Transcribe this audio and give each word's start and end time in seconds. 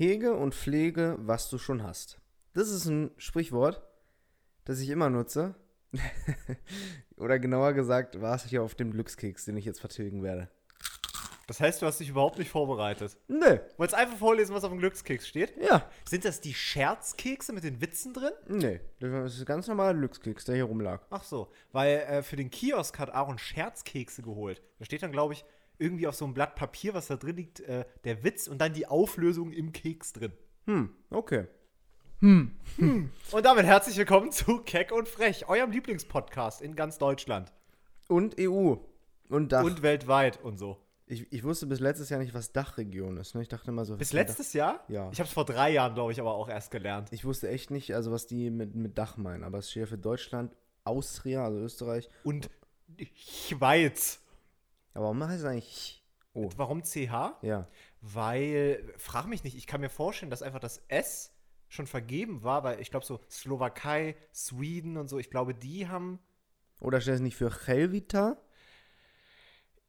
Hege 0.00 0.32
und 0.32 0.54
pflege, 0.54 1.16
was 1.18 1.50
du 1.50 1.58
schon 1.58 1.82
hast. 1.82 2.22
Das 2.54 2.70
ist 2.70 2.86
ein 2.86 3.10
Sprichwort, 3.18 3.82
das 4.64 4.80
ich 4.80 4.88
immer 4.88 5.10
nutze. 5.10 5.56
Oder 7.18 7.38
genauer 7.38 7.74
gesagt, 7.74 8.18
war 8.18 8.34
es 8.34 8.46
hier 8.46 8.62
auf 8.62 8.74
dem 8.74 8.92
Glückskeks, 8.92 9.44
den 9.44 9.58
ich 9.58 9.66
jetzt 9.66 9.78
vertilgen 9.78 10.22
werde. 10.22 10.48
Das 11.48 11.60
heißt, 11.60 11.82
du 11.82 11.86
hast 11.86 12.00
dich 12.00 12.08
überhaupt 12.08 12.38
nicht 12.38 12.50
vorbereitet. 12.50 13.18
Nö. 13.28 13.58
Wolltest 13.76 13.94
einfach 13.94 14.16
vorlesen, 14.16 14.54
was 14.54 14.64
auf 14.64 14.70
dem 14.70 14.78
Glückskeks 14.78 15.28
steht? 15.28 15.52
Ja. 15.62 15.86
Sind 16.08 16.24
das 16.24 16.40
die 16.40 16.54
Scherzkekse 16.54 17.52
mit 17.52 17.64
den 17.64 17.82
Witzen 17.82 18.14
drin? 18.14 18.32
Nee. 18.48 18.80
Das 19.00 19.34
ist 19.34 19.40
ein 19.40 19.44
ganz 19.44 19.66
normaler 19.66 19.98
Glückskeks, 19.98 20.46
der 20.46 20.54
hier 20.54 20.64
rumlag. 20.64 21.02
Ach 21.10 21.24
so, 21.24 21.52
weil 21.72 21.98
äh, 21.98 22.22
für 22.22 22.36
den 22.36 22.48
Kiosk 22.48 22.98
hat 22.98 23.12
Aaron 23.12 23.36
Scherzkekse 23.36 24.22
geholt. 24.22 24.62
Da 24.78 24.86
steht 24.86 25.02
dann, 25.02 25.12
glaube 25.12 25.34
ich, 25.34 25.44
irgendwie 25.80 26.06
auf 26.06 26.14
so 26.14 26.24
einem 26.24 26.34
Blatt 26.34 26.54
Papier, 26.54 26.94
was 26.94 27.06
da 27.08 27.16
drin 27.16 27.36
liegt, 27.36 27.60
äh, 27.60 27.84
der 28.04 28.22
Witz 28.22 28.46
und 28.46 28.58
dann 28.60 28.72
die 28.72 28.86
Auflösung 28.86 29.50
im 29.50 29.72
Keks 29.72 30.12
drin. 30.12 30.32
Hm, 30.66 30.90
okay. 31.10 31.46
Und 32.20 33.44
damit 33.44 33.64
herzlich 33.64 33.96
willkommen 33.96 34.30
zu 34.30 34.58
Keck 34.58 34.92
und 34.92 35.08
Frech, 35.08 35.48
eurem 35.48 35.70
Lieblingspodcast 35.70 36.60
in 36.60 36.76
ganz 36.76 36.98
Deutschland 36.98 37.50
Und 38.08 38.36
EU. 38.38 38.74
Und 39.30 39.52
Dach. 39.52 39.64
und 39.64 39.80
weltweit 39.80 40.42
und 40.42 40.58
so. 40.58 40.76
ich, 41.06 41.32
ich 41.32 41.44
wusste 41.44 41.66
bis 41.66 41.80
letztes 41.80 42.10
Jahr 42.10 42.20
nicht, 42.20 42.34
was 42.34 42.52
Dachregion 42.52 43.16
ist. 43.16 43.34
Ne? 43.34 43.40
Ich 43.40 43.48
dachte 43.48 43.70
immer 43.70 43.86
so. 43.86 43.96
Bis 43.96 44.12
letztes 44.12 44.52
Jahr? 44.52 44.84
Ja. 44.88 45.08
Ich 45.12 45.18
habe 45.18 45.28
es 45.28 45.32
vor 45.32 45.46
drei 45.46 45.70
Jahren, 45.72 45.94
glaube 45.94 46.12
ich, 46.12 46.20
aber 46.20 46.34
auch 46.34 46.50
erst 46.50 46.70
gelernt. 46.70 47.08
Dach? 47.08 47.12
Ich 47.14 47.24
wusste 47.24 47.48
echt 47.48 47.70
nicht, 47.70 47.94
also 47.94 48.12
was 48.12 48.26
die 48.26 48.50
mit, 48.50 48.74
mit 48.74 48.98
Dach 48.98 49.16
meinen. 49.16 49.42
Aber 49.42 49.58
es 49.58 49.70
steht 49.70 49.82
ja 49.82 49.86
für 49.86 49.98
Deutschland, 49.98 50.54
Austria, 50.84 51.44
also 51.44 51.58
Österreich. 51.58 52.10
Und 52.22 52.50
Schweiz. 53.14 54.20
Aber 54.94 55.04
warum 55.04 55.22
heißt 55.24 55.40
es 55.40 55.44
eigentlich. 55.44 56.04
Oh. 56.32 56.48
Warum 56.56 56.82
CH? 56.82 57.38
Ja. 57.42 57.68
Weil, 58.00 58.84
frag 58.96 59.26
mich 59.26 59.44
nicht, 59.44 59.56
ich 59.56 59.66
kann 59.66 59.80
mir 59.80 59.88
vorstellen, 59.88 60.30
dass 60.30 60.42
einfach 60.42 60.60
das 60.60 60.82
S 60.88 61.32
schon 61.68 61.86
vergeben 61.86 62.42
war, 62.42 62.64
weil 62.64 62.80
ich 62.80 62.90
glaube 62.90 63.06
so 63.06 63.20
Slowakei, 63.30 64.16
Sweden 64.34 64.96
und 64.96 65.08
so, 65.08 65.18
ich 65.18 65.30
glaube, 65.30 65.54
die 65.54 65.88
haben, 65.88 66.18
Oder 66.80 67.00
steht 67.00 67.14
es 67.14 67.20
nicht 67.20 67.36
für 67.36 67.66
Helvita? 67.66 68.36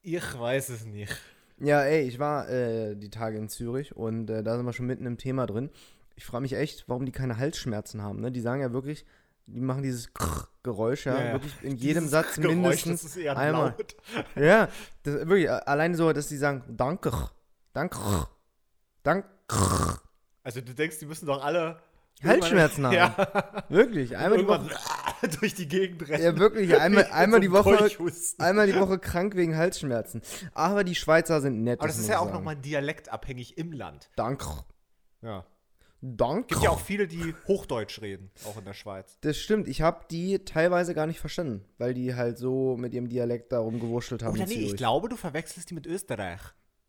ich 0.03 0.39
weiß 0.39 0.69
es 0.69 0.85
nicht. 0.85 1.15
Ja, 1.59 1.83
ey, 1.83 2.07
ich 2.07 2.17
war 2.17 2.49
äh, 2.49 2.95
die 2.95 3.09
Tage 3.09 3.37
in 3.37 3.49
Zürich 3.49 3.95
und 3.95 4.29
äh, 4.29 4.43
da 4.43 4.57
sind 4.57 4.65
wir 4.65 4.73
schon 4.73 4.87
mitten 4.87 5.05
im 5.05 5.17
Thema 5.17 5.45
drin. 5.45 5.69
Ich 6.15 6.25
frage 6.25 6.41
mich 6.41 6.53
echt, 6.53 6.89
warum 6.89 7.05
die 7.05 7.11
keine 7.11 7.37
Halsschmerzen 7.37 8.01
haben. 8.01 8.19
Ne? 8.19 8.31
Die 8.31 8.41
sagen 8.41 8.61
ja 8.61 8.73
wirklich, 8.73 9.05
die 9.53 9.61
machen 9.61 9.83
dieses 9.83 10.09
Geräusch 10.63 11.05
ja, 11.05 11.17
Ja, 11.19 11.33
wirklich 11.33 11.53
in 11.61 11.75
jedem 11.77 12.07
Satz 12.07 12.35
Geräusch, 12.35 12.55
mindestens 12.55 13.01
das 13.03 13.11
ist 13.11 13.17
eher 13.17 13.37
einmal. 13.37 13.75
laut. 13.77 13.95
Ja, 14.35 14.67
das, 15.03 15.13
wirklich, 15.27 15.49
alleine 15.49 15.95
so, 15.95 16.11
dass 16.13 16.27
die 16.27 16.37
sagen, 16.37 16.63
danke, 16.69 17.11
danke, 17.73 17.97
danke. 19.03 19.27
Also 20.43 20.61
du 20.61 20.73
denkst, 20.73 20.99
die 20.99 21.05
müssen 21.05 21.25
doch 21.25 21.43
alle 21.43 21.79
Halsschmerzen 22.23 22.85
haben. 22.85 22.93
Ja, 22.93 23.65
Wirklich, 23.69 24.15
einmal 24.15 24.37
die 24.39 24.47
Woche. 24.47 24.69
durch 25.39 25.55
die 25.55 25.67
Gegend 25.67 26.07
rennen. 26.07 26.23
Ja, 26.23 26.37
wirklich, 26.37 26.79
einmal, 26.79 27.05
einmal 27.11 27.39
die 27.39 27.51
Woche. 27.51 27.89
Einmal 28.37 28.67
die 28.67 28.75
Woche 28.79 28.99
krank 28.99 29.35
wegen 29.35 29.55
Halsschmerzen. 29.57 30.21
Aber 30.53 30.83
die 30.83 30.93
Schweizer 30.95 31.41
sind 31.41 31.63
nett. 31.63 31.79
Aber 31.79 31.87
das 31.87 31.97
muss 31.97 32.05
ist 32.05 32.11
ja 32.11 32.19
auch 32.19 32.31
nochmal 32.31 32.55
dialektabhängig 32.55 33.57
im 33.57 33.71
Land. 33.71 34.09
Danke. 34.15 34.47
Ja. 35.21 35.45
Danke. 36.01 36.47
Gibt 36.47 36.63
ja 36.63 36.71
auch 36.71 36.79
viele, 36.79 37.07
die 37.07 37.35
Hochdeutsch 37.47 38.01
reden, 38.01 38.31
auch 38.45 38.57
in 38.57 38.65
der 38.65 38.73
Schweiz. 38.73 39.17
Das 39.21 39.37
stimmt, 39.37 39.67
ich 39.67 39.81
habe 39.81 40.05
die 40.09 40.39
teilweise 40.45 40.93
gar 40.95 41.05
nicht 41.05 41.19
verstanden, 41.19 41.63
weil 41.77 41.93
die 41.93 42.15
halt 42.15 42.37
so 42.39 42.75
mit 42.77 42.93
ihrem 42.93 43.07
Dialekt 43.07 43.51
da 43.51 43.59
rumgewurschtelt 43.59 44.23
haben. 44.23 44.33
Oder 44.35 44.47
nee, 44.47 44.55
ich 44.55 44.75
glaube, 44.75 45.09
du 45.09 45.15
verwechselst 45.15 45.69
die 45.69 45.75
mit 45.75 45.85
Österreich. 45.85 46.41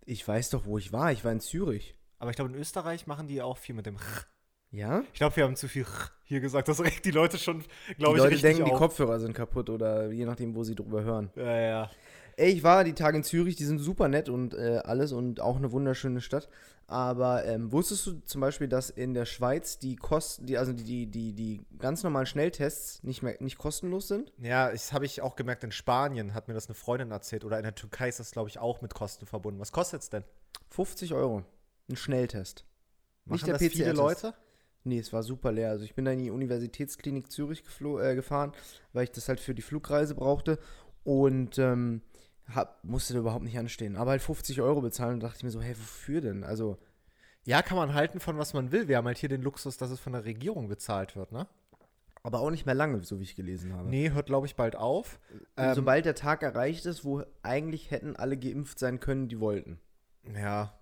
ich 0.07 0.27
weiß 0.27 0.51
doch, 0.51 0.65
wo 0.65 0.79
ich 0.79 0.93
war. 0.93 1.13
Ich 1.13 1.25
war 1.25 1.33
in 1.33 1.41
Zürich. 1.41 1.95
Aber 2.19 2.31
ich 2.31 2.37
glaube, 2.37 2.53
in 2.53 2.59
Österreich 2.59 3.07
machen 3.07 3.27
die 3.27 3.43
auch 3.43 3.59
viel 3.59 3.75
mit 3.75 3.85
dem 3.85 3.99
Ch. 3.99 4.27
Ja? 4.71 5.03
Ich 5.13 5.19
glaube, 5.19 5.37
wir 5.37 5.45
haben 5.45 5.57
zu 5.57 5.69
viel 5.69 5.85
hier 6.25 6.41
gesagt. 6.41 6.69
Das 6.69 6.81
regt 6.81 7.05
die 7.05 7.11
Leute 7.11 7.37
schon, 7.37 7.63
Die 7.91 7.95
glaube 7.97 8.17
ich, 8.17 8.23
Leute 8.23 8.35
richtig 8.37 8.43
denken, 8.43 8.65
die 8.65 8.73
auf. 8.73 8.79
Kopfhörer 8.79 9.21
sind 9.21 9.35
kaputt 9.35 9.69
oder 9.69 10.11
je 10.11 10.25
nachdem, 10.25 10.55
wo 10.55 10.65
sie 10.65 10.75
drüber 10.75 11.03
hören. 11.03 11.31
Ja, 11.37 11.61
ja. 11.61 11.91
Ey, 12.39 12.51
ich 12.53 12.63
war 12.63 12.83
die 12.85 12.95
Tage 12.95 13.19
in 13.19 13.25
Zürich, 13.25 13.57
die 13.57 13.65
sind 13.65 13.79
super 13.79 14.09
nett 14.09 14.31
und 14.31 14.55
äh, 14.55 14.81
alles 14.85 15.13
und 15.13 15.41
auch 15.41 15.57
eine 15.57 15.71
wunderschöne 15.71 16.23
Stadt. 16.23 16.49
Aber 16.93 17.47
ähm, 17.47 17.73
wusstest 17.73 18.07
du 18.07 18.21
zum 18.27 18.43
Beispiel, 18.43 18.69
dass 18.69 18.91
in 18.91 19.15
der 19.15 19.25
Schweiz 19.25 19.79
die 19.79 19.97
Kosten, 19.97 20.45
die, 20.45 20.59
also 20.59 20.75
die, 20.75 20.85
die, 20.85 21.07
die, 21.07 21.33
die 21.33 21.65
ganz 21.79 22.03
normalen 22.03 22.27
Schnelltests 22.27 23.03
nicht 23.03 23.23
mehr 23.23 23.35
nicht 23.41 23.57
kostenlos 23.57 24.09
sind? 24.09 24.31
Ja, 24.37 24.71
das 24.71 24.93
habe 24.93 25.07
ich 25.07 25.23
auch 25.23 25.35
gemerkt, 25.35 25.65
in 25.65 25.73
Spanien 25.73 26.35
hat 26.35 26.49
mir 26.49 26.55
das 26.55 26.67
eine 26.67 26.75
Freundin 26.75 27.11
erzählt. 27.11 27.47
Oder 27.47 27.57
in 27.57 27.63
der 27.63 27.75
Türkei 27.75 28.11
ist 28.11 28.21
das, 28.21 28.33
glaube 28.33 28.51
ich, 28.51 28.59
auch 28.59 28.83
mit 28.83 28.93
Kosten 28.93 29.25
verbunden. 29.25 29.59
Was 29.59 29.73
kostet 29.73 30.03
es 30.03 30.11
denn? 30.11 30.23
50 30.69 31.15
Euro. 31.15 31.45
Ein 31.89 31.97
Schnelltest. 31.97 32.67
Machen 33.25 33.47
der 33.47 33.57
das 33.57 33.67
viele. 33.69 33.93
Leute? 33.93 34.35
Nee, 34.85 34.99
es 34.99 35.15
war 35.15 35.23
super 35.23 35.51
leer. 35.51 35.71
Also 35.71 35.85
ich 35.85 35.95
bin 35.95 36.05
da 36.05 36.11
in 36.11 36.19
die 36.19 36.31
Universitätsklinik 36.31 37.33
Zürich 37.33 37.63
äh, 37.81 38.15
gefahren, 38.15 38.53
weil 38.93 39.05
ich 39.05 39.13
das 39.13 39.31
halt 39.31 39.41
für 39.41 39.55
die 39.55 39.63
Flugreise 39.63 40.15
brauchte 40.15 40.59
und 41.05 41.59
ähm, 41.59 42.03
hab, 42.49 42.83
musste 42.85 43.15
da 43.15 43.21
überhaupt 43.21 43.45
nicht 43.45 43.59
anstehen. 43.59 43.97
Aber 43.97 44.11
halt 44.13 44.23
50 44.23 44.61
Euro 44.61 44.81
bezahlen 44.81 45.15
und 45.15 45.23
dachte 45.23 45.39
ich 45.39 45.45
mir 45.45 45.51
so, 45.51 45.61
hey, 45.61 45.77
wofür 45.77 46.21
denn? 46.21 46.45
Also, 46.45 46.79
Ja, 47.45 47.63
kann 47.63 47.77
man 47.77 47.95
halten 47.95 48.21
von 48.21 48.39
was 48.39 48.55
man 48.55 48.71
will. 48.73 48.89
Wir 48.89 48.97
haben 48.99 49.07
halt 49.07 49.19
hier 49.19 49.29
den 49.29 49.43
Luxus, 49.43 49.77
dass 49.77 49.91
es 49.91 50.01
von 50.01 50.13
der 50.13 50.25
Regierung 50.25 50.69
bezahlt 50.69 51.17
wird, 51.17 51.33
ne? 51.33 51.47
aber 52.25 52.39
auch 52.39 52.51
nicht 52.51 52.67
mehr 52.67 52.75
lange, 52.77 53.03
so 53.03 53.19
wie 53.19 53.25
ich 53.25 53.35
gelesen 53.35 53.73
habe. 53.73 53.89
Nee, 53.89 54.11
hört, 54.13 54.27
glaube 54.27 54.47
ich, 54.47 54.55
bald 54.55 54.77
auf. 54.77 55.19
Ähm, 55.57 55.75
Sobald 55.75 56.05
der 56.05 56.15
Tag 56.15 56.43
erreicht 56.45 56.87
ist, 56.87 57.05
wo 57.05 57.25
eigentlich 57.43 57.91
hätten 57.91 58.15
alle 58.15 58.37
geimpft 58.37 58.79
sein 58.79 59.01
können, 59.01 59.27
die 59.29 59.41
wollten. 59.41 59.81
ja, 60.33 60.73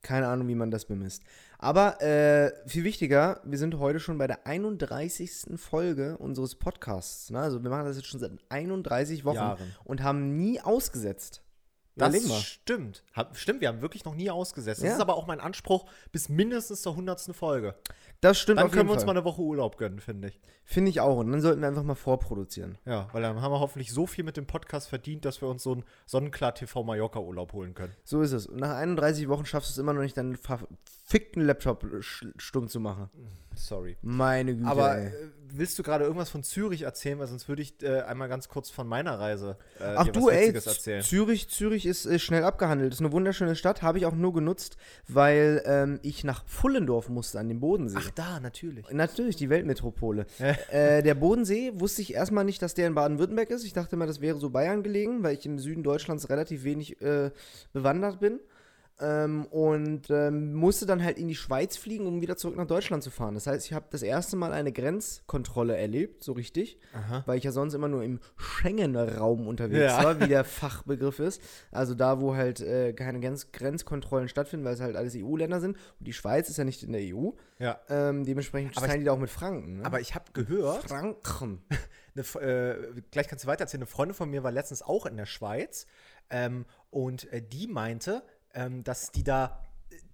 Keine 0.00 0.28
Ahnung, 0.28 0.48
wie 0.48 0.54
man 0.54 0.70
das 0.70 0.86
bemisst. 0.86 1.22
Aber 1.58 2.00
äh, 2.02 2.52
viel 2.68 2.84
wichtiger, 2.84 3.40
wir 3.44 3.58
sind 3.58 3.78
heute 3.78 4.00
schon 4.00 4.18
bei 4.18 4.26
der 4.26 4.46
31. 4.46 5.56
Folge 5.56 6.16
unseres 6.18 6.54
Podcasts. 6.54 7.30
Ne? 7.30 7.40
Also 7.40 7.62
wir 7.62 7.70
machen 7.70 7.86
das 7.86 7.96
jetzt 7.96 8.06
schon 8.08 8.20
seit 8.20 8.32
31 8.48 9.24
Wochen 9.24 9.36
Jahren. 9.36 9.74
und 9.84 10.02
haben 10.02 10.36
nie 10.36 10.60
ausgesetzt. 10.60 11.42
das 11.94 12.12
mal. 12.26 12.40
stimmt. 12.40 13.04
Hab, 13.14 13.36
stimmt, 13.38 13.62
wir 13.62 13.68
haben 13.68 13.80
wirklich 13.80 14.04
noch 14.04 14.14
nie 14.14 14.30
ausgesetzt. 14.30 14.82
Das 14.82 14.88
Ja. 14.88 14.94
ist 14.96 15.00
aber 15.00 15.16
auch 15.16 15.26
mein 15.26 15.40
Anspruch 15.40 15.86
bis 16.12 16.28
mindestens 16.28 16.82
zur 16.82 16.92
100. 16.92 17.34
Folge. 17.34 17.74
Das 18.26 18.38
stimmt 18.38 18.60
Dann 18.60 18.70
können 18.70 18.88
wir 18.88 18.92
uns 18.92 19.04
Fall. 19.04 19.14
mal 19.14 19.18
eine 19.18 19.24
Woche 19.24 19.40
Urlaub 19.40 19.76
gönnen, 19.76 20.00
finde 20.00 20.28
ich. 20.28 20.40
Finde 20.64 20.90
ich 20.90 21.00
auch. 21.00 21.18
Und 21.18 21.30
dann 21.30 21.40
sollten 21.40 21.60
wir 21.60 21.68
einfach 21.68 21.84
mal 21.84 21.94
vorproduzieren. 21.94 22.76
Ja, 22.84 23.08
weil 23.12 23.22
dann 23.22 23.40
haben 23.40 23.52
wir 23.52 23.60
hoffentlich 23.60 23.92
so 23.92 24.06
viel 24.06 24.24
mit 24.24 24.36
dem 24.36 24.46
Podcast 24.46 24.88
verdient, 24.88 25.24
dass 25.24 25.40
wir 25.40 25.48
uns 25.48 25.62
so 25.62 25.72
einen 25.72 25.84
Sonnenklar 26.06 26.54
TV 26.54 26.82
Mallorca 26.82 27.20
Urlaub 27.20 27.52
holen 27.52 27.74
können. 27.74 27.94
So 28.04 28.20
ist 28.20 28.32
es. 28.32 28.46
Und 28.46 28.58
nach 28.58 28.74
31 28.76 29.28
Wochen 29.28 29.46
schaffst 29.46 29.70
du 29.70 29.72
es 29.72 29.78
immer 29.78 29.92
noch 29.92 30.02
nicht, 30.02 30.16
deinen 30.16 30.36
verfickten 30.36 31.42
Laptop 31.44 31.86
stumm 32.00 32.68
zu 32.68 32.80
machen. 32.80 33.10
Sorry. 33.56 33.96
Meine 34.02 34.54
Güte. 34.54 34.68
Aber 34.68 34.96
ey. 34.98 35.06
äh, 35.06 35.12
willst 35.48 35.78
du 35.78 35.82
gerade 35.82 36.04
irgendwas 36.04 36.30
von 36.30 36.42
Zürich 36.42 36.82
erzählen? 36.82 37.18
Weil 37.18 37.26
sonst 37.26 37.48
würde 37.48 37.62
ich 37.62 37.82
äh, 37.82 38.02
einmal 38.02 38.28
ganz 38.28 38.48
kurz 38.48 38.70
von 38.70 38.86
meiner 38.86 39.18
Reise 39.18 39.56
äh, 39.80 39.94
Ach 39.96 40.08
du, 40.08 40.28
ey. 40.28 40.52
Zürich, 41.00 41.48
Zürich 41.48 41.86
ist 41.86 42.06
äh, 42.06 42.18
schnell 42.18 42.44
abgehandelt. 42.44 42.92
Ist 42.92 43.00
eine 43.00 43.12
wunderschöne 43.12 43.56
Stadt, 43.56 43.82
habe 43.82 43.98
ich 43.98 44.06
auch 44.06 44.14
nur 44.14 44.32
genutzt, 44.32 44.76
weil 45.08 45.62
ähm, 45.64 46.00
ich 46.02 46.24
nach 46.24 46.44
Pfullendorf 46.44 47.08
musste 47.08 47.38
an 47.40 47.48
den 47.48 47.60
Bodensee. 47.60 47.98
Ach 48.00 48.10
da, 48.18 48.40
natürlich. 48.40 48.88
Natürlich, 48.90 49.36
die 49.36 49.50
Weltmetropole. 49.50 50.26
äh, 50.70 51.02
der 51.02 51.14
Bodensee 51.14 51.72
wusste 51.74 52.02
ich 52.02 52.14
erstmal 52.14 52.44
nicht, 52.44 52.62
dass 52.62 52.74
der 52.74 52.86
in 52.86 52.94
Baden-Württemberg 52.94 53.50
ist. 53.50 53.64
Ich 53.64 53.72
dachte 53.72 53.96
mal, 53.96 54.06
das 54.06 54.20
wäre 54.20 54.38
so 54.38 54.50
Bayern 54.50 54.82
gelegen, 54.82 55.22
weil 55.22 55.34
ich 55.34 55.46
im 55.46 55.58
Süden 55.58 55.82
Deutschlands 55.82 56.28
relativ 56.28 56.64
wenig 56.64 57.00
äh, 57.00 57.30
bewandert 57.72 58.20
bin. 58.20 58.40
Ähm, 58.98 59.44
und 59.46 60.08
ähm, 60.08 60.54
musste 60.54 60.86
dann 60.86 61.04
halt 61.04 61.18
in 61.18 61.28
die 61.28 61.34
Schweiz 61.34 61.76
fliegen, 61.76 62.06
um 62.06 62.22
wieder 62.22 62.38
zurück 62.38 62.56
nach 62.56 62.66
Deutschland 62.66 63.02
zu 63.02 63.10
fahren. 63.10 63.34
Das 63.34 63.46
heißt, 63.46 63.66
ich 63.66 63.74
habe 63.74 63.84
das 63.90 64.02
erste 64.02 64.36
Mal 64.36 64.52
eine 64.54 64.72
Grenzkontrolle 64.72 65.76
erlebt, 65.76 66.24
so 66.24 66.32
richtig, 66.32 66.78
Aha. 66.94 67.22
weil 67.26 67.36
ich 67.36 67.44
ja 67.44 67.52
sonst 67.52 67.74
immer 67.74 67.88
nur 67.88 68.02
im 68.02 68.20
Schengen-Raum 68.36 69.46
unterwegs 69.46 69.92
Ja. 69.92 70.02
war, 70.02 70.20
wie 70.20 70.28
der 70.28 70.44
Fachbegriff 70.44 71.18
ist. 71.18 71.42
Also 71.70 71.94
da, 71.94 72.22
wo 72.22 72.36
halt 72.36 72.60
äh, 72.60 72.94
keine 72.94 73.20
Grenz 73.20 73.52
Grenzkontrollen 73.52 74.28
stattfinden, 74.28 74.64
weil 74.64 74.74
es 74.74 74.80
halt 74.80 74.96
alles 74.96 75.14
EU-Länder 75.14 75.60
sind. 75.60 75.76
Und 75.98 76.08
die 76.08 76.14
Schweiz 76.14 76.48
ist 76.48 76.56
ja 76.56 76.64
nicht 76.64 76.82
in 76.82 76.92
der 76.92 77.02
EU. 77.02 77.32
Ja. 77.58 77.78
Ähm, 77.90 78.24
dementsprechend 78.24 78.78
Aber 78.78 78.86
zahlen 78.86 79.00
die 79.00 79.04
da 79.04 79.12
auch 79.12 79.18
mit 79.18 79.30
Franken. 79.30 79.78
Ne? 79.78 79.84
Aber 79.84 80.00
ich 80.00 80.14
habe 80.14 80.24
gehört, 80.32 80.88
Franken. 80.88 81.62
eine, 82.14 82.46
äh, 82.46 83.02
gleich 83.10 83.28
kannst 83.28 83.44
du 83.44 83.48
weiter 83.48 83.64
erzählen, 83.64 83.82
eine 83.82 83.86
Freundin 83.86 84.14
von 84.14 84.30
mir 84.30 84.42
war 84.42 84.52
letztens 84.52 84.82
auch 84.82 85.04
in 85.04 85.18
der 85.18 85.26
Schweiz 85.26 85.86
ähm, 86.30 86.64
und 86.90 87.30
äh, 87.32 87.42
die 87.42 87.66
meinte, 87.66 88.22
ähm, 88.56 88.82
dass 88.82 89.12
die 89.12 89.22
da, 89.22 89.62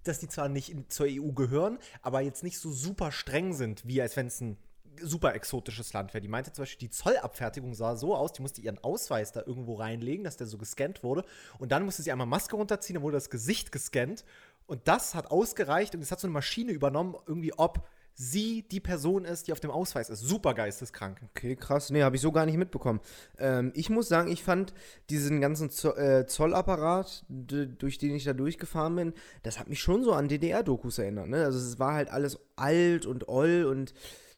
dass 0.03 0.19
die 0.19 0.27
zwar 0.27 0.49
nicht 0.49 0.69
in, 0.69 0.87
zur 0.89 1.07
EU 1.09 1.31
gehören, 1.31 1.79
aber 2.01 2.21
jetzt 2.21 2.43
nicht 2.43 2.59
so 2.59 2.71
super 2.71 3.11
streng 3.11 3.53
sind, 3.53 3.87
wie 3.87 4.01
als 4.01 4.15
wenn 4.15 4.27
es 4.27 4.39
ein 4.41 4.57
super 5.01 5.33
exotisches 5.33 5.91
Land 5.93 6.13
wäre. 6.13 6.21
Die 6.21 6.27
meinte 6.27 6.51
zum 6.51 6.63
Beispiel, 6.63 6.87
die 6.87 6.91
Zollabfertigung 6.91 7.73
sah 7.73 7.95
so 7.95 8.15
aus, 8.15 8.33
die 8.33 8.43
musste 8.43 8.61
ihren 8.61 8.77
Ausweis 8.83 9.31
da 9.31 9.41
irgendwo 9.43 9.75
reinlegen, 9.75 10.23
dass 10.23 10.37
der 10.37 10.45
so 10.45 10.59
gescannt 10.59 11.03
wurde 11.03 11.25
und 11.57 11.71
dann 11.71 11.83
musste 11.83 12.03
sie 12.03 12.11
einmal 12.11 12.27
Maske 12.27 12.55
runterziehen, 12.55 12.95
dann 12.95 13.03
wurde 13.03 13.17
das 13.17 13.31
Gesicht 13.31 13.71
gescannt 13.71 14.23
und 14.67 14.87
das 14.87 15.15
hat 15.15 15.31
ausgereicht 15.31 15.95
und 15.95 16.01
es 16.01 16.11
hat 16.11 16.19
so 16.19 16.27
eine 16.27 16.33
Maschine 16.33 16.71
übernommen, 16.73 17.15
irgendwie 17.25 17.53
ob 17.53 17.87
sie 18.15 18.63
die 18.63 18.79
Person 18.79 19.25
ist, 19.25 19.47
die 19.47 19.53
auf 19.53 19.59
dem 19.59 19.71
Ausweis 19.71 20.09
ist. 20.09 20.19
Super 20.19 20.53
geisteskrank. 20.53 21.21
Okay, 21.29 21.55
krass. 21.55 21.89
Nee, 21.89 22.03
habe 22.03 22.15
ich 22.15 22.21
so 22.21 22.31
gar 22.31 22.45
nicht 22.45 22.57
mitbekommen. 22.57 22.99
Ähm, 23.37 23.71
ich 23.75 23.89
muss 23.89 24.07
sagen, 24.07 24.31
ich 24.31 24.43
fand 24.43 24.73
diesen 25.09 25.41
ganzen 25.41 25.69
Zo 25.69 25.95
äh, 25.95 26.25
Zollapparat, 26.25 27.25
durch 27.29 27.97
den 27.97 28.15
ich 28.15 28.23
da 28.23 28.33
durchgefahren 28.33 28.95
bin, 28.95 29.13
das 29.41 29.59
hat 29.59 29.69
mich 29.69 29.79
schon 29.79 30.03
so 30.03 30.13
an 30.13 30.27
DDR-Dokus 30.27 30.99
erinnert. 30.99 31.27
Ne? 31.27 31.43
Also 31.43 31.59
es 31.59 31.79
war 31.79 31.93
halt 31.93 32.09
alles 32.09 32.39
alt 32.55 33.05
und 33.05 33.27
oll 33.27 33.65
und 33.65 33.93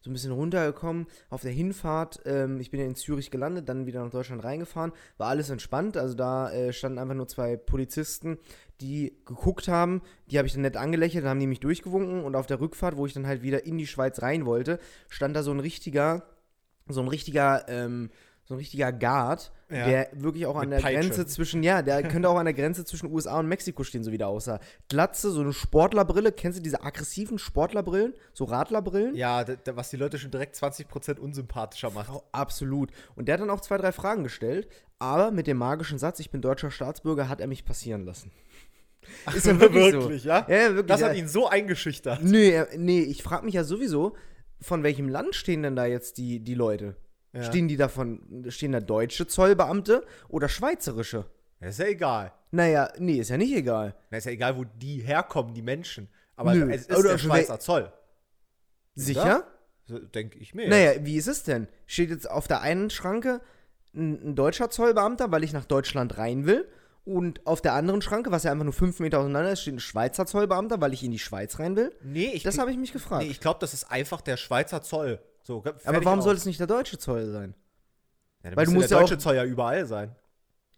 so 0.06 0.10
ein 0.10 0.12
bisschen 0.12 0.32
runtergekommen. 0.32 1.06
Auf 1.30 1.42
der 1.42 1.50
Hinfahrt, 1.50 2.20
ähm, 2.26 2.60
ich 2.60 2.70
bin 2.70 2.78
ja 2.78 2.86
in 2.86 2.94
Zürich 2.94 3.32
gelandet, 3.32 3.68
dann 3.68 3.86
wieder 3.86 4.04
nach 4.04 4.12
Deutschland 4.12 4.44
reingefahren, 4.44 4.92
war 5.18 5.28
alles 5.28 5.50
entspannt. 5.50 5.96
Also 5.96 6.14
da 6.14 6.50
äh, 6.52 6.72
standen 6.72 7.00
einfach 7.00 7.16
nur 7.16 7.26
zwei 7.26 7.56
Polizisten, 7.56 8.38
die 8.80 9.16
geguckt 9.24 9.68
haben, 9.68 10.02
die 10.30 10.38
habe 10.38 10.46
ich 10.46 10.54
dann 10.54 10.62
nett 10.62 10.76
angelächelt, 10.76 11.24
dann 11.24 11.30
haben 11.30 11.40
die 11.40 11.46
mich 11.46 11.60
durchgewunken 11.60 12.24
und 12.24 12.36
auf 12.36 12.46
der 12.46 12.60
Rückfahrt, 12.60 12.96
wo 12.96 13.06
ich 13.06 13.14
dann 13.14 13.26
halt 13.26 13.42
wieder 13.42 13.64
in 13.64 13.78
die 13.78 13.86
Schweiz 13.86 14.22
rein 14.22 14.46
wollte, 14.46 14.78
stand 15.08 15.34
da 15.34 15.42
so 15.42 15.50
ein 15.50 15.60
richtiger, 15.60 16.24
so 16.88 17.00
ein 17.00 17.08
richtiger, 17.08 17.68
ähm, 17.68 18.10
so 18.44 18.54
ein 18.54 18.58
richtiger 18.58 18.92
Guard, 18.92 19.50
ja. 19.70 19.84
der 19.84 20.08
wirklich 20.12 20.46
auch 20.46 20.54
Mit 20.54 20.64
an 20.64 20.70
der 20.70 20.78
Peitsche. 20.78 21.00
Grenze 21.00 21.26
zwischen, 21.26 21.64
ja, 21.64 21.82
der 21.82 22.04
könnte 22.04 22.28
auch 22.28 22.36
an 22.36 22.44
der 22.44 22.54
Grenze 22.54 22.84
zwischen 22.84 23.10
USA 23.12 23.40
und 23.40 23.48
Mexiko 23.48 23.82
stehen, 23.82 24.04
so 24.04 24.12
wie 24.12 24.18
der 24.18 24.28
aussah. 24.28 24.60
Glatze, 24.88 25.32
so 25.32 25.40
eine 25.40 25.52
Sportlerbrille, 25.52 26.30
kennst 26.30 26.58
du 26.58 26.62
diese 26.62 26.82
aggressiven 26.82 27.38
Sportlerbrillen, 27.38 28.14
so 28.32 28.44
Radlerbrillen? 28.44 29.16
Ja, 29.16 29.44
was 29.74 29.90
die 29.90 29.96
Leute 29.96 30.18
schon 30.18 30.30
direkt 30.30 30.54
20% 30.54 31.18
unsympathischer 31.18 31.90
macht. 31.90 32.10
Oh, 32.12 32.22
absolut. 32.30 32.92
Und 33.16 33.26
der 33.26 33.34
hat 33.34 33.40
dann 33.40 33.50
auch 33.50 33.60
zwei, 33.60 33.78
drei 33.78 33.90
Fragen 33.90 34.22
gestellt, 34.22 34.68
aber 35.00 35.32
mit 35.32 35.48
dem 35.48 35.58
magischen 35.58 35.98
Satz, 35.98 36.20
ich 36.20 36.30
bin 36.30 36.40
deutscher 36.40 36.70
Staatsbürger, 36.70 37.28
hat 37.28 37.40
er 37.40 37.48
mich 37.48 37.64
passieren 37.64 38.04
lassen. 38.04 38.30
Ist 39.34 39.46
ja 39.46 39.58
wirklich, 39.60 39.92
wirklich 39.92 40.22
so. 40.22 40.28
ja? 40.28 40.46
ja? 40.48 40.74
Wirklich. 40.74 40.86
Das 40.86 41.02
hat 41.02 41.16
ihn 41.16 41.28
so 41.28 41.48
eingeschüchtert. 41.48 42.22
Nee, 42.22 42.62
nee 42.76 43.00
ich 43.00 43.22
frage 43.22 43.44
mich 43.44 43.54
ja 43.54 43.64
sowieso, 43.64 44.16
von 44.60 44.82
welchem 44.82 45.08
Land 45.08 45.34
stehen 45.34 45.62
denn 45.62 45.76
da 45.76 45.86
jetzt 45.86 46.18
die, 46.18 46.40
die 46.40 46.54
Leute? 46.54 46.96
Ja. 47.32 47.42
Stehen 47.42 47.68
die 47.68 47.76
davon, 47.76 48.46
stehen 48.48 48.72
da 48.72 48.80
deutsche 48.80 49.26
Zollbeamte 49.26 50.04
oder 50.28 50.48
schweizerische? 50.48 51.26
Ist 51.60 51.78
ja 51.78 51.86
egal. 51.86 52.32
Naja, 52.50 52.90
nee, 52.98 53.18
ist 53.18 53.30
ja 53.30 53.36
nicht 53.36 53.54
egal. 53.54 53.94
Na, 54.10 54.18
ist 54.18 54.24
ja 54.24 54.32
egal, 54.32 54.56
wo 54.56 54.64
die 54.64 55.00
herkommen, 55.00 55.54
die 55.54 55.62
Menschen. 55.62 56.08
Aber 56.36 56.54
Nö. 56.54 56.70
es 56.72 56.86
ist 56.86 56.96
oder 56.96 57.10
der 57.10 57.18
Schweizer 57.18 57.58
Zoll. 57.58 57.92
Sicher? 58.94 59.46
So, 59.86 59.98
Denke 59.98 60.38
ich 60.38 60.54
mir. 60.54 60.68
Naja, 60.68 61.04
wie 61.04 61.16
ist 61.16 61.28
es 61.28 61.42
denn? 61.42 61.68
Steht 61.86 62.10
jetzt 62.10 62.28
auf 62.30 62.48
der 62.48 62.60
einen 62.60 62.90
Schranke 62.90 63.40
ein, 63.94 64.30
ein 64.30 64.34
deutscher 64.34 64.70
Zollbeamter, 64.70 65.30
weil 65.30 65.44
ich 65.44 65.52
nach 65.52 65.64
Deutschland 65.64 66.18
rein 66.18 66.46
will? 66.46 66.68
Und 67.06 67.46
auf 67.46 67.60
der 67.62 67.74
anderen 67.74 68.02
Schranke, 68.02 68.32
was 68.32 68.42
ja 68.42 68.50
einfach 68.50 68.64
nur 68.64 68.72
fünf 68.72 68.98
Meter 68.98 69.20
auseinander 69.20 69.52
ist, 69.52 69.62
steht 69.62 69.74
ein 69.74 69.78
Schweizer 69.80 70.26
Zollbeamter, 70.26 70.80
weil 70.80 70.92
ich 70.92 71.04
in 71.04 71.12
die 71.12 71.20
Schweiz 71.20 71.60
rein 71.60 71.76
will. 71.76 71.94
Nee, 72.02 72.32
ich. 72.34 72.42
Das 72.42 72.58
habe 72.58 72.72
ich 72.72 72.76
mich 72.76 72.92
gefragt. 72.92 73.22
Nee, 73.22 73.30
ich 73.30 73.40
glaube, 73.40 73.60
das 73.60 73.74
ist 73.74 73.84
einfach 73.92 74.20
der 74.20 74.36
Schweizer 74.36 74.82
Zoll. 74.82 75.20
So, 75.44 75.62
Aber 75.84 76.04
warum 76.04 76.18
aus. 76.18 76.24
soll 76.24 76.34
es 76.34 76.44
nicht 76.46 76.58
der 76.58 76.66
deutsche 76.66 76.98
Zoll 76.98 77.30
sein? 77.30 77.54
Ja, 78.42 78.56
weil 78.56 78.66
du 78.66 78.72
musst 78.72 78.90
der 78.90 78.96
ja 78.96 79.02
deutsche 79.02 79.18
Zoll 79.18 79.36
ja 79.36 79.44
überall 79.44 79.86
sein. 79.86 80.16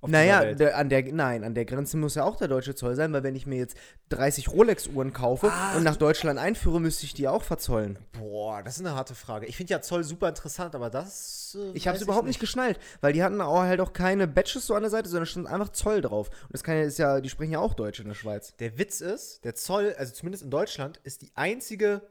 Naja, 0.07 0.55
der, 0.55 0.77
an 0.77 0.89
der, 0.89 1.13
nein, 1.13 1.43
an 1.43 1.55
der 1.55 1.65
Grenze 1.65 1.97
muss 1.97 2.15
ja 2.15 2.23
auch 2.23 2.37
der 2.37 2.47
deutsche 2.47 2.77
Zoll 2.77 2.95
sein, 2.95 3.13
weil 3.13 3.25
wenn 3.25 3.35
ich 3.35 3.47
mir 3.47 3.59
jetzt 3.59 3.77
30 4.11 4.49
Rolex-Uhren 4.49 5.13
kaufe 5.13 5.51
ah, 5.51 5.77
und 5.77 5.83
nach 5.83 5.97
Deutschland 5.97 6.39
einführe, 6.39 6.81
müsste 6.81 7.05
ich 7.05 7.15
die 7.15 7.27
auch 7.27 7.43
verzollen. 7.43 7.99
Boah, 8.13 8.63
das 8.63 8.77
ist 8.77 8.87
eine 8.87 8.95
harte 8.95 9.17
Frage. 9.17 9.47
Ich 9.47 9.57
finde 9.57 9.73
ja 9.73 9.81
Zoll 9.81 10.05
super 10.05 10.29
interessant, 10.29 10.77
aber 10.77 10.89
das. 10.89 11.57
Äh, 11.59 11.73
ich 11.75 11.89
habe 11.89 11.97
es 11.97 12.03
überhaupt 12.03 12.27
nicht. 12.27 12.35
nicht 12.35 12.41
geschnallt, 12.41 12.79
weil 13.01 13.13
die 13.13 13.25
hatten 13.25 13.41
auch 13.41 13.63
halt 13.63 13.81
auch 13.81 13.93
keine 13.93 14.29
Badges 14.29 14.67
so 14.67 14.75
an 14.75 14.83
der 14.83 14.91
Seite, 14.91 15.09
sondern 15.09 15.27
stand 15.27 15.49
einfach 15.49 15.71
Zoll 15.71 16.01
drauf. 16.01 16.29
Und 16.29 16.53
das 16.53 16.63
kann 16.63 16.77
ja, 16.77 16.83
ist 16.83 16.99
ja, 16.99 17.21
die 17.21 17.29
sprechen 17.29 17.53
ja 17.53 17.59
auch 17.59 17.75
Deutsch 17.75 17.99
in 17.99 18.07
der 18.07 18.15
Schweiz. 18.15 18.55
Der 18.59 18.79
Witz 18.79 19.01
ist, 19.01 19.45
der 19.45 19.57
Zoll, 19.57 19.97
also 19.99 20.15
zumindest 20.15 20.45
in 20.45 20.51
Deutschland, 20.51 20.99
ist 21.03 21.23
die 21.23 21.33
einzige 21.35 22.03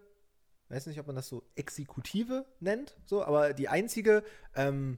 weiß 0.69 0.87
nicht, 0.87 0.99
ob 0.99 1.07
man 1.07 1.15
das 1.15 1.29
so 1.29 1.43
Exekutive 1.55 2.45
nennt, 2.59 2.97
so, 3.05 3.23
aber 3.23 3.53
die 3.53 3.69
einzige 3.69 4.21
ähm, 4.53 4.97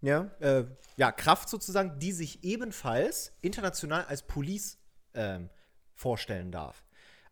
ja. 0.00 0.30
Äh, 0.40 0.64
ja, 0.96 1.12
Kraft 1.12 1.48
sozusagen, 1.48 1.98
die 1.98 2.12
sich 2.12 2.44
ebenfalls 2.44 3.32
international 3.40 4.04
als 4.04 4.22
Police 4.22 4.78
ähm, 5.14 5.48
vorstellen 5.94 6.50
darf. 6.50 6.82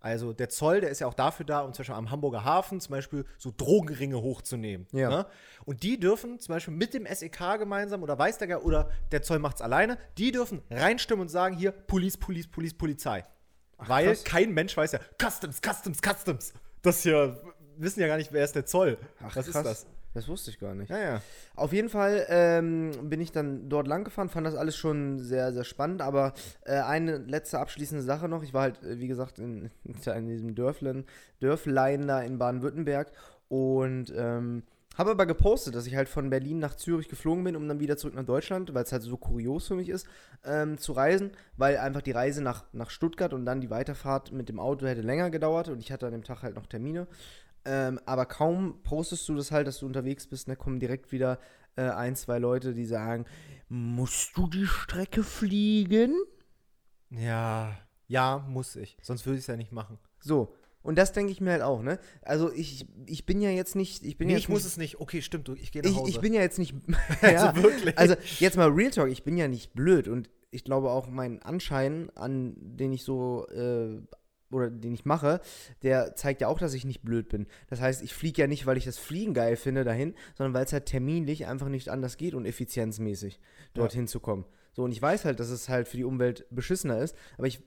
Also 0.01 0.33
der 0.33 0.49
Zoll, 0.49 0.81
der 0.81 0.91
ist 0.91 1.01
ja 1.01 1.09
auch 1.09 1.15
dafür 1.15 1.45
da, 1.45 1.61
um 1.63 1.73
zum 1.73 1.79
Beispiel 1.83 1.97
am 1.97 2.11
Hamburger 2.11 2.45
Hafen 2.45 2.81
zum 2.81 2.93
Beispiel 2.93 3.25
so 3.39 3.53
Drogenringe 3.57 4.21
hochzunehmen. 4.23 4.87
Ja. 4.93 5.09
Ne? 5.09 5.27
Und 5.65 5.83
die 5.83 5.99
dürfen 5.99 6.39
zum 6.39 6.55
Beispiel 6.55 6.75
mit 6.75 6.95
dem 6.95 7.07
SEK 7.07 7.59
gemeinsam 7.59 8.05
oder 8.05 8.17
weiß 8.17 8.39
der 8.39 8.65
oder 8.65 8.91
der 9.11 9.23
Zoll 9.23 9.41
macht 9.41 9.57
es 9.57 9.63
alleine, 9.63 9.99
die 10.17 10.31
dürfen 10.31 10.63
reinstimmen 10.71 11.23
und 11.23 11.29
sagen 11.29 11.57
hier 11.57 11.73
Police, 11.73 12.17
Police, 12.17 12.47
Police, 12.47 12.75
Polizei. 12.75 13.25
Ach, 13.79 13.89
Weil 13.89 14.07
krass. 14.07 14.25
kein 14.25 14.53
Mensch 14.53 14.77
weiß 14.77 14.93
ja, 14.93 15.01
Customs, 15.21 15.61
Customs, 15.61 15.99
Customs. 16.01 16.53
Das 16.83 17.03
hier 17.03 17.43
wissen 17.77 18.01
ja 18.01 18.07
gar 18.07 18.17
nicht, 18.17 18.33
wer 18.33 18.45
ist 18.45 18.55
der 18.55 18.65
Zoll. 18.65 18.99
Ach, 19.19 19.35
Was 19.35 19.47
krass. 19.47 19.47
ist 19.49 19.65
das? 19.65 19.87
Das 20.17 20.29
wusste 20.29 20.51
ich 20.51 20.59
gar 20.59 20.75
nicht. 20.75 20.89
Ja, 20.89 20.99
ja. 20.99 21.23
Auf 21.57 21.75
jeden 21.75 21.91
Fall 21.91 22.25
ähm, 22.31 22.91
bin 23.03 23.21
ich 23.21 23.33
dann 23.33 23.69
dort 23.69 23.87
lang 23.87 24.03
gefahren, 24.03 24.31
fand 24.31 24.47
das 24.47 24.55
alles 24.55 24.75
schon 24.75 25.19
sehr, 25.19 25.53
sehr 25.53 25.65
spannend. 25.65 26.01
Aber 26.01 26.33
äh, 26.65 26.79
eine 26.79 27.19
letzte 27.19 27.59
abschließende 27.59 28.03
Sache 28.03 28.27
noch. 28.27 28.43
Ich 28.43 28.55
war 28.55 28.63
halt, 28.63 28.79
wie 28.83 29.09
gesagt, 29.09 29.39
in, 29.39 29.71
in 29.85 30.27
diesem 30.27 30.55
Dörflein, 30.55 31.05
Dörflein 31.41 32.07
da 32.07 32.23
in 32.23 32.39
Baden-Württemberg 32.39 33.13
und 33.49 34.11
ähm, 34.17 34.63
habe 34.97 35.11
aber 35.11 35.27
gepostet, 35.27 35.75
dass 35.75 35.87
ich 35.87 35.95
halt 35.95 36.09
von 36.09 36.31
Berlin 36.31 36.61
nach 36.61 36.77
Zürich 36.77 37.09
geflogen 37.09 37.45
bin, 37.45 37.55
um 37.55 37.69
dann 37.69 37.81
wieder 37.81 37.99
zurück 37.99 38.15
nach 38.15 38.25
Deutschland, 38.25 38.73
weil 38.73 38.85
es 38.85 38.93
halt 38.93 39.03
so 39.03 39.19
kurios 39.19 39.69
für 39.69 39.75
mich 39.75 39.91
ist, 39.91 40.07
ähm, 40.47 40.79
zu 40.79 40.93
reisen, 40.93 41.33
weil 41.59 41.77
einfach 41.77 42.01
die 42.01 42.13
Reise 42.13 42.43
nach, 42.43 42.65
nach 42.73 42.89
Stuttgart 42.89 43.35
und 43.35 43.45
dann 43.45 43.61
die 43.61 43.69
Weiterfahrt 43.69 44.33
mit 44.33 44.49
dem 44.49 44.59
Auto 44.59 44.87
hätte 44.87 45.03
länger 45.03 45.29
gedauert 45.31 45.69
und 45.69 45.81
ich 45.81 45.93
hatte 45.93 46.07
an 46.07 46.13
dem 46.13 46.25
Tag 46.25 46.43
halt 46.43 46.55
noch 46.55 46.67
Termine. 46.67 47.07
Ähm, 47.67 48.01
aber 48.07 48.27
kaum 48.27 48.81
postest 48.85 49.29
du 49.29 49.35
das 49.35 49.51
halt, 49.51 49.67
dass 49.67 49.81
du 49.81 49.87
unterwegs 49.87 50.27
bist, 50.29 50.47
da 50.47 50.53
ne, 50.53 50.57
kommen 50.57 50.79
direkt 50.79 51.11
wieder 51.11 51.41
äh, 51.75 51.83
ein, 51.83 52.15
zwei 52.15 52.39
Leute, 52.39 52.75
die 52.75 52.87
sagen, 52.87 53.27
musst 53.69 54.37
du 54.37 54.47
die 54.47 54.67
Strecke 54.67 55.25
fliegen? 55.25 56.15
Ja, 57.11 57.77
ja, 58.07 58.47
muss 58.49 58.77
ich. 58.77 58.97
Sonst 59.03 59.27
würde 59.27 59.39
ich 59.39 59.43
es 59.43 59.49
ja 59.49 59.57
nicht 59.57 59.73
machen. 59.73 59.99
So. 60.21 60.55
Und 60.83 60.97
das 60.97 61.13
denke 61.13 61.33
ich 61.33 61.41
mir 61.41 61.51
halt 61.51 61.63
auch, 61.63 61.83
ne? 61.83 61.99
Also 62.23 62.53
ich, 62.53 62.87
ich 63.07 63.27
bin 63.27 63.41
ja 63.41 63.51
jetzt 63.51 63.75
nicht. 63.75 64.05
Ich, 64.05 64.17
bin 64.17 64.29
nee, 64.29 64.35
jetzt 64.35 64.43
ich 64.43 64.49
muss 64.49 64.65
es 64.65 64.77
nicht. 64.77 65.01
Okay, 65.01 65.21
stimmt, 65.21 65.49
du, 65.49 65.55
ich 65.55 65.73
gehe 65.73 65.83
nach 65.83 65.91
Hause. 65.91 66.09
Ich, 66.09 66.15
ich 66.15 66.21
bin 66.21 66.33
ja 66.33 66.43
jetzt 66.43 66.61
nicht. 66.61 66.77
ja, 67.23 67.49
also 67.49 67.63
wirklich. 67.65 67.99
Also 67.99 68.15
jetzt 68.39 68.57
mal 68.57 68.69
Real 68.69 68.93
Talk, 68.93 69.09
ich 69.09 69.25
bin 69.25 69.37
ja 69.37 69.49
nicht 69.49 69.75
blöd 69.75 70.07
und 70.07 70.31
ich 70.53 70.63
glaube 70.63 70.91
auch 70.91 71.09
mein 71.09 71.43
Anschein, 71.43 72.11
an 72.15 72.55
den 72.57 72.93
ich 72.93 73.03
so 73.03 73.49
äh, 73.49 74.01
oder 74.51 74.71
den 74.71 74.95
ich 74.95 75.05
mache, 75.05 75.41
der 75.83 76.15
zeigt 76.15 76.41
ja 76.41 76.49
auch, 76.49 76.59
dass 76.59 76.75
ich 76.75 76.85
nicht 76.85 77.03
blöd 77.03 77.29
bin. 77.29 77.47
Das 77.69 77.81
heißt, 77.81 78.03
ich 78.03 78.15
fliege 78.15 78.43
ja 78.43 78.47
nicht, 78.47 78.67
weil 78.67 78.77
ich 78.77 78.85
das 78.85 78.99
Fliegen 78.99 79.35
geil 79.35 79.57
finde 79.57 79.85
dahin, 79.85 80.15
sondern 80.35 80.55
weil 80.55 80.65
es 80.65 80.73
halt 80.73 80.87
terminlich 80.87 81.47
einfach 81.47 81.69
nicht 81.69 81.89
anders 81.89 82.17
geht 82.17 82.35
und 82.35 82.47
effizienzmäßig 82.47 83.41
dorthin 83.75 84.03
ja. 84.03 84.07
zu 84.07 84.21
kommen. 84.21 84.45
So, 84.73 84.85
und 84.85 84.93
ich 84.93 85.01
weiß 85.01 85.25
halt, 85.25 85.41
dass 85.41 85.49
es 85.49 85.69
halt 85.69 85.89
für 85.89 85.97
die 85.97 86.05
Umwelt 86.05 86.47
beschissener 86.51 86.99
ist, 86.99 87.17
aber 87.39 87.47
ich 87.47 87.63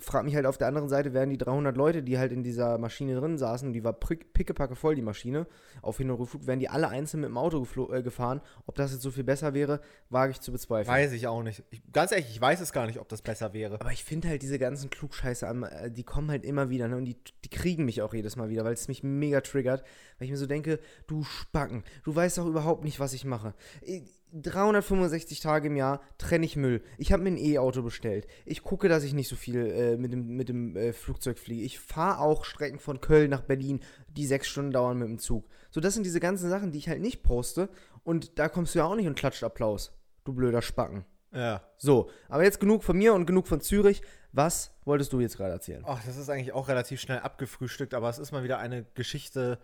frage 0.00 0.24
mich 0.24 0.34
halt 0.34 0.46
auf 0.46 0.58
der 0.58 0.66
anderen 0.66 0.88
Seite, 0.88 1.14
wären 1.14 1.30
die 1.30 1.38
300 1.38 1.76
Leute, 1.76 2.02
die 2.02 2.18
halt 2.18 2.32
in 2.32 2.42
dieser 2.42 2.78
Maschine 2.78 3.14
drin 3.14 3.38
saßen, 3.38 3.72
die 3.72 3.84
war 3.84 3.92
pickepacke 3.92 4.74
voll, 4.74 4.94
die 4.94 5.02
Maschine, 5.02 5.46
auf 5.82 5.98
Hin- 5.98 6.10
und 6.10 6.18
Rückflug, 6.18 6.46
wären 6.46 6.58
die 6.58 6.68
alle 6.68 6.88
einzeln 6.88 7.20
mit 7.20 7.30
dem 7.30 7.36
Auto 7.36 7.66
äh, 7.92 8.02
gefahren. 8.02 8.40
Ob 8.66 8.74
das 8.74 8.92
jetzt 8.92 9.02
so 9.02 9.10
viel 9.10 9.24
besser 9.24 9.54
wäre, 9.54 9.80
wage 10.10 10.32
ich 10.32 10.40
zu 10.40 10.50
bezweifeln. 10.50 10.92
Weiß 10.92 11.12
ich 11.12 11.26
auch 11.28 11.42
nicht. 11.42 11.62
Ich, 11.70 11.82
ganz 11.92 12.10
ehrlich, 12.10 12.28
ich 12.30 12.40
weiß 12.40 12.60
es 12.60 12.72
gar 12.72 12.86
nicht, 12.86 12.98
ob 12.98 13.08
das 13.08 13.22
besser 13.22 13.52
wäre. 13.52 13.80
Aber 13.80 13.92
ich 13.92 14.04
finde 14.04 14.28
halt 14.28 14.42
diese 14.42 14.58
ganzen 14.58 14.90
Klugscheiße, 14.90 15.46
äh, 15.46 15.90
die 15.90 16.04
kommen 16.04 16.30
halt 16.30 16.44
immer 16.44 16.70
wieder 16.70 16.88
ne? 16.88 16.96
und 16.96 17.04
die, 17.04 17.16
die 17.44 17.50
kriegen 17.50 17.84
mich 17.84 18.02
auch 18.02 18.14
jedes 18.14 18.36
Mal 18.36 18.48
wieder, 18.48 18.64
weil 18.64 18.74
es 18.74 18.88
mich 18.88 19.02
mega 19.04 19.40
triggert, 19.42 19.84
weil 20.18 20.26
ich 20.26 20.30
mir 20.30 20.38
so 20.38 20.46
denke, 20.46 20.80
du 21.06 21.22
Spacken, 21.22 21.84
du 22.02 22.14
weißt 22.14 22.38
doch 22.38 22.46
überhaupt 22.46 22.84
nicht, 22.84 22.98
was 22.98 23.12
ich 23.12 23.24
mache. 23.24 23.54
Ich, 23.82 24.02
365 24.32 25.40
Tage 25.40 25.68
im 25.68 25.76
Jahr 25.76 26.00
trenne 26.18 26.44
ich 26.44 26.56
Müll. 26.56 26.82
Ich 26.98 27.12
habe 27.12 27.22
mir 27.22 27.30
ein 27.30 27.38
E-Auto 27.38 27.82
bestellt. 27.82 28.26
Ich 28.44 28.62
gucke, 28.62 28.88
dass 28.88 29.04
ich 29.04 29.14
nicht 29.14 29.28
so 29.28 29.36
viel 29.36 29.66
äh, 29.66 29.96
mit 29.96 30.12
dem, 30.12 30.36
mit 30.36 30.48
dem 30.48 30.76
äh, 30.76 30.92
Flugzeug 30.92 31.38
fliege. 31.38 31.62
Ich 31.62 31.78
fahre 31.78 32.20
auch 32.20 32.44
Strecken 32.44 32.80
von 32.80 33.00
Köln 33.00 33.30
nach 33.30 33.42
Berlin, 33.42 33.80
die 34.08 34.26
sechs 34.26 34.48
Stunden 34.48 34.72
dauern 34.72 34.98
mit 34.98 35.08
dem 35.08 35.18
Zug. 35.18 35.48
So, 35.70 35.80
das 35.80 35.94
sind 35.94 36.04
diese 36.04 36.20
ganzen 36.20 36.50
Sachen, 36.50 36.72
die 36.72 36.78
ich 36.78 36.88
halt 36.88 37.00
nicht 37.00 37.22
poste. 37.22 37.68
Und 38.02 38.38
da 38.38 38.48
kommst 38.48 38.74
du 38.74 38.80
ja 38.80 38.86
auch 38.86 38.96
nicht 38.96 39.06
und 39.06 39.16
klatscht 39.16 39.44
Applaus. 39.44 39.92
Du 40.24 40.32
blöder 40.32 40.62
Spacken. 40.62 41.04
Ja. 41.32 41.62
So, 41.76 42.10
aber 42.28 42.44
jetzt 42.44 42.60
genug 42.60 42.84
von 42.84 42.96
mir 42.96 43.14
und 43.14 43.26
genug 43.26 43.46
von 43.46 43.60
Zürich. 43.60 44.02
Was 44.32 44.72
wolltest 44.84 45.12
du 45.12 45.20
jetzt 45.20 45.36
gerade 45.36 45.52
erzählen? 45.52 45.84
Ach, 45.86 46.02
das 46.04 46.16
ist 46.16 46.28
eigentlich 46.28 46.52
auch 46.52 46.68
relativ 46.68 47.00
schnell 47.00 47.20
abgefrühstückt, 47.20 47.94
aber 47.94 48.08
es 48.08 48.18
ist 48.18 48.32
mal 48.32 48.44
wieder 48.44 48.58
eine 48.58 48.84
Geschichte 48.94 49.58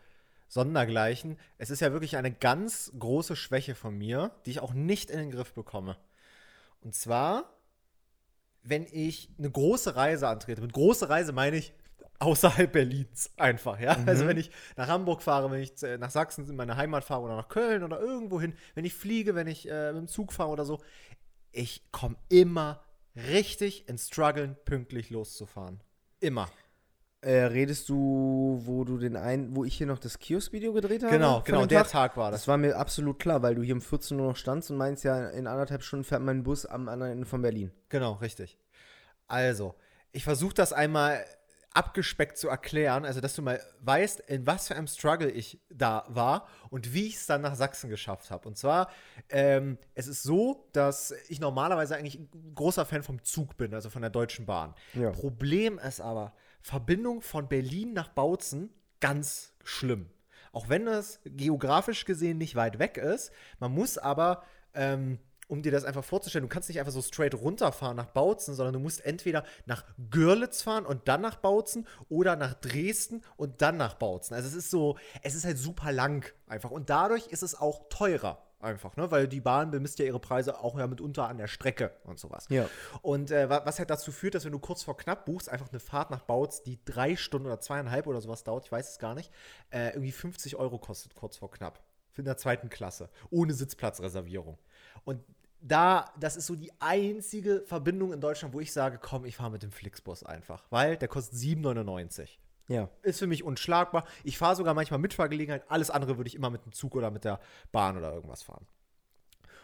Sondergleichen. 0.50 1.38
Es 1.58 1.70
ist 1.70 1.80
ja 1.80 1.92
wirklich 1.92 2.16
eine 2.16 2.32
ganz 2.32 2.92
große 2.98 3.36
Schwäche 3.36 3.76
von 3.76 3.96
mir, 3.96 4.32
die 4.44 4.50
ich 4.50 4.60
auch 4.60 4.74
nicht 4.74 5.08
in 5.08 5.18
den 5.18 5.30
Griff 5.30 5.54
bekomme. 5.54 5.96
Und 6.80 6.94
zwar, 6.94 7.56
wenn 8.62 8.84
ich 8.90 9.30
eine 9.38 9.50
große 9.50 9.94
Reise 9.94 10.26
antrete. 10.28 10.60
Mit 10.60 10.72
große 10.72 11.08
Reise 11.08 11.32
meine 11.32 11.56
ich 11.56 11.72
außerhalb 12.18 12.70
Berlins 12.70 13.30
einfach, 13.36 13.78
ja. 13.78 13.96
Mhm. 13.96 14.08
Also 14.08 14.26
wenn 14.26 14.36
ich 14.36 14.50
nach 14.76 14.88
Hamburg 14.88 15.22
fahre, 15.22 15.50
wenn 15.52 15.60
ich 15.60 15.72
nach 15.98 16.10
Sachsen 16.10 16.48
in 16.48 16.56
meine 16.56 16.76
Heimat 16.76 17.04
fahre 17.04 17.22
oder 17.22 17.36
nach 17.36 17.48
Köln 17.48 17.84
oder 17.84 18.00
irgendwo 18.00 18.40
hin, 18.40 18.54
wenn 18.74 18.84
ich 18.84 18.92
fliege, 18.92 19.36
wenn 19.36 19.46
ich 19.46 19.70
äh, 19.70 19.92
mit 19.92 20.02
dem 20.02 20.08
Zug 20.08 20.32
fahre 20.32 20.50
oder 20.50 20.64
so, 20.64 20.80
ich 21.52 21.90
komme 21.92 22.16
immer 22.28 22.82
richtig 23.14 23.88
ins 23.88 24.08
Struggeln, 24.08 24.56
pünktlich 24.64 25.10
loszufahren. 25.10 25.80
Immer. 26.18 26.50
Äh, 27.22 27.44
redest 27.44 27.88
du, 27.90 28.60
wo 28.64 28.84
du 28.84 28.96
den 28.96 29.14
ein, 29.14 29.54
wo 29.54 29.64
ich 29.64 29.76
hier 29.76 29.86
noch 29.86 29.98
das 29.98 30.18
Kiosk-Video 30.18 30.72
gedreht 30.72 31.02
habe? 31.02 31.12
Genau, 31.12 31.42
genau, 31.44 31.66
der 31.66 31.82
Tag? 31.82 31.90
Tag 31.90 32.16
war 32.16 32.30
das. 32.30 32.42
Das 32.42 32.48
war 32.48 32.56
mir 32.56 32.76
absolut 32.76 33.18
klar, 33.18 33.42
weil 33.42 33.54
du 33.54 33.62
hier 33.62 33.74
um 33.74 33.82
14 33.82 34.18
Uhr 34.18 34.28
noch 34.28 34.36
standst 34.36 34.70
und 34.70 34.78
meinst 34.78 35.04
ja, 35.04 35.28
in 35.28 35.46
anderthalb 35.46 35.82
Stunden 35.82 36.04
fährt 36.04 36.22
mein 36.22 36.42
Bus 36.42 36.64
am 36.64 36.88
anderen 36.88 37.12
Ende 37.12 37.26
von 37.26 37.42
Berlin. 37.42 37.72
Genau, 37.90 38.12
richtig. 38.14 38.58
Also, 39.26 39.74
ich 40.12 40.24
versuche 40.24 40.54
das 40.54 40.72
einmal 40.72 41.22
abgespeckt 41.72 42.36
zu 42.36 42.48
erklären, 42.48 43.04
also 43.04 43.20
dass 43.20 43.34
du 43.34 43.42
mal 43.42 43.60
weißt, 43.82 44.20
in 44.20 44.46
was 44.46 44.66
für 44.66 44.74
einem 44.74 44.88
Struggle 44.88 45.30
ich 45.30 45.60
da 45.68 46.04
war 46.08 46.48
und 46.70 46.94
wie 46.94 47.06
ich 47.06 47.16
es 47.16 47.26
dann 47.26 47.42
nach 47.42 47.54
Sachsen 47.54 47.90
geschafft 47.90 48.30
habe. 48.30 48.48
Und 48.48 48.56
zwar, 48.56 48.90
ähm, 49.28 49.78
es 49.94 50.08
ist 50.08 50.22
so, 50.22 50.68
dass 50.72 51.14
ich 51.28 51.38
normalerweise 51.38 51.96
eigentlich 51.96 52.18
ein 52.18 52.54
großer 52.54 52.86
Fan 52.86 53.02
vom 53.02 53.22
Zug 53.22 53.56
bin, 53.56 53.72
also 53.72 53.88
von 53.88 54.02
der 54.02 54.10
Deutschen 54.10 54.46
Bahn. 54.46 54.74
Ja. 54.94 55.10
Problem 55.10 55.78
ist 55.78 56.00
aber, 56.00 56.32
Verbindung 56.62 57.22
von 57.22 57.48
Berlin 57.48 57.92
nach 57.92 58.08
Bautzen, 58.08 58.70
ganz 59.00 59.54
schlimm. 59.64 60.10
Auch 60.52 60.68
wenn 60.68 60.86
es 60.86 61.20
geografisch 61.24 62.04
gesehen 62.04 62.38
nicht 62.38 62.56
weit 62.56 62.78
weg 62.78 62.96
ist, 62.96 63.32
man 63.60 63.72
muss 63.72 63.98
aber 63.98 64.42
ähm, 64.74 65.18
um 65.50 65.62
dir 65.62 65.72
das 65.72 65.84
einfach 65.84 66.04
vorzustellen, 66.04 66.44
du 66.44 66.48
kannst 66.48 66.68
nicht 66.68 66.78
einfach 66.78 66.92
so 66.92 67.02
straight 67.02 67.34
runterfahren 67.34 67.96
nach 67.96 68.06
Bautzen, 68.06 68.54
sondern 68.54 68.74
du 68.74 68.78
musst 68.78 69.04
entweder 69.04 69.44
nach 69.66 69.84
Görlitz 70.10 70.62
fahren 70.62 70.86
und 70.86 71.08
dann 71.08 71.20
nach 71.20 71.36
Bautzen 71.36 71.88
oder 72.08 72.36
nach 72.36 72.54
Dresden 72.54 73.22
und 73.36 73.60
dann 73.60 73.76
nach 73.76 73.94
Bautzen. 73.94 74.34
Also 74.34 74.48
es 74.48 74.54
ist 74.54 74.70
so, 74.70 74.96
es 75.22 75.34
ist 75.34 75.44
halt 75.44 75.58
super 75.58 75.90
lang 75.90 76.24
einfach 76.46 76.70
und 76.70 76.88
dadurch 76.88 77.26
ist 77.26 77.42
es 77.42 77.56
auch 77.56 77.88
teurer 77.88 78.49
einfach, 78.62 78.96
ne? 78.96 79.10
Weil 79.10 79.26
die 79.28 79.40
Bahn 79.40 79.70
bemisst 79.70 79.98
ja 79.98 80.04
ihre 80.04 80.20
Preise 80.20 80.60
auch 80.60 80.78
ja 80.78 80.86
mitunter 80.86 81.28
an 81.28 81.38
der 81.38 81.46
Strecke 81.46 81.92
und 82.04 82.18
sowas. 82.18 82.46
Ja. 82.48 82.68
Und 83.02 83.30
äh, 83.30 83.48
wa- 83.48 83.62
was 83.64 83.78
halt 83.78 83.90
dazu 83.90 84.12
führt, 84.12 84.34
dass 84.34 84.44
wenn 84.44 84.52
du 84.52 84.58
kurz 84.58 84.82
vor 84.82 84.96
knapp 84.96 85.24
buchst, 85.26 85.48
einfach 85.48 85.68
eine 85.70 85.80
Fahrt 85.80 86.10
nach 86.10 86.22
Bautz, 86.22 86.62
die 86.62 86.78
drei 86.84 87.16
Stunden 87.16 87.46
oder 87.46 87.60
zweieinhalb 87.60 88.06
oder 88.06 88.20
sowas 88.20 88.44
dauert, 88.44 88.64
ich 88.66 88.72
weiß 88.72 88.90
es 88.90 88.98
gar 88.98 89.14
nicht, 89.14 89.30
äh, 89.70 89.88
irgendwie 89.90 90.12
50 90.12 90.56
Euro 90.56 90.78
kostet 90.78 91.14
kurz 91.14 91.36
vor 91.36 91.50
knapp. 91.50 91.80
In 92.16 92.24
der 92.24 92.36
zweiten 92.36 92.68
Klasse. 92.68 93.08
Ohne 93.30 93.54
Sitzplatzreservierung. 93.54 94.58
Und 95.04 95.22
da, 95.62 96.12
das 96.18 96.36
ist 96.36 96.46
so 96.46 96.54
die 96.54 96.72
einzige 96.80 97.62
Verbindung 97.66 98.12
in 98.12 98.20
Deutschland, 98.20 98.52
wo 98.54 98.60
ich 98.60 98.72
sage, 98.72 98.98
komm, 99.00 99.24
ich 99.24 99.36
fahre 99.36 99.50
mit 99.50 99.62
dem 99.62 99.70
Flixbus 99.72 100.22
einfach. 100.24 100.64
Weil 100.70 100.96
der 100.96 101.08
kostet 101.08 101.38
7,99. 101.38 102.28
Ja. 102.70 102.88
Ist 103.02 103.18
für 103.18 103.26
mich 103.26 103.42
unschlagbar. 103.42 104.06
Ich 104.22 104.38
fahre 104.38 104.54
sogar 104.54 104.74
manchmal 104.74 105.00
Mitfahrgelegenheit. 105.00 105.64
Alles 105.68 105.90
andere 105.90 106.18
würde 106.18 106.28
ich 106.28 106.36
immer 106.36 106.50
mit 106.50 106.64
dem 106.64 106.72
Zug 106.72 106.94
oder 106.94 107.10
mit 107.10 107.24
der 107.24 107.40
Bahn 107.72 107.98
oder 107.98 108.12
irgendwas 108.12 108.44
fahren. 108.44 108.64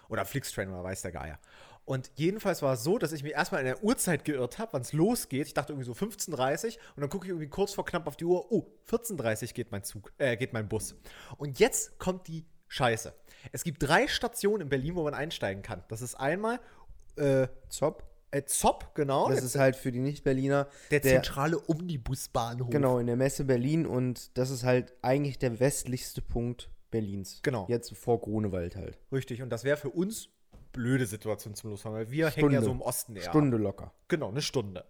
Oder 0.08 0.24
Flixtrain 0.24 0.68
oder 0.70 0.82
weiß 0.82 1.02
der 1.02 1.12
Geier. 1.12 1.38
Und 1.84 2.10
jedenfalls 2.16 2.62
war 2.62 2.74
es 2.74 2.82
so, 2.82 2.98
dass 2.98 3.12
ich 3.12 3.22
mich 3.22 3.32
erstmal 3.32 3.60
in 3.60 3.66
der 3.66 3.84
Uhrzeit 3.84 4.24
geirrt 4.24 4.58
habe, 4.58 4.72
wann 4.72 4.82
es 4.82 4.92
losgeht. 4.92 5.46
Ich 5.46 5.54
dachte 5.54 5.72
irgendwie 5.72 5.86
so 5.86 5.92
15.30 5.92 6.66
Uhr 6.66 6.82
und 6.96 7.00
dann 7.02 7.08
gucke 7.08 7.26
ich 7.26 7.30
irgendwie 7.30 7.48
kurz 7.48 7.74
vor 7.74 7.84
knapp 7.84 8.08
auf 8.08 8.16
die 8.16 8.24
Uhr. 8.24 8.50
Oh, 8.50 8.66
14.30 8.90 9.42
Uhr 9.42 9.48
geht 9.52 9.70
mein 9.70 9.84
Zug, 9.84 10.12
äh, 10.18 10.36
geht 10.36 10.52
mein 10.52 10.68
Bus. 10.68 10.96
Und 11.36 11.60
jetzt 11.60 12.00
kommt 12.00 12.26
die 12.26 12.44
Scheiße. 12.66 13.14
Es 13.52 13.62
gibt 13.62 13.80
drei 13.84 14.08
Stationen 14.08 14.62
in 14.62 14.68
Berlin, 14.68 14.96
wo 14.96 15.04
man 15.04 15.14
einsteigen 15.14 15.62
kann. 15.62 15.84
Das 15.86 16.02
ist 16.02 16.16
einmal 16.16 16.58
äh, 17.14 17.46
Zopp. 17.68 18.02
Äh, 18.36 18.44
Zopp, 18.44 18.94
genau. 18.94 19.28
Das 19.28 19.42
ist 19.42 19.56
halt 19.56 19.76
für 19.76 19.92
die 19.92 20.00
Nicht-Berliner 20.00 20.68
der 20.90 21.00
der- 21.00 21.22
zentrale 21.22 21.58
Omnibusbahnhof. 21.68 22.70
genau 22.70 22.98
in 22.98 23.06
der 23.06 23.16
Messe 23.16 23.44
Berlin 23.44 23.86
und 23.86 24.36
das 24.38 24.50
ist 24.50 24.64
halt 24.64 24.92
eigentlich 25.02 25.38
der 25.38 25.58
westlichste 25.60 26.22
Punkt 26.22 26.70
Berlins. 26.90 27.40
Genau. 27.42 27.66
Jetzt 27.68 27.96
vor 27.96 28.20
Grunewald 28.20 28.76
halt. 28.76 28.98
Richtig, 29.12 29.42
und 29.42 29.50
das 29.50 29.64
wäre 29.64 29.76
für 29.76 29.90
uns 29.90 30.28
blöde 30.72 31.06
Situation 31.06 31.54
zum 31.54 31.70
Losfahren, 31.70 31.96
weil 31.98 32.10
wir 32.10 32.26
hängen 32.26 32.38
Stunde. 32.38 32.54
ja 32.56 32.62
so 32.62 32.70
im 32.70 32.80
Osten 32.82 33.16
eher. 33.16 33.22
Stunde 33.22 33.56
locker. 33.56 33.92
Genau, 34.08 34.28
eine 34.28 34.42
Stunde. 34.42 34.84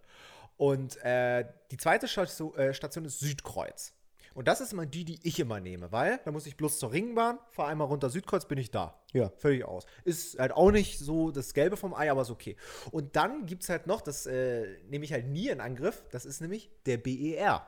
Und 0.57 0.97
äh, 1.03 1.45
die 1.71 1.77
zweite 1.77 2.07
Station, 2.07 2.53
äh, 2.55 2.73
Station 2.73 3.05
ist 3.05 3.19
Südkreuz. 3.19 3.93
Und 4.37 4.47
das 4.47 4.61
ist 4.61 4.71
immer 4.71 4.85
die, 4.85 5.03
die 5.03 5.19
ich 5.23 5.39
immer 5.39 5.59
nehme, 5.59 5.91
weil 5.91 6.19
da 6.23 6.29
muss 6.29 6.45
ich 6.45 6.55
bloß 6.57 6.77
zur 6.77 6.91
Ringbahn, 6.91 7.39
fahre 7.49 7.69
einmal 7.69 7.87
runter 7.87 8.11
Südkreuz, 8.11 8.45
bin 8.45 8.59
ich 8.59 8.69
da. 8.69 9.01
Ja. 9.11 9.31
Völlig 9.37 9.65
aus. 9.65 9.87
Ist 10.03 10.37
halt 10.37 10.51
auch 10.51 10.69
nicht 10.69 10.99
so 10.99 11.31
das 11.31 11.55
Gelbe 11.55 11.75
vom 11.75 11.95
Ei, 11.95 12.11
aber 12.11 12.21
ist 12.21 12.29
okay. 12.29 12.55
Und 12.91 13.15
dann 13.15 13.47
gibt 13.47 13.63
es 13.63 13.69
halt 13.69 13.87
noch, 13.87 13.99
das 13.99 14.27
äh, 14.27 14.77
nehme 14.89 15.05
ich 15.05 15.11
halt 15.11 15.25
nie 15.25 15.47
in 15.49 15.59
Angriff, 15.59 16.03
das 16.11 16.23
ist 16.25 16.39
nämlich 16.39 16.69
der 16.85 16.97
BER. 16.97 17.65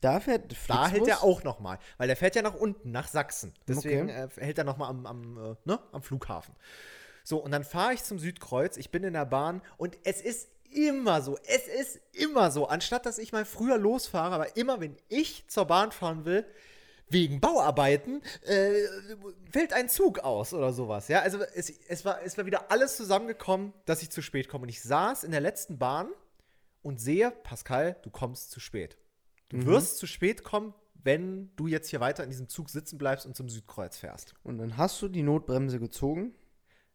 Da 0.00 0.18
fährt 0.18 0.52
Da 0.66 0.88
hält 0.88 1.04
Flixbus? 1.04 1.08
er 1.08 1.22
auch 1.22 1.44
noch 1.44 1.60
mal, 1.60 1.78
weil 1.96 2.08
der 2.08 2.16
fährt 2.16 2.34
ja 2.34 2.42
nach 2.42 2.54
unten, 2.56 2.90
nach 2.90 3.06
Sachsen. 3.06 3.54
Deswegen 3.68 4.10
Okay. 4.10 4.24
äh, 4.36 4.44
hält 4.44 4.58
er 4.58 4.64
noch 4.64 4.78
mal 4.78 4.88
am, 4.88 5.06
am, 5.06 5.52
äh, 5.52 5.56
ne, 5.64 5.78
am 5.92 6.02
Flughafen. 6.02 6.56
So, 7.22 7.38
und 7.38 7.52
dann 7.52 7.62
fahre 7.62 7.92
ich 7.94 8.02
zum 8.02 8.18
Südkreuz, 8.18 8.76
ich 8.78 8.90
bin 8.90 9.04
in 9.04 9.12
der 9.12 9.26
Bahn 9.26 9.62
und 9.76 9.96
es 10.02 10.20
ist 10.22 10.48
immer 10.70 11.22
so, 11.22 11.38
es 11.46 11.66
ist 11.66 12.00
immer 12.12 12.50
so, 12.50 12.66
anstatt 12.66 13.06
dass 13.06 13.18
ich 13.18 13.32
mal 13.32 13.44
früher 13.44 13.78
losfahre, 13.78 14.34
aber 14.34 14.56
immer 14.56 14.80
wenn 14.80 14.96
ich 15.08 15.46
zur 15.48 15.66
Bahn 15.66 15.92
fahren 15.92 16.24
will, 16.24 16.44
wegen 17.10 17.40
Bauarbeiten, 17.40 18.22
äh, 18.44 18.74
fällt 19.50 19.72
ein 19.72 19.88
Zug 19.88 20.20
aus 20.20 20.52
oder 20.52 20.72
sowas. 20.72 21.08
Ja, 21.08 21.20
also 21.20 21.38
es, 21.54 21.70
es, 21.88 22.04
war, 22.04 22.22
es 22.22 22.36
war 22.36 22.46
wieder 22.46 22.70
alles 22.70 22.96
zusammengekommen, 22.96 23.72
dass 23.86 24.02
ich 24.02 24.10
zu 24.10 24.22
spät 24.22 24.48
komme. 24.48 24.62
Und 24.64 24.68
ich 24.68 24.82
saß 24.82 25.24
in 25.24 25.30
der 25.30 25.40
letzten 25.40 25.78
Bahn 25.78 26.08
und 26.82 27.00
sehe, 27.00 27.30
Pascal, 27.30 27.96
du 28.02 28.10
kommst 28.10 28.50
zu 28.50 28.60
spät. 28.60 28.98
Du 29.48 29.64
wirst 29.64 29.96
zu 29.96 30.06
spät 30.06 30.44
kommen, 30.44 30.74
wenn 31.02 31.50
du 31.56 31.66
jetzt 31.66 31.88
hier 31.88 32.00
weiter 32.00 32.22
in 32.22 32.30
diesem 32.30 32.48
Zug 32.48 32.68
sitzen 32.68 32.98
bleibst 32.98 33.24
und 33.24 33.34
zum 33.34 33.48
Südkreuz 33.48 33.96
fährst. 33.96 34.34
Und 34.42 34.58
dann 34.58 34.76
hast 34.76 35.00
du 35.00 35.08
die 35.08 35.22
Notbremse 35.22 35.78
gezogen. 35.78 36.34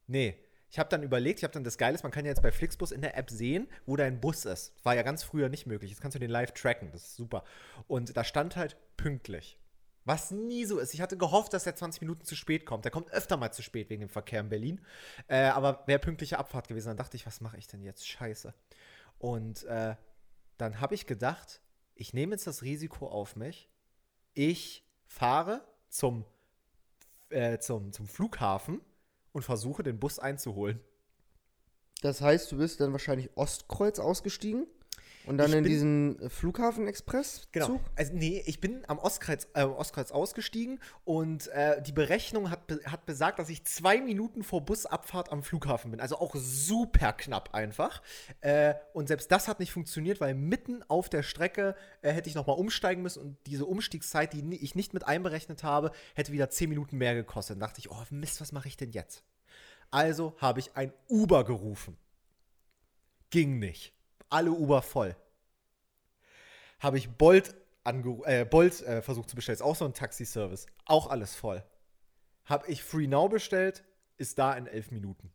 Nee. 0.05 0.37
Ich 0.73 0.79
habe 0.79 0.89
dann 0.89 1.03
überlegt, 1.03 1.37
ich 1.39 1.43
habe 1.43 1.53
dann 1.53 1.63
das 1.63 1.77
Geile 1.77 1.99
man 2.01 2.11
kann 2.11 2.25
ja 2.25 2.31
jetzt 2.31 2.41
bei 2.41 2.51
Flixbus 2.51 2.91
in 2.91 3.01
der 3.01 3.15
App 3.15 3.29
sehen, 3.29 3.67
wo 3.85 3.95
dein 3.95 4.19
Bus 4.19 4.43
ist. 4.45 4.73
War 4.83 4.95
ja 4.95 5.03
ganz 5.03 5.23
früher 5.23 5.47
nicht 5.47 5.67
möglich. 5.67 5.91
Jetzt 5.91 6.01
kannst 6.01 6.15
du 6.15 6.19
den 6.19 6.31
live 6.31 6.51
tracken. 6.51 6.89
Das 6.91 7.03
ist 7.03 7.15
super. 7.15 7.43
Und 7.87 8.17
da 8.17 8.23
stand 8.23 8.55
halt 8.55 8.75
pünktlich. 8.97 9.59
Was 10.03 10.31
nie 10.31 10.65
so 10.65 10.79
ist. 10.79 10.95
Ich 10.95 11.01
hatte 11.01 11.15
gehofft, 11.15 11.53
dass 11.53 11.65
der 11.65 11.75
20 11.75 12.01
Minuten 12.01 12.25
zu 12.25 12.35
spät 12.35 12.65
kommt. 12.65 12.85
Der 12.85 12.91
kommt 12.91 13.11
öfter 13.11 13.37
mal 13.37 13.51
zu 13.51 13.61
spät 13.61 13.91
wegen 13.91 13.99
dem 13.99 14.09
Verkehr 14.09 14.39
in 14.39 14.49
Berlin. 14.49 14.81
Äh, 15.27 15.43
aber 15.43 15.83
wäre 15.85 15.99
pünktliche 15.99 16.39
Abfahrt 16.39 16.67
gewesen. 16.67 16.87
Dann 16.87 16.97
dachte 16.97 17.17
ich, 17.17 17.27
was 17.27 17.39
mache 17.39 17.57
ich 17.57 17.67
denn 17.67 17.83
jetzt? 17.83 18.07
Scheiße. 18.07 18.51
Und 19.19 19.65
äh, 19.65 19.95
dann 20.57 20.81
habe 20.81 20.95
ich 20.95 21.05
gedacht, 21.05 21.61
ich 21.93 22.15
nehme 22.15 22.33
jetzt 22.33 22.47
das 22.47 22.63
Risiko 22.63 23.09
auf 23.09 23.35
mich. 23.35 23.69
Ich 24.33 24.83
fahre 25.05 25.63
zum, 25.87 26.25
äh, 27.29 27.59
zum, 27.59 27.93
zum 27.93 28.07
Flughafen 28.07 28.81
und 29.33 29.41
versuche, 29.41 29.83
den 29.83 29.99
Bus 29.99 30.19
einzuholen. 30.19 30.79
Das 32.01 32.21
heißt, 32.21 32.51
du 32.51 32.57
bist 32.57 32.79
dann 32.79 32.91
wahrscheinlich 32.91 33.35
Ostkreuz 33.35 33.99
ausgestiegen 33.99 34.67
und 35.25 35.37
dann 35.37 35.49
Ich 35.49 35.55
in 35.55 35.63
bin- 35.63 35.71
diesen 35.71 36.29
Flughafen-Express-Zug. 36.29 37.51
Genau. 37.51 37.79
Also, 37.95 38.13
nee, 38.13 38.43
ich 38.45 38.59
bin 38.59 38.83
am 38.87 38.99
Ostkreuz, 38.99 39.47
äh, 39.53 39.63
Ostkreuz 39.63 40.11
ausgestiegen 40.11 40.79
und 41.05 41.47
äh, 41.49 41.81
die 41.81 41.91
Berechnung 41.91 42.49
hat, 42.49 42.59
hat 42.85 43.05
besagt, 43.05 43.39
dass 43.39 43.49
ich 43.49 43.63
zwei 43.65 44.01
Minuten 44.01 44.43
vor 44.43 44.61
Busabfahrt 44.61 45.31
am 45.31 45.43
Flughafen 45.43 45.91
bin. 45.91 45.99
Also 45.99 46.17
auch 46.17 46.35
super 46.35 47.13
knapp 47.13 47.53
einfach. 47.53 48.01
Äh, 48.41 48.75
und 48.93 49.07
selbst 49.07 49.31
das 49.31 49.47
hat 49.47 49.59
nicht 49.59 49.71
funktioniert, 49.71 50.19
weil 50.21 50.33
mitten 50.33 50.83
auf 50.89 51.09
der 51.09 51.23
Strecke 51.23 51.75
äh, 52.01 52.11
hätte 52.11 52.29
ich 52.29 52.35
nochmal 52.35 52.57
umsteigen 52.57 53.01
müssen 53.01 53.21
und 53.21 53.37
diese 53.47 53.65
Umstiegszeit, 53.65 54.33
die 54.33 54.43
ich 54.57 54.75
nicht 54.75 54.93
mit 54.93 55.05
einberechnet 55.07 55.63
habe, 55.63 55.91
hätte 56.15 56.31
wieder 56.31 56.49
zehn 56.49 56.69
Minuten 56.69 56.97
mehr 56.97 57.15
gekostet. 57.15 57.55
Dann 57.55 57.61
dachte 57.61 57.79
ich, 57.79 57.89
oh 57.91 58.03
Mist, 58.09 58.41
was 58.41 58.51
mache 58.51 58.67
ich 58.67 58.77
denn 58.77 58.91
jetzt? 58.91 59.23
Also 59.91 60.35
habe 60.39 60.59
ich 60.59 60.75
ein 60.75 60.91
Uber 61.07 61.43
gerufen. 61.43 61.97
Ging 63.29 63.59
nicht. 63.59 63.93
Alle 64.33 64.51
Uber 64.51 64.81
voll 64.81 65.15
habe 66.83 66.97
ich 66.97 67.09
Bolt, 67.09 67.55
äh, 67.85 68.45
Bolt 68.45 68.81
äh, 68.81 69.01
versucht 69.01 69.29
zu 69.29 69.35
bestellen. 69.35 69.55
Ist 69.55 69.61
auch 69.61 69.75
so 69.75 69.85
ein 69.85 69.93
Taxiservice. 69.93 70.67
Auch 70.85 71.07
alles 71.09 71.33
voll. 71.33 71.63
Habe 72.45 72.67
ich 72.67 72.83
Free 72.83 73.07
Now 73.07 73.29
bestellt, 73.29 73.85
ist 74.17 74.37
da 74.37 74.53
in 74.53 74.67
elf 74.67 74.91
Minuten. 74.91 75.31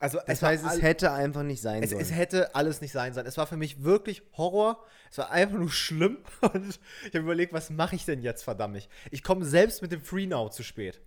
Also 0.00 0.18
Das 0.26 0.42
war 0.42 0.50
heißt, 0.50 0.64
es 0.66 0.82
hätte 0.82 1.12
einfach 1.12 1.44
nicht 1.44 1.62
sein 1.62 1.82
es, 1.82 1.90
sollen. 1.90 2.02
es 2.02 2.12
hätte 2.12 2.54
alles 2.56 2.80
nicht 2.80 2.92
sein 2.92 3.14
sollen. 3.14 3.26
Es 3.26 3.38
war 3.38 3.46
für 3.46 3.56
mich 3.56 3.84
wirklich 3.84 4.22
Horror. 4.36 4.84
Es 5.10 5.18
war 5.18 5.30
einfach 5.30 5.56
nur 5.56 5.70
schlimm. 5.70 6.18
Und 6.40 6.80
ich 7.02 7.14
habe 7.14 7.20
überlegt, 7.20 7.52
was 7.52 7.70
mache 7.70 7.94
ich 7.94 8.04
denn 8.04 8.20
jetzt, 8.20 8.42
verdammt? 8.42 8.88
Ich 9.12 9.22
komme 9.22 9.44
selbst 9.44 9.80
mit 9.80 9.92
dem 9.92 10.02
Free 10.02 10.26
Now 10.26 10.50
zu 10.50 10.64
spät. 10.64 11.00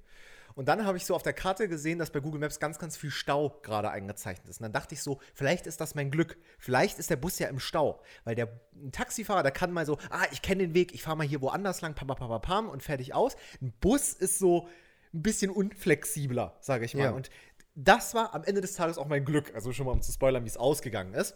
Und 0.58 0.66
dann 0.66 0.86
habe 0.86 0.98
ich 0.98 1.06
so 1.06 1.14
auf 1.14 1.22
der 1.22 1.34
Karte 1.34 1.68
gesehen, 1.68 2.00
dass 2.00 2.10
bei 2.10 2.20
Google 2.20 2.40
Maps 2.40 2.60
ganz, 2.60 2.80
ganz 2.80 2.98
viel 2.98 3.12
Stau 3.12 3.60
gerade 3.62 3.92
eingezeichnet 3.92 4.50
ist. 4.50 4.60
Und 4.60 4.64
dann 4.64 4.74
dachte 4.74 4.96
ich 4.96 5.04
so, 5.04 5.20
vielleicht 5.36 5.68
ist 5.68 5.80
das 5.80 5.94
mein 5.94 6.10
Glück. 6.10 6.36
Vielleicht 6.58 6.98
ist 6.98 7.12
der 7.12 7.16
Bus 7.16 7.38
ja 7.38 7.48
im 7.48 7.60
Stau. 7.60 8.02
Weil 8.24 8.34
der 8.34 8.60
ein 8.74 8.92
Taxifahrer, 8.92 9.44
der 9.44 9.52
kann 9.52 9.72
mal 9.72 9.86
so, 9.86 10.00
ah, 10.10 10.26
ich 10.32 10.42
kenne 10.42 10.64
den 10.64 10.74
Weg, 10.74 10.96
ich 10.96 11.04
fahre 11.04 11.16
mal 11.16 11.28
hier 11.28 11.42
woanders 11.42 11.82
lang, 11.82 11.94
pam, 11.94 12.08
pam, 12.08 12.18
pam, 12.18 12.42
pam, 12.42 12.70
und 12.70 12.82
fertig 12.82 13.14
aus. 13.14 13.36
Ein 13.62 13.72
Bus 13.80 14.14
ist 14.14 14.40
so 14.40 14.68
ein 15.14 15.22
bisschen 15.22 15.52
unflexibler, 15.52 16.58
sage 16.60 16.86
ich 16.86 16.96
mal. 16.96 17.04
Ja. 17.04 17.12
Und 17.12 17.30
das 17.76 18.16
war 18.16 18.34
am 18.34 18.44
Ende 18.44 18.62
des 18.62 18.74
Tages 18.74 18.98
auch 18.98 19.08
mein 19.08 19.26
Glück. 19.26 19.54
Also 19.54 19.72
schon 19.74 19.86
mal 19.86 19.92
um 19.92 20.02
zu 20.02 20.12
spoilern, 20.12 20.44
wie 20.44 20.50
es 20.50 20.58
ausgegangen 20.58 21.14
ist. 21.14 21.36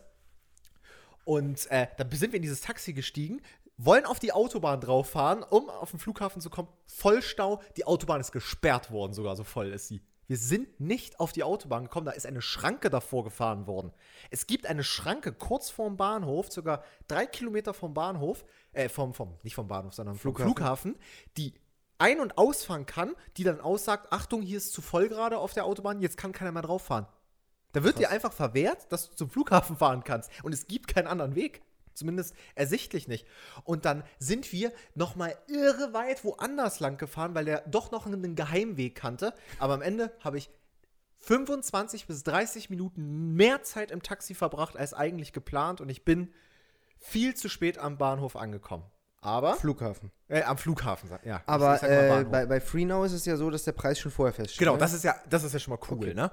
Und 1.25 1.69
äh, 1.69 1.85
dann 1.97 2.09
sind 2.09 2.31
wir 2.31 2.37
in 2.37 2.41
dieses 2.41 2.61
Taxi 2.61 2.93
gestiegen, 2.93 3.39
wollen 3.85 4.05
auf 4.05 4.19
die 4.19 4.31
Autobahn 4.31 4.79
drauf 4.79 5.09
fahren, 5.09 5.43
um 5.43 5.69
auf 5.69 5.91
den 5.91 6.00
Flughafen 6.00 6.41
zu 6.41 6.50
kommen. 6.50 6.69
Vollstau, 6.85 7.61
die 7.77 7.85
Autobahn 7.85 8.21
ist 8.21 8.31
gesperrt 8.31 8.91
worden, 8.91 9.13
sogar 9.13 9.35
so 9.35 9.43
voll 9.43 9.67
ist 9.67 9.88
sie. 9.88 10.01
Wir 10.27 10.38
sind 10.38 10.79
nicht 10.79 11.19
auf 11.19 11.33
die 11.33 11.43
Autobahn 11.43 11.83
gekommen, 11.83 12.05
da 12.05 12.13
ist 12.13 12.25
eine 12.25 12.41
Schranke 12.41 12.89
davor 12.89 13.25
gefahren 13.25 13.67
worden. 13.67 13.91
Es 14.29 14.47
gibt 14.47 14.65
eine 14.65 14.83
Schranke 14.83 15.33
kurz 15.33 15.69
vorm 15.69 15.97
Bahnhof, 15.97 16.51
sogar 16.51 16.83
drei 17.07 17.25
Kilometer 17.25 17.73
vom 17.73 17.93
Bahnhof, 17.93 18.45
äh, 18.71 18.88
vom, 18.88 19.13
vom, 19.13 19.38
nicht 19.43 19.55
vom 19.55 19.67
Bahnhof, 19.67 19.93
sondern 19.93 20.15
vom 20.15 20.33
Flughafen. 20.35 20.53
Flughafen, 20.53 20.95
die 21.35 21.53
ein- 21.97 22.21
und 22.21 22.38
ausfahren 22.38 22.85
kann, 22.85 23.13
die 23.35 23.43
dann 23.43 23.59
aussagt, 23.59 24.11
Achtung, 24.11 24.41
hier 24.41 24.57
ist 24.57 24.71
zu 24.71 24.81
voll 24.81 25.09
gerade 25.09 25.38
auf 25.38 25.53
der 25.53 25.65
Autobahn, 25.65 26.00
jetzt 26.00 26.17
kann 26.17 26.31
keiner 26.31 26.51
mehr 26.51 26.63
drauf 26.63 26.83
fahren. 26.83 27.07
Da 27.73 27.83
wird 27.83 28.00
dir 28.00 28.09
einfach 28.09 28.31
verwehrt, 28.31 28.91
dass 28.91 29.09
du 29.09 29.15
zum 29.15 29.29
Flughafen 29.29 29.77
fahren 29.77 30.03
kannst. 30.03 30.29
Und 30.43 30.53
es 30.53 30.67
gibt 30.67 30.88
keinen 30.88 31.07
anderen 31.07 31.35
Weg. 31.35 31.61
Zumindest 31.93 32.33
ersichtlich 32.55 33.07
nicht. 33.07 33.27
Und 33.63 33.86
dann 33.86 34.03
sind 34.19 34.51
wir 34.51 34.71
noch 34.95 35.15
mal 35.15 35.36
irre 35.48 35.93
weit 35.93 36.24
woanders 36.24 36.79
lang 36.79 36.98
gefahren, 36.98 37.36
weil 37.36 37.45
der 37.45 37.62
doch 37.67 37.91
noch 37.91 38.05
einen 38.05 38.36
Geheimweg 38.36 38.95
kannte. 38.95 39.33
Aber 39.60 39.74
am 39.74 39.81
Ende 39.81 40.12
habe 40.21 40.38
ich 40.38 40.50
25 41.19 42.07
bis 42.07 42.24
30 42.24 42.69
Minuten 42.69 43.36
mehr 43.36 43.62
Zeit 43.63 43.91
im 43.91 44.01
Taxi 44.01 44.33
verbracht 44.33 44.75
als 44.77 44.93
eigentlich 44.93 45.33
geplant 45.33 45.79
und 45.81 45.89
ich 45.89 46.03
bin 46.03 46.33
viel 46.98 47.36
zu 47.36 47.50
spät 47.50 47.77
am 47.77 47.98
Bahnhof 47.98 48.36
angekommen. 48.36 48.83
Aber 49.24 49.53
Flughafen. 49.55 50.12
äh, 50.29 50.41
am 50.41 50.57
Flughafen, 50.57 51.10
ja. 51.24 51.43
Aber 51.45 51.81
äh, 51.83 52.24
bei, 52.24 52.48
bei 52.48 52.60
FreeNow 52.60 53.05
ist 53.05 53.12
es 53.13 53.25
ja 53.25 53.38
so, 53.38 53.51
dass 53.51 53.63
der 53.63 53.74
Preis 53.74 54.00
schon 54.00 54.12
vorher 54.12 54.33
feststeht. 54.33 54.57
Genau, 54.60 54.74
ne? 54.74 54.79
das 54.79 54.93
ist 54.93 55.03
ja, 55.03 55.15
das 55.29 55.43
ist 55.43 55.53
ja 55.53 55.60
schon 55.60 55.74
mal 55.75 55.79
cool, 55.91 55.98
Okay. 55.98 56.13
ne? 56.15 56.31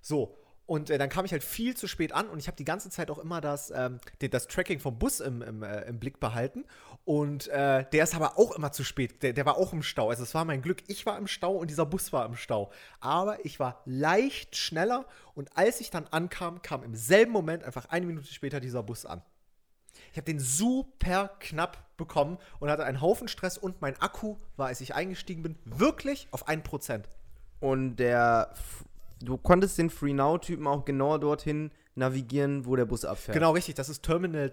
So. 0.00 0.36
Und 0.66 0.88
äh, 0.88 0.96
dann 0.96 1.10
kam 1.10 1.24
ich 1.26 1.32
halt 1.32 1.44
viel 1.44 1.76
zu 1.76 1.86
spät 1.86 2.12
an 2.12 2.28
und 2.28 2.38
ich 2.38 2.46
habe 2.46 2.56
die 2.56 2.64
ganze 2.64 2.88
Zeit 2.88 3.10
auch 3.10 3.18
immer 3.18 3.40
das, 3.42 3.70
ähm, 3.70 4.00
das 4.18 4.46
Tracking 4.46 4.80
vom 4.80 4.98
Bus 4.98 5.20
im, 5.20 5.42
im, 5.42 5.62
äh, 5.62 5.82
im 5.82 5.98
Blick 5.98 6.20
behalten. 6.20 6.64
Und 7.04 7.48
äh, 7.48 7.84
der 7.92 8.04
ist 8.04 8.14
aber 8.14 8.38
auch 8.38 8.56
immer 8.56 8.72
zu 8.72 8.82
spät. 8.82 9.22
Der, 9.22 9.34
der 9.34 9.44
war 9.44 9.58
auch 9.58 9.74
im 9.74 9.82
Stau. 9.82 10.08
Also 10.08 10.22
es 10.22 10.34
war 10.34 10.46
mein 10.46 10.62
Glück. 10.62 10.82
Ich 10.86 11.04
war 11.04 11.18
im 11.18 11.26
Stau 11.26 11.52
und 11.56 11.68
dieser 11.68 11.84
Bus 11.84 12.14
war 12.14 12.24
im 12.24 12.34
Stau. 12.34 12.72
Aber 13.00 13.44
ich 13.44 13.60
war 13.60 13.82
leicht 13.84 14.56
schneller 14.56 15.04
und 15.34 15.54
als 15.56 15.80
ich 15.80 15.90
dann 15.90 16.06
ankam, 16.10 16.62
kam 16.62 16.82
im 16.82 16.94
selben 16.94 17.32
Moment 17.32 17.62
einfach 17.64 17.86
eine 17.90 18.06
Minute 18.06 18.32
später 18.32 18.60
dieser 18.60 18.82
Bus 18.82 19.04
an. 19.04 19.22
Ich 20.12 20.16
habe 20.16 20.24
den 20.24 20.40
super 20.40 21.36
knapp 21.40 21.96
bekommen 21.96 22.38
und 22.58 22.70
hatte 22.70 22.84
einen 22.84 23.00
Haufen 23.00 23.28
Stress 23.28 23.58
und 23.58 23.80
mein 23.82 24.00
Akku 24.00 24.36
war, 24.56 24.68
als 24.68 24.80
ich 24.80 24.94
eingestiegen 24.94 25.42
bin, 25.42 25.58
wirklich 25.64 26.28
auf 26.30 26.48
1%. 26.48 27.04
Und 27.60 27.96
der, 27.96 28.54
du 29.24 29.38
konntest 29.38 29.78
den 29.78 29.90
FreeNow-Typen 29.90 30.66
auch 30.66 30.84
genau 30.84 31.18
dorthin 31.18 31.70
navigieren, 31.94 32.66
wo 32.66 32.76
der 32.76 32.84
Bus 32.84 33.04
abfährt. 33.04 33.34
Genau, 33.34 33.52
richtig. 33.52 33.74
Das 33.74 33.88
ist 33.88 34.02
Terminal, 34.02 34.52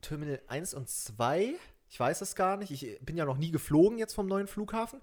Terminal 0.00 0.40
1 0.48 0.74
und 0.74 0.88
2. 0.88 1.54
Ich 1.88 2.00
weiß 2.00 2.22
es 2.22 2.34
gar 2.34 2.56
nicht. 2.56 2.70
Ich 2.70 3.00
bin 3.00 3.16
ja 3.16 3.24
noch 3.24 3.36
nie 3.36 3.50
geflogen 3.50 3.98
jetzt 3.98 4.14
vom 4.14 4.26
neuen 4.26 4.46
Flughafen. 4.46 5.02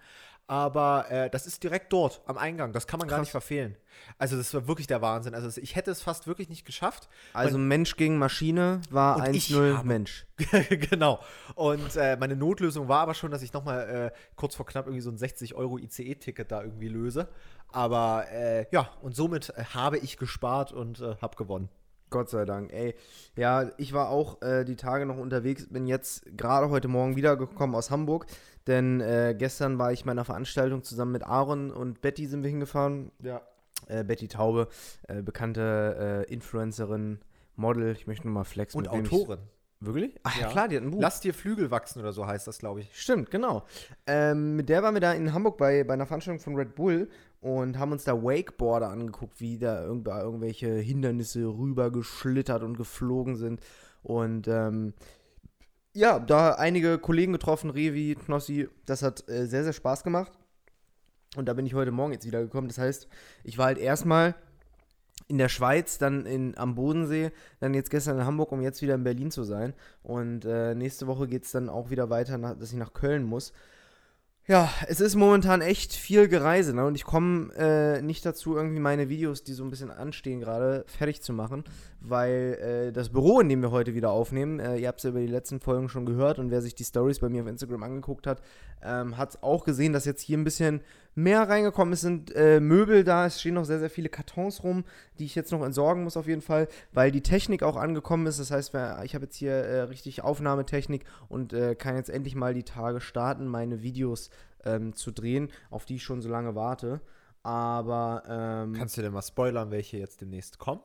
Aber 0.49 1.05
äh, 1.11 1.29
das 1.29 1.45
ist 1.45 1.61
direkt 1.63 1.93
dort 1.93 2.21
am 2.25 2.35
Eingang. 2.39 2.73
Das 2.73 2.87
kann 2.87 2.97
man 2.97 3.07
gar 3.07 3.17
Krass. 3.19 3.27
nicht 3.27 3.31
verfehlen. 3.31 3.75
Also, 4.17 4.35
das 4.35 4.51
war 4.55 4.67
wirklich 4.67 4.87
der 4.87 4.99
Wahnsinn. 4.99 5.35
Also, 5.35 5.61
ich 5.61 5.75
hätte 5.75 5.91
es 5.91 6.01
fast 6.01 6.25
wirklich 6.25 6.49
nicht 6.49 6.65
geschafft. 6.65 7.07
Also 7.33 7.59
Mensch 7.59 7.95
gegen 7.97 8.17
Maschine 8.17 8.81
war 8.89 9.17
Und 9.17 9.35
ich 9.35 9.49
1-0 9.53 9.77
habe- 9.77 9.87
Mensch. 9.87 10.25
genau. 10.89 11.19
Und 11.53 11.95
äh, 11.97 12.17
meine 12.17 12.35
Notlösung 12.35 12.87
war 12.87 13.01
aber 13.01 13.13
schon, 13.13 13.29
dass 13.29 13.43
ich 13.43 13.53
nochmal 13.53 14.11
äh, 14.11 14.19
kurz 14.35 14.55
vor 14.55 14.65
knapp 14.65 14.87
irgendwie 14.87 15.01
so 15.03 15.11
ein 15.11 15.17
60 15.19 15.53
Euro 15.53 15.77
ICE-Ticket 15.77 16.51
da 16.51 16.63
irgendwie 16.63 16.87
löse. 16.89 17.27
Aber 17.71 18.25
äh, 18.31 18.65
ja, 18.71 18.89
und 19.03 19.15
somit 19.15 19.49
äh, 19.55 19.63
habe 19.75 19.99
ich 19.99 20.17
gespart 20.17 20.71
und 20.71 20.99
äh, 20.99 21.15
habe 21.21 21.35
gewonnen. 21.35 21.69
Gott 22.09 22.31
sei 22.31 22.43
Dank, 22.45 22.73
ey. 22.73 22.95
Ja, 23.35 23.69
ich 23.77 23.93
war 23.93 24.09
auch 24.09 24.41
äh, 24.41 24.65
die 24.65 24.75
Tage 24.75 25.05
noch 25.05 25.17
unterwegs, 25.17 25.67
bin 25.69 25.85
jetzt 25.85 26.25
gerade 26.35 26.71
heute 26.71 26.87
Morgen 26.87 27.15
wiedergekommen 27.15 27.75
aus 27.75 27.91
Hamburg, 27.91 28.25
denn 28.69 29.01
äh, 29.01 29.35
gestern 29.37 29.77
war 29.77 29.91
ich 29.91 30.05
meiner 30.05 30.23
Veranstaltung 30.23 30.83
zusammen 30.83 31.11
mit 31.11 31.23
Aaron 31.23 31.71
und 31.71 31.99
Betty 32.01 32.25
sind 32.27 32.43
wir 32.43 32.49
hingefahren. 32.49 33.11
Ja. 33.21 33.41
Äh, 33.87 34.03
Betty 34.05 34.27
Taube, 34.29 34.69
äh, 35.07 35.21
bekannte 35.21 36.25
äh, 36.29 36.33
Influencerin, 36.33 37.19
Model, 37.55 37.91
ich 37.91 38.07
möchte 38.07 38.27
nur 38.27 38.33
mal 38.33 38.43
flexen. 38.45 38.77
Und 38.77 38.87
Autorin. 38.87 39.39
Wirklich? 39.81 40.19
Ach 40.23 40.35
ja, 40.35 40.43
Ja. 40.43 40.47
klar, 40.49 40.67
die 40.67 40.75
hat 40.75 40.83
ein 40.83 40.91
Buch. 40.91 40.99
Lass 41.01 41.21
dir 41.21 41.33
Flügel 41.33 41.71
wachsen 41.71 41.99
oder 42.01 42.11
so 42.11 42.27
heißt 42.27 42.45
das, 42.47 42.59
glaube 42.59 42.81
ich. 42.81 42.89
Stimmt, 42.99 43.31
genau. 43.31 43.63
Ähm, 44.07 44.57
mit 44.57 44.67
der 44.67 44.83
waren 44.83 44.93
wir 44.93 45.01
da 45.01 45.13
in 45.13 45.33
Hamburg 45.33 45.57
bei, 45.57 45.83
bei 45.85 45.93
einer 45.93 46.05
Veranstaltung 46.05 46.41
von 46.43 46.55
Red 46.55 46.75
Bull 46.75 47.09
und 47.39 47.79
haben 47.79 47.93
uns 47.93 48.03
da 48.03 48.21
Wakeboarder 48.21 48.89
angeguckt, 48.89 49.39
wie 49.39 49.57
da 49.57 49.81
irgend, 49.83 50.07
irgendwelche 50.07 50.67
Hindernisse 50.67 51.45
rübergeschlittert 51.45 52.61
und 52.61 52.75
geflogen 52.75 53.37
sind. 53.37 53.61
Und 54.03 54.47
ähm, 54.49 54.93
ja, 55.99 56.17
da 56.17 56.53
einige 56.53 56.97
Kollegen 56.97 57.33
getroffen, 57.33 57.69
Revi, 57.69 58.15
Knossi. 58.15 58.69
Das 58.85 59.03
hat 59.03 59.27
äh, 59.29 59.45
sehr, 59.47 59.65
sehr 59.65 59.73
Spaß 59.73 60.03
gemacht. 60.03 60.31
Und 61.35 61.45
da 61.45 61.53
bin 61.53 61.65
ich 61.65 61.73
heute 61.73 61.91
Morgen 61.91 62.13
jetzt 62.13 62.25
wieder 62.25 62.41
gekommen. 62.41 62.69
Das 62.69 62.77
heißt, 62.77 63.09
ich 63.43 63.57
war 63.57 63.65
halt 63.65 63.77
erstmal 63.77 64.33
in 65.27 65.37
der 65.37 65.49
Schweiz, 65.49 65.97
dann 65.97 66.25
in, 66.25 66.57
am 66.57 66.73
Bodensee, 66.73 67.31
dann 67.59 67.73
jetzt 67.73 67.89
gestern 67.89 68.17
in 68.17 68.25
Hamburg, 68.25 68.53
um 68.53 68.61
jetzt 68.61 68.81
wieder 68.81 68.95
in 68.95 69.03
Berlin 69.03 69.29
zu 69.29 69.43
sein. 69.43 69.73
Und 70.01 70.45
äh, 70.45 70.73
nächste 70.73 71.05
Woche 71.05 71.27
geht 71.27 71.43
es 71.43 71.51
dann 71.51 71.67
auch 71.67 71.89
wieder 71.89 72.09
weiter, 72.09 72.37
nach, 72.37 72.57
dass 72.57 72.71
ich 72.71 72.77
nach 72.77 72.93
Köln 72.93 73.23
muss. 73.23 73.51
Ja, 74.47 74.67
es 74.87 75.01
ist 75.01 75.15
momentan 75.15 75.61
echt 75.61 75.93
viel 75.93 76.27
Gereise, 76.27 76.73
ne? 76.73 76.85
Und 76.85 76.95
ich 76.95 77.03
komme 77.03 77.53
äh, 77.55 78.01
nicht 78.01 78.25
dazu, 78.25 78.55
irgendwie 78.55 78.79
meine 78.79 79.09
Videos, 79.09 79.43
die 79.43 79.53
so 79.53 79.63
ein 79.63 79.69
bisschen 79.69 79.91
anstehen 79.91 80.39
gerade, 80.39 80.85
fertig 80.87 81.21
zu 81.21 81.33
machen, 81.33 81.65
weil 82.01 82.87
äh, 82.89 82.91
das 82.91 83.09
Büro, 83.09 83.39
in 83.39 83.49
dem 83.49 83.61
wir 83.61 83.71
heute 83.71 83.93
wieder 83.93 84.11
aufnehmen, 84.11 84.59
äh, 84.59 84.77
ihr 84.77 84.87
habt 84.87 84.99
es 84.99 85.03
ja 85.03 85.09
über 85.09 85.19
die 85.19 85.27
letzten 85.27 85.59
Folgen 85.59 85.89
schon 85.89 86.05
gehört 86.05 86.39
und 86.39 86.49
wer 86.49 86.61
sich 86.61 86.75
die 86.75 86.83
Stories 86.83 87.19
bei 87.19 87.29
mir 87.29 87.41
auf 87.43 87.47
Instagram 87.47 87.83
angeguckt 87.83 88.25
hat, 88.25 88.41
ähm, 88.81 89.17
hat 89.17 89.43
auch 89.43 89.65
gesehen, 89.65 89.91
dass 89.93 90.05
jetzt 90.05 90.21
hier 90.21 90.37
ein 90.37 90.43
bisschen 90.43 90.81
mehr 91.15 91.49
reingekommen 91.49 91.93
ist, 91.93 92.01
sind 92.01 92.33
äh, 92.35 92.59
Möbel 92.59 93.03
da, 93.03 93.25
es 93.25 93.41
stehen 93.41 93.55
noch 93.55 93.65
sehr, 93.65 93.79
sehr 93.79 93.89
viele 93.89 94.09
Kartons 94.09 94.63
rum, 94.63 94.85
die 95.17 95.25
ich 95.25 95.35
jetzt 95.35 95.51
noch 95.51 95.63
entsorgen 95.63 96.03
muss 96.03 96.15
auf 96.15 96.27
jeden 96.27 96.41
Fall, 96.41 96.67
weil 96.93 97.11
die 97.11 97.21
Technik 97.21 97.63
auch 97.63 97.75
angekommen 97.75 98.25
ist. 98.27 98.39
Das 98.39 98.51
heißt, 98.51 98.73
ich 99.03 99.15
habe 99.15 99.25
jetzt 99.25 99.35
hier 99.35 99.51
äh, 99.51 99.81
richtig 99.81 100.23
Aufnahmetechnik 100.23 101.03
und 101.27 101.51
äh, 101.53 101.75
kann 101.75 101.95
jetzt 101.95 102.09
endlich 102.09 102.35
mal 102.35 102.53
die 102.53 102.63
Tage 102.63 103.01
starten, 103.01 103.47
meine 103.47 103.81
Videos 103.81 104.29
ähm, 104.63 104.95
zu 104.95 105.11
drehen, 105.11 105.49
auf 105.69 105.85
die 105.85 105.95
ich 105.95 106.03
schon 106.03 106.21
so 106.21 106.29
lange 106.29 106.55
warte. 106.55 107.01
Aber 107.43 108.23
ähm, 108.27 108.73
Kannst 108.73 108.97
du 108.97 109.01
denn 109.01 109.13
mal 109.13 109.21
spoilern, 109.21 109.71
welche 109.71 109.97
jetzt 109.97 110.21
demnächst 110.21 110.59
kommen? 110.59 110.81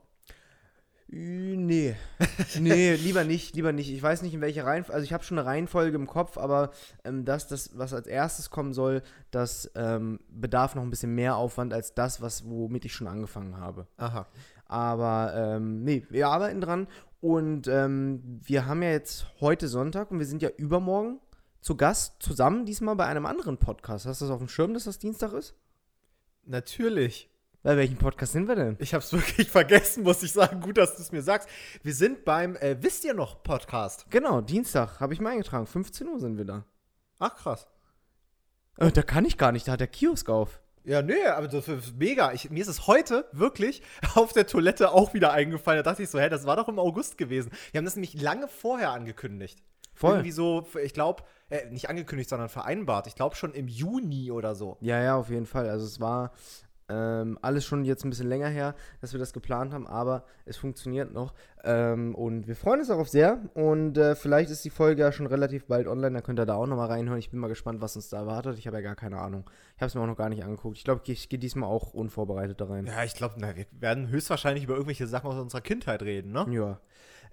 Nee. 1.17 1.95
nee, 2.59 2.95
lieber 2.97 3.23
nicht, 3.23 3.55
lieber 3.55 3.73
nicht. 3.73 3.93
Ich 3.93 4.03
weiß 4.03 4.23
nicht, 4.23 4.35
in 4.35 4.41
welche 4.41 4.65
Reihenfolge. 4.65 4.95
Also 4.95 5.05
ich 5.05 5.13
habe 5.13 5.23
schon 5.23 5.39
eine 5.39 5.47
Reihenfolge 5.47 5.97
im 5.97 6.09
Kopf, 6.09 6.37
aber 6.37 6.73
ähm, 7.05 7.25
das, 7.25 7.47
das, 7.47 7.79
was 7.79 7.95
als 7.95 8.09
erstes 8.09 8.51
kommen 8.51 8.73
soll, 8.73 9.03
das 9.31 9.71
ähm, 9.77 10.19
bedarf 10.29 10.75
noch 10.75 10.83
ein 10.83 10.91
bisschen 10.91 11.15
mehr 11.15 11.37
Aufwand 11.37 11.73
als 11.73 11.95
das, 11.95 12.21
was, 12.21 12.49
womit 12.49 12.85
ich 12.85 12.93
schon 12.93 13.07
angefangen 13.07 13.59
habe. 13.59 13.87
Aha. 13.97 14.27
Aber 14.67 15.33
ähm, 15.37 15.85
nee, 15.85 16.05
wir 16.11 16.29
arbeiten 16.29 16.61
dran 16.61 16.89
und 17.21 17.69
ähm, 17.69 18.41
wir 18.43 18.67
haben 18.67 18.83
ja 18.83 18.91
jetzt 18.91 19.27
heute 19.41 19.69
Sonntag 19.69 20.11
und 20.11 20.19
wir 20.19 20.27
sind 20.27 20.43
ja 20.43 20.51
übermorgen 20.57 21.21
zu 21.61 21.77
Gast 21.77 22.23
zusammen, 22.23 22.67
diesmal 22.67 22.97
bei 22.97 23.07
einem 23.07 23.25
anderen 23.25 23.59
Podcast. 23.59 24.05
Hast 24.05 24.21
du 24.21 24.25
das 24.25 24.33
auf 24.33 24.41
dem 24.41 24.49
Schirm, 24.49 24.75
dass 24.75 24.85
das 24.85 24.99
Dienstag 24.99 25.33
ist? 25.33 25.55
Natürlich. 26.45 27.31
Bei 27.65 27.79
welchem 27.79 27.97
Podcast 27.97 28.33
sind 28.33 28.47
wir 28.47 28.57
denn? 28.57 28.77
Ich 28.79 28.93
habe 28.93 29.03
es 29.03 29.11
wirklich 29.15 29.51
vergessen, 29.51 30.03
muss 30.03 30.23
ich 30.23 30.33
sagen. 30.33 30.61
Gut, 30.61 30.77
dass 30.77 30.97
du 30.97 31.03
es 31.03 31.13
mir 31.13 31.23
sagst. 31.23 31.49
Wir 31.83 31.95
sind 31.95 32.27
beim 32.27 32.57
äh, 32.57 32.77
Wisst 32.83 33.07
ihr 33.07 33.15
noch 33.15 33.43
Podcast. 33.43 34.05
Genau, 34.11 34.43
Dienstag, 34.43 35.01
habe 35.01 35.15
ich 35.15 35.21
mal 35.23 35.31
eingetragen. 35.31 35.67
15 35.67 36.07
Uhr 36.09 36.21
sind 36.21 36.37
wir 36.37 36.45
da. 36.45 36.67
Ach, 37.19 37.35
krass. 37.35 37.67
Äh, 38.77 38.93
da 38.93 39.01
kann 39.01 39.25
ich 39.25 39.39
gar 39.39 39.51
nicht, 39.51 39.67
da 39.67 39.73
hat 39.73 39.81
der 39.81 39.87
Kiosk 39.87 40.29
auf. 40.29 40.61
Ja, 40.85 41.01
nee, 41.01 41.25
aber 41.25 41.49
das 41.49 41.67
ist 41.67 41.97
mega. 41.97 42.33
Ich, 42.35 42.51
mir 42.51 42.61
ist 42.61 42.69
es 42.69 42.87
heute 42.87 43.25
wirklich 43.33 43.81
auf 44.15 44.35
der 44.35 44.47
Toilette 44.47 44.91
auch 44.91 45.15
wieder 45.15 45.33
eingefallen. 45.33 45.83
Da 45.83 45.91
dachte 45.91 46.03
ich 46.03 46.11
so, 46.11 46.21
hä, 46.21 46.29
das 46.29 46.45
war 46.45 46.57
doch 46.57 46.69
im 46.69 46.79
August 46.79 47.17
gewesen. 47.17 47.51
Wir 47.73 47.79
haben 47.79 47.87
das 47.87 47.97
nämlich 47.97 48.21
lange 48.21 48.47
vorher 48.47 48.91
angekündigt. 48.91 49.63
Voll. 49.95 50.17
Irgendwie 50.17 50.33
so, 50.33 50.67
ich 50.83 50.93
glaube, 50.93 51.23
äh, 51.49 51.71
nicht 51.71 51.89
angekündigt, 51.89 52.29
sondern 52.29 52.51
vereinbart. 52.51 53.07
Ich 53.07 53.15
glaube 53.15 53.37
schon 53.37 53.55
im 53.55 53.69
Juni 53.69 54.31
oder 54.31 54.55
so. 54.55 54.77
Ja, 54.81 55.03
ja, 55.03 55.17
auf 55.17 55.31
jeden 55.31 55.47
Fall. 55.47 55.71
Also 55.71 55.87
es 55.87 55.99
war 55.99 56.33
ähm, 56.89 57.39
alles 57.41 57.65
schon 57.65 57.85
jetzt 57.85 58.05
ein 58.05 58.11
bisschen 58.11 58.29
länger 58.29 58.49
her, 58.49 58.75
dass 59.01 59.13
wir 59.13 59.19
das 59.19 59.33
geplant 59.33 59.73
haben, 59.73 59.87
aber 59.87 60.25
es 60.45 60.57
funktioniert 60.57 61.13
noch. 61.13 61.35
Ähm, 61.63 62.15
und 62.15 62.47
wir 62.47 62.57
freuen 62.57 62.81
uns 62.81 62.89
darauf 62.89 63.09
sehr. 63.09 63.39
Und 63.55 63.97
äh, 63.97 64.15
vielleicht 64.15 64.51
ist 64.51 64.65
die 64.65 64.71
Folge 64.71 65.03
ja 65.03 65.13
schon 65.13 65.27
relativ 65.27 65.67
bald 65.67 65.87
online, 65.87 66.13
dann 66.13 66.23
könnt 66.23 66.39
ihr 66.39 66.47
da 66.47 66.57
auch 66.57 66.67
nochmal 66.67 66.89
reinhören. 66.89 67.19
Ich 67.19 67.31
bin 67.31 67.41
mal 67.41 67.49
gespannt, 67.49 67.81
was 67.81 67.97
uns 67.97 68.11
da 68.11 68.19
erwartet. 68.19 68.59
Ich 68.59 68.67
habe 68.67 68.77
ja 68.77 68.83
gar 68.83 68.97
keine 68.97 69.19
Ahnung. 69.19 69.49
Ich 69.77 69.81
habe 69.81 69.89
es 69.89 69.95
mir 69.95 70.03
auch 70.03 70.07
noch 70.07 70.17
gar 70.17 70.29
nicht 70.29 70.45
angeguckt. 70.45 70.77
Ich 70.77 70.85
glaube, 70.85 71.01
ich 71.07 71.29
gehe 71.29 71.39
diesmal 71.39 71.71
auch 71.71 71.95
unvorbereitet 71.95 72.61
da 72.61 72.67
rein. 72.67 72.87
Ja, 72.87 73.03
ich 73.05 73.15
glaube, 73.15 73.37
wir 73.41 73.67
werden 73.81 74.09
höchstwahrscheinlich 74.09 74.65
über 74.65 74.75
irgendwelche 74.75 75.07
Sachen 75.07 75.31
aus 75.31 75.39
unserer 75.39 75.63
Kindheit 75.63 76.03
reden, 76.03 76.33
ne? 76.33 76.47
Ja. 76.51 76.81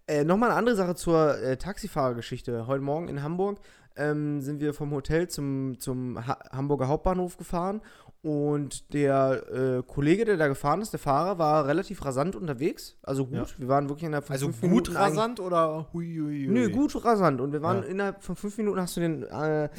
Äh, 0.07 0.23
Nochmal 0.23 0.49
eine 0.49 0.57
andere 0.57 0.75
Sache 0.75 0.95
zur 0.95 1.37
äh, 1.39 1.57
Taxifahrergeschichte. 1.57 2.67
Heute 2.67 2.83
Morgen 2.83 3.07
in 3.07 3.21
Hamburg 3.21 3.59
ähm, 3.95 4.41
sind 4.41 4.61
wir 4.61 4.73
vom 4.73 4.91
Hotel 4.91 5.27
zum, 5.27 5.79
zum 5.79 6.25
ha 6.25 6.39
Hamburger 6.51 6.87
Hauptbahnhof 6.87 7.37
gefahren 7.37 7.81
und 8.21 8.93
der 8.93 9.43
äh, 9.51 9.83
Kollege, 9.83 10.25
der 10.25 10.37
da 10.37 10.47
gefahren 10.47 10.81
ist, 10.81 10.91
der 10.93 10.99
Fahrer, 10.99 11.39
war 11.39 11.65
relativ 11.67 12.05
rasant 12.05 12.35
unterwegs. 12.35 12.97
Also 13.01 13.25
gut, 13.25 13.35
Ja. 13.35 13.45
wir 13.59 13.67
waren 13.67 13.89
wirklich 13.89 14.05
innerhalb 14.05 14.25
von 14.25 14.33
Also 14.33 14.45
fünf 14.47 14.61
gut 14.61 14.69
Minuten 14.69 14.95
eigentlich- 14.97 15.17
rasant 15.17 15.39
oder 15.39 15.87
hui, 15.93 16.05
hui, 16.17 16.45
hui. 16.45 16.47
Nö, 16.47 16.69
gut 16.69 17.03
rasant. 17.03 17.41
Und 17.41 17.51
wir 17.51 17.61
waren 17.63 17.83
Ja. 17.83 17.89
innerhalb 17.89 18.21
von 18.23 18.35
fünf 18.35 18.57
Minuten, 18.57 18.79
hast 18.79 18.95
du 18.97 19.01
den 19.01 19.23
äh, 19.23 19.69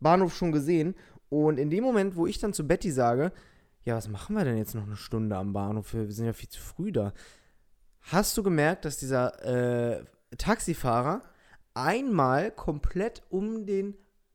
Bahnhof 0.00 0.34
schon 0.34 0.50
gesehen. 0.52 0.94
Und 1.28 1.58
in 1.58 1.70
dem 1.70 1.84
Moment, 1.84 2.16
wo 2.16 2.26
ich 2.26 2.38
dann 2.40 2.52
zu 2.52 2.66
Betty 2.66 2.90
sage, 2.90 3.30
ja, 3.84 3.96
was 3.96 4.08
machen 4.08 4.36
wir 4.36 4.44
denn 4.44 4.56
jetzt 4.58 4.74
noch 4.74 4.86
eine 4.86 4.96
Stunde 4.96 5.36
am 5.36 5.52
Bahnhof? 5.52 5.94
Wir 5.94 6.10
sind 6.10 6.26
ja 6.26 6.32
viel 6.32 6.48
zu 6.48 6.60
früh 6.60 6.90
da. 6.92 7.12
Hast 8.00 8.36
du 8.36 8.42
gemerkt, 8.42 8.84
dass 8.84 8.98
dieser 8.98 9.44
äh, 10.00 10.04
Taxifahrer 10.38 11.22
einmal 11.74 12.50
komplett 12.50 13.22
um 13.30 13.64
den 13.64 13.94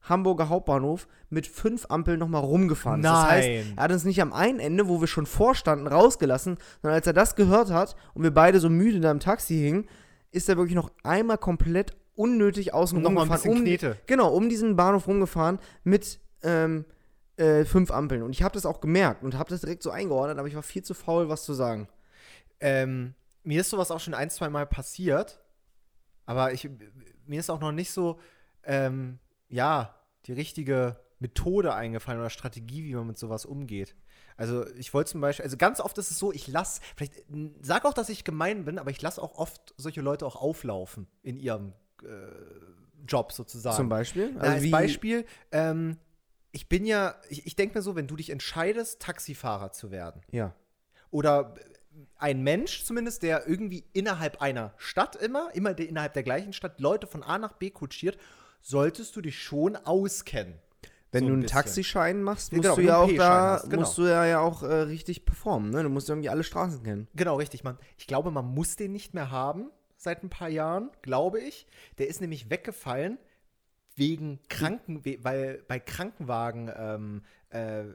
Hamburger 0.10 0.50
Hauptbahnhof 0.50 1.08
mit 1.30 1.48
fünf 1.48 1.86
Ampeln 1.90 2.20
nochmal 2.20 2.44
rumgefahren 2.44 3.02
ist. 3.02 3.06
Das 3.06 3.24
heißt, 3.24 3.48
Nein. 3.48 3.74
er 3.76 3.84
hat 3.84 3.92
uns 3.92 4.06
nicht 4.06 4.22
am 4.22 4.34
einen 4.34 4.60
Ende, 4.60 4.88
wo 4.88 5.02
wir 5.02 5.08
schon 5.08 5.26
vorstanden, 5.26 5.88
rausgelassen, 5.88 6.58
sondern 6.82 6.96
als 6.96 7.08
er 7.08 7.14
das 7.14 7.36
gehört 7.36 7.72
hat 7.72 7.96
und 8.14 8.24
wir 8.24 8.34
beide 8.34 8.60
so 8.60 8.70
müde 8.70 9.00
da 9.00 9.12
im 9.12 9.20
Taxi 9.20 9.56
hingen, 9.56 9.88
ist 10.32 10.50
er 10.50 10.58
wirklich 10.58 10.76
noch 10.76 10.92
einmal 11.04 11.38
komplett 11.38 11.96
unnötig 12.16 12.74
außen 12.74 13.04
rumgefahren. 13.06 13.52
um, 13.52 13.62
Knete. 13.62 13.98
Genau, 14.08 14.30
um 14.34 14.50
diesen 14.50 14.76
Bahnhof 14.76 15.08
rumgefahren 15.08 15.60
mit 15.84 16.20
ähm, 16.44 16.86
äh, 17.38 17.64
fünf 17.64 17.92
Ampeln. 17.92 18.24
Und 18.24 18.32
ich 18.32 18.44
habe 18.44 18.54
das 18.54 18.66
auch 18.66 18.82
gemerkt 18.82 19.24
und 19.24 19.38
habe 19.38 19.50
das 19.50 19.62
direkt 19.62 19.84
so 19.84 19.92
eingeordnet, 19.92 20.40
aber 20.40 20.48
ich 20.48 20.56
war 20.56 20.64
viel 20.64 20.84
zu 20.84 20.94
faul, 20.94 21.30
was 21.30 21.44
zu 21.44 21.54
sagen. 21.54 21.88
Ähm, 22.60 23.14
mir 23.44 23.62
ist 23.62 23.70
sowas 23.70 23.92
auch 23.92 24.00
schon 24.00 24.14
ein, 24.14 24.30
zwei 24.30 24.50
Mal 24.50 24.66
passiert, 24.66 25.40
aber 26.26 26.52
ich, 26.52 26.70
mir 27.26 27.40
ist 27.40 27.50
auch 27.50 27.60
noch 27.60 27.72
nicht 27.72 27.92
so, 27.92 28.20
ähm, 28.64 29.20
ja, 29.48 29.96
die 30.28 30.34
richtige 30.34 30.98
Methode 31.20 31.74
eingefallen 31.74 32.20
oder 32.20 32.30
Strategie, 32.30 32.84
wie 32.84 32.94
man 32.94 33.08
mit 33.08 33.18
sowas 33.18 33.46
umgeht. 33.46 33.96
Also 34.36 34.68
ich 34.76 34.94
wollte 34.94 35.12
zum 35.12 35.22
Beispiel, 35.22 35.44
also 35.44 35.58
ganz 35.58 35.80
oft 35.80 35.98
ist 35.98 36.12
es 36.12 36.20
so, 36.20 36.32
ich 36.32 36.48
lasse, 36.48 36.82
vielleicht 36.96 37.24
sag 37.62 37.86
auch, 37.86 37.94
dass 37.94 38.10
ich 38.10 38.24
gemein 38.24 38.66
bin, 38.66 38.78
aber 38.78 38.92
ich 38.92 39.02
lasse 39.02 39.22
auch 39.22 39.36
oft 39.38 39.74
solche 39.78 40.02
Leute 40.02 40.26
auch 40.26 40.36
auflaufen 40.36 41.08
in 41.24 41.38
ihrem 41.38 41.74
äh, 42.04 42.08
Job 43.08 43.32
sozusagen. 43.32 43.78
Zum 43.78 43.90
Beispiel? 43.90 44.32
Na, 44.36 44.42
als 44.42 44.70
Beispiel, 44.70 45.26
ähm, 45.52 45.98
ich 46.52 46.70
bin 46.70 46.86
ja, 46.86 47.16
ich, 47.30 47.48
ich 47.48 47.56
denke 47.56 47.78
mir 47.80 47.82
so, 47.82 47.96
wenn 47.96 48.08
du 48.08 48.16
dich 48.16 48.30
entscheidest, 48.30 49.02
Taxifahrer 49.02 49.72
zu 49.72 49.90
werden, 49.92 50.22
Ja. 50.32 50.54
oder 51.10 51.56
ein 52.18 52.44
Mensch 52.44 52.84
zumindest, 52.84 53.24
der 53.24 53.48
irgendwie 53.48 53.86
innerhalb 53.94 54.40
einer 54.42 54.74
Stadt 54.78 55.16
immer, 55.16 55.50
immer 55.56 55.78
innerhalb 55.80 56.14
der 56.14 56.24
gleichen 56.24 56.54
Stadt 56.54 56.80
Leute 56.80 57.08
von 57.08 57.24
A 57.24 57.40
nach 57.40 57.54
B 57.54 57.72
kutschiert, 57.72 58.20
solltest 58.62 59.16
du 59.16 59.22
dich 59.22 59.42
schon 59.42 59.76
auskennen. 59.76 60.56
Wenn 61.12 61.22
So 61.22 61.28
du 61.28 61.32
ein 61.32 61.34
einen 61.36 61.42
bisschen. 61.44 61.56
Taxischein 61.56 62.22
machst, 62.22 62.52
musst 62.52 62.64
genau, 62.64 62.76
du 62.76 62.82
ja 62.82 62.98
auch 62.98 63.12
da, 63.16 63.52
hast, 63.54 63.70
genau. 63.70 63.82
musst 63.84 63.98
du 63.98 64.04
ja, 64.04 64.26
ja 64.26 64.40
auch 64.42 64.62
äh, 64.64 64.74
richtig 64.82 65.24
performen, 65.26 65.70
ne? 65.72 65.82
Du 65.84 65.90
musst 65.90 66.10
irgendwie 66.10 66.30
alle 66.30 66.44
Straßen 66.44 66.84
kennen. 66.84 67.08
Genau, 67.16 67.38
richtig. 67.38 67.64
Man, 67.64 67.78
ich 67.98 68.08
glaube, 68.08 68.30
man 68.30 68.46
muss 68.46 68.76
den 68.76 68.92
nicht 68.92 69.14
mehr 69.14 69.32
haben 69.32 69.72
seit 69.96 70.22
ein 70.24 70.30
paar 70.30 70.50
Jahren, 70.50 70.92
glaube 71.02 71.40
ich. 71.40 71.66
Der 71.98 72.08
ist 72.10 72.20
nämlich 72.20 72.50
weggefallen 72.50 73.18
wegen 73.96 74.40
Kranken, 74.50 75.06
we- 75.06 75.18
weil 75.24 75.64
bei 75.68 75.80
Krankenwagen, 75.80 76.70
ähm, 76.78 77.24
äh, 77.50 77.86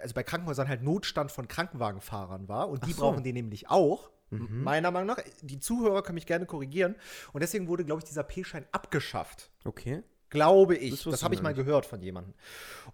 also 0.00 0.14
bei 0.14 0.22
Krankenhäusern 0.22 0.68
halt 0.68 0.82
Notstand 0.82 1.32
von 1.32 1.48
Krankenwagenfahrern 1.48 2.48
war 2.48 2.68
und 2.68 2.86
die 2.86 2.92
so. 2.92 3.00
brauchen 3.02 3.24
den 3.24 3.34
nämlich 3.34 3.68
auch. 3.68 4.10
Meiner 4.32 4.92
Meinung 4.92 5.08
nach, 5.08 5.18
die 5.42 5.58
Zuhörer 5.58 6.04
können 6.04 6.14
mich 6.14 6.24
gerne 6.24 6.46
korrigieren. 6.46 6.94
Und 7.32 7.40
deswegen 7.42 7.66
wurde, 7.66 7.84
glaube 7.84 7.98
ich, 7.98 8.04
dieser 8.04 8.22
P-Schein 8.22 8.64
abgeschafft. 8.70 9.50
Okay. 9.64 10.04
Glaube 10.30 10.74
Das 10.74 10.82
ich. 10.82 10.92
wusste 10.92 11.10
Das, 11.10 11.22
habe 11.24 11.34
ich 11.34 11.42
mal 11.42 11.54
gehört 11.54 11.86
von 11.86 12.00
jemandem. 12.00 12.34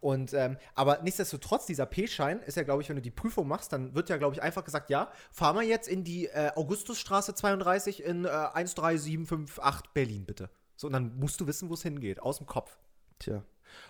Und 0.01 0.33
ähm, 0.33 0.57
aber 0.75 1.01
nichtsdestotrotz, 1.03 1.66
dieser 1.66 1.87
P-Schein 1.87 2.40
ist 2.40 2.57
ja, 2.57 2.62
glaube 2.62 2.83
ich, 2.83 2.88
wenn 2.88 2.96
du 2.96 3.03
die 3.03 3.11
Prüfung 3.11 3.46
machst, 3.46 3.72
dann 3.72 3.94
wird 3.94 4.09
ja, 4.09 4.16
glaube 4.16 4.35
ich, 4.35 4.42
einfach 4.42 4.64
gesagt, 4.64 4.90
ja, 4.90 5.11
fahr 5.31 5.53
mal 5.53 5.64
jetzt 5.64 5.88
in 5.88 6.03
die 6.03 6.27
äh, 6.27 6.51
Augustusstraße 6.55 7.35
32 7.35 8.03
in 8.03 8.25
äh, 8.25 8.29
13758 8.29 9.90
Berlin, 9.92 10.25
bitte. 10.25 10.51
So, 10.77 10.87
und 10.87 10.92
dann 10.92 11.16
musst 11.18 11.40
du 11.40 11.46
wissen, 11.46 11.68
wo 11.70 11.75
es 11.75 11.83
hingeht, 11.83 12.20
aus 12.20 12.38
dem 12.38 12.46
Kopf. 12.46 12.79
Tja. 13.18 13.42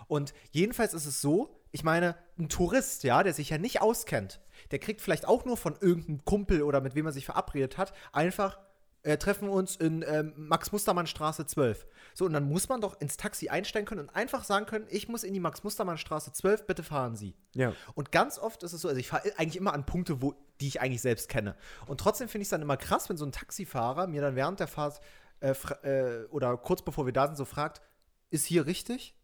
Und 0.08 0.34
jedenfalls 0.50 0.94
ist 0.94 1.06
es 1.06 1.20
so, 1.20 1.60
ich 1.72 1.84
meine, 1.84 2.16
ein 2.38 2.48
Tourist, 2.48 3.04
ja, 3.04 3.22
der 3.22 3.34
sich 3.34 3.50
ja 3.50 3.58
nicht 3.58 3.82
auskennt, 3.82 4.40
der 4.70 4.78
kriegt 4.78 5.00
vielleicht 5.00 5.26
auch 5.26 5.44
nur 5.44 5.56
von 5.56 5.76
irgendeinem 5.80 6.24
Kumpel 6.24 6.62
oder 6.62 6.80
mit 6.80 6.94
wem 6.94 7.06
er 7.06 7.12
sich 7.12 7.26
verabredet 7.26 7.76
hat, 7.78 7.92
einfach 8.12 8.58
äh, 9.06 9.18
treffen 9.18 9.48
uns 9.48 9.76
in 9.76 10.04
ähm, 10.06 10.32
Max-Mustermann-Straße 10.36 11.46
12. 11.46 11.86
So, 12.12 12.24
und 12.24 12.32
dann 12.32 12.48
muss 12.48 12.68
man 12.68 12.80
doch 12.80 13.00
ins 13.00 13.16
Taxi 13.16 13.48
einsteigen 13.48 13.86
können 13.86 14.00
und 14.00 14.16
einfach 14.16 14.42
sagen 14.42 14.66
können, 14.66 14.84
ich 14.88 15.08
muss 15.08 15.22
in 15.22 15.32
die 15.32 15.38
Max-Mustermann-Straße 15.38 16.32
12, 16.32 16.66
bitte 16.66 16.82
fahren 16.82 17.14
Sie. 17.14 17.36
Ja. 17.54 17.72
Und 17.94 18.10
ganz 18.10 18.36
oft 18.38 18.64
ist 18.64 18.72
es 18.72 18.80
so, 18.80 18.88
also 18.88 18.98
ich 18.98 19.06
fahre 19.08 19.32
eigentlich 19.36 19.56
immer 19.56 19.74
an 19.74 19.86
Punkte, 19.86 20.22
wo, 20.22 20.34
die 20.60 20.66
ich 20.66 20.80
eigentlich 20.80 21.02
selbst 21.02 21.28
kenne. 21.28 21.54
Und 21.86 22.00
trotzdem 22.00 22.28
finde 22.28 22.42
ich 22.42 22.46
es 22.46 22.50
dann 22.50 22.62
immer 22.62 22.76
krass, 22.76 23.08
wenn 23.08 23.16
so 23.16 23.24
ein 23.24 23.32
Taxifahrer 23.32 24.08
mir 24.08 24.22
dann 24.22 24.34
während 24.34 24.58
der 24.58 24.66
Fahrt 24.66 25.00
äh, 25.40 25.52
äh, 25.84 26.26
oder 26.30 26.56
kurz 26.56 26.82
bevor 26.82 27.06
wir 27.06 27.12
da 27.12 27.26
sind, 27.26 27.36
so 27.36 27.44
fragt, 27.44 27.82
ist 28.30 28.44
hier 28.44 28.66
richtig? 28.66 29.14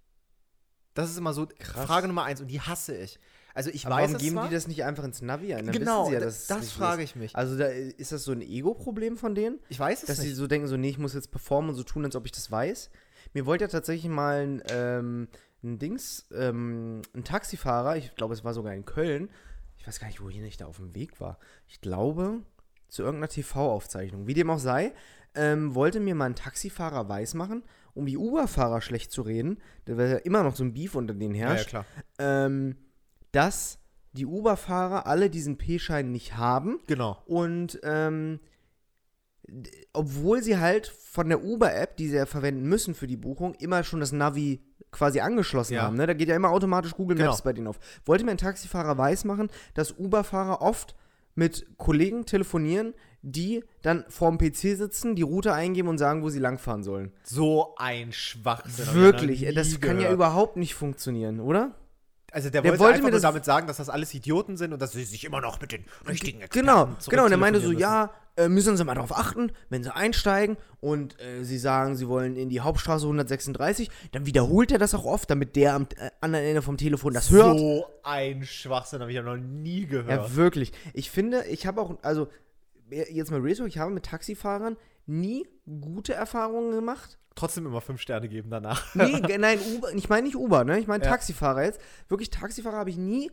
Das 0.94 1.10
ist 1.10 1.18
immer 1.18 1.32
so 1.32 1.48
Krass. 1.58 1.86
Frage 1.86 2.06
Nummer 2.06 2.22
eins 2.22 2.40
und 2.40 2.46
die 2.46 2.60
hasse 2.60 2.96
ich. 2.96 3.18
Also 3.54 3.70
ich 3.70 3.86
Aber 3.86 3.96
weiß 3.96 4.10
warum 4.12 4.18
geben 4.22 4.36
zwar, 4.36 4.48
die 4.48 4.54
das 4.54 4.66
nicht 4.68 4.84
einfach 4.84 5.04
ins 5.04 5.22
Navi 5.22 5.54
ein? 5.54 5.66
Dann 5.66 5.74
Genau, 5.74 6.06
sie 6.06 6.14
ja, 6.14 6.20
dass 6.20 6.46
das 6.46 6.58
richtig 6.58 6.74
frage 6.76 7.02
ich 7.02 7.16
mich. 7.16 7.36
Also 7.36 7.56
da, 7.56 7.66
ist 7.66 8.12
das 8.12 8.24
so 8.24 8.32
ein 8.32 8.40
Ego-Problem 8.42 9.16
von 9.16 9.34
denen? 9.34 9.58
ich 9.68 9.78
weiß 9.78 10.02
es 10.02 10.06
Dass 10.06 10.18
sie 10.18 10.28
nicht. 10.28 10.36
so 10.36 10.46
denken, 10.46 10.68
so, 10.68 10.76
nee, 10.76 10.88
ich 10.90 10.98
muss 10.98 11.14
jetzt 11.14 11.30
performen 11.30 11.70
und 11.70 11.76
so 11.76 11.82
tun, 11.82 12.04
als 12.04 12.16
ob 12.16 12.24
ich 12.26 12.32
das 12.32 12.50
weiß. 12.50 12.90
Mir 13.34 13.46
wollte 13.46 13.64
ja 13.64 13.68
tatsächlich 13.68 14.10
mal 14.10 14.42
ein, 14.42 14.62
ähm, 14.70 15.28
ein 15.62 15.78
Dings, 15.78 16.26
ähm, 16.34 17.02
ein 17.14 17.24
Taxifahrer, 17.24 17.96
ich 17.96 18.14
glaube, 18.14 18.34
es 18.34 18.44
war 18.44 18.52
sogar 18.54 18.74
in 18.74 18.84
Köln, 18.84 19.30
ich 19.78 19.86
weiß 19.86 20.00
gar 20.00 20.06
nicht, 20.08 20.22
wohin 20.22 20.44
ich 20.44 20.56
da 20.56 20.66
auf 20.66 20.76
dem 20.76 20.94
Weg 20.94 21.20
war. 21.20 21.38
Ich 21.68 21.80
glaube, 21.80 22.40
zu 22.88 23.02
irgendeiner 23.02 23.28
TV-Aufzeichnung. 23.28 24.26
Wie 24.26 24.34
dem 24.34 24.50
auch 24.50 24.58
sei, 24.58 24.92
ähm, 25.34 25.74
wollte 25.74 25.98
mir 25.98 26.14
mal 26.14 26.26
ein 26.26 26.34
Taxifahrer 26.34 27.08
weismachen, 27.08 27.62
um 27.94 28.06
die 28.06 28.18
Uber-Fahrer 28.18 28.80
schlecht 28.80 29.12
zu 29.12 29.22
reden, 29.22 29.58
da 29.86 29.96
wäre 29.96 30.10
ja 30.10 30.16
immer 30.18 30.42
noch 30.42 30.56
so 30.56 30.64
ein 30.64 30.74
Beef 30.74 30.94
unter 30.94 31.14
denen 31.14 31.34
ja, 31.34 31.48
herrscht, 31.48 31.72
ja, 31.72 31.84
klar. 31.84 31.86
ähm, 32.18 32.76
dass 33.32 33.78
die 34.12 34.26
Uber-Fahrer 34.26 35.06
alle 35.06 35.30
diesen 35.30 35.56
P-Schein 35.58 36.10
nicht 36.12 36.36
haben 36.36 36.78
Genau. 36.86 37.16
und 37.26 37.80
ähm, 37.82 38.40
obwohl 39.92 40.42
sie 40.42 40.58
halt 40.58 40.86
von 40.86 41.28
der 41.28 41.42
Uber-App, 41.44 41.96
die 41.96 42.08
sie 42.08 42.16
ja 42.16 42.26
verwenden 42.26 42.68
müssen 42.68 42.94
für 42.94 43.06
die 43.06 43.16
Buchung, 43.16 43.54
immer 43.54 43.82
schon 43.84 44.00
das 44.00 44.12
Navi 44.12 44.62
quasi 44.90 45.20
angeschlossen 45.20 45.74
Ja. 45.74 45.82
haben. 45.82 45.96
Ne? 45.96 46.06
Da 46.06 46.14
geht 46.14 46.28
ja 46.28 46.36
immer 46.36 46.50
automatisch 46.50 46.92
Google 46.94 47.16
Genau. 47.16 47.30
Maps 47.30 47.42
bei 47.42 47.52
denen 47.52 47.66
auf. 47.66 47.78
Wollte 48.04 48.24
mir 48.24 48.30
ein 48.32 48.38
Taxifahrer 48.38 48.96
weismachen, 48.98 49.50
dass 49.74 49.98
Uber-Fahrer 49.98 50.60
oft 50.62 50.94
mit 51.34 51.66
Kollegen 51.78 52.26
telefonieren, 52.26 52.92
die 53.22 53.64
dann 53.82 54.04
vorm 54.08 54.36
PC 54.36 54.76
sitzen, 54.76 55.14
die 55.16 55.22
Route 55.22 55.52
eingeben 55.54 55.88
und 55.88 55.96
sagen, 55.98 56.22
wo 56.22 56.28
sie 56.28 56.38
langfahren 56.40 56.82
sollen. 56.82 57.12
So 57.24 57.74
ein 57.78 58.12
Schwachsinn. 58.12 58.92
Wirklich, 58.94 59.46
das 59.54 59.80
kann 59.80 59.98
ja 60.00 60.12
überhaupt 60.12 60.56
nicht 60.56 60.74
funktionieren, 60.74 61.40
oder? 61.40 61.74
Also 62.32 62.48
der, 62.50 62.62
der 62.62 62.70
wollte, 62.72 62.80
wollte 62.80 62.94
einfach 62.94 63.04
mir 63.04 63.10
nur 63.10 63.16
das- 63.20 63.22
damit 63.22 63.44
sagen, 63.44 63.66
dass 63.66 63.76
das 63.76 63.88
alles 63.90 64.12
Idioten 64.14 64.56
sind 64.56 64.72
und 64.72 64.80
dass 64.80 64.92
sie 64.92 65.04
sich 65.04 65.24
immer 65.24 65.40
noch 65.40 65.60
mit 65.60 65.70
den 65.72 65.84
richtigen 66.08 66.40
Experten 66.40 66.66
Genau, 66.66 66.88
genau. 67.08 67.24
Und 67.26 67.30
er 67.32 67.36
meinte 67.38 67.60
so, 67.60 67.66
zurücktelefonieren 67.66 68.08
ja, 68.36 68.44
äh, 68.44 68.48
müssen 68.48 68.76
Sie 68.78 68.84
mal 68.84 68.94
darauf 68.94 69.14
achten, 69.14 69.52
wenn 69.68 69.84
Sie 69.84 69.94
einsteigen 69.94 70.56
und 70.80 71.20
äh, 71.20 71.44
Sie 71.44 71.58
sagen, 71.58 71.94
Sie 71.96 72.08
wollen 72.08 72.34
in 72.36 72.48
die 72.48 72.60
Hauptstraße 72.60 73.04
136, 73.04 73.90
dann 74.12 74.24
wiederholt 74.24 74.72
er 74.72 74.78
das 74.78 74.94
auch 74.94 75.04
oft, 75.04 75.28
damit 75.30 75.54
der 75.56 75.74
am 75.74 75.86
äh, 75.98 76.10
anderen 76.22 76.46
Ende 76.46 76.62
vom 76.62 76.78
Telefon 76.78 77.12
das 77.12 77.30
müssen. 77.30 77.44
hört. 77.44 77.58
So 77.58 77.84
ein 78.02 78.42
Schwachsinn 78.44 79.00
habe 79.00 79.10
ich 79.10 79.16
ja 79.16 79.22
noch 79.22 79.36
nie 79.36 79.84
gehört. 79.86 80.08
Ja, 80.30 80.34
wirklich. 80.34 80.72
Ich 80.94 81.10
finde, 81.10 81.44
ich 81.44 81.66
habe 81.66 81.82
auch, 81.82 81.98
also 82.00 82.28
äh, 82.90 83.12
jetzt 83.12 83.30
mal 83.30 83.40
Rezo, 83.40 83.66
ich 83.66 83.76
habe 83.76 83.90
mit 83.92 84.04
Taxifahrern 84.06 84.76
nie 85.06 85.46
gute 85.80 86.14
Erfahrungen 86.14 86.72
gemacht. 86.72 87.18
Trotzdem 87.34 87.64
immer 87.66 87.80
fünf 87.80 88.00
Sterne 88.00 88.28
geben 88.28 88.50
danach. 88.50 88.94
Nee, 88.94 89.38
nein, 89.38 89.58
Uber, 89.74 89.92
ich 89.94 90.08
meine 90.08 90.26
nicht 90.26 90.36
Uber, 90.36 90.64
ne? 90.64 90.78
Ich 90.78 90.86
meine 90.86 91.02
Ja. 91.04 91.10
Taxifahrer 91.10 91.64
jetzt. 91.64 91.80
Wirklich, 92.08 92.30
Taxifahrer 92.30 92.76
habe 92.76 92.90
ich 92.90 92.98
nie 92.98 93.30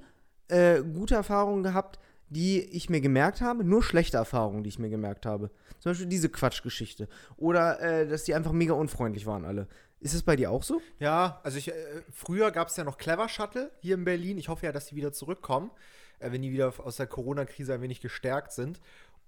äh, 0.48 0.82
gute 0.82 1.16
Erfahrungen 1.16 1.64
gehabt, 1.64 2.00
die 2.30 2.62
ich 2.62 2.90
mir 2.90 3.02
gemerkt 3.02 3.42
habe, 3.42 3.64
nur 3.64 3.84
schlechte 3.84 4.18
Erfahrungen, 4.18 4.64
die 4.64 4.70
ich 4.70 4.80
mir 4.80 4.90
gemerkt 4.90 5.26
habe. 5.26 5.50
Zum 5.80 5.92
Beispiel 5.92 6.08
diese 6.08 6.30
Quatschgeschichte. 6.30 7.10
Oder 7.38 7.80
äh, 7.82 8.08
dass 8.08 8.24
die 8.24 8.36
einfach 8.36 8.52
mega 8.52 8.74
unfreundlich 8.74 9.26
waren 9.26 9.46
alle. 9.46 9.68
Ist 10.00 10.14
es 10.14 10.24
bei 10.24 10.36
dir 10.38 10.52
auch 10.52 10.64
so? 10.64 10.82
Ja, 11.00 11.42
also 11.44 11.58
ich, 11.58 11.70
äh, 11.70 11.74
früher 12.12 12.52
gab 12.52 12.70
es 12.70 12.78
ja 12.78 12.84
noch 12.86 12.98
Clever 12.98 13.28
Shuttle 13.28 13.72
hier 13.82 13.96
in 13.96 14.06
Berlin. 14.06 14.38
Ich 14.38 14.48
hoffe 14.48 14.66
ja, 14.66 14.72
dass 14.72 14.86
die 14.86 14.96
wieder 14.96 15.12
zurückkommen, 15.12 15.72
äh, 16.20 16.32
wenn 16.32 16.42
die 16.42 16.52
wieder 16.52 16.74
aus 16.78 16.96
der 16.98 17.08
Corona-Krise 17.08 17.74
ein 17.74 17.82
wenig 17.82 18.00
gestärkt 18.00 18.54
sind. 18.54 18.80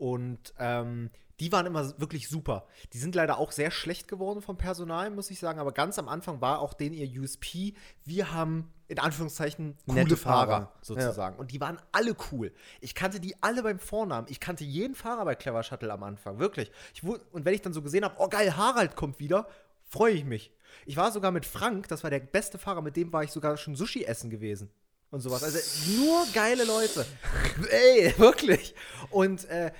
Und 0.02 0.56
ähm, 0.58 1.12
die 1.40 1.52
waren 1.52 1.68
immer 1.68 2.00
wirklich 2.00 2.28
super. 2.28 2.66
Die 2.92 2.98
sind 2.98 3.14
leider 3.14 3.38
auch 3.38 3.52
sehr 3.52 3.70
schlecht 3.70 4.08
geworden 4.08 4.42
vom 4.42 4.58
Personal, 4.58 5.12
muss 5.12 5.30
ich 5.30 5.38
sagen. 5.38 5.60
Aber 5.60 5.74
ganz 5.74 6.00
am 6.00 6.08
Anfang 6.08 6.42
war 6.42 6.58
auch 6.60 6.74
denen 6.74 6.96
ihr 6.96 7.22
USP. 7.22 7.76
Wir 8.04 8.34
haben 8.34 8.74
in 8.88 8.98
Anführungszeichen 8.98 9.78
coole 9.86 10.02
Nette 10.02 10.18
Fahrer, 10.18 10.48
Fahrer. 10.48 10.74
sozusagen. 10.82 11.38
Und 11.38 11.52
die 11.52 11.62
waren 11.62 11.80
alle 11.92 12.16
cool. 12.32 12.52
Ich 12.80 12.96
kannte 12.96 13.20
die 13.20 13.36
alle 13.44 13.62
beim 13.62 13.78
Vornamen. 13.78 14.26
Ich 14.28 14.40
kannte 14.40 14.64
jeden 14.64 14.96
Fahrer 14.96 15.24
bei 15.24 15.36
Clever 15.36 15.62
Shuttle 15.62 15.94
am 15.94 16.02
Anfang, 16.02 16.40
wirklich. 16.40 16.72
Ich, 16.96 17.04
wu- 17.04 17.20
und 17.32 17.46
wenn 17.46 17.54
ich 17.54 17.62
dann 17.62 17.74
so 17.74 17.84
gesehen 17.84 18.04
habe, 18.04 18.16
oh 18.18 18.28
geil, 18.28 18.58
Harald 18.58 18.96
kommt 18.96 19.20
wieder, 19.20 19.48
freue 19.84 20.14
ich 20.14 20.26
mich. 20.26 20.52
Ich 20.88 20.98
war 20.98 21.12
sogar 21.12 21.30
mit 21.30 21.46
Frank, 21.46 21.88
das 21.90 22.02
war 22.02 22.10
der 22.10 22.22
beste 22.22 22.58
Fahrer, 22.58 22.82
mit 22.82 22.96
dem 22.96 23.14
war 23.14 23.24
ich 23.24 23.32
sogar 23.32 23.56
schon 23.58 23.76
Sushi 23.76 24.04
essen 24.04 24.32
gewesen. 24.32 24.72
Und 25.12 25.20
sowas. 25.20 25.44
Also 25.44 25.60
nur 25.98 26.26
geile 26.34 26.64
Leute. 26.64 27.06
Ey, 27.70 28.14
wirklich. 28.18 28.74
Und 29.10 29.44
äh, 29.46 29.72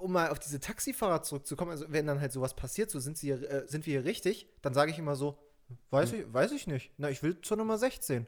um 0.00 0.12
mal 0.12 0.30
auf 0.30 0.40
diese 0.40 0.58
Taxifahrer 0.58 1.22
zurückzukommen, 1.22 1.70
also 1.70 1.86
wenn 1.88 2.06
dann 2.06 2.20
halt 2.20 2.32
sowas 2.32 2.54
passiert, 2.54 2.90
so 2.90 2.98
sind, 2.98 3.16
sie, 3.16 3.28
hier, 3.28 3.50
äh, 3.50 3.68
sind 3.68 3.86
wir 3.86 4.00
hier 4.00 4.04
richtig, 4.04 4.48
dann 4.62 4.74
sage 4.74 4.90
ich 4.90 4.98
immer 4.98 5.14
so, 5.14 5.38
weiß 5.90 6.12
ich, 6.12 6.32
weiß 6.32 6.50
ich 6.52 6.66
nicht. 6.66 6.90
Na, 6.98 7.08
ich 7.10 7.22
will 7.22 7.40
zur 7.40 7.56
Nummer 7.56 7.78
16. 7.78 8.26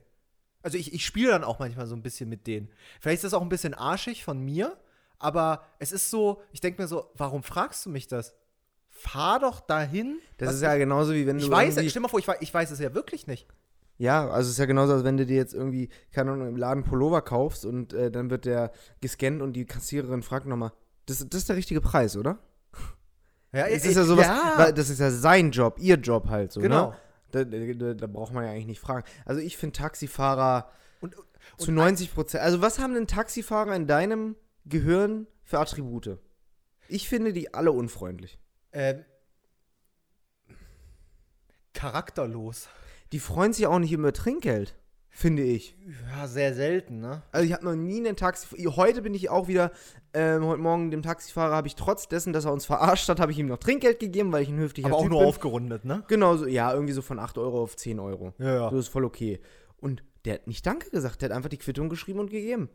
Also 0.62 0.78
ich, 0.78 0.92
ich 0.92 1.04
spiele 1.04 1.30
dann 1.32 1.44
auch 1.44 1.58
manchmal 1.58 1.86
so 1.86 1.96
ein 1.96 2.02
bisschen 2.02 2.28
mit 2.28 2.46
denen. 2.46 2.68
Vielleicht 3.00 3.16
ist 3.16 3.24
das 3.24 3.34
auch 3.34 3.42
ein 3.42 3.48
bisschen 3.48 3.74
arschig 3.74 4.24
von 4.24 4.38
mir, 4.38 4.78
aber 5.18 5.64
es 5.80 5.90
ist 5.90 6.08
so, 6.10 6.42
ich 6.52 6.60
denke 6.60 6.80
mir 6.80 6.88
so, 6.88 7.10
warum 7.14 7.42
fragst 7.42 7.84
du 7.84 7.90
mich 7.90 8.06
das? 8.06 8.34
Fahr 8.88 9.40
doch 9.40 9.60
dahin. 9.60 10.20
Das 10.38 10.54
ist 10.54 10.62
ja 10.62 10.76
genauso 10.76 11.14
wie 11.14 11.26
wenn 11.26 11.38
du. 11.38 11.44
ich 11.44 11.50
weiß, 11.50 11.74
stell 11.88 12.02
mal 12.02 12.08
vor, 12.08 12.18
ich, 12.20 12.28
ich 12.40 12.54
weiß 12.54 12.70
es 12.70 12.78
ja 12.78 12.94
wirklich 12.94 13.26
nicht. 13.26 13.46
Ja, 13.98 14.28
also 14.28 14.46
es 14.46 14.52
ist 14.52 14.58
ja 14.58 14.66
genauso, 14.66 14.92
als 14.94 15.04
wenn 15.04 15.16
du 15.16 15.26
dir 15.26 15.36
jetzt 15.36 15.54
irgendwie, 15.54 15.88
keine 16.12 16.30
Ahnung, 16.32 16.46
im 16.48 16.56
Laden 16.56 16.84
Pullover 16.84 17.20
kaufst 17.20 17.64
und 17.64 17.92
äh, 17.92 18.10
dann 18.12 18.30
wird 18.30 18.44
der 18.44 18.70
gescannt 19.00 19.42
und 19.42 19.54
die 19.54 19.66
Kassiererin 19.66 20.22
fragt 20.22 20.46
nochmal, 20.46 20.72
das, 21.06 21.18
das 21.28 21.40
ist 21.40 21.48
der 21.48 21.56
richtige 21.56 21.80
Preis, 21.80 22.16
oder? 22.16 22.38
Ja, 23.52 23.66
Es 23.66 23.84
ist 23.86 23.96
ja 23.96 24.04
sowas, 24.04 24.28
weil 24.56 24.74
das 24.74 24.90
ist 24.90 25.00
ja 25.00 25.10
sein 25.10 25.50
Job, 25.52 25.78
ihr 25.80 25.96
Job 25.96 26.28
halt 26.28 26.52
so, 26.52 26.60
Genau. 26.60 26.90
ne? 26.90 26.96
Da, 27.30 27.44
da, 27.44 27.94
da 27.94 28.06
braucht 28.06 28.32
man 28.34 28.44
ja 28.44 28.50
eigentlich 28.50 28.66
nicht 28.66 28.80
fragen. 28.80 29.04
Also 29.24 29.40
ich 29.40 29.56
finde 29.56 29.76
Taxifahrer 29.76 30.70
Und, 31.00 31.16
zu 31.56 31.72
90 31.72 32.14
Prozent, 32.14 32.42
also 32.44 32.60
was 32.60 32.78
haben 32.78 32.92
denn 32.94 33.06
Taxifahrer 33.06 33.74
in 33.74 33.86
deinem 33.86 34.36
Gehirn 34.66 35.26
für 35.44 35.58
Attribute? 35.60 36.18
Ich 36.88 37.08
finde 37.08 37.32
die 37.32 37.52
alle 37.54 37.72
unfreundlich. 37.72 38.38
ähm, 38.72 39.04
charakterlos. 41.72 42.68
Die 43.12 43.18
freuen 43.18 43.52
sich 43.52 43.66
auch 43.66 43.78
nicht 43.78 43.92
über 43.92 44.12
Trinkgeld, 44.12 44.74
finde 45.08 45.42
ich. 45.42 45.76
Ja, 46.10 46.26
sehr 46.26 46.54
selten, 46.54 47.00
ne? 47.00 47.22
Also 47.32 47.46
ich 47.46 47.52
habe 47.52 47.64
noch 47.64 47.74
nie 47.74 47.98
einen 47.98 48.16
Taxi. 48.16 48.46
Heute 48.64 49.02
bin 49.02 49.14
ich 49.14 49.30
auch 49.30 49.48
wieder, 49.48 49.72
ähm, 50.12 50.44
heute 50.44 50.60
Morgen 50.60 50.90
dem 50.90 51.02
Taxifahrer 51.02 51.54
habe 51.54 51.68
ich 51.68 51.74
trotz 51.74 52.08
dessen, 52.08 52.32
dass 52.32 52.44
er 52.44 52.52
uns 52.52 52.66
verarscht 52.66 53.08
hat, 53.08 53.18
habe 53.20 53.32
ich 53.32 53.38
ihm 53.38 53.46
noch 53.46 53.58
Trinkgeld 53.58 53.98
gegeben, 53.98 54.30
weil 54.32 54.42
ich 54.42 54.48
ein 54.50 54.58
höflicher 54.58 54.88
Aber 54.88 54.96
auch 54.96 55.02
Typ 55.02 55.10
nur 55.10 55.20
bin. 55.20 55.28
aufgerundet, 55.28 55.84
ne? 55.84 56.04
Genau, 56.08 56.36
so, 56.36 56.46
ja, 56.46 56.72
irgendwie 56.72 56.92
so 56.92 57.02
von 57.02 57.18
8 57.18 57.38
Euro 57.38 57.62
auf 57.62 57.76
10 57.76 57.98
Euro. 57.98 58.34
Ja, 58.38 58.54
ja. 58.54 58.70
So 58.70 58.78
ist 58.78 58.88
voll 58.88 59.04
okay. 59.04 59.40
Und 59.78 60.02
der 60.24 60.34
hat 60.34 60.46
nicht 60.46 60.66
Danke 60.66 60.90
gesagt, 60.90 61.22
der 61.22 61.30
hat 61.30 61.36
einfach 61.36 61.48
die 61.48 61.58
Quittung 61.58 61.88
geschrieben 61.88 62.20
und 62.20 62.30
gegeben. 62.30 62.68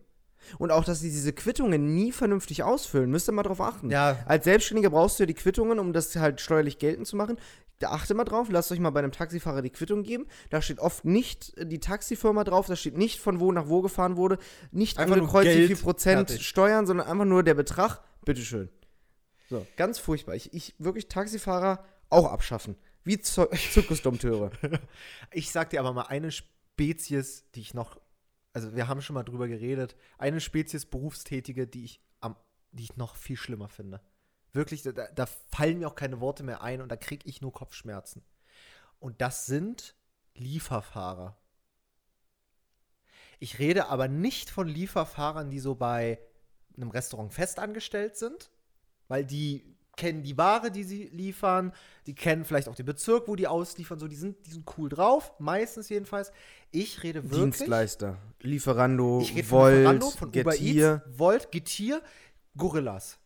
Und 0.57 0.71
auch, 0.71 0.83
dass 0.83 0.99
sie 0.99 1.09
diese 1.09 1.31
Quittungen 1.31 1.93
nie 1.93 2.11
vernünftig 2.11 2.63
ausfüllen, 2.63 3.09
müsst 3.09 3.29
ihr 3.29 3.31
mal 3.31 3.43
drauf 3.43 3.61
achten. 3.61 3.89
Ja. 3.89 4.17
Als 4.25 4.43
Selbstständiger 4.43 4.89
brauchst 4.89 5.19
du 5.19 5.23
ja 5.23 5.27
die 5.27 5.33
Quittungen, 5.33 5.79
um 5.79 5.93
das 5.93 6.15
halt 6.15 6.41
steuerlich 6.41 6.79
geltend 6.79 7.07
zu 7.07 7.15
machen. 7.15 7.37
Da 7.83 7.91
achte 7.91 8.13
mal 8.13 8.23
drauf, 8.23 8.47
lasst 8.49 8.71
euch 8.71 8.79
mal 8.79 8.91
bei 8.91 9.01
einem 9.01 9.11
Taxifahrer 9.11 9.61
die 9.61 9.69
Quittung 9.69 10.03
geben. 10.03 10.25
Da 10.49 10.61
steht 10.61 10.79
oft 10.79 11.03
nicht 11.03 11.57
äh, 11.57 11.65
die 11.65 11.81
Taxifirma 11.81 12.45
drauf, 12.45 12.67
da 12.67 12.77
steht 12.77 12.95
nicht 12.95 13.19
von 13.19 13.41
wo 13.41 13.51
nach 13.51 13.67
wo 13.67 13.81
gefahren 13.81 14.15
wurde, 14.15 14.37
nicht 14.71 14.97
Einfach 14.97 15.17
nur 15.17 15.23
angekreuzt, 15.23 15.57
wie 15.57 15.67
viel 15.67 15.75
Prozent 15.75 16.29
fertig. 16.29 16.47
Steuern, 16.47 16.87
sondern 16.87 17.07
einfach 17.07 17.25
nur 17.25 17.43
der 17.43 17.55
Betrag. 17.55 18.01
Bitteschön. 18.23 18.69
So, 19.49 19.67
ganz 19.75 19.99
furchtbar. 19.99 20.33
Ich, 20.35 20.53
ich 20.53 20.75
wirklich 20.79 21.09
Taxifahrer 21.09 21.83
auch 22.09 22.31
abschaffen. 22.31 22.77
Wie 23.03 23.19
Zirkusdompteure. 23.21 24.51
Ich 25.33 25.51
sag 25.51 25.69
dir 25.71 25.81
aber 25.81 25.91
mal 25.91 26.03
eine 26.03 26.31
Spezies, 26.31 27.51
die 27.53 27.59
ich 27.59 27.73
noch, 27.73 27.99
also 28.53 28.77
wir 28.77 28.87
haben 28.87 29.01
schon 29.01 29.15
mal 29.15 29.23
drüber 29.23 29.49
geredet, 29.49 29.97
eine 30.17 30.39
Spezies 30.39 30.85
Berufstätige, 30.85 31.67
die 31.67 31.83
ich 31.83 32.01
am, 32.21 32.37
die 32.71 32.83
ich 32.83 32.95
noch 32.95 33.17
viel 33.17 33.35
schlimmer 33.35 33.67
finde. 33.67 33.99
Wirklich, 34.53 34.83
da, 34.83 34.91
da 34.91 35.25
fallen 35.25 35.79
mir 35.79 35.87
auch 35.87 35.95
keine 35.95 36.19
Worte 36.21 36.43
mehr 36.43 36.61
ein 36.61 36.81
und 36.81 36.89
da 36.89 36.95
kriege 36.95 37.27
ich 37.27 37.41
nur 37.41 37.51
Kopfschmerzen. 37.51 38.23
Und 38.99 39.19
das 39.19 39.47
sind 39.47 39.95
Lieferfahrer. 40.35 41.37
Ich 43.39 43.59
rede 43.59 43.87
aber 43.87 44.07
nicht 44.07 44.49
von 44.49 44.67
Lieferfahrern, 44.67 45.49
die 45.49 45.59
so 45.59 45.75
bei 45.75 46.19
einem 46.77 46.91
Restaurant 46.91 47.33
festangestellt 47.33 48.15
sind, 48.15 48.51
weil 49.07 49.25
die 49.25 49.75
kennen 49.95 50.23
die 50.23 50.37
Ware, 50.37 50.71
die 50.71 50.83
sie 50.83 51.05
liefern, 51.09 51.73
die 52.07 52.15
kennen 52.15 52.45
vielleicht 52.45 52.67
auch 52.67 52.75
den 52.75 52.85
Bezirk, 52.85 53.27
wo 53.27 53.35
die 53.35 53.47
ausliefern, 53.47 53.99
so, 53.99 54.07
die 54.07 54.15
sind, 54.15 54.45
die 54.45 54.51
sind 54.51 54.65
cool 54.77 54.89
drauf, 54.89 55.33
meistens 55.39 55.89
jedenfalls. 55.89 56.31
Ich 56.71 57.03
rede 57.03 57.23
wirklich. 57.23 57.41
Dienstleister. 57.41 58.17
Lieferando, 58.39 59.19
Ich 59.21 59.35
rede 59.35 59.47
von 59.47 59.59
Volt, 59.59 59.75
Lieferando, 59.75 60.09
von 60.09 60.29
Uber 60.29 60.51
Getir. 60.51 61.03
Eats, 61.05 61.19
Volt, 61.19 61.51
Getir, 61.51 62.01
Gorillas. 62.57 63.19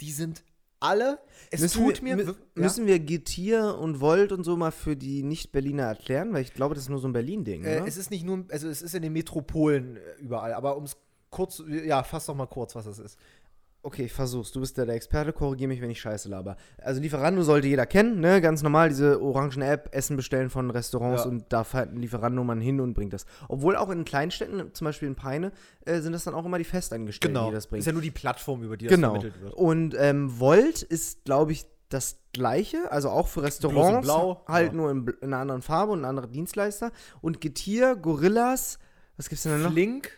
Die 0.00 0.12
sind 0.12 0.44
alle, 0.80 1.18
es 1.50 1.60
müssen 1.60 1.84
tut 1.84 2.04
wir, 2.04 2.16
mir, 2.16 2.34
Müssen 2.54 2.86
wir 2.86 2.98
Getir 2.98 3.78
und 3.78 4.00
Volt 4.00 4.32
und 4.32 4.44
so 4.44 4.56
mal 4.56 4.70
für 4.70 4.96
die 4.96 5.22
Nicht-Berliner 5.22 5.84
erklären? 5.84 6.32
Weil 6.32 6.42
ich 6.42 6.52
glaube, 6.52 6.74
das 6.74 6.84
ist 6.84 6.90
nur 6.90 6.98
so 6.98 7.08
ein 7.08 7.12
Berlin-Ding, 7.12 7.64
ja, 7.64 7.70
äh, 7.70 7.86
es 7.86 7.96
ist 7.96 8.10
nicht 8.10 8.24
nur, 8.24 8.44
also 8.50 8.68
es 8.68 8.82
ist 8.82 8.94
in 8.94 9.02
den 9.02 9.12
Metropolen 9.12 9.96
äh, 9.96 10.00
überall, 10.20 10.52
aber 10.52 10.76
um 10.76 10.84
es 10.84 10.96
kurz, 11.30 11.62
ja, 11.66 12.02
fass 12.02 12.26
doch 12.26 12.34
mal 12.34 12.46
kurz, 12.46 12.74
was 12.74 12.86
es 12.86 12.98
ist. 12.98 13.18
Okay, 13.86 14.06
ich 14.06 14.12
versuch's. 14.12 14.50
Du 14.50 14.58
bist 14.58 14.76
ja 14.78 14.84
der 14.84 14.96
Experte, 14.96 15.32
korrigier 15.32 15.68
mich, 15.68 15.80
wenn 15.80 15.90
ich 15.90 16.00
scheiße 16.00 16.28
laber. 16.28 16.56
Also 16.78 17.00
Lieferando 17.00 17.44
sollte 17.44 17.68
jeder 17.68 17.86
kennen, 17.86 18.18
ne? 18.18 18.40
Ganz 18.40 18.64
normal, 18.64 18.88
diese 18.88 19.22
orangen 19.22 19.62
App, 19.62 19.94
Essen 19.94 20.16
bestellen 20.16 20.50
von 20.50 20.72
Restaurants 20.72 21.22
Ja. 21.22 21.30
und 21.30 21.44
da 21.50 21.62
fährt 21.62 21.92
ein 21.92 21.98
Lieferando 21.98 22.42
man 22.42 22.60
hin 22.60 22.80
und 22.80 22.94
bringt 22.94 23.12
das. 23.12 23.26
Obwohl 23.46 23.76
auch 23.76 23.88
in 23.90 24.04
Kleinstädten, 24.04 24.74
zum 24.74 24.86
Beispiel 24.86 25.06
in 25.06 25.14
Peine, 25.14 25.52
äh, 25.84 26.00
sind 26.00 26.14
das 26.14 26.24
dann 26.24 26.34
auch 26.34 26.44
immer 26.44 26.58
die 26.58 26.64
Festangestellten, 26.64 27.46
die 27.46 27.52
das 27.52 27.68
bringen. 27.68 27.78
Ist 27.78 27.86
ja 27.86 27.92
nur 27.92 28.02
die 28.02 28.10
Plattform, 28.10 28.64
über 28.64 28.76
die 28.76 28.86
das 28.86 28.94
genau. 28.96 29.10
vermittelt 29.10 29.40
wird. 29.40 29.54
Und 29.54 29.94
ähm, 29.96 30.40
Volt 30.40 30.82
ist, 30.82 31.24
glaube 31.24 31.52
ich, 31.52 31.64
das 31.88 32.18
gleiche, 32.32 32.90
also 32.90 33.10
auch 33.10 33.28
für 33.28 33.44
Restaurants, 33.44 34.04
Blau, 34.04 34.42
halt 34.48 34.72
ja. 34.72 34.76
nur 34.76 34.90
in, 34.90 35.06
in 35.20 35.28
einer 35.28 35.38
anderen 35.38 35.62
Farbe 35.62 35.92
und 35.92 36.00
ein 36.00 36.06
anderer 36.06 36.26
Dienstleister. 36.26 36.90
Und 37.20 37.40
Getir, 37.40 37.94
Gorillas, 37.94 38.80
was 39.16 39.28
gibt's 39.28 39.44
denn 39.44 39.52
da 39.52 39.58
noch? 39.58 39.72
Flink 39.72 40.10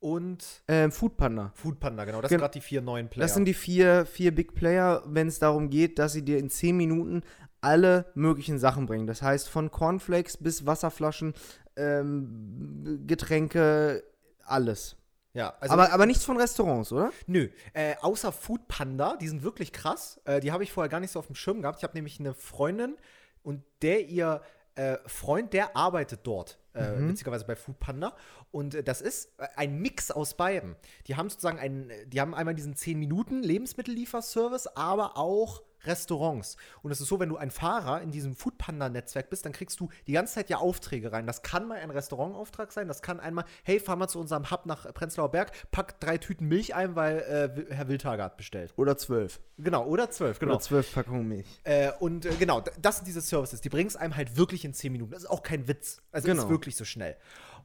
und 0.00 0.44
Ähm, 0.68 0.92
Foodpanda. 0.92 1.52
Foodpanda, 1.54 2.04
genau. 2.04 2.20
Das 2.20 2.28
Gen- 2.28 2.36
sind 2.38 2.40
gerade 2.42 2.52
die 2.52 2.60
vier 2.60 2.80
neuen 2.82 3.08
Player. 3.08 3.24
Das 3.24 3.34
sind 3.34 3.44
die 3.46 3.54
vier, 3.54 4.06
vier 4.06 4.34
Big 4.34 4.54
Player, 4.54 5.02
wenn 5.06 5.28
es 5.28 5.38
darum 5.38 5.70
geht, 5.70 5.98
dass 5.98 6.12
sie 6.12 6.22
dir 6.24 6.38
in 6.38 6.50
10 6.50 6.76
Minuten 6.76 7.22
alle 7.60 8.06
möglichen 8.14 8.58
Sachen 8.58 8.86
bringen. 8.86 9.06
Das 9.08 9.20
heißt, 9.22 9.48
von 9.48 9.70
Cornflakes 9.70 10.36
bis 10.36 10.64
Wasserflaschen, 10.66 11.34
ähm, 11.76 13.02
Getränke, 13.06 14.02
alles. 14.44 14.96
ja, 15.34 15.54
also 15.60 15.74
aber, 15.74 15.92
aber 15.92 16.06
nichts 16.06 16.24
von 16.24 16.36
Restaurants, 16.36 16.92
oder? 16.92 17.10
Nö, 17.26 17.48
äh, 17.74 17.94
außer 18.00 18.32
Food 18.32 18.66
Panda, 18.68 19.16
die 19.16 19.28
sind 19.28 19.42
wirklich 19.42 19.72
krass. 19.72 20.20
Äh, 20.24 20.40
die 20.40 20.52
habe 20.52 20.62
ich 20.62 20.72
vorher 20.72 20.88
gar 20.88 21.00
nicht 21.00 21.10
so 21.12 21.18
auf 21.18 21.26
dem 21.26 21.34
Schirm 21.34 21.60
gehabt. 21.62 21.78
Ich 21.78 21.84
habe 21.84 21.94
nämlich 21.96 22.18
eine 22.20 22.34
Freundin 22.34 22.96
und 23.42 23.62
der 23.82 24.08
ihr 24.08 24.40
äh, 24.74 24.96
Freund, 25.06 25.52
der 25.52 25.76
arbeitet 25.76 26.20
dort, 26.22 26.58
äh, 26.78 26.96
Mhm. 26.96 27.08
witzigerweise 27.10 27.44
bei 27.44 27.56
Food 27.56 27.78
Panda. 27.80 28.14
Und 28.50 28.74
äh, 28.74 28.82
das 28.82 29.00
ist 29.00 29.32
äh, 29.38 29.46
ein 29.56 29.78
Mix 29.80 30.10
aus 30.10 30.36
beiden. 30.36 30.76
Die 31.06 31.16
haben 31.16 31.28
sozusagen 31.28 31.58
einen, 31.58 31.90
die 32.06 32.20
haben 32.20 32.34
einmal 32.34 32.54
diesen 32.54 32.76
10 32.76 32.98
Minuten 32.98 33.42
Lebensmittellieferservice, 33.42 34.68
aber 34.76 35.16
auch 35.16 35.62
Restaurants. 35.88 36.56
Und 36.82 36.90
es 36.90 37.00
ist 37.00 37.08
so, 37.08 37.18
wenn 37.18 37.28
du 37.28 37.36
ein 37.36 37.50
Fahrer 37.50 38.00
in 38.02 38.10
diesem 38.10 38.36
Foodpanda-Netzwerk 38.36 39.30
bist, 39.30 39.44
dann 39.44 39.52
kriegst 39.52 39.80
du 39.80 39.88
die 40.06 40.12
ganze 40.12 40.34
Zeit 40.34 40.50
ja 40.50 40.58
Aufträge 40.58 41.10
rein. 41.10 41.26
Das 41.26 41.42
kann 41.42 41.66
mal 41.66 41.78
ein 41.78 41.90
Restaurantauftrag 41.90 42.70
sein, 42.72 42.86
das 42.86 43.02
kann 43.02 43.18
einmal, 43.18 43.44
hey, 43.64 43.80
fahr 43.80 43.96
mal 43.96 44.08
zu 44.08 44.20
unserem 44.20 44.50
Hub 44.50 44.66
nach 44.66 44.92
Prenzlauer 44.94 45.30
Berg, 45.30 45.52
pack 45.70 45.98
drei 46.00 46.18
Tüten 46.18 46.46
Milch 46.46 46.74
ein, 46.74 46.94
weil 46.94 47.18
äh, 47.18 47.74
Herr 47.74 47.88
Wildhager 47.88 48.24
hat 48.24 48.36
bestellt. 48.36 48.72
Oder 48.76 48.96
zwölf. 48.96 49.40
Genau, 49.56 49.86
oder 49.86 50.10
zwölf, 50.10 50.38
genau. 50.38 50.52
Oder 50.54 50.60
zwölf 50.60 50.92
Packungen 50.94 51.26
Milch. 51.26 51.46
Äh, 51.64 51.90
und 51.98 52.26
äh, 52.26 52.34
genau, 52.38 52.62
das 52.80 52.96
sind 52.96 53.06
diese 53.08 53.20
Services. 53.20 53.60
Die 53.60 53.68
bringen 53.68 53.88
es 53.88 53.96
einem 53.96 54.14
halt 54.14 54.36
wirklich 54.36 54.64
in 54.64 54.74
10 54.74 54.92
Minuten. 54.92 55.12
Das 55.12 55.22
ist 55.24 55.30
auch 55.30 55.42
kein 55.42 55.66
Witz. 55.66 56.02
Also 56.12 56.28
Genau. 56.28 56.42
ist 56.42 56.48
wirklich 56.48 56.76
so 56.76 56.84
schnell. 56.84 57.16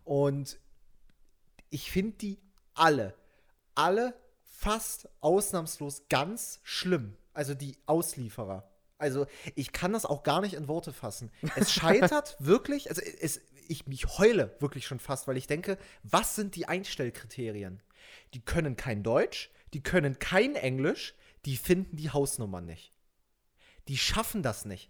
Und 0.04 0.60
ich 1.70 1.92
finde 1.92 2.18
die 2.18 2.40
alle, 2.74 3.14
alle 3.76 4.14
fast 4.44 5.10
ausnahmslos 5.22 6.04
ganz 6.10 6.60
schlimm. 6.64 7.16
Also 7.34 7.54
die 7.54 7.78
Auslieferer. 7.86 8.70
Also 8.98 9.26
ich 9.56 9.72
kann 9.74 9.92
das 9.94 10.06
auch 10.06 10.24
gar 10.24 10.42
nicht 10.42 10.54
in 10.54 10.68
Worte 10.68 10.94
fassen. 10.94 11.32
Es 11.56 11.72
scheitert 11.72 12.38
wirklich, 12.40 12.90
also 12.90 13.02
es, 13.02 13.42
ich 13.68 13.88
mich 13.88 14.18
heule 14.18 14.56
wirklich 14.60 14.86
schon 14.88 15.00
fast, 15.00 15.28
weil 15.28 15.38
ich 15.38 15.48
denke, 15.48 15.78
was 16.04 16.36
sind 16.36 16.56
die 16.56 16.68
Einstellkriterien? 16.68 17.82
Die 18.34 18.42
können 18.42 18.76
kein 18.76 19.04
Deutsch, 19.04 19.52
die 19.74 19.82
können 19.82 20.20
kein 20.20 20.56
Englisch, 20.56 21.16
die 21.46 21.58
finden 21.58 21.98
die 21.98 22.12
Hausnummer 22.12 22.62
nicht. 22.62 22.94
Die 23.88 23.98
schaffen 23.98 24.44
das 24.44 24.66
nicht. 24.66 24.90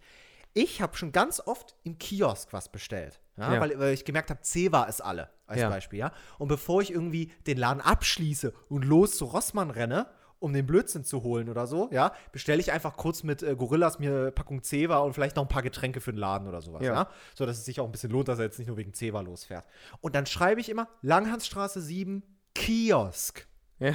Ich 0.52 0.80
habe 0.80 0.96
schon 0.96 1.10
ganz 1.10 1.40
oft 1.40 1.74
im 1.82 1.98
Kiosk 1.98 2.52
was 2.52 2.70
bestellt, 2.70 3.20
ja, 3.36 3.54
Ja. 3.54 3.60
Weil, 3.60 3.78
weil 3.78 3.94
ich 3.94 4.04
gemerkt 4.04 4.30
habe, 4.30 4.42
Ceva 4.44 4.84
ist 4.84 5.00
alle, 5.00 5.30
als 5.46 5.60
Ja. 5.60 5.68
Beispiel, 5.68 5.98
ja. 5.98 6.12
Und 6.38 6.46
bevor 6.46 6.80
ich 6.80 6.92
irgendwie 6.92 7.32
den 7.46 7.58
Laden 7.58 7.80
abschließe 7.80 8.54
und 8.68 8.84
los 8.84 9.16
zu 9.16 9.24
Rossmann 9.24 9.70
renne, 9.70 10.06
um 10.44 10.52
den 10.52 10.66
Blödsinn 10.66 11.04
zu 11.04 11.22
holen 11.22 11.48
oder 11.48 11.66
so, 11.66 11.88
ja, 11.90 12.12
bestelle 12.32 12.60
ich 12.60 12.70
einfach 12.70 12.96
kurz 12.96 13.22
mit 13.22 13.42
äh, 13.42 13.56
Gorillas 13.56 13.98
mir 13.98 14.30
Packung 14.30 14.62
Ceva 14.62 14.98
und 14.98 15.12
vielleicht 15.14 15.36
noch 15.36 15.44
ein 15.44 15.48
paar 15.48 15.62
Getränke 15.62 16.00
für 16.00 16.12
den 16.12 16.18
Laden 16.18 16.46
oder 16.46 16.60
sowas, 16.60 16.82
ja. 16.82 16.94
Ja. 16.94 17.08
So 17.34 17.46
dass 17.46 17.58
es 17.58 17.64
sich 17.64 17.80
auch 17.80 17.86
ein 17.86 17.92
bisschen 17.92 18.10
lohnt, 18.10 18.28
dass 18.28 18.38
er 18.38 18.44
jetzt 18.44 18.58
nicht 18.58 18.68
nur 18.68 18.76
wegen 18.76 18.92
Ceva 18.94 19.20
losfährt. 19.22 19.64
Und 20.00 20.14
dann 20.14 20.26
schreibe 20.26 20.60
ich 20.60 20.68
immer 20.68 20.88
Langhansstraße 21.02 21.80
7 21.80 22.22
Kiosk. 22.54 23.46
Ja. 23.78 23.94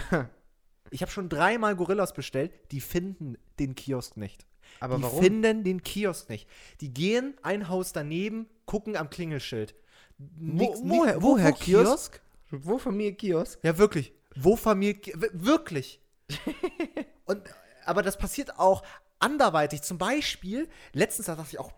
Ich 0.92 1.02
habe 1.02 1.12
schon 1.12 1.30
dreimal 1.30 1.76
Gorillas 1.76 2.14
bestellt, 2.14 2.52
die 2.72 2.82
finden 2.82 3.38
den 3.60 3.76
Kiosk 3.76 4.18
nicht. 4.18 4.46
Aber 4.80 4.98
die 4.98 5.04
warum? 5.04 5.24
finden 5.24 5.64
den 5.64 5.84
Kiosk 5.84 6.30
nicht. 6.30 6.48
Die 6.82 6.94
gehen 6.94 7.36
ein 7.44 7.70
Haus 7.70 7.94
daneben, 7.94 8.48
gucken 8.66 8.96
am 8.98 9.10
Klingelschild. 9.10 9.76
Nix- 10.38 10.80
Wo- 10.82 10.90
woher- 10.90 11.14
nix- 11.14 11.22
woher 11.24 11.52
Kiosk? 11.54 12.22
Wo 12.52 12.78
Familie 12.78 13.14
Kiosk? 13.14 13.60
Ja, 13.64 13.78
wirklich. 13.78 14.14
Wo 14.36 14.56
Familie. 14.56 14.96
Ki- 14.96 15.14
w- 15.16 15.30
Wirklich. 15.34 16.02
Und, 17.26 17.42
aber 17.86 18.02
das 18.02 18.18
passiert 18.18 18.60
auch 18.60 18.84
anderweitig. 19.20 19.82
Zum 19.82 19.98
Beispiel, 19.98 20.70
letztens 20.94 21.28
da 21.28 21.36
dachte 21.36 21.50
ich 21.52 21.60
auch, 21.60 21.72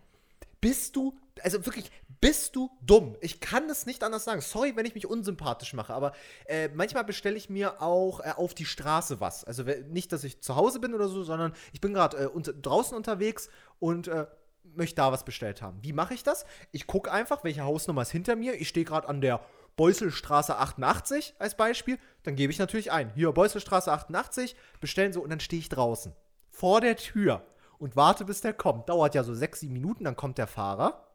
bist 0.59 0.95
du 0.95 1.17
also 1.43 1.65
wirklich, 1.65 1.91
bist 2.19 2.55
du 2.55 2.69
dumm? 2.81 3.15
Ich 3.21 3.39
kann 3.39 3.69
es 3.69 3.85
nicht 3.85 4.03
anders 4.03 4.23
sagen. 4.23 4.41
Sorry, 4.41 4.75
wenn 4.75 4.85
ich 4.85 4.95
mich 4.95 5.07
unsympathisch 5.07 5.73
mache, 5.73 5.93
aber 5.93 6.13
äh, 6.45 6.69
manchmal 6.69 7.03
bestelle 7.03 7.37
ich 7.37 7.49
mir 7.49 7.81
auch 7.81 8.19
äh, 8.19 8.33
auf 8.35 8.53
die 8.53 8.65
Straße 8.65 9.19
was. 9.19 9.43
Also 9.43 9.63
nicht, 9.89 10.11
dass 10.11 10.23
ich 10.23 10.41
zu 10.41 10.55
Hause 10.55 10.79
bin 10.79 10.93
oder 10.93 11.07
so, 11.07 11.23
sondern 11.23 11.53
ich 11.73 11.81
bin 11.81 11.93
gerade 11.93 12.17
äh, 12.17 12.27
unter, 12.27 12.53
draußen 12.53 12.95
unterwegs 12.95 13.49
und 13.79 14.07
äh, 14.07 14.27
möchte 14.63 14.97
da 14.97 15.11
was 15.11 15.25
bestellt 15.25 15.61
haben. 15.61 15.79
Wie 15.81 15.93
mache 15.93 16.13
ich 16.13 16.23
das? 16.23 16.45
Ich 16.71 16.87
gucke 16.87 17.11
einfach, 17.11 17.43
welche 17.43 17.63
Hausnummer 17.63 18.03
ist 18.03 18.11
hinter 18.11 18.35
mir. 18.35 18.59
Ich 18.59 18.69
stehe 18.69 18.85
gerade 18.85 19.07
an 19.09 19.21
der 19.21 19.41
Beusselstraße 19.75 20.57
88 20.57 21.35
als 21.39 21.55
Beispiel. 21.55 21.97
Dann 22.23 22.35
gebe 22.35 22.51
ich 22.51 22.59
natürlich 22.59 22.91
ein. 22.91 23.11
Hier, 23.13 23.31
Beusselstraße 23.31 23.91
88, 23.91 24.55
bestellen 24.79 25.13
so 25.13 25.21
und 25.21 25.29
dann 25.29 25.39
stehe 25.39 25.59
ich 25.59 25.69
draußen. 25.69 26.13
Vor 26.49 26.81
der 26.81 26.97
Tür 26.97 27.45
und 27.79 27.95
warte, 27.95 28.25
bis 28.25 28.41
der 28.41 28.53
kommt. 28.53 28.89
Dauert 28.89 29.15
ja 29.15 29.23
so 29.23 29.33
sechs, 29.33 29.61
sieben 29.61 29.73
Minuten, 29.73 30.03
dann 30.03 30.15
kommt 30.15 30.37
der 30.37 30.47
Fahrer, 30.47 31.07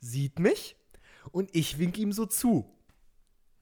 sieht 0.00 0.38
mich 0.38 0.76
und 1.32 1.54
ich 1.54 1.78
wink 1.78 1.98
ihm 1.98 2.12
so 2.12 2.26
zu. 2.26 2.74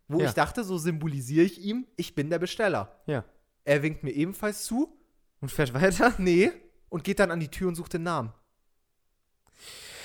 Wo 0.08 0.20
ja. 0.20 0.28
ich 0.28 0.34
dachte, 0.34 0.62
so 0.62 0.78
symbolisiere 0.78 1.44
ich 1.44 1.60
ihm, 1.60 1.86
ich 1.96 2.14
bin 2.14 2.30
der 2.30 2.38
Besteller. 2.38 3.00
Ja. 3.06 3.24
Er 3.64 3.82
winkt 3.82 4.04
mir 4.04 4.12
ebenfalls 4.12 4.64
zu. 4.64 4.96
Und 5.40 5.50
fährt 5.50 5.74
weiter? 5.74 6.14
Nee. 6.18 6.52
Und 6.88 7.02
geht 7.02 7.18
dann 7.18 7.32
an 7.32 7.40
die 7.40 7.50
Tür 7.50 7.66
und 7.66 7.74
sucht 7.74 7.94
den 7.94 8.04
Namen. 8.04 8.32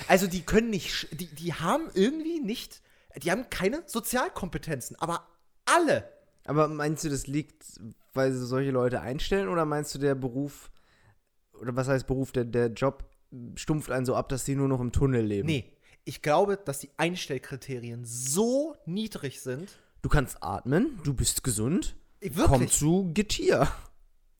Also 0.08 0.26
die 0.26 0.42
können 0.42 0.70
nicht, 0.70 1.08
die, 1.12 1.26
die 1.26 1.54
haben 1.54 1.88
irgendwie 1.94 2.40
nicht, 2.40 2.82
die 3.22 3.30
haben 3.30 3.48
keine 3.50 3.82
Sozialkompetenzen, 3.86 4.96
aber 4.98 5.26
alle. 5.64 6.08
Aber 6.44 6.68
meinst 6.68 7.04
du, 7.04 7.08
das 7.08 7.26
liegt, 7.26 7.64
weil 8.14 8.32
sie 8.32 8.44
solche 8.46 8.70
Leute 8.70 9.00
einstellen 9.00 9.48
oder 9.48 9.64
meinst 9.64 9.94
du, 9.94 9.98
der 9.98 10.14
Beruf, 10.14 10.70
oder 11.60 11.76
was 11.76 11.88
heißt 11.88 12.06
Beruf, 12.06 12.32
der, 12.32 12.44
der 12.44 12.68
Job 12.68 13.04
stumpft 13.54 13.90
einen 13.90 14.06
so 14.06 14.14
ab, 14.14 14.28
dass 14.28 14.44
die 14.44 14.54
nur 14.54 14.68
noch 14.68 14.80
im 14.80 14.92
Tunnel 14.92 15.24
leben? 15.24 15.46
Nee, 15.46 15.72
ich 16.04 16.22
glaube, 16.22 16.56
dass 16.56 16.80
die 16.80 16.90
Einstellkriterien 16.96 18.04
so 18.04 18.76
niedrig 18.86 19.40
sind. 19.40 19.78
Du 20.02 20.08
kannst 20.08 20.42
atmen, 20.42 20.98
du 21.04 21.14
bist 21.14 21.44
gesund. 21.44 21.94
Wirklich? 22.20 22.46
Komm 22.46 22.68
zu 22.68 23.10
Getier. 23.14 23.68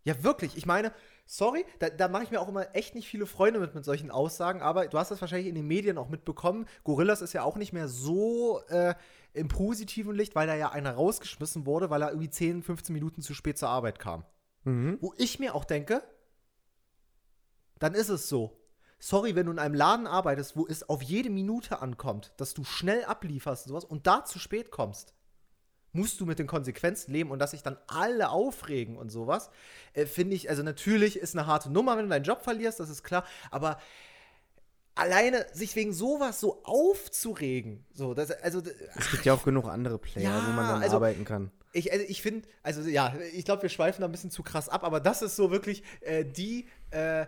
Ja, 0.04 0.22
wirklich. 0.24 0.56
Ich 0.56 0.66
meine, 0.66 0.92
sorry, 1.26 1.64
da, 1.78 1.88
da 1.90 2.08
mache 2.08 2.24
ich 2.24 2.30
mir 2.30 2.40
auch 2.40 2.48
immer 2.48 2.74
echt 2.74 2.94
nicht 2.94 3.08
viele 3.08 3.26
Freunde 3.26 3.61
mit, 3.61 3.74
mit 3.74 3.85
solchen 3.85 4.11
Aussagen, 4.11 4.61
aber 4.61 4.87
du 4.87 4.98
hast 4.98 5.11
das 5.11 5.20
wahrscheinlich 5.20 5.48
in 5.48 5.54
den 5.54 5.66
Medien 5.66 5.98
auch 5.98 6.08
mitbekommen. 6.08 6.66
Gorillas 6.85 7.22
ist 7.22 7.32
ja 7.32 7.42
auch 7.42 7.56
nicht 7.56 7.72
mehr 7.72 7.88
so 7.88 8.61
äh, 8.68 8.94
im 9.32 9.48
positiven 9.48 10.14
Licht, 10.14 10.35
weil 10.35 10.46
da 10.46 10.54
ja 10.54 10.70
einer 10.70 10.92
rausgeschmissen 10.92 11.66
wurde, 11.66 11.90
weil 11.90 12.02
er 12.02 12.11
irgendwie 12.11 12.30
10, 12.30 12.62
15 12.62 12.92
Minuten 12.92 13.22
zu 13.22 13.35
spät 13.35 13.58
zur 13.58 13.68
Arbeit 13.68 13.98
kam. 13.98 14.24
Mhm. 14.64 14.98
Wo 15.00 15.14
ich 15.16 15.38
mir 15.38 15.54
auch 15.54 15.64
denke, 15.64 16.02
dann 17.78 17.94
ist 17.94 18.08
es 18.11 18.28
so. 18.28 18.58
Sorry, 18.98 19.35
wenn 19.35 19.46
du 19.46 19.52
in 19.52 19.58
einem 19.58 19.74
Laden 19.74 20.06
arbeitest, 20.06 20.56
wo 20.56 20.66
es 20.66 20.88
auf 20.88 21.02
jede 21.02 21.30
Minute 21.30 21.82
ankommt, 21.82 22.32
dass 22.37 22.54
du 22.54 22.62
schnell 22.62 23.04
ablieferst 23.04 23.66
und 23.66 23.70
sowas 23.70 23.85
und 23.85 24.06
da 24.06 24.24
zu 24.24 24.38
spät 24.38 24.70
kommst 24.70 25.14
musst 25.92 26.20
du 26.20 26.26
mit 26.26 26.38
den 26.38 26.46
Konsequenzen 26.46 27.12
leben 27.12 27.31
und 27.31 27.38
dass 27.38 27.52
sich 27.52 27.62
dann 27.62 27.76
alle 27.87 28.31
aufregen 28.31 28.96
und 28.96 29.11
sowas, 29.11 29.50
äh, 29.92 30.07
finde 30.07 30.35
ich, 30.35 30.48
also 30.48 30.62
natürlich 30.62 31.18
ist 31.18 31.37
eine 31.37 31.46
harte 31.46 31.70
Nummer, 31.70 31.96
wenn 31.96 32.05
du 32.05 32.11
deinen 32.11 32.24
Job 32.24 32.42
verlierst, 32.42 32.81
das 32.81 32.90
ist 32.90 33.02
klar, 33.02 33.24
aber 33.50 33.78
alleine 34.94 35.46
sich 35.52 35.74
wegen 35.76 35.92
sowas 35.92 36.40
so 36.40 36.62
aufzuregen, 36.64 37.85
so, 37.92 38.14
das, 38.14 38.31
also. 38.31 38.62
Es 38.96 39.11
gibt 39.11 39.24
ja 39.24 39.35
auch 39.35 39.44
genug 39.44 39.66
andere 39.66 39.98
Player, 39.98 40.31
ja, 40.31 40.46
wo 40.46 40.52
man 40.52 40.68
dann 40.68 40.83
also, 40.83 40.96
arbeiten 40.96 41.24
kann. 41.24 41.50
Ich, 41.74 41.90
also 41.90 42.05
ich 42.07 42.20
finde, 42.20 42.46
also 42.62 42.83
ja, 42.83 43.14
ich 43.33 43.44
glaube, 43.46 43.62
wir 43.62 43.70
schweifen 43.70 44.02
da 44.02 44.09
ein 44.09 44.12
bisschen 44.12 44.31
zu 44.31 44.42
krass 44.42 44.68
ab, 44.68 44.85
aber 44.85 45.00
das 45.00 45.22
ist 45.22 45.37
so 45.37 45.50
wirklich 45.50 45.83
äh, 46.00 46.24
die, 46.24 46.68
äh, 46.90 47.26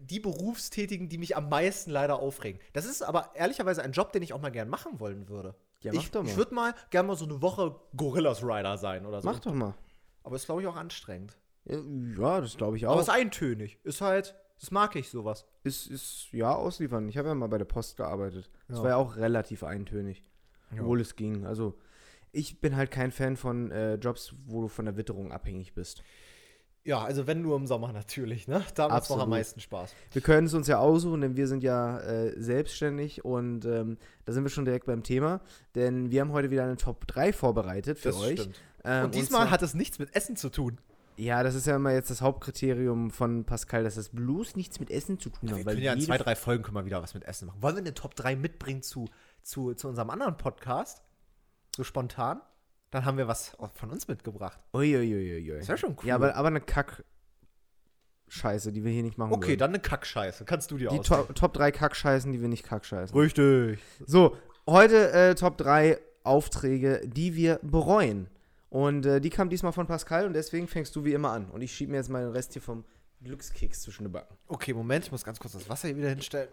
die 0.00 0.18
Berufstätigen, 0.18 1.08
die 1.08 1.18
mich 1.18 1.36
am 1.36 1.48
meisten 1.48 1.90
leider 1.90 2.18
aufregen. 2.18 2.60
Das 2.72 2.86
ist 2.86 3.02
aber 3.02 3.30
ehrlicherweise 3.34 3.82
ein 3.82 3.92
Job, 3.92 4.12
den 4.12 4.22
ich 4.22 4.32
auch 4.32 4.40
mal 4.40 4.50
gern 4.50 4.68
machen 4.68 4.98
wollen 4.98 5.28
würde. 5.28 5.54
Ja, 5.84 5.92
mach 5.92 6.02
ich, 6.02 6.10
doch 6.10 6.22
mal. 6.22 6.28
Ich 6.28 6.36
würde 6.36 6.54
mal 6.54 6.74
gerne 6.90 7.08
mal 7.08 7.16
so 7.16 7.26
eine 7.26 7.40
Woche 7.42 7.76
Gorillas 7.96 8.42
Rider 8.42 8.78
sein 8.78 9.04
oder 9.04 9.20
so. 9.20 9.28
Mach 9.28 9.38
doch 9.38 9.52
mal. 9.52 9.74
Aber 10.22 10.36
ist, 10.36 10.46
glaube 10.46 10.62
ich, 10.62 10.66
auch 10.66 10.76
anstrengend. 10.76 11.36
Ja, 11.66 12.40
das 12.40 12.56
glaube 12.56 12.76
ich 12.76 12.86
auch. 12.86 12.92
Aber 12.92 13.00
es 13.02 13.08
ist 13.08 13.14
eintönig. 13.14 13.78
Ist 13.84 14.00
halt, 14.00 14.34
das 14.58 14.70
mag 14.70 14.96
ich 14.96 15.10
sowas. 15.10 15.46
Ist, 15.62 15.86
ist 15.86 16.28
ja, 16.32 16.54
ausliefern. 16.54 17.08
Ich 17.08 17.18
habe 17.18 17.28
ja 17.28 17.34
mal 17.34 17.48
bei 17.48 17.58
der 17.58 17.66
Post 17.66 17.96
gearbeitet. 17.96 18.50
Das 18.68 18.78
ja. 18.78 18.82
war 18.82 18.90
ja 18.90 18.96
auch 18.96 19.16
relativ 19.16 19.62
eintönig. 19.62 20.22
Ja. 20.70 20.80
Obwohl 20.80 21.00
es 21.00 21.16
ging. 21.16 21.44
Also, 21.44 21.78
ich 22.32 22.60
bin 22.60 22.76
halt 22.76 22.90
kein 22.90 23.12
Fan 23.12 23.36
von 23.36 23.70
äh, 23.70 23.94
Jobs, 23.96 24.34
wo 24.46 24.62
du 24.62 24.68
von 24.68 24.86
der 24.86 24.96
Witterung 24.96 25.32
abhängig 25.32 25.74
bist. 25.74 26.02
Ja, 26.84 27.02
also 27.02 27.26
wenn 27.26 27.40
nur 27.40 27.56
im 27.56 27.66
Sommer 27.66 27.92
natürlich, 27.92 28.46
ne? 28.46 28.62
Da 28.74 28.88
macht 28.88 29.04
es 29.04 29.10
noch 29.10 29.20
am 29.20 29.30
meisten 29.30 29.60
Spaß. 29.60 29.94
Wir 30.12 30.22
können 30.22 30.46
es 30.46 30.54
uns 30.54 30.68
ja 30.68 30.78
aussuchen, 30.78 31.22
denn 31.22 31.36
wir 31.36 31.48
sind 31.48 31.62
ja 31.62 31.98
äh, 32.00 32.40
selbstständig 32.40 33.24
und 33.24 33.64
ähm, 33.64 33.96
da 34.24 34.32
sind 34.32 34.44
wir 34.44 34.50
schon 34.50 34.64
direkt 34.64 34.86
beim 34.86 35.02
Thema. 35.02 35.40
Denn 35.74 36.10
wir 36.10 36.20
haben 36.20 36.32
heute 36.32 36.50
wieder 36.50 36.64
eine 36.64 36.76
Top 36.76 37.06
3 37.06 37.32
vorbereitet 37.32 37.98
für 37.98 38.08
das 38.08 38.20
euch. 38.20 38.48
Ähm, 38.84 39.06
und 39.06 39.14
diesmal 39.14 39.46
und 39.46 39.50
hat 39.50 39.62
es 39.62 39.74
nichts 39.74 39.98
mit 39.98 40.14
Essen 40.14 40.36
zu 40.36 40.50
tun. 40.50 40.78
Ja, 41.16 41.42
das 41.42 41.54
ist 41.54 41.66
ja 41.66 41.76
immer 41.76 41.92
jetzt 41.92 42.10
das 42.10 42.20
Hauptkriterium 42.20 43.10
von 43.10 43.44
Pascal, 43.44 43.84
dass 43.84 43.94
das 43.94 44.08
bloß 44.08 44.56
nichts 44.56 44.80
mit 44.80 44.90
Essen 44.90 45.18
zu 45.18 45.30
tun 45.30 45.50
hat. 45.50 45.58
Ja, 45.58 45.64
wir 45.64 45.72
können 45.72 45.82
ja 45.82 45.92
in 45.92 46.00
zwei, 46.00 46.18
drei 46.18 46.34
Folgen 46.34 46.64
können 46.64 46.76
wir 46.76 46.84
wieder 46.84 47.02
was 47.02 47.14
mit 47.14 47.24
Essen 47.24 47.46
machen. 47.46 47.62
Wollen 47.62 47.76
wir 47.76 47.82
eine 47.82 47.94
Top 47.94 48.16
3 48.16 48.36
mitbringen 48.36 48.82
zu, 48.82 49.06
zu, 49.42 49.74
zu 49.74 49.88
unserem 49.88 50.10
anderen 50.10 50.36
Podcast? 50.36 51.02
So 51.76 51.84
spontan? 51.84 52.40
Dann 52.94 53.04
haben 53.06 53.18
wir 53.18 53.26
was 53.26 53.56
von 53.74 53.90
uns 53.90 54.06
mitgebracht. 54.06 54.60
Uiuiuiui. 54.72 55.58
Ist 55.58 55.68
ja 55.68 55.76
schon 55.76 55.96
cool. 56.00 56.06
Ja, 56.06 56.14
aber, 56.14 56.36
aber 56.36 56.46
eine 56.46 56.60
Kack-Scheiße, 56.60 58.70
die 58.70 58.84
wir 58.84 58.92
hier 58.92 59.02
nicht 59.02 59.18
machen 59.18 59.32
Okay, 59.32 59.48
wollen. 59.48 59.58
dann 59.58 59.70
eine 59.70 59.80
Kackscheiße. 59.80 60.44
Kannst 60.44 60.70
du 60.70 60.78
dir 60.78 60.90
Die 60.90 61.00
to 61.00 61.24
Top 61.34 61.54
3 61.54 61.72
Kackscheißen, 61.72 62.32
die 62.32 62.40
wir 62.40 62.46
nicht 62.46 62.62
Kackscheißen. 62.62 63.18
Richtig. 63.18 63.80
So, 64.06 64.36
heute 64.68 65.10
äh, 65.10 65.34
Top 65.34 65.58
3 65.58 65.98
Aufträge, 66.22 67.00
die 67.04 67.34
wir 67.34 67.58
bereuen. 67.62 68.28
Und 68.70 69.06
äh, 69.06 69.20
die 69.20 69.30
kam 69.30 69.50
diesmal 69.50 69.72
von 69.72 69.88
Pascal 69.88 70.28
und 70.28 70.34
deswegen 70.34 70.68
fängst 70.68 70.94
du 70.94 71.04
wie 71.04 71.14
immer 71.14 71.32
an. 71.32 71.50
Und 71.50 71.62
ich 71.62 71.74
schiebe 71.74 71.90
mir 71.90 71.96
jetzt 71.96 72.10
mal 72.10 72.22
den 72.22 72.30
Rest 72.30 72.52
hier 72.52 72.62
vom 72.62 72.84
Glückskeks 73.24 73.82
zwischen 73.82 74.04
den 74.04 74.12
Backen. 74.12 74.36
Okay, 74.46 74.72
Moment, 74.72 75.06
ich 75.06 75.10
muss 75.10 75.24
ganz 75.24 75.40
kurz 75.40 75.54
das 75.54 75.68
Wasser 75.68 75.88
hier 75.88 75.96
wieder 75.96 76.10
hinstellen. 76.10 76.48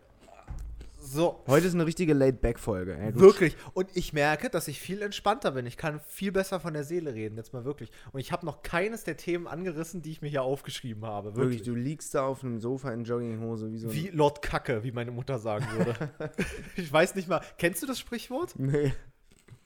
So. 1.02 1.44
Heute 1.48 1.66
ist 1.66 1.74
eine 1.74 1.86
richtige 1.88 2.14
Laid-Back-Folge. 2.14 2.96
Ja, 2.96 3.16
wirklich. 3.16 3.58
Und 3.74 3.90
ich 3.96 4.14
merke, 4.14 4.52
dass 4.52 4.68
ich 4.68 4.80
viel 4.80 5.02
entspannter 5.02 5.52
bin. 5.52 5.66
Ich 5.66 5.76
kann 5.76 6.00
viel 6.00 6.32
besser 6.32 6.60
von 6.60 6.74
der 6.76 6.84
Seele 6.84 7.16
reden, 7.16 7.38
jetzt 7.38 7.54
mal 7.54 7.66
wirklich. 7.66 7.92
Und 8.12 8.20
ich 8.20 8.32
habe 8.32 8.46
noch 8.46 8.62
keines 8.62 9.04
der 9.04 9.18
Themen 9.18 9.48
angerissen, 9.48 10.04
die 10.04 10.12
ich 10.12 10.22
mir 10.22 10.30
hier 10.30 10.44
aufgeschrieben 10.44 11.04
habe. 11.04 11.36
Wirklich. 11.36 11.60
wirklich 11.60 11.64
du 11.64 11.74
liegst 11.74 12.14
da 12.14 12.26
auf 12.26 12.44
einem 12.44 12.60
Sofa 12.60 12.92
in 12.92 13.04
Jogginghose 13.04 13.72
wie 13.72 13.80
so 13.80 13.92
Wie 13.92 14.10
Lord 14.10 14.44
Kacke, 14.44 14.84
wie 14.84 14.92
meine 14.92 15.12
Mutter 15.12 15.40
sagen 15.40 15.66
würde. 15.76 16.12
ich 16.76 16.92
weiß 16.94 17.16
nicht 17.16 17.28
mal. 17.28 17.42
Kennst 17.58 17.82
du 17.82 17.88
das 17.88 17.98
Sprichwort? 17.98 18.54
Nee. 18.58 18.94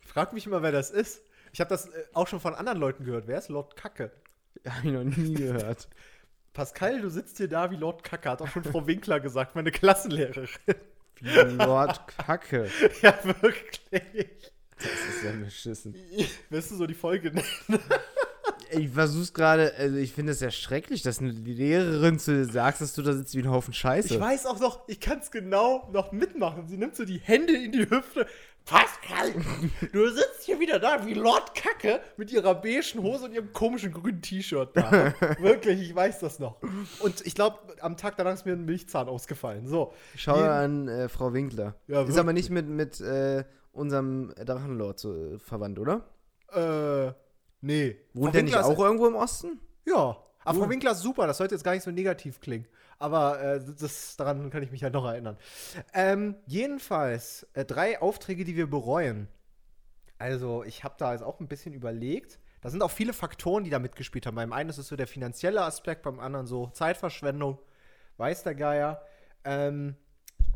Ich 0.01 0.07
frag 0.07 0.31
mich 0.31 0.45
immer, 0.47 0.61
wer 0.61 0.71
das 0.71 0.89
ist. 0.89 1.21
Ich 1.51 1.59
habe 1.59 1.69
das 1.69 1.87
äh, 1.87 2.03
auch 2.13 2.27
schon 2.27 2.39
von 2.39 2.55
anderen 2.55 2.79
Leuten 2.79 3.03
gehört. 3.03 3.27
Wer 3.27 3.39
ist 3.39 3.49
Lord 3.49 3.75
Kacke? 3.75 4.11
Habe 4.65 4.87
ich 4.87 4.93
noch 4.93 5.03
nie 5.03 5.33
gehört. 5.33 5.89
Pascal, 6.53 7.01
du 7.01 7.09
sitzt 7.09 7.37
hier 7.37 7.49
da 7.49 7.69
wie 7.71 7.75
Lord 7.75 8.05
Kacke, 8.05 8.29
hat 8.29 8.41
auch 8.41 8.47
schon 8.47 8.63
Frau 8.63 8.87
Winkler 8.87 9.19
gesagt, 9.19 9.55
meine 9.55 9.71
Klassenlehrerin. 9.71 10.47
Wie 11.21 11.55
Lord 11.63 12.07
Kacke. 12.07 12.69
ja, 13.01 13.17
wirklich. 13.41 14.27
Das 14.77 15.15
ist 15.15 15.23
ja 15.23 15.31
beschissen. 15.31 15.95
Willst 16.49 16.71
du 16.71 16.75
so 16.75 16.85
die 16.85 16.93
Folge 16.93 17.31
nennen? 17.31 17.81
ich 18.71 18.89
versuch's 18.89 19.33
gerade, 19.33 19.73
also 19.77 19.95
ich 19.97 20.13
finde 20.13 20.31
es 20.31 20.39
ja 20.39 20.51
schrecklich, 20.51 21.01
dass 21.01 21.19
eine 21.19 21.31
Lehrerin 21.31 22.19
zu 22.19 22.33
dir 22.33 22.45
sagt, 22.45 22.81
dass 22.81 22.93
du 22.93 23.01
da 23.01 23.13
sitzt 23.13 23.35
wie 23.35 23.39
ein 23.39 23.49
Haufen 23.49 23.73
Scheiße. 23.73 24.13
Ich 24.13 24.19
weiß 24.19 24.45
auch 24.45 24.59
noch, 24.59 24.87
ich 24.87 24.99
kann 24.99 25.19
es 25.19 25.31
genau 25.31 25.89
noch 25.91 26.11
mitmachen. 26.11 26.67
Sie 26.67 26.77
nimmt 26.77 26.95
so 26.95 27.05
die 27.05 27.19
Hände 27.19 27.53
in 27.53 27.71
die 27.71 27.89
Hüfte. 27.89 28.27
Pascal, 28.65 29.31
du 29.93 30.09
sitzt 30.09 30.41
hier 30.41 30.59
wieder 30.59 30.79
da 30.79 31.05
wie 31.05 31.13
Lord 31.13 31.53
Kacke 31.53 32.01
mit 32.17 32.31
ihrer 32.31 32.55
beigen 32.55 33.03
Hose 33.03 33.25
und 33.25 33.33
ihrem 33.33 33.53
komischen 33.53 33.93
grünen 33.93 34.23
T-Shirt 34.23 34.69
da. 34.73 35.13
Wirklich, 35.39 35.81
ich 35.81 35.95
weiß 35.95 36.19
das 36.19 36.39
noch. 36.39 36.57
Und 36.99 37.25
ich 37.25 37.35
glaube, 37.35 37.59
am 37.81 37.95
Tag 37.95 38.17
danach 38.17 38.33
ist 38.33 38.45
mir 38.45 38.53
ein 38.53 38.65
Milchzahn 38.65 39.07
ausgefallen. 39.07 39.67
So. 39.67 39.93
Schau 40.15 40.33
an 40.33 40.87
äh, 40.87 41.09
Frau 41.09 41.31
Winkler. 41.33 41.75
Ja, 41.87 42.01
ist 42.03 42.17
aber 42.17 42.33
nicht 42.33 42.49
mit, 42.49 42.67
mit 42.67 42.99
äh, 43.01 43.43
unserem 43.71 44.33
Drachenlord 44.35 44.99
so, 44.99 45.13
äh, 45.13 45.37
verwandt, 45.37 45.77
oder? 45.77 46.09
Äh, 46.51 47.13
nee. 47.61 47.97
Wohnt 48.13 48.33
der 48.33 48.43
nicht 48.43 48.57
auch 48.57 48.79
irgendwo 48.79 49.05
im 49.05 49.15
Osten? 49.15 49.59
Ja. 49.85 50.17
Aber 50.43 50.59
Frau 50.59 50.69
Winkler 50.69 50.91
ist 50.91 51.01
super, 51.01 51.27
das 51.27 51.37
sollte 51.37 51.53
jetzt 51.53 51.63
gar 51.63 51.73
nicht 51.73 51.83
so 51.83 51.91
negativ 51.91 52.39
klingen. 52.39 52.67
Aber 52.97 53.41
äh, 53.41 53.61
das, 53.79 54.15
daran 54.15 54.49
kann 54.49 54.63
ich 54.63 54.71
mich 54.71 54.83
halt 54.83 54.93
noch 54.93 55.05
erinnern. 55.05 55.37
Ähm, 55.93 56.35
jedenfalls, 56.45 57.47
äh, 57.53 57.65
drei 57.65 58.01
Aufträge, 58.01 58.45
die 58.45 58.55
wir 58.55 58.69
bereuen. 58.69 59.27
Also, 60.17 60.63
ich 60.63 60.83
habe 60.83 60.95
da 60.97 61.11
jetzt 61.11 61.23
auch 61.23 61.39
ein 61.39 61.47
bisschen 61.47 61.73
überlegt. 61.73 62.39
Da 62.61 62.69
sind 62.69 62.81
auch 62.81 62.91
viele 62.91 63.13
Faktoren, 63.13 63.63
die 63.63 63.69
da 63.69 63.79
mitgespielt 63.79 64.25
haben. 64.25 64.35
Beim 64.35 64.53
einen 64.53 64.69
ist 64.69 64.77
es 64.77 64.87
so 64.87 64.95
der 64.95 65.07
finanzielle 65.07 65.61
Aspekt, 65.61 66.03
beim 66.03 66.19
anderen 66.19 66.47
so 66.47 66.67
Zeitverschwendung, 66.67 67.59
weiß 68.17 68.43
der 68.43 68.55
Geier. 68.55 69.03
Ähm, 69.43 69.95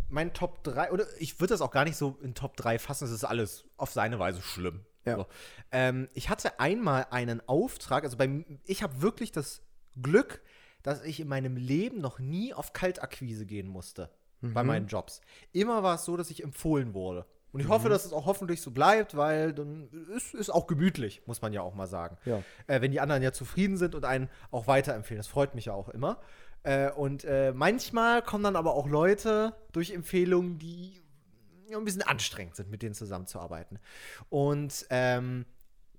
mein 0.09 0.33
Top 0.33 0.63
3, 0.63 0.91
oder 0.91 1.05
ich 1.19 1.39
würde 1.39 1.53
das 1.53 1.61
auch 1.61 1.71
gar 1.71 1.83
nicht 1.83 1.97
so 1.97 2.17
in 2.21 2.33
Top 2.33 2.57
3 2.57 2.79
fassen, 2.79 3.05
es 3.05 3.11
ist 3.11 3.23
alles 3.23 3.65
auf 3.77 3.91
seine 3.91 4.17
Weise 4.17 4.41
schlimm. 4.41 4.85
Ja. 5.05 5.17
So. 5.17 5.25
Ähm, 5.71 6.09
ich 6.13 6.29
hatte 6.29 6.59
einmal 6.59 7.07
einen 7.11 7.47
Auftrag, 7.47 8.03
also 8.03 8.17
beim, 8.17 8.59
ich 8.65 8.83
habe 8.83 9.01
wirklich 9.01 9.31
das 9.31 9.61
Glück, 10.01 10.41
dass 10.83 11.03
ich 11.03 11.19
in 11.19 11.27
meinem 11.27 11.57
Leben 11.57 11.99
noch 12.01 12.19
nie 12.19 12.53
auf 12.53 12.73
Kaltakquise 12.73 13.45
gehen 13.45 13.67
musste. 13.67 14.09
bei 14.41 14.63
meinen 14.63 14.87
Jobs. 14.87 15.21
Immer 15.51 15.83
war 15.83 15.95
es 15.95 16.05
so, 16.05 16.15
dass 16.15 16.31
ich 16.31 16.43
empfohlen 16.43 16.93
wurde. 16.93 17.25
Und 17.51 17.61
ich 17.61 17.67
hoffe, 17.67 17.89
dass 17.89 18.05
es 18.05 18.13
auch 18.13 18.25
hoffentlich 18.25 18.61
so 18.61 18.71
bleibt, 18.71 19.17
weil 19.17 19.53
dann 19.53 19.89
ist 20.15 20.35
es 20.35 20.49
auch 20.49 20.67
gemütlich, 20.67 21.23
muss 21.25 21.41
man 21.41 21.51
ja 21.51 21.61
auch 21.61 21.73
mal 21.73 21.87
sagen. 21.87 22.17
Ja. 22.25 22.43
Äh, 22.67 22.81
wenn 22.81 22.91
die 22.91 22.99
anderen 22.99 23.23
ja 23.23 23.31
zufrieden 23.31 23.77
sind 23.77 23.95
und 23.95 24.05
einen 24.05 24.29
auch 24.51 24.67
weiterempfehlen. 24.67 25.17
Das 25.17 25.27
freut 25.27 25.55
mich 25.55 25.65
ja 25.65 25.73
auch 25.73 25.89
immer. 25.89 26.19
Äh, 26.63 26.91
und 26.91 27.23
äh, 27.25 27.51
manchmal 27.53 28.21
kommen 28.21 28.43
dann 28.43 28.55
aber 28.55 28.75
auch 28.75 28.87
Leute 28.87 29.55
durch 29.71 29.91
Empfehlungen, 29.91 30.59
die 30.59 31.01
ja, 31.67 31.77
ein 31.77 31.85
bisschen 31.85 32.01
anstrengend 32.03 32.55
sind, 32.55 32.69
mit 32.69 32.81
denen 32.81 32.93
zusammenzuarbeiten. 32.93 33.79
Und 34.29 34.85
ähm, 34.89 35.45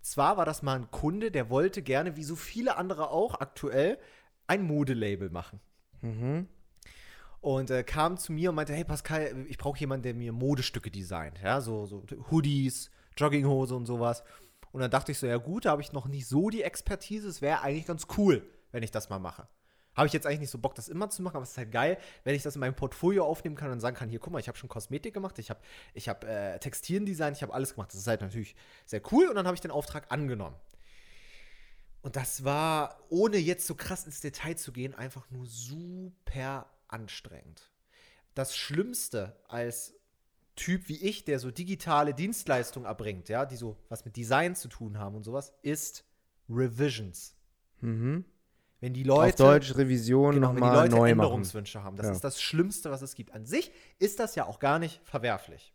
zwar 0.02 0.36
war 0.36 0.44
das 0.44 0.62
mal 0.62 0.76
ein 0.76 0.90
Kunde, 0.90 1.30
der 1.30 1.50
wollte 1.50 1.82
gerne, 1.82 2.16
wie 2.16 2.24
so 2.24 2.36
viele 2.36 2.76
andere 2.76 3.10
auch 3.10 3.40
aktuell, 3.40 3.98
ein 4.50 4.62
Modelabel 4.62 5.30
machen. 5.30 5.60
Und 7.40 7.70
äh, 7.70 7.84
kam 7.84 8.18
zu 8.18 8.32
mir 8.32 8.50
und 8.50 8.56
meinte, 8.56 8.74
hey 8.74 8.82
Pascal, 8.84 9.46
ich 9.48 9.58
brauche 9.58 9.78
jemanden, 9.78 10.02
der 10.02 10.14
mir 10.14 10.32
Modestücke 10.32 10.90
designt. 10.90 11.38
Ja, 11.40 11.60
so, 11.60 11.86
so 11.86 12.02
Hoodies, 12.30 12.90
Jogginghose 13.16 13.76
und 13.76 13.86
sowas. 13.86 14.24
Und 14.72 14.80
dann 14.80 14.90
dachte 14.90 15.12
ich 15.12 15.18
so, 15.18 15.26
ja 15.26 15.36
gut, 15.36 15.64
da 15.64 15.70
habe 15.70 15.82
ich 15.82 15.92
noch 15.92 16.06
nicht 16.06 16.26
so 16.26 16.50
die 16.50 16.62
Expertise. 16.62 17.28
Es 17.28 17.40
wäre 17.40 17.62
eigentlich 17.62 17.86
ganz 17.86 18.08
cool, 18.18 18.42
wenn 18.72 18.82
ich 18.82 18.90
das 18.90 19.08
mal 19.08 19.20
mache. 19.20 19.46
Habe 19.94 20.08
ich 20.08 20.12
jetzt 20.12 20.26
eigentlich 20.26 20.40
nicht 20.40 20.50
so 20.50 20.58
Bock, 20.58 20.74
das 20.74 20.88
immer 20.88 21.10
zu 21.10 21.22
machen, 21.22 21.36
aber 21.36 21.44
es 21.44 21.50
ist 21.50 21.58
halt 21.58 21.72
geil, 21.72 21.98
wenn 22.24 22.34
ich 22.34 22.42
das 22.42 22.56
in 22.56 22.60
meinem 22.60 22.74
Portfolio 22.74 23.24
aufnehmen 23.24 23.56
kann 23.56 23.70
und 23.70 23.80
sagen 23.80 23.96
kann, 23.96 24.08
hier, 24.08 24.18
guck 24.18 24.32
mal, 24.32 24.38
ich 24.38 24.48
habe 24.48 24.58
schon 24.58 24.68
Kosmetik 24.68 25.14
gemacht, 25.14 25.38
ich 25.38 25.50
habe 25.50 25.60
ich 25.94 26.08
hab, 26.08 26.24
äh, 26.24 26.58
Textiliendesign, 26.58 27.32
ich 27.34 27.42
habe 27.42 27.54
alles 27.54 27.74
gemacht. 27.74 27.90
Das 27.90 28.00
ist 28.00 28.06
halt 28.06 28.20
natürlich 28.20 28.56
sehr 28.86 29.02
cool 29.12 29.28
und 29.28 29.36
dann 29.36 29.46
habe 29.46 29.54
ich 29.54 29.60
den 29.60 29.70
Auftrag 29.70 30.10
angenommen. 30.10 30.56
Und 32.02 32.16
das 32.16 32.44
war, 32.44 32.98
ohne 33.10 33.36
jetzt 33.36 33.66
so 33.66 33.74
krass 33.74 34.06
ins 34.06 34.20
Detail 34.20 34.54
zu 34.56 34.72
gehen, 34.72 34.94
einfach 34.94 35.30
nur 35.30 35.46
super 35.46 36.66
anstrengend. 36.88 37.70
Das 38.34 38.56
Schlimmste 38.56 39.36
als 39.48 39.94
Typ 40.56 40.88
wie 40.88 40.96
ich, 40.96 41.24
der 41.24 41.38
so 41.38 41.50
digitale 41.50 42.12
Dienstleistungen 42.14 42.86
erbringt, 42.86 43.28
ja, 43.28 43.46
die 43.46 43.56
so 43.56 43.76
was 43.88 44.04
mit 44.04 44.16
Design 44.16 44.54
zu 44.54 44.68
tun 44.68 44.98
haben 44.98 45.16
und 45.16 45.24
sowas, 45.24 45.54
ist 45.62 46.04
Revisions. 46.48 47.34
Wenn 47.80 48.24
die 48.94 49.02
Leute 49.04 49.42
Auf 49.44 49.50
Deutsch 49.50 49.76
Revision 49.76 50.34
genau, 50.34 50.48
wenn 50.48 50.56
die 50.56 50.60
nochmal 50.60 50.76
Leute 50.82 50.90
neu 50.90 51.00
machen. 51.00 51.10
Änderungswünsche 51.10 51.82
haben. 51.82 51.96
Das 51.96 52.06
Ja. 52.06 52.12
ist 52.12 52.24
das 52.24 52.40
Schlimmste, 52.42 52.90
was 52.90 53.02
es 53.02 53.14
gibt. 53.14 53.32
An 53.32 53.46
sich 53.46 53.72
ist 53.98 54.18
das 54.20 54.34
ja 54.34 54.46
auch 54.46 54.58
gar 54.58 54.78
nicht 54.78 55.00
verwerflich. 55.04 55.72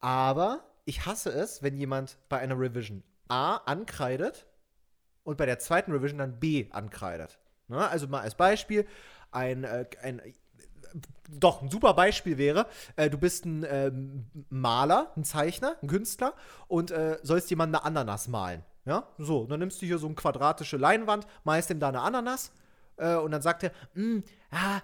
Aber 0.00 0.64
ich 0.84 1.04
hasse 1.06 1.30
es, 1.30 1.62
wenn 1.62 1.76
jemand 1.76 2.18
bei 2.28 2.38
einer 2.38 2.58
Revision 2.58 3.02
A 3.28 3.56
ankreidet 3.56 4.46
und 5.24 5.36
bei 5.36 5.46
der 5.46 5.58
zweiten 5.58 5.92
Revision 5.92 6.18
dann 6.18 6.38
B 6.40 6.66
ankreidet. 6.70 7.38
Ne? 7.68 7.88
Also 7.88 8.08
mal 8.08 8.20
als 8.20 8.34
Beispiel, 8.34 8.86
ein, 9.30 9.64
äh, 9.64 9.86
ein 10.02 10.20
doch, 11.30 11.62
ein 11.62 11.70
super 11.70 11.94
Beispiel 11.94 12.36
wäre, 12.36 12.66
äh, 12.96 13.08
du 13.08 13.16
bist 13.16 13.46
ein 13.46 13.64
ähm, 13.68 14.26
Maler, 14.50 15.12
ein 15.16 15.24
Zeichner, 15.24 15.76
ein 15.82 15.88
Künstler 15.88 16.34
und 16.68 16.90
äh, 16.90 17.18
sollst 17.22 17.48
jemand 17.50 17.74
eine 17.74 17.84
Ananas 17.84 18.28
malen. 18.28 18.62
Ja, 18.84 19.06
so, 19.16 19.46
dann 19.46 19.60
nimmst 19.60 19.80
du 19.80 19.86
hier 19.86 19.98
so 19.98 20.06
eine 20.06 20.16
quadratische 20.16 20.76
Leinwand, 20.76 21.26
malst 21.44 21.70
ihm 21.70 21.78
da 21.78 21.88
eine 21.88 22.00
Ananas 22.00 22.52
äh, 22.96 23.14
und 23.14 23.30
dann 23.30 23.40
sagt 23.40 23.62
er, 23.62 23.70
"Hm, 23.94 24.24
ah, 24.50 24.80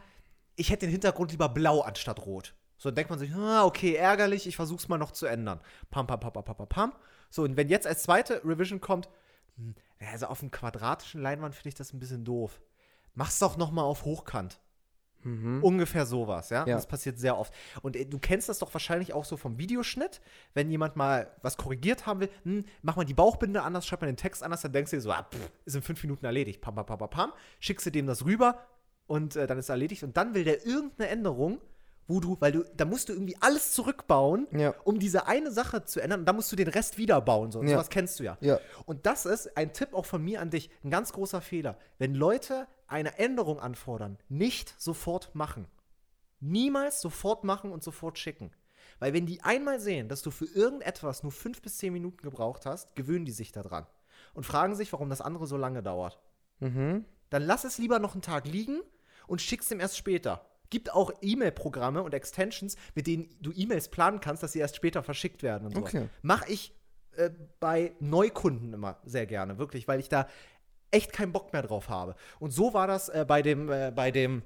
ich 0.54 0.70
hätte 0.70 0.86
den 0.86 0.90
Hintergrund 0.92 1.32
lieber 1.32 1.48
blau 1.48 1.80
anstatt 1.80 2.24
rot. 2.24 2.54
So, 2.78 2.88
dann 2.88 2.96
denkt 2.96 3.10
man 3.10 3.18
sich, 3.18 3.34
ah, 3.34 3.64
okay, 3.64 3.94
ärgerlich, 3.94 4.46
ich 4.46 4.56
versuch's 4.56 4.88
mal 4.88 4.98
noch 4.98 5.10
zu 5.10 5.26
ändern. 5.26 5.60
Pam, 5.90 6.06
pam, 6.06 6.20
pam, 6.20 6.32
pam, 6.32 6.44
pam, 6.44 6.68
pam. 6.68 6.92
So, 7.28 7.42
und 7.42 7.56
wenn 7.56 7.68
jetzt 7.68 7.86
als 7.86 8.04
zweite 8.04 8.40
Revision 8.44 8.80
kommt, 8.80 9.08
also 10.00 10.26
auf 10.26 10.40
einem 10.40 10.50
quadratischen 10.50 11.20
Leinwand 11.20 11.54
finde 11.54 11.70
ich 11.70 11.74
das 11.74 11.92
ein 11.92 11.98
bisschen 11.98 12.24
doof. 12.24 12.60
Mach's 13.14 13.38
doch 13.38 13.56
noch 13.56 13.70
mal 13.70 13.82
auf 13.82 14.04
Hochkant. 14.04 14.60
Ungefähr 15.62 16.06
sowas, 16.06 16.50
ja? 16.50 16.64
Ja. 16.66 16.76
Das 16.76 16.86
passiert 16.86 17.18
sehr 17.18 17.36
oft. 17.36 17.52
Und 17.82 17.96
äh, 17.96 18.06
du 18.06 18.18
kennst 18.18 18.48
das 18.48 18.60
doch 18.60 18.72
wahrscheinlich 18.72 19.12
auch 19.12 19.24
so 19.24 19.36
vom 19.36 19.58
Videoschnitt, 19.58 20.20
wenn 20.54 20.70
jemand 20.70 20.96
mal 20.96 21.34
was 21.42 21.56
korrigiert 21.56 22.06
haben 22.06 22.20
will, 22.20 22.30
hm, 22.44 22.64
mach 22.82 22.96
mal 22.96 23.04
die 23.04 23.14
Bauchbinde 23.14 23.62
anders, 23.62 23.86
schreib 23.86 24.00
mal 24.00 24.06
den 24.06 24.16
Text 24.16 24.42
anders, 24.42 24.62
dann 24.62 24.72
denkst 24.72 24.92
du 24.92 24.96
dir 24.96 25.00
so, 25.00 25.10
ah, 25.10 25.24
pff, 25.24 25.50
ist 25.64 25.74
in 25.74 25.82
fünf 25.82 26.02
Minuten 26.02 26.24
erledigt. 26.24 26.60
Pam, 26.60 26.76
pam, 26.76 26.86
pam, 26.86 26.98
pam, 26.98 27.10
pam. 27.10 27.32
Schickst 27.58 27.86
du 27.86 27.90
dem 27.90 28.06
das 28.06 28.24
rüber 28.24 28.64
und 29.06 29.34
äh, 29.34 29.48
dann 29.48 29.58
ist 29.58 29.68
erledigt. 29.68 30.04
Und 30.04 30.16
dann 30.16 30.34
will 30.34 30.44
der 30.44 30.64
irgendeine 30.64 31.10
Änderung, 31.10 31.60
wo 32.08 32.18
du, 32.20 32.36
weil 32.40 32.50
du, 32.52 32.64
da 32.76 32.84
musst 32.86 33.08
du 33.08 33.12
irgendwie 33.12 33.36
alles 33.40 33.72
zurückbauen, 33.72 34.48
Ja. 34.50 34.74
um 34.84 34.98
diese 34.98 35.26
eine 35.26 35.52
Sache 35.52 35.84
zu 35.84 36.00
ändern. 36.00 36.20
Und 36.20 36.26
dann 36.26 36.34
musst 36.36 36.50
du 36.50 36.56
den 36.56 36.68
Rest 36.68 36.98
wieder 36.98 37.20
bauen. 37.20 37.52
So. 37.52 37.62
Ja. 37.62 37.68
Sowas 37.68 37.90
kennst 37.90 38.18
du 38.18 38.24
ja. 38.24 38.36
Ja. 38.40 38.58
Und 38.86 39.06
das 39.06 39.26
ist 39.26 39.56
ein 39.56 39.72
Tipp 39.72 39.92
auch 39.94 40.06
von 40.06 40.24
mir 40.24 40.40
an 40.40 40.50
dich, 40.50 40.70
ein 40.82 40.90
ganz 40.90 41.12
großer 41.12 41.40
Fehler. 41.40 41.76
Wenn 41.98 42.14
Leute 42.14 42.66
eine 42.86 43.18
Änderung 43.18 43.60
anfordern, 43.60 44.18
nicht 44.28 44.74
sofort 44.78 45.34
machen. 45.34 45.68
Niemals 46.40 47.00
sofort 47.00 47.44
machen 47.44 47.72
und 47.72 47.82
sofort 47.82 48.18
schicken. 48.18 48.50
Weil 49.00 49.12
wenn 49.12 49.26
die 49.26 49.42
einmal 49.42 49.80
sehen, 49.80 50.08
dass 50.08 50.22
du 50.22 50.30
für 50.30 50.46
irgendetwas 50.46 51.22
nur 51.22 51.32
fünf 51.32 51.62
bis 51.62 51.78
zehn 51.78 51.92
Minuten 51.92 52.22
gebraucht 52.22 52.64
hast, 52.66 52.94
gewöhnen 52.96 53.24
die 53.26 53.32
sich 53.32 53.52
daran. 53.52 53.86
Und 54.34 54.44
fragen 54.44 54.74
sich, 54.74 54.92
warum 54.92 55.10
das 55.10 55.20
andere 55.20 55.46
so 55.46 55.56
lange 55.56 55.82
dauert. 55.82 56.18
Mhm. 56.60 57.04
Dann 57.30 57.42
lass 57.42 57.64
es 57.64 57.78
lieber 57.78 57.98
noch 57.98 58.14
einen 58.14 58.22
Tag 58.22 58.46
liegen 58.46 58.80
und 59.26 59.42
schick's 59.42 59.68
dem 59.68 59.78
erst 59.80 59.96
später. 59.96 60.47
Gibt 60.70 60.92
auch 60.92 61.12
E-Mail-Programme 61.22 62.02
und 62.02 62.14
Extensions, 62.14 62.76
mit 62.94 63.06
denen 63.06 63.28
du 63.40 63.52
E-Mails 63.54 63.88
planen 63.88 64.20
kannst, 64.20 64.42
dass 64.42 64.52
sie 64.52 64.58
erst 64.58 64.76
später 64.76 65.02
verschickt 65.02 65.42
werden 65.42 65.66
und 65.66 65.74
so. 65.74 65.80
Okay. 65.80 66.08
Mach 66.22 66.46
ich 66.48 66.74
äh, 67.16 67.30
bei 67.60 67.94
Neukunden 68.00 68.72
immer 68.72 68.98
sehr 69.04 69.26
gerne, 69.26 69.58
wirklich, 69.58 69.88
weil 69.88 70.00
ich 70.00 70.08
da 70.08 70.28
echt 70.90 71.12
keinen 71.12 71.32
Bock 71.32 71.52
mehr 71.52 71.62
drauf 71.62 71.88
habe. 71.88 72.14
Und 72.38 72.52
so 72.52 72.74
war 72.74 72.86
das 72.86 73.08
äh, 73.08 73.24
bei 73.26 73.42
dem, 73.42 73.70
äh, 73.70 73.92
bei 73.94 74.10
dem 74.10 74.42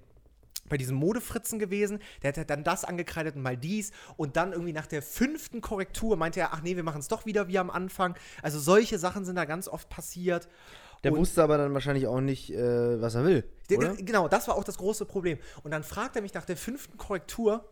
bei 0.69 0.77
diesem 0.77 0.97
Modefritzen 0.97 1.59
gewesen, 1.59 1.99
der 2.23 2.33
hat 2.33 2.49
dann 2.49 2.65
das 2.65 2.85
angekreidet 2.85 3.37
und 3.37 3.43
mal 3.43 3.57
dies 3.57 3.91
und 4.17 4.37
dann 4.37 4.53
irgendwie 4.53 4.73
nach 4.73 4.87
der 4.87 5.03
fünften 5.03 5.61
Korrektur 5.61 6.17
meinte 6.17 6.41
er, 6.41 6.55
ach 6.55 6.63
nee, 6.63 6.77
wir 6.77 6.85
machen 6.85 7.01
es 7.01 7.09
doch 7.09 7.27
wieder 7.27 7.49
wie 7.49 7.59
am 7.59 7.69
Anfang. 7.69 8.17
Also 8.43 8.59
solche 8.59 8.99
Sachen 8.99 9.25
sind 9.25 9.37
da 9.37 9.45
ganz 9.45 9.69
oft 9.69 9.89
passiert. 9.89 10.49
Der 11.05 11.13
Und- 11.13 11.19
wusste 11.19 11.43
aber 11.43 11.59
dann 11.59 11.75
wahrscheinlich 11.75 12.07
auch 12.07 12.21
nicht, 12.21 12.51
äh, 12.53 13.01
was 13.01 13.15
er 13.15 13.25
will. 13.25 13.45
Der-? 13.69 13.95
Genau, 13.97 14.29
das 14.29 14.47
war 14.49 14.55
auch 14.57 14.65
das 14.65 14.79
große 14.79 15.05
Problem. 15.07 15.39
Und 15.63 15.71
dann 15.73 15.83
fragt 15.83 16.17
er 16.17 16.23
mich 16.23 16.35
nach 16.35 16.45
der 16.45 16.57
fünften 16.57 16.97
Korrektur, 16.97 17.69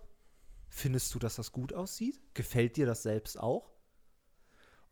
findest 0.69 1.15
du, 1.15 1.19
dass 1.19 1.37
das 1.37 1.53
gut 1.53 1.73
aussieht? 1.73 2.21
Gefällt 2.35 2.77
dir 2.77 2.87
das 2.87 3.03
selbst 3.03 3.39
auch? 3.39 3.71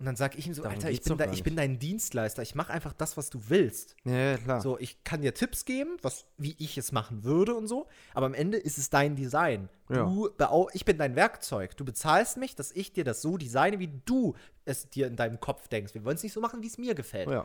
Und 0.00 0.06
dann 0.06 0.14
sag 0.14 0.38
ich 0.38 0.46
ihm 0.46 0.54
so, 0.54 0.62
Darum 0.62 0.76
Alter, 0.76 0.90
ich 0.92 1.02
bin, 1.02 1.18
da, 1.18 1.32
ich 1.32 1.42
bin 1.42 1.56
dein 1.56 1.80
Dienstleister, 1.80 2.40
ich 2.42 2.54
mache 2.54 2.72
einfach 2.72 2.92
das, 2.92 3.16
was 3.16 3.30
du 3.30 3.40
willst. 3.48 3.96
Ja, 4.04 4.12
ja, 4.12 4.36
klar. 4.38 4.60
So, 4.60 4.78
ich 4.78 5.02
kann 5.02 5.22
dir 5.22 5.34
Tipps 5.34 5.64
geben, 5.64 5.96
was, 6.02 6.24
wie 6.36 6.54
ich 6.58 6.78
es 6.78 6.92
machen 6.92 7.24
würde 7.24 7.54
und 7.56 7.66
so, 7.66 7.88
aber 8.14 8.26
am 8.26 8.34
Ende 8.34 8.58
ist 8.58 8.78
es 8.78 8.90
dein 8.90 9.16
Design. 9.16 9.68
Ja. 9.88 10.04
Du, 10.04 10.30
beau- 10.36 10.70
ich 10.72 10.84
bin 10.84 10.98
dein 10.98 11.16
Werkzeug. 11.16 11.76
Du 11.76 11.84
bezahlst 11.84 12.36
mich, 12.36 12.54
dass 12.54 12.70
ich 12.70 12.92
dir 12.92 13.02
das 13.02 13.22
so 13.22 13.36
designe, 13.36 13.80
wie 13.80 13.90
du 14.04 14.36
es 14.64 14.88
dir 14.88 15.08
in 15.08 15.16
deinem 15.16 15.40
Kopf 15.40 15.66
denkst. 15.66 15.94
Wir 15.94 16.04
wollen 16.04 16.14
es 16.16 16.22
nicht 16.22 16.32
so 16.32 16.40
machen, 16.40 16.62
wie 16.62 16.68
es 16.68 16.78
mir 16.78 16.94
gefällt. 16.94 17.28
Ja. 17.28 17.44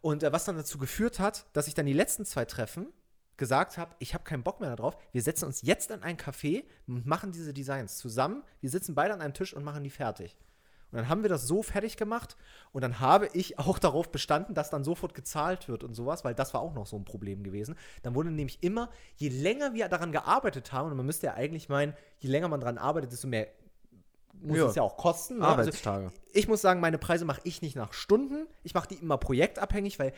Und 0.00 0.22
äh, 0.22 0.30
was 0.32 0.44
dann 0.44 0.56
dazu 0.56 0.78
geführt 0.78 1.18
hat, 1.18 1.46
dass 1.52 1.66
ich 1.66 1.74
dann 1.74 1.86
die 1.86 1.92
letzten 1.94 2.24
zwei 2.24 2.44
Treffen 2.44 2.86
gesagt 3.38 3.76
habe, 3.76 3.94
ich 3.98 4.14
habe 4.14 4.22
keinen 4.22 4.42
Bock 4.44 4.60
mehr 4.60 4.74
darauf. 4.76 4.96
Wir 5.12 5.22
setzen 5.22 5.46
uns 5.46 5.62
jetzt 5.62 5.90
in 5.90 6.02
ein 6.04 6.16
Café 6.16 6.64
und 6.86 7.06
machen 7.06 7.32
diese 7.32 7.52
Designs 7.52 7.96
zusammen. 7.98 8.44
Wir 8.60 8.70
sitzen 8.70 8.94
beide 8.94 9.14
an 9.14 9.20
einem 9.20 9.34
Tisch 9.34 9.52
und 9.54 9.64
machen 9.64 9.82
die 9.82 9.90
fertig. 9.90 10.36
Und 10.90 10.96
dann 10.98 11.08
haben 11.08 11.22
wir 11.22 11.28
das 11.28 11.46
so 11.46 11.62
fertig 11.62 11.96
gemacht 11.96 12.36
und 12.72 12.82
dann 12.82 12.98
habe 13.00 13.28
ich 13.34 13.58
auch 13.58 13.78
darauf 13.78 14.10
bestanden, 14.10 14.54
dass 14.54 14.70
dann 14.70 14.84
sofort 14.84 15.14
gezahlt 15.14 15.68
wird 15.68 15.84
und 15.84 15.94
sowas, 15.94 16.24
weil 16.24 16.34
das 16.34 16.54
war 16.54 16.60
auch 16.62 16.74
noch 16.74 16.86
so 16.86 16.96
ein 16.96 17.04
Problem 17.04 17.42
gewesen. 17.42 17.76
Dann 18.02 18.14
wurde 18.14 18.30
nämlich 18.30 18.62
immer, 18.62 18.90
je 19.16 19.28
länger 19.28 19.74
wir 19.74 19.88
daran 19.88 20.12
gearbeitet 20.12 20.72
haben, 20.72 20.90
und 20.90 20.96
man 20.96 21.06
müsste 21.06 21.26
ja 21.26 21.34
eigentlich 21.34 21.68
meinen, 21.68 21.94
je 22.18 22.30
länger 22.30 22.48
man 22.48 22.60
daran 22.60 22.78
arbeitet, 22.78 23.12
desto 23.12 23.28
mehr 23.28 23.48
muss 24.40 24.56
Ja. 24.58 24.66
es 24.66 24.74
ja 24.76 24.82
auch 24.82 24.96
kosten. 24.96 25.38
Ne? 25.38 25.46
Arbeitstage. 25.46 26.06
Also, 26.06 26.16
ich 26.32 26.48
muss 26.48 26.60
sagen, 26.60 26.80
meine 26.80 26.98
Preise 26.98 27.24
mache 27.24 27.40
ich 27.44 27.60
nicht 27.60 27.74
nach 27.76 27.92
Stunden. 27.92 28.46
Ich 28.62 28.72
mache 28.74 28.88
die 28.88 28.94
immer 28.94 29.18
projektabhängig, 29.18 29.98
weil 29.98 30.12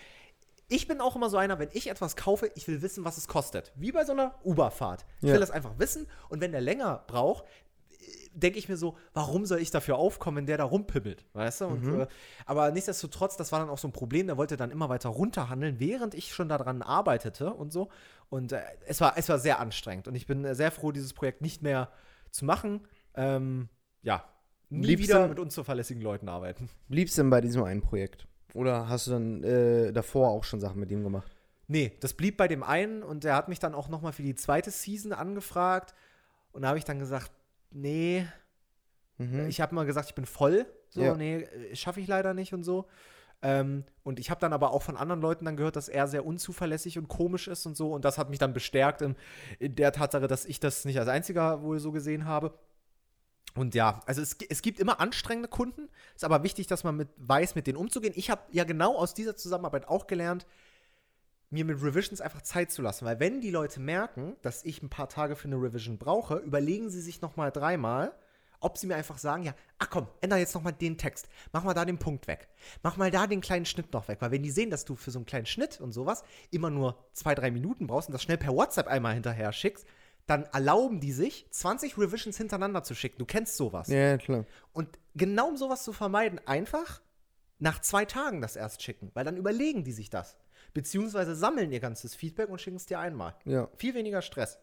ich 0.69 0.87
bin 0.87 1.01
auch 1.01 1.17
immer 1.17 1.31
so 1.31 1.37
einer, 1.37 1.59
wenn 1.59 1.71
ich 1.73 1.89
etwas 1.91 2.15
kaufe, 2.17 2.51
ich 2.55 2.69
will 2.69 2.81
wissen, 2.83 3.05
was 3.05 3.17
es 3.17 3.27
kostet. 3.29 3.73
Wie 3.75 3.91
bei 3.93 4.05
so 4.05 4.13
einer 4.13 4.35
Uber-Fahrt. 4.45 5.05
Ich 5.21 5.29
Ja. 5.29 5.33
will 5.35 5.41
das 5.41 5.51
einfach 5.51 5.79
wissen 5.79 6.07
und 6.29 6.41
wenn 6.41 6.53
der 6.53 6.61
länger 6.61 7.03
braucht, 7.09 7.45
denke 8.33 8.59
ich 8.59 8.69
mir 8.69 8.77
so, 8.77 8.97
warum 9.15 9.47
soll 9.47 9.59
ich 9.61 9.71
dafür 9.71 9.97
aufkommen, 9.97 10.39
wenn 10.39 10.47
der 10.47 10.59
da 10.59 10.65
rumpimmelt, 10.65 11.25
weißt 11.33 11.63
du? 11.63 11.65
Und, 11.67 11.83
Mhm. 11.85 12.01
äh, 12.03 12.07
aber 12.47 12.71
nichtsdestotrotz, 12.71 13.37
das 13.37 13.53
war 13.53 13.61
dann 13.61 13.69
auch 13.71 13.79
so 13.79 13.89
ein 13.89 13.93
Problem, 13.93 14.27
der 14.27 14.37
wollte 14.37 14.57
dann 14.57 14.71
immer 14.71 14.89
weiter 14.89 15.09
runterhandeln, 15.11 15.81
während 15.81 16.15
ich 16.15 16.33
schon 16.35 16.49
daran 16.49 16.83
arbeitete 16.83 17.53
und 17.53 17.73
so. 17.73 17.89
Und 18.29 18.53
äh, 18.53 18.61
es, 18.87 19.01
war, 19.01 19.17
es 19.17 19.29
war 19.29 19.39
sehr 19.39 19.61
anstrengend 19.61 20.09
und 20.09 20.15
ich 20.15 20.27
bin 20.27 20.45
äh, 20.45 20.55
sehr 20.55 20.71
froh, 20.71 20.93
dieses 20.93 21.13
Projekt 21.13 21.43
nicht 21.43 21.63
mehr 21.63 21.91
zu 22.31 22.45
machen. 22.45 22.87
Ähm, 23.15 23.69
ja, 24.03 24.25
nie 24.69 24.87
Bliebst 24.87 25.09
wieder 25.09 25.27
mit 25.29 25.39
unzuverlässigen 25.39 26.03
Leuten 26.03 26.29
arbeiten. 26.29 26.69
Bliebst 26.89 27.19
du 27.19 27.23
denn 27.23 27.31
bei 27.31 27.41
diesem 27.41 27.63
einen 27.65 27.83
Projekt? 27.83 28.27
Oder 28.55 28.89
hast 28.89 29.07
du 29.07 29.13
dann 29.13 29.45
äh, 29.45 29.93
davor 29.93 30.31
auch 30.31 30.45
schon 30.45 30.61
Sachen 30.61 30.81
mit 30.81 30.91
ihm 30.91 31.03
gemacht? 31.03 31.31
Nee, 31.67 31.93
das 32.01 32.15
blieb 32.15 32.37
bei 32.37 32.49
dem 32.49 32.65
einen 32.65 33.03
und 33.05 33.23
der 33.23 33.37
hat 33.37 33.49
mich 33.49 33.61
dann 33.61 33.75
auch 33.75 33.89
noch 33.89 34.03
mal 34.03 34.13
für 34.13 34.25
die 34.25 34.35
zweite 34.35 34.73
Season 34.73 35.13
angefragt 35.13 35.95
und 36.53 36.63
da 36.63 36.69
habe 36.69 36.79
ich 36.79 36.85
dann 36.85 36.99
gesagt, 36.99 37.31
nee, 37.71 38.27
Mhm. 39.19 39.47
ich 39.49 39.61
habe 39.61 39.75
mal 39.75 39.85
gesagt, 39.85 40.09
ich 40.09 40.15
bin 40.15 40.25
voll, 40.25 40.67
so, 40.89 41.03
Ja. 41.03 41.15
nee, 41.15 41.43
äh, 41.43 41.77
schaffe 41.77 42.01
ich 42.01 42.07
leider 42.07 42.33
nicht 42.35 42.55
und 42.55 42.65
so. 42.65 42.87
Ähm, 43.43 43.85
und 44.03 44.19
ich 44.19 44.31
habe 44.31 44.41
dann 44.41 44.53
aber 44.53 44.73
auch 44.73 44.83
von 44.83 44.97
anderen 44.97 45.21
Leuten 45.21 45.45
dann 45.45 45.57
gehört, 45.57 45.77
dass 45.77 45.89
er 45.89 46.09
sehr 46.09 46.27
unzuverlässig 46.27 46.99
und 46.99 47.09
komisch 47.09 47.49
ist 47.49 47.65
und 47.67 47.77
so. 47.77 47.93
Und 47.93 48.05
das 48.05 48.19
hat 48.19 48.29
mich 48.29 48.39
dann 48.39 48.53
bestärkt 48.53 49.03
in, 49.03 49.17
in 49.59 49.75
der 49.77 49.93
Tatsache, 49.93 50.27
dass 50.27 50.45
ich 50.45 50.61
das 50.61 50.85
nicht 50.85 50.99
als 50.99 51.09
einziger 51.09 51.63
wohl 51.63 51.79
so 51.79 51.93
gesehen 51.93 52.27
habe. 52.27 52.59
Und 53.55 53.75
ja, 53.75 54.01
also 54.07 54.21
es, 54.23 54.37
es, 54.49 54.63
gibt 54.63 54.79
immer 54.79 55.01
anstrengende 55.01 55.49
Kunden. 55.49 55.89
Ist 56.15 56.25
aber 56.25 56.43
wichtig, 56.43 56.67
dass 56.67 56.85
man 56.85 56.97
mit, 56.97 57.09
weiß, 57.17 57.55
mit 57.55 57.67
denen 57.67 57.79
umzugehen. 57.79 58.13
Ich 58.17 58.31
habe 58.31 58.43
ja 58.53 58.65
genau 58.65 58.97
aus 58.97 59.15
dieser 59.15 59.37
Zusammenarbeit 59.37 59.89
auch 59.89 60.07
gelernt, 60.07 60.47
mir 61.51 61.65
mit 61.65 61.83
Revisions 61.83 62.21
einfach 62.21 62.43
Zeit 62.43 62.71
zu 62.71 62.81
lassen. 62.81 63.05
Weil 63.05 63.21
wenn 63.21 63.41
die 63.41 63.51
Leute 63.51 63.81
merken, 63.81 64.37
dass 64.43 64.65
ich 64.65 64.83
ein 64.83 64.89
paar 64.89 65.09
Tage 65.09 65.37
für 65.37 65.49
eine 65.49 65.57
Revision 65.57 65.99
brauche, 65.99 66.37
überlegen 66.37 66.91
sie 66.91 67.01
sich 67.01 67.21
noch 67.21 67.37
mal 67.37 67.51
dreimal, 67.51 68.13
ob 68.61 68.79
sie 68.79 68.87
mir 68.87 68.95
einfach 68.95 69.19
sagen, 69.19 69.43
ja, 69.43 69.55
ach 69.79 69.91
komm, 69.91 70.07
ändere 70.21 70.39
jetzt 70.39 70.55
noch 70.55 70.63
mal 70.63 70.73
den 70.73 70.99
Text, 70.99 71.29
mach 71.53 71.65
mal 71.65 71.75
da 71.75 71.85
den 71.85 71.99
Punkt 71.99 72.27
weg, 72.29 72.49
mach 72.83 72.97
mal 72.97 73.11
da 73.11 73.27
den 73.27 73.41
kleinen 73.41 73.65
Schnitt 73.65 73.93
noch 73.93 74.07
weg, 74.07 74.19
weil 74.21 74.31
wenn 74.31 74.43
die 74.43 74.51
sehen, 74.51 74.71
dass 74.71 74.85
du 74.85 74.97
für 74.97 75.11
so 75.11 75.19
einen 75.19 75.27
kleinen 75.27 75.47
Schnitt 75.47 75.81
und 75.81 75.93
sowas 75.93 76.23
immer 76.51 76.71
nur 76.71 77.03
zwei, 77.13 77.35
drei 77.35 77.51
Minuten 77.51 77.87
brauchst 77.87 78.09
und 78.09 78.13
das 78.13 78.23
schnell 78.23 78.39
per 78.39 78.55
WhatsApp 78.55 78.87
einmal 78.87 79.15
hinterher 79.15 79.53
schickst, 79.53 79.87
dann 80.27 80.45
erlauben 80.45 81.01
die 81.01 81.13
sich, 81.13 81.49
20 81.51 81.99
Revisions 81.99 82.37
hintereinander 82.37 82.85
zu 82.85 82.95
schicken. 82.95 83.19
Du 83.19 83.25
kennst 83.25 83.57
sowas. 83.57 83.89
Ja, 83.89 84.17
klar. 84.17 84.45
Und 84.73 84.99
genau 85.17 85.49
um 85.49 85.57
sowas 85.57 85.83
zu 85.83 85.93
vermeiden, 85.93 86.41
einfach 86.47 87.01
nach 87.59 87.81
zwei 87.81 88.05
Tagen 88.05 88.41
das 88.41 88.55
erst 88.55 88.83
schicken, 88.83 89.11
weil 89.15 89.25
dann 89.25 89.37
überlegen 89.37 89.83
die 89.83 89.93
sich 89.93 90.09
das. 90.09 90.37
Beziehungsweise 90.73 91.35
sammeln 91.35 91.73
ihr 91.73 91.81
ganzes 91.81 92.15
Feedback 92.15 92.49
und 92.49 92.61
schicken 92.61 92.77
es 92.77 92.87
dir 92.87 92.99
einmal. 92.99 93.35
Ja. 93.45 93.69
Viel 93.77 93.95
weniger 93.95 94.23
Stress. 94.23 94.59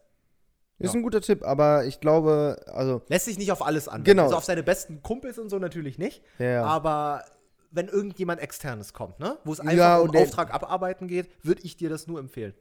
Ist 0.78 0.94
Ja. 0.94 1.00
ein 1.00 1.02
guter 1.02 1.20
Tipp, 1.20 1.42
aber 1.44 1.84
ich 1.86 2.00
glaube, 2.00 2.60
also, 2.66 3.02
Lässt 3.08 3.24
sich 3.24 3.36
nicht 3.38 3.50
auf 3.50 3.64
alles 3.66 3.88
an. 3.88 4.04
Genau. 4.04 4.24
Also 4.24 4.36
auf 4.36 4.44
seine 4.44 4.62
besten 4.62 5.02
Kumpels 5.02 5.38
und 5.38 5.48
so 5.50 5.58
natürlich 5.58 5.98
nicht. 5.98 6.22
Ja. 6.38 6.64
Aber 6.64 7.24
wenn 7.70 7.88
irgendjemand 7.88 8.40
externes 8.40 8.92
kommt, 8.92 9.18
ne, 9.18 9.36
wo 9.44 9.52
es 9.52 9.60
einfach 9.60 9.74
Ja, 9.74 9.98
um 9.98 10.14
Auftrag 10.16 10.54
abarbeiten 10.54 11.08
geht, 11.08 11.28
würde 11.44 11.62
ich 11.64 11.76
dir 11.76 11.90
das 11.90 12.06
nur 12.06 12.18
empfehlen. 12.20 12.54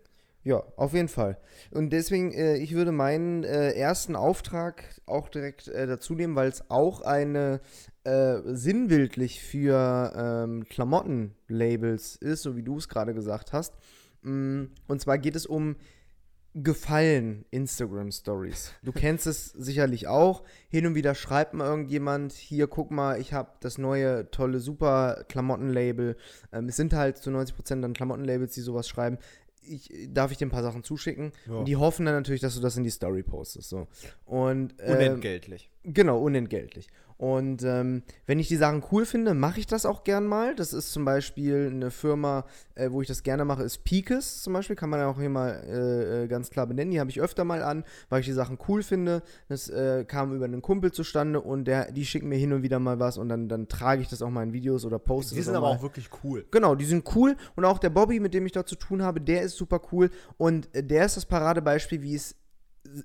ja, 0.44 0.64
auf 0.78 0.94
jeden 0.94 1.10
Fall. 1.10 1.38
Und 1.72 1.92
deswegen, 1.92 2.32
äh, 2.34 2.56
ich 2.58 2.74
würde 2.74 2.92
meinen 2.92 3.44
äh, 3.44 3.72
ersten 3.74 4.16
Auftrag 4.16 4.84
auch 5.06 5.30
direkt 5.30 5.68
äh, 5.68 5.86
dazu 5.88 6.14
nehmen, 6.16 6.36
weil 6.36 6.50
es 6.50 6.64
auch 6.72 7.02
eine 7.02 7.60
äh, 8.08 8.56
sinnbildlich 8.56 9.42
für 9.42 10.14
ähm, 10.16 10.66
Klamottenlabels 10.70 12.16
ist, 12.16 12.44
so 12.44 12.56
wie 12.56 12.64
du 12.64 12.78
es 12.78 12.88
gerade 12.88 13.14
gesagt 13.14 13.52
hast. 13.52 13.74
Mm, 14.22 14.66
Und 14.88 15.02
zwar 15.02 15.18
geht 15.18 15.36
es 15.36 15.46
um 15.46 15.76
Gefallen 16.54 17.46
Instagram 17.52 18.12
Stories. 18.12 18.74
Du 18.82 18.92
kennst 18.92 19.28
es 19.28 19.50
sicherlich 19.50 20.08
auch. 20.08 20.44
Hin 20.70 20.88
und 20.88 20.96
wieder 20.96 21.14
schreibt 21.14 21.54
mal 21.54 21.68
irgendjemand, 21.68 22.32
hier 22.34 22.68
guck 22.68 22.90
mal, 22.90 23.20
ich 23.20 23.34
habe 23.34 23.52
das 23.60 23.78
neue 23.78 24.32
tolle 24.32 24.60
super 24.60 25.26
Klamottenlabel. 25.28 26.16
Ähm, 26.52 26.70
es 26.70 26.78
sind 26.78 26.94
halt 26.94 27.18
zu 27.18 27.30
90% 27.30 27.82
dann 27.82 27.94
Klamottenlabels, 27.94 28.54
die 28.54 28.62
sowas 28.62 28.88
schreiben. 28.88 29.18
Ich, 29.62 29.92
darf 30.10 30.32
ich 30.32 30.38
dir 30.38 30.48
ein 30.48 30.52
paar 30.52 30.64
Sachen 30.64 30.84
zuschicken? 30.84 31.34
Ja. 31.46 31.56
Und 31.56 31.66
die 31.66 31.76
hoffen 31.76 32.06
dann 32.06 32.16
natürlich, 32.16 32.42
dass 32.42 32.56
du 32.56 32.62
das 32.62 32.78
in 32.78 32.86
die 32.86 32.90
Story 32.90 33.22
postest. 33.22 33.68
So. 33.70 33.88
Und, 34.26 34.74
ähm, 34.80 34.96
Unentgeltlich. 34.96 35.70
Genau, 35.84 36.20
unentgeltlich. 36.20 36.88
Und 37.18 37.64
ähm, 37.64 38.04
wenn 38.28 38.38
ich 38.38 38.48
die 38.48 38.58
Sachen 38.58 38.84
cool 38.92 39.06
finde, 39.06 39.34
mache 39.34 39.60
ich 39.60 39.66
das 39.66 39.88
auch 39.88 40.04
gern 40.04 40.28
mal. 40.28 40.56
Das 40.56 40.72
ist 40.72 40.92
zum 40.92 41.04
Beispiel 41.04 41.72
eine 41.74 41.90
Firma, 41.90 42.46
äh, 42.76 42.92
wo 42.92 43.02
ich 43.02 43.08
das 43.08 43.24
gerne 43.24 43.44
mache, 43.44 43.64
ist 43.64 43.84
Peakes 43.84 44.44
zum 44.44 44.54
Beispiel. 44.54 44.76
Kann 44.76 44.92
man 44.92 45.00
ja 45.00 45.08
auch 45.10 45.20
hier 45.20 45.30
mal 45.30 45.50
äh, 45.68 46.24
äh, 46.24 46.28
ganz 46.28 46.52
klar 46.52 46.68
benennen. 46.68 46.92
Die 46.92 47.00
habe 47.00 47.10
ich 47.10 47.20
öfter 47.20 47.44
mal 47.44 47.64
an, 47.64 47.84
weil 48.10 48.20
ich 48.20 48.28
die 48.28 48.34
Sachen 48.34 48.60
cool 48.68 48.84
finde. 48.84 49.24
Das 49.50 49.68
äh, 49.68 50.06
kam 50.06 50.32
über 50.36 50.46
einen 50.46 50.62
Kumpel 50.62 50.92
zustande 50.92 51.42
und 51.42 51.66
der, 51.66 51.92
die 51.92 52.06
schicken 52.06 52.30
mir 52.30 52.38
hin 52.38 52.54
und 52.54 52.62
wieder 52.62 52.78
mal 52.78 53.00
was 53.00 53.18
und 53.18 53.30
dann, 53.30 53.50
dann 53.50 53.68
trage 53.68 54.04
ich 54.04 54.10
das 54.10 54.22
auch 54.22 54.30
mal 54.30 54.44
in 54.44 54.54
Videos 54.54 54.86
oder 54.86 55.00
poste 55.00 55.34
Die 55.34 55.42
sind 55.42 55.56
aber 55.56 55.70
mal. 55.70 55.76
auch 55.78 55.82
wirklich 55.82 56.10
cool. 56.24 56.46
Genau, 56.52 56.76
die 56.76 56.86
sind 56.86 57.04
cool. 57.16 57.36
Und 57.56 57.66
auch 57.66 57.80
der 57.80 57.90
Bobby, 57.90 58.20
mit 58.20 58.36
dem 58.36 58.46
ich 58.46 58.52
da 58.52 58.64
zu 58.64 58.76
tun 58.76 59.02
habe, 59.02 59.22
der 59.22 59.42
ist 59.42 59.56
super 59.58 59.82
cool. 59.92 60.12
Und 60.38 60.74
äh, 60.76 60.84
der 60.84 61.06
ist 61.06 61.18
das 61.18 61.26
Paradebeispiel, 61.26 62.04
wie 62.04 62.14
es 62.14 62.36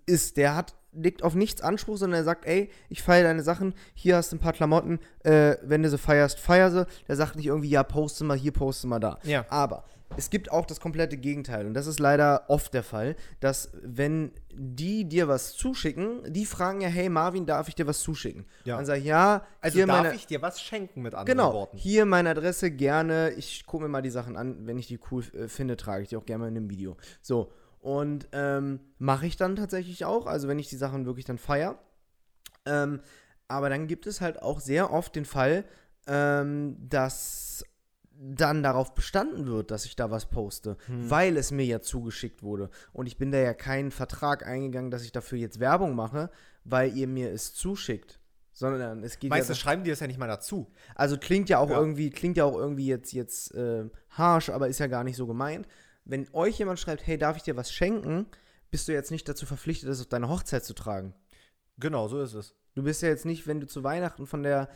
ist. 0.05 0.37
Der 0.37 0.55
hat, 0.55 0.75
legt 0.93 1.23
auf 1.23 1.35
nichts 1.35 1.63
Anspruch, 1.63 1.97
sondern 1.97 2.21
er 2.21 2.25
sagt, 2.25 2.47
ey, 2.47 2.71
ich 2.89 3.03
feiere 3.03 3.25
deine 3.25 3.43
Sachen, 3.43 3.75
hier 3.95 4.17
hast 4.17 4.33
du 4.33 4.37
ein 4.37 4.41
paar 4.41 4.53
Klamotten, 4.53 4.99
äh, 5.25 5.57
wenn 5.63 5.83
du 5.83 5.89
sie 5.91 5.99
feierst, 5.99 6.39
feier 6.39 6.71
sie. 6.71 6.87
Der 7.09 7.17
sagt 7.17 7.37
nicht 7.37 7.47
irgendwie, 7.47 7.71
ja, 7.71 7.83
poste 7.83 8.25
mal 8.25 8.37
hier, 8.37 8.53
poste 8.53 8.87
mal 8.87 8.99
da. 9.01 9.19
Ja. 9.23 9.45
Aber 9.49 9.85
es 10.17 10.29
gibt 10.29 10.51
auch 10.53 10.67
das 10.67 10.81
komplette 10.81 11.17
Gegenteil. 11.17 11.67
Und 11.67 11.73
das 11.75 11.87
ist 11.87 11.99
leider 11.99 12.45
oft 12.49 12.75
der 12.75 12.83
Fall, 12.83 13.17
dass 13.41 13.71
wenn 13.83 14.33
die 14.53 15.09
dir 15.09 15.29
was 15.29 15.55
zuschicken, 15.55 16.31
die 16.31 16.45
fragen 16.45 16.83
ja, 16.83 16.89
hey 16.89 17.09
Marvin, 17.09 17.47
darf 17.47 17.69
ich 17.69 17.75
dir 17.75 17.87
was 17.87 18.01
zuschicken? 18.01 18.45
Ja. 18.65 18.77
Dann 18.77 18.85
sag 18.85 18.99
ich, 18.99 19.05
ja, 19.05 19.47
Also 19.63 19.77
hier 19.77 19.87
darf 19.87 20.03
meine, 20.03 20.15
ich 20.15 20.27
dir 20.27 20.43
was 20.43 20.61
schenken 20.61 21.01
mit 21.01 21.15
anderen 21.15 21.39
Genau, 21.39 21.55
Worten. 21.55 21.79
hier 21.79 22.05
meine 22.05 22.29
Adresse 22.31 22.71
gerne. 22.71 23.31
Ich 23.39 23.65
gucke 23.65 23.85
mir 23.85 23.89
mal 23.89 24.03
die 24.03 24.11
Sachen 24.11 24.37
an. 24.37 24.67
Wenn 24.67 24.77
ich 24.77 24.87
die 24.89 25.01
cool 25.11 25.25
äh, 25.33 25.49
finde, 25.49 25.79
trage 25.79 26.03
ich 26.03 26.11
die 26.11 26.17
auch 26.17 26.27
gerne 26.27 26.41
mal 26.43 26.49
in 26.49 26.57
einem 26.59 26.69
Video. 26.69 26.99
So, 27.23 27.51
und 27.83 28.29
ähm, 28.33 28.81
mache 28.99 29.27
ich 29.27 29.37
dann 29.37 29.57
tatsächlich 29.57 30.05
auch. 30.07 30.27
Also, 30.27 30.49
wenn 30.49 30.59
ich 30.59 30.69
die 30.69 30.77
Sachen 30.77 31.05
wirklich 31.05 31.27
dann 31.27 31.37
feier. 31.39 31.79
Ähm, 32.65 33.01
aber 33.49 33.69
dann 33.69 33.89
gibt 33.89 34.07
es 34.07 34.21
halt 34.23 34.41
auch 34.41 34.61
sehr 34.61 34.91
oft 34.93 35.15
den 35.17 35.25
Fall, 35.27 35.65
ähm, 36.07 36.77
dass 36.79 37.65
dann 38.15 38.63
darauf 38.63 38.95
bestanden 38.95 39.47
wird, 39.47 39.73
dass 39.73 39.85
ich 39.85 39.97
da 39.97 40.13
was 40.13 40.27
poste, 40.27 40.77
weil 40.87 41.37
es 41.37 41.51
mir 41.51 41.65
ja 41.67 41.81
zugeschickt 41.81 42.45
wurde. 42.45 42.71
Und 42.93 43.07
ich 43.07 43.19
bin 43.19 43.33
da 43.33 43.39
ja 43.39 43.53
keinen 43.53 43.91
Vertrag 43.91 44.47
eingegangen, 44.47 44.93
dass 44.93 45.03
ich 45.03 45.11
dafür 45.11 45.39
jetzt 45.39 45.59
Werbung 45.59 45.97
mache, 45.97 46.31
weil 46.65 46.97
ihr 46.97 47.09
mir 47.09 47.33
es 47.33 47.53
zuschickt. 47.53 48.21
Sondern 48.53 49.03
es 49.03 49.19
geht 49.19 49.31
ja 49.31 49.37
Meistens 49.37 49.59
schreiben 49.59 49.83
die 49.83 49.91
das 49.91 49.99
ja 50.01 50.07
nicht 50.07 50.19
mal 50.21 50.29
dazu. 50.29 50.71
also 50.95 51.17
klingt 51.19 51.49
ja 51.49 51.59
auch 51.59 51.71
Ja. 51.71 51.79
irgendwie, 51.79 52.11
klingt 52.11 52.37
ja 52.37 52.45
auch 52.45 52.55
irgendwie 52.57 52.87
jetzt, 52.87 53.13
jetzt 53.13 53.55
äh, 53.55 53.89
harsh, 54.11 54.51
aber 54.51 54.69
ist 54.69 54.79
ja 54.79 54.87
gar 54.87 55.03
nicht 55.05 55.17
so 55.17 55.27
gemeint. 55.27 55.67
Wenn 56.05 56.29
euch 56.33 56.59
jemand 56.59 56.79
schreibt, 56.79 57.07
hey, 57.07 57.19
darf 57.19 57.37
ich 57.37 57.43
dir 57.43 57.57
was 57.57 57.73
schenken, 57.73 58.27
bist 58.71 58.89
du 58.89 58.93
jetzt 58.93 59.11
nicht 59.11 59.29
dazu 59.29 59.47
verpflichtet, 59.47 59.89
das 59.89 60.01
auf 60.01 60.07
deine 60.07 60.29
Hochzeit 60.29 60.65
zu 60.65 60.75
tragen. 60.75 61.15
Genau, 61.79 62.09
so 62.09 62.21
ist 62.21 62.35
es. 62.35 62.55
Du 62.75 62.83
bist 62.83 63.03
ja 63.03 63.09
jetzt 63.09 63.27
nicht, 63.27 63.47
wenn 63.47 63.61
du 63.61 63.67
zu 63.67 63.85
Weihnachten 63.85 64.27
von 64.27 64.43
der, 64.43 64.69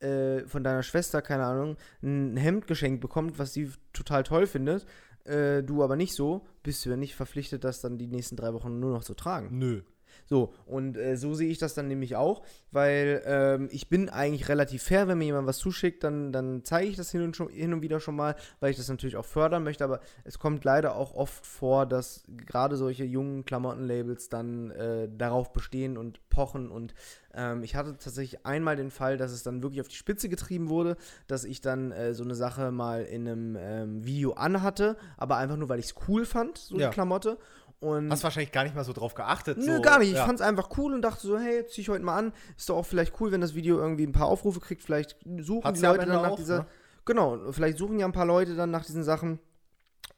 äh, 0.00 0.40
von 0.46 0.64
deiner 0.64 0.82
Schwester, 0.82 1.22
keine 1.22 1.44
Ahnung, 1.44 1.76
ein 2.02 2.36
Hemd 2.36 2.66
geschenkt 2.66 3.00
bekommst, 3.00 3.38
was 3.38 3.52
sie 3.52 3.70
total 3.92 4.24
toll 4.24 4.46
findet, 4.46 4.86
äh, 5.24 5.62
du 5.62 5.82
aber 5.82 5.96
nicht 5.96 6.14
so, 6.14 6.46
bist 6.62 6.84
du 6.84 6.90
ja 6.90 6.96
nicht 6.96 7.14
verpflichtet, 7.14 7.64
das 7.64 7.80
dann 7.80 7.96
die 7.96 8.08
nächsten 8.08 8.36
drei 8.36 8.52
Wochen 8.52 8.80
nur 8.80 8.92
noch 8.92 9.04
zu 9.04 9.14
tragen. 9.14 9.58
Nö. 9.58 9.82
So, 10.26 10.54
und 10.66 10.96
äh, 10.96 11.16
so 11.16 11.34
sehe 11.34 11.50
ich 11.50 11.58
das 11.58 11.74
dann 11.74 11.88
nämlich 11.88 12.16
auch, 12.16 12.42
weil 12.70 13.22
ähm, 13.26 13.68
ich 13.70 13.88
bin 13.88 14.08
eigentlich 14.08 14.48
relativ 14.48 14.82
fair, 14.82 15.06
wenn 15.06 15.18
mir 15.18 15.26
jemand 15.26 15.46
was 15.46 15.58
zuschickt, 15.58 16.02
dann, 16.02 16.32
dann 16.32 16.62
zeige 16.64 16.88
ich 16.88 16.96
das 16.96 17.10
hin 17.10 17.22
und, 17.22 17.36
schon, 17.36 17.48
hin 17.50 17.72
und 17.74 17.82
wieder 17.82 18.00
schon 18.00 18.16
mal, 18.16 18.34
weil 18.60 18.70
ich 18.70 18.76
das 18.76 18.88
natürlich 18.88 19.16
auch 19.16 19.24
fördern 19.24 19.62
möchte, 19.64 19.84
aber 19.84 20.00
es 20.24 20.38
kommt 20.38 20.64
leider 20.64 20.96
auch 20.96 21.14
oft 21.14 21.44
vor, 21.46 21.86
dass 21.86 22.24
gerade 22.46 22.76
solche 22.76 23.04
jungen 23.04 23.44
Klamottenlabels 23.44 24.28
dann 24.28 24.70
äh, 24.70 25.08
darauf 25.14 25.52
bestehen 25.52 25.96
und 25.98 26.26
pochen 26.30 26.70
und 26.70 26.94
ähm, 27.34 27.62
ich 27.62 27.74
hatte 27.76 27.96
tatsächlich 27.98 28.46
einmal 28.46 28.76
den 28.76 28.90
Fall, 28.90 29.16
dass 29.16 29.32
es 29.32 29.42
dann 29.42 29.62
wirklich 29.62 29.80
auf 29.80 29.88
die 29.88 29.96
Spitze 29.96 30.28
getrieben 30.28 30.68
wurde, 30.68 30.96
dass 31.26 31.44
ich 31.44 31.60
dann 31.60 31.92
äh, 31.92 32.14
so 32.14 32.24
eine 32.24 32.34
Sache 32.34 32.70
mal 32.70 33.02
in 33.02 33.28
einem 33.28 33.56
ähm, 33.60 34.04
Video 34.04 34.32
anhatte, 34.32 34.96
aber 35.16 35.36
einfach 35.36 35.56
nur, 35.56 35.68
weil 35.68 35.80
ich 35.80 35.86
es 35.86 35.94
cool 36.08 36.24
fand, 36.24 36.58
so 36.58 36.78
Ja. 36.78 36.88
die 36.88 36.94
Klamotte. 36.94 37.38
Und 37.84 38.10
Hast 38.10 38.24
wahrscheinlich 38.24 38.50
gar 38.50 38.64
nicht 38.64 38.74
mal 38.74 38.84
so 38.84 38.94
drauf 38.94 39.14
geachtet. 39.14 39.58
Nö, 39.58 39.76
so, 39.76 39.82
gar 39.82 39.98
nicht. 39.98 40.08
Ich 40.10 40.16
ja. 40.16 40.24
fand's 40.24 40.40
einfach 40.40 40.70
cool 40.78 40.94
und 40.94 41.02
dachte 41.02 41.26
so, 41.26 41.38
hey, 41.38 41.66
zieh 41.66 41.82
ich 41.82 41.88
heute 41.90 42.02
mal 42.02 42.16
an. 42.16 42.32
Ist 42.56 42.70
doch 42.70 42.76
auch 42.76 42.86
vielleicht 42.86 43.20
cool, 43.20 43.30
wenn 43.30 43.42
das 43.42 43.54
Video 43.54 43.78
irgendwie 43.78 44.06
ein 44.06 44.12
paar 44.12 44.26
Aufrufe 44.26 44.60
kriegt. 44.60 44.82
Vielleicht 44.82 45.18
suchen 45.40 45.64
Hat's 45.64 45.80
die 45.80 45.86
Leute 45.86 46.06
dann 46.06 46.22
nach 46.22 46.30
auch, 46.30 46.36
dieser. 46.36 46.60
ne? 46.60 46.66
Genau, 47.04 47.52
vielleicht 47.52 47.76
suchen 47.76 47.98
ja 47.98 48.06
ein 48.06 48.12
paar 48.12 48.24
Leute 48.24 48.56
dann 48.56 48.70
nach 48.70 48.86
diesen 48.86 49.04
Sachen. 49.04 49.38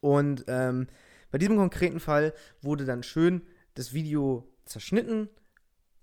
Und 0.00 0.44
ähm, 0.46 0.86
bei 1.32 1.38
diesem 1.38 1.56
konkreten 1.56 1.98
Fall 1.98 2.32
wurde 2.62 2.84
dann 2.84 3.02
schön 3.02 3.42
das 3.74 3.92
Video 3.92 4.48
zerschnitten, 4.64 5.28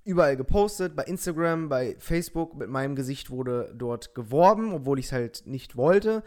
überall 0.04 0.36
gepostet, 0.36 0.96
bei 0.96 1.04
Instagram, 1.04 1.70
bei 1.70 1.96
Facebook, 2.00 2.56
mit 2.56 2.70
meinem 2.70 2.96
Gesicht 2.96 3.30
wurde 3.30 3.74
dort 3.76 4.14
geworben, 4.16 4.74
obwohl 4.74 5.00
ich 5.00 5.06
es 5.06 5.12
halt 5.14 5.44
nicht 5.46 5.78
wollte. 5.78 6.24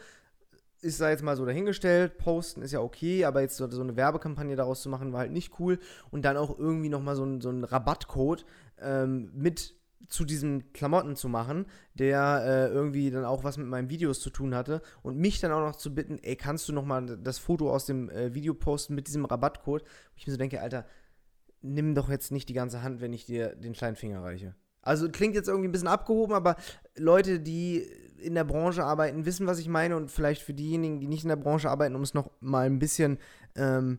Ist 0.87 1.01
da 1.01 1.11
jetzt 1.11 1.25
mal 1.25 1.37
so 1.37 1.45
dahingestellt, 1.45 2.17
posten 2.17 2.63
ist 2.63 2.71
ja 2.71 2.81
okay, 2.81 3.25
aber 3.25 3.41
jetzt 3.41 3.57
so, 3.57 3.69
so 3.69 3.83
eine 3.83 3.97
Werbekampagne 3.97 4.55
daraus 4.55 4.83
zu 4.83 4.89
machen, 4.89 5.13
war 5.13 5.21
halt 5.21 5.33
nicht 5.33 5.59
cool. 5.59 5.81
Und 6.11 6.25
dann 6.25 6.37
auch 6.37 6.57
irgendwie 6.57 6.89
nochmal 6.89 7.17
so, 7.17 7.25
ein, 7.25 7.41
so 7.41 7.49
einen 7.49 7.65
Rabattcode 7.65 8.45
ähm, 8.81 9.33
mit 9.35 9.75
zu 10.07 10.25
diesen 10.25 10.73
Klamotten 10.73 11.17
zu 11.17 11.29
machen, 11.29 11.67
der 11.95 12.43
äh, 12.45 12.73
irgendwie 12.73 13.11
dann 13.11 13.25
auch 13.25 13.43
was 13.43 13.57
mit 13.57 13.67
meinen 13.67 13.91
Videos 13.91 14.21
zu 14.21 14.31
tun 14.31 14.55
hatte 14.55 14.81
und 15.03 15.19
mich 15.19 15.41
dann 15.41 15.51
auch 15.51 15.61
noch 15.61 15.75
zu 15.75 15.93
bitten, 15.93 16.19
ey, 16.23 16.37
kannst 16.37 16.69
du 16.69 16.73
noch 16.73 16.85
mal 16.85 17.05
das 17.19 17.39
Foto 17.39 17.73
aus 17.73 17.87
dem 17.87 18.09
äh, 18.11 18.33
Video 18.33 18.55
posten 18.55 18.95
mit 18.95 19.09
diesem 19.09 19.25
Rabattcode? 19.25 19.83
Wo 19.83 20.15
ich 20.15 20.27
mir 20.27 20.33
so 20.33 20.39
denke, 20.39 20.61
Alter, 20.61 20.87
nimm 21.63 21.97
doch 21.97 22.09
jetzt 22.09 22.31
nicht 22.31 22.49
die 22.49 22.55
ganze 22.55 22.85
Hand, 22.85 23.01
wenn 23.01 23.13
ich 23.13 23.27
dir 23.27 23.57
den 23.57 23.73
kleinen 23.73 23.97
Finger 23.97 24.23
reiche. 24.23 24.55
Also 24.83 25.09
klingt 25.09 25.35
jetzt 25.35 25.49
irgendwie 25.49 25.69
ein 25.69 25.73
bisschen 25.73 25.89
abgehoben, 25.89 26.33
aber 26.33 26.55
Leute, 26.97 27.41
die 27.41 27.91
in 28.19 28.35
der 28.35 28.45
Branche 28.45 28.85
arbeiten, 28.85 29.27
wissen, 29.27 29.47
was 29.47 29.59
ich 29.59 29.69
meine 29.69 29.97
und 29.97 30.11
vielleicht 30.11 30.43
für 30.43 30.55
diejenigen, 30.55 31.01
die 31.01 31.09
nicht 31.09 31.23
in 31.25 31.29
der 31.29 31.37
Branche 31.37 31.71
arbeiten, 31.71 31.95
um 31.95 32.03
es 32.03 32.15
noch 32.15 32.31
mal 32.41 32.67
ein 32.67 32.79
bisschen 32.79 33.19
ähm, 33.55 33.99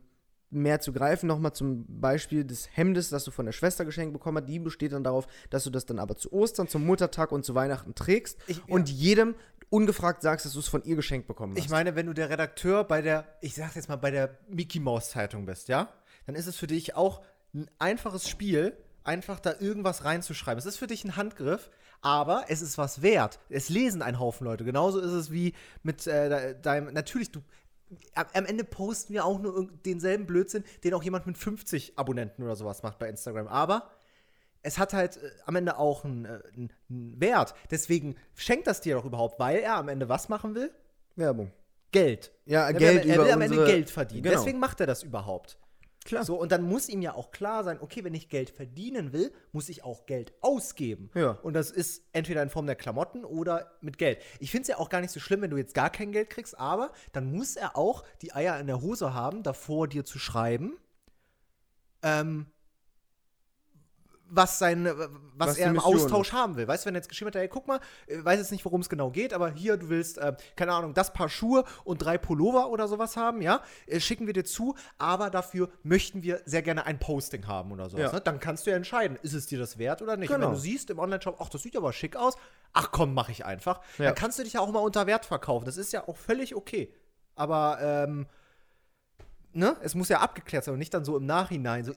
mehr 0.49 0.79
zu 0.79 0.93
greifen, 0.93 1.27
nochmal 1.27 1.53
zum 1.53 1.85
Beispiel 1.87 2.45
des 2.45 2.69
Hemdes, 2.75 3.09
das 3.09 3.23
du 3.23 3.31
von 3.31 3.45
der 3.45 3.53
Schwester 3.53 3.85
geschenkt 3.85 4.13
bekommen 4.13 4.37
hast, 4.37 4.49
die 4.49 4.59
besteht 4.59 4.93
dann 4.93 5.03
darauf, 5.03 5.27
dass 5.49 5.63
du 5.63 5.69
das 5.69 5.85
dann 5.85 5.99
aber 5.99 6.15
zu 6.15 6.31
Ostern, 6.31 6.67
zum 6.67 6.85
Muttertag 6.85 7.31
und 7.31 7.43
zu 7.43 7.53
Weihnachten 7.55 7.95
trägst 7.95 8.37
Ich- 8.47 8.67
und 8.69 8.89
jedem 8.89 9.35
ungefragt 9.69 10.21
sagst, 10.21 10.45
dass 10.45 10.53
du 10.53 10.59
es 10.59 10.67
von 10.67 10.83
ihr 10.83 10.95
geschenkt 10.95 11.27
bekommen 11.27 11.53
hast. 11.55 11.63
Ich 11.63 11.69
meine, 11.69 11.95
wenn 11.95 12.05
du 12.05 12.13
der 12.13 12.29
Redakteur 12.29 12.85
bei 12.85 13.01
der, 13.01 13.25
ich 13.41 13.55
sag 13.55 13.75
jetzt 13.75 13.89
mal, 13.89 13.97
bei 13.97 14.11
der 14.11 14.37
Mickey 14.47 14.79
Mouse 14.79 15.09
Zeitung 15.09 15.45
bist, 15.45 15.67
ja, 15.67 15.89
dann 16.25 16.35
ist 16.35 16.47
es 16.47 16.55
für 16.55 16.67
dich 16.67 16.95
auch 16.95 17.21
ein 17.53 17.69
einfaches 17.79 18.29
Spiel, 18.29 18.77
einfach 19.03 19.39
da 19.39 19.55
irgendwas 19.59 20.05
reinzuschreiben. 20.05 20.59
Es 20.59 20.65
ist 20.65 20.77
für 20.77 20.87
dich 20.87 21.03
ein 21.03 21.15
Handgriff, 21.15 21.69
aber 22.01 22.45
es 22.47 22.61
ist 22.61 22.77
was 22.77 23.01
wert. 23.01 23.39
Es 23.49 23.69
lesen 23.69 24.01
ein 24.01 24.19
Haufen 24.19 24.45
Leute. 24.45 24.63
Genauso 24.63 24.99
ist 24.99 25.11
es 25.11 25.31
wie 25.31 25.53
mit 25.83 26.07
äh, 26.07 26.59
deinem, 26.59 26.93
natürlich, 26.93 27.31
du, 27.31 27.41
am 28.13 28.45
Ende 28.45 28.63
posten 28.63 29.13
wir 29.13 29.25
auch 29.25 29.39
nur 29.39 29.69
denselben 29.85 30.25
Blödsinn, 30.25 30.63
den 30.83 30.93
auch 30.93 31.03
jemand 31.03 31.25
mit 31.25 31.37
50 31.37 31.97
Abonnenten 31.97 32.43
oder 32.43 32.55
sowas 32.55 32.83
macht 32.83 32.99
bei 32.99 33.07
Instagram. 33.09 33.47
Aber 33.47 33.89
es 34.61 34.77
hat 34.77 34.93
halt 34.93 35.17
äh, 35.17 35.31
am 35.45 35.55
Ende 35.55 35.77
auch 35.77 36.03
einen, 36.03 36.25
äh, 36.25 36.39
einen, 36.55 37.19
Wert. 37.19 37.53
Deswegen 37.71 38.15
schenkt 38.35 38.67
das 38.67 38.81
dir 38.81 38.95
doch 38.95 39.05
überhaupt, 39.05 39.39
weil 39.39 39.59
er 39.59 39.75
am 39.75 39.89
Ende 39.89 40.09
was 40.09 40.29
machen 40.29 40.55
will? 40.55 40.71
Werbung. 41.15 41.51
Geld. 41.91 42.31
Ja, 42.45 42.65
er 42.67 42.73
Geld 42.73 43.05
will, 43.05 43.11
er 43.11 43.23
will 43.23 43.31
am 43.31 43.41
Ende 43.41 43.65
Geld 43.65 43.89
verdienen. 43.89 44.23
Genau. 44.23 44.35
Deswegen 44.35 44.59
macht 44.59 44.79
er 44.81 44.87
das 44.87 45.03
überhaupt. 45.03 45.57
Klar. 46.07 46.23
So, 46.23 46.39
und 46.39 46.53
dann 46.53 46.61
muss 46.61 46.87
ihm 46.87 47.01
ja 47.01 47.13
auch 47.15 47.31
klar 47.31 47.65
sein, 47.65 47.79
okay, 47.81 48.05
wenn 48.05 48.13
ich 48.13 48.29
Geld 48.29 48.49
verdienen 48.49 49.11
will, 49.11 49.33
muss 49.51 49.67
ich 49.67 49.83
auch 49.83 50.05
Geld 50.05 50.31
ausgeben. 50.39 51.11
Ja. 51.13 51.31
Und 51.43 51.53
das 51.53 51.69
ist 51.69 52.01
entweder 52.13 52.41
in 52.41 52.49
Form 52.49 52.65
der 52.65 52.77
Klamotten 52.77 53.25
oder 53.25 53.73
mit 53.81 53.97
Geld. 53.97 54.19
Ich 54.39 54.49
finde 54.49 54.61
es 54.61 54.67
ja 54.69 54.77
auch 54.77 54.87
gar 54.87 55.01
nicht 55.01 55.11
so 55.11 55.19
schlimm, 55.19 55.41
wenn 55.41 55.49
du 55.51 55.57
jetzt 55.57 55.73
gar 55.73 55.89
kein 55.89 56.13
Geld 56.13 56.29
kriegst, 56.29 56.57
aber 56.57 56.93
dann 57.11 57.29
muss 57.29 57.57
er 57.57 57.75
auch 57.75 58.05
die 58.21 58.33
Eier 58.33 58.57
in 58.57 58.67
der 58.67 58.81
Hose 58.81 59.13
haben, 59.13 59.43
davor 59.43 59.89
dir 59.89 60.05
zu 60.05 60.17
schreiben, 60.17 60.77
ähm, 62.03 62.45
was, 64.29 64.59
sein, 64.59 64.85
was, 65.35 65.49
Was 65.49 65.57
er 65.57 65.67
im 65.67 65.73
Mission 65.73 65.95
Austausch 65.95 66.33
haben 66.33 66.55
will. 66.57 66.67
Weißt 66.67 66.83
du, 66.83 66.87
wenn 66.87 66.95
er 66.95 66.99
jetzt 66.99 67.09
geschrieben 67.09 67.29
hat, 67.29 67.35
ey, 67.35 67.47
guck 67.47 67.67
mal, 67.67 67.79
äh, 68.07 68.23
weiß 68.23 68.39
jetzt 68.39 68.51
nicht, 68.51 68.65
worum 68.65 68.81
es 68.81 68.89
genau 68.89 69.09
geht, 69.09 69.33
aber 69.33 69.51
hier, 69.51 69.77
du 69.77 69.89
willst, 69.89 70.17
äh, 70.17 70.35
keine 70.55 70.73
Ahnung, 70.73 70.93
das 70.93 71.13
Paar 71.13 71.29
Schuhe 71.29 71.63
und 71.83 71.99
drei 71.99 72.17
Pullover 72.17 72.69
oder 72.69 72.87
sowas 72.87 73.15
haben, 73.17 73.41
ja, 73.41 73.61
äh, 73.85 73.99
schicken 73.99 74.27
wir 74.27 74.33
dir 74.33 74.43
zu, 74.45 74.75
aber 74.97 75.29
dafür 75.29 75.69
möchten 75.83 76.23
wir 76.23 76.41
sehr 76.45 76.61
gerne 76.61 76.85
ein 76.85 76.99
Posting 76.99 77.47
haben 77.47 77.71
oder 77.71 77.89
sowas. 77.89 78.11
Ja. 78.11 78.13
Ne? 78.13 78.21
Dann 78.21 78.39
kannst 78.39 78.65
du 78.65 78.71
ja 78.71 78.77
entscheiden, 78.77 79.17
ist 79.21 79.33
es 79.33 79.45
dir 79.47 79.59
das 79.59 79.77
wert 79.77 80.01
oder 80.01 80.17
nicht. 80.17 80.29
Und 80.29 80.35
Genau. 80.35 80.47
wenn 80.47 80.53
du 80.55 80.59
siehst 80.59 80.89
im 80.89 80.99
Online-Shop, 80.99 81.37
ach, 81.39 81.49
das 81.49 81.63
sieht 81.63 81.75
aber 81.77 81.93
schick 81.93 82.15
aus, 82.15 82.35
ach 82.73 82.91
komm, 82.91 83.13
mach 83.13 83.29
ich 83.29 83.45
einfach, 83.45 83.81
Ja. 83.97 84.05
dann 84.05 84.15
kannst 84.15 84.39
du 84.39 84.43
dich 84.43 84.53
ja 84.53 84.59
auch 84.61 84.71
mal 84.71 84.79
unter 84.79 85.07
Wert 85.07 85.25
verkaufen. 85.25 85.65
Das 85.65 85.77
ist 85.77 85.93
ja 85.93 86.07
auch 86.07 86.17
völlig 86.17 86.55
okay. 86.55 86.93
Aber, 87.35 87.77
ähm, 87.81 88.27
ne, 89.53 89.75
es 89.81 89.95
muss 89.95 90.09
ja 90.09 90.19
abgeklärt 90.19 90.63
sein 90.63 90.73
und 90.73 90.79
nicht 90.79 90.93
dann 90.93 91.05
so 91.05 91.17
im 91.17 91.25
Nachhinein. 91.25 91.85
So, 91.85 91.93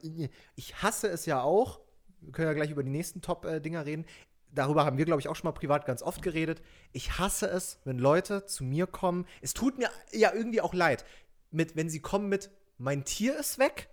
ich 0.55 0.83
hasse 0.83 1.09
es 1.09 1.27
ja 1.27 1.43
auch. 1.43 1.81
Wir 2.21 2.33
können 2.33 2.49
ja 2.49 2.55
gleich 2.55 2.71
über 2.71 2.83
die 2.83 2.91
nächsten 2.91 3.23
Top-Dinger 3.23 3.87
reden. 3.87 4.05
Darüber 4.53 4.85
haben 4.85 4.99
wir, 4.99 5.05
glaube 5.05 5.21
ich, 5.21 5.29
auch 5.29 5.37
schon 5.37 5.49
mal 5.49 5.53
privat 5.53 5.87
ganz 5.87 6.03
oft 6.03 6.23
geredet. 6.23 6.61
Ich 6.93 7.19
hasse 7.19 7.49
es, 7.49 7.79
wenn 7.85 7.99
Leute 7.99 8.47
zu 8.47 8.65
mir 8.65 8.87
kommen. 8.87 9.27
Es 9.41 9.55
tut 9.55 9.79
mir 9.79 9.91
ja 10.13 10.33
irgendwie 10.35 10.61
auch 10.61 10.75
leid, 10.75 11.05
mit, 11.51 11.77
wenn 11.77 11.89
sie 11.89 12.01
kommen 12.01 12.29
mit, 12.29 12.51
mein 12.79 13.05
Tier 13.05 13.39
ist 13.39 13.59
weg, 13.59 13.91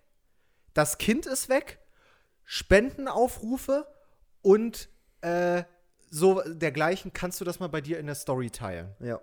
das 0.74 0.98
Kind 0.98 1.26
ist 1.26 1.50
weg, 1.50 1.80
Spendenaufrufe 2.44 3.88
und 4.42 4.90
äh, 5.22 5.64
so 6.10 6.42
dergleichen. 6.46 7.14
Kannst 7.14 7.42
du 7.42 7.46
das 7.46 7.60
mal 7.60 7.68
bei 7.68 7.82
dir 7.82 8.00
in 8.00 8.06
der 8.06 8.16
Story 8.16 8.50
teilen? 8.50 8.96
Ja. 9.00 9.20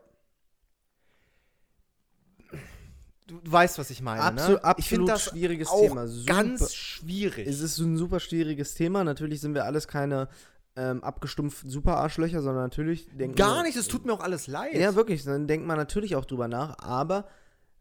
Du, 3.27 3.41
weißt, 3.45 3.79
was 3.79 3.91
ich 3.91 4.03
meine. 4.03 4.23
Absolut- 4.23 4.63
ne? 4.63 4.75
ich 4.77 4.89
finde 4.89 5.05
absolut 5.05 5.09
das 5.09 5.23
schwieriges 5.23 5.71
Thema. 5.71 6.07
Super. 6.07 6.33
Ganz 6.33 6.75
schwierig. 6.75 7.47
Es 7.47 7.61
ist 7.61 7.79
ein 7.79 7.97
super 7.97 8.21
schwieriges 8.21 8.75
Thema. 8.75 9.03
Natürlich 9.03 9.41
sind 9.41 9.55
wir 9.55 9.65
alles 9.65 9.89
keine 9.89 10.29
ähm, 10.77 11.03
abgestumpften 11.03 11.71
Super-Arschlöcher, 11.71 12.43
sondern 12.43 12.65
natürlich 12.65 13.09
denken 13.17 13.37
Gar 13.37 13.63
nicht, 13.63 13.77
es 13.77 13.89
tut 13.89 14.05
mir 14.05 14.13
auch 14.13 14.21
alles 14.21 14.47
leid. 14.47 14.75
Ja, 14.75 14.95
wirklich. 14.95 15.25
Dann 15.25 15.47
denkt 15.47 15.67
man 15.67 15.77
natürlich 15.77 16.17
auch 16.17 16.25
drüber 16.25 16.49
nach, 16.49 16.79
aber 16.81 17.27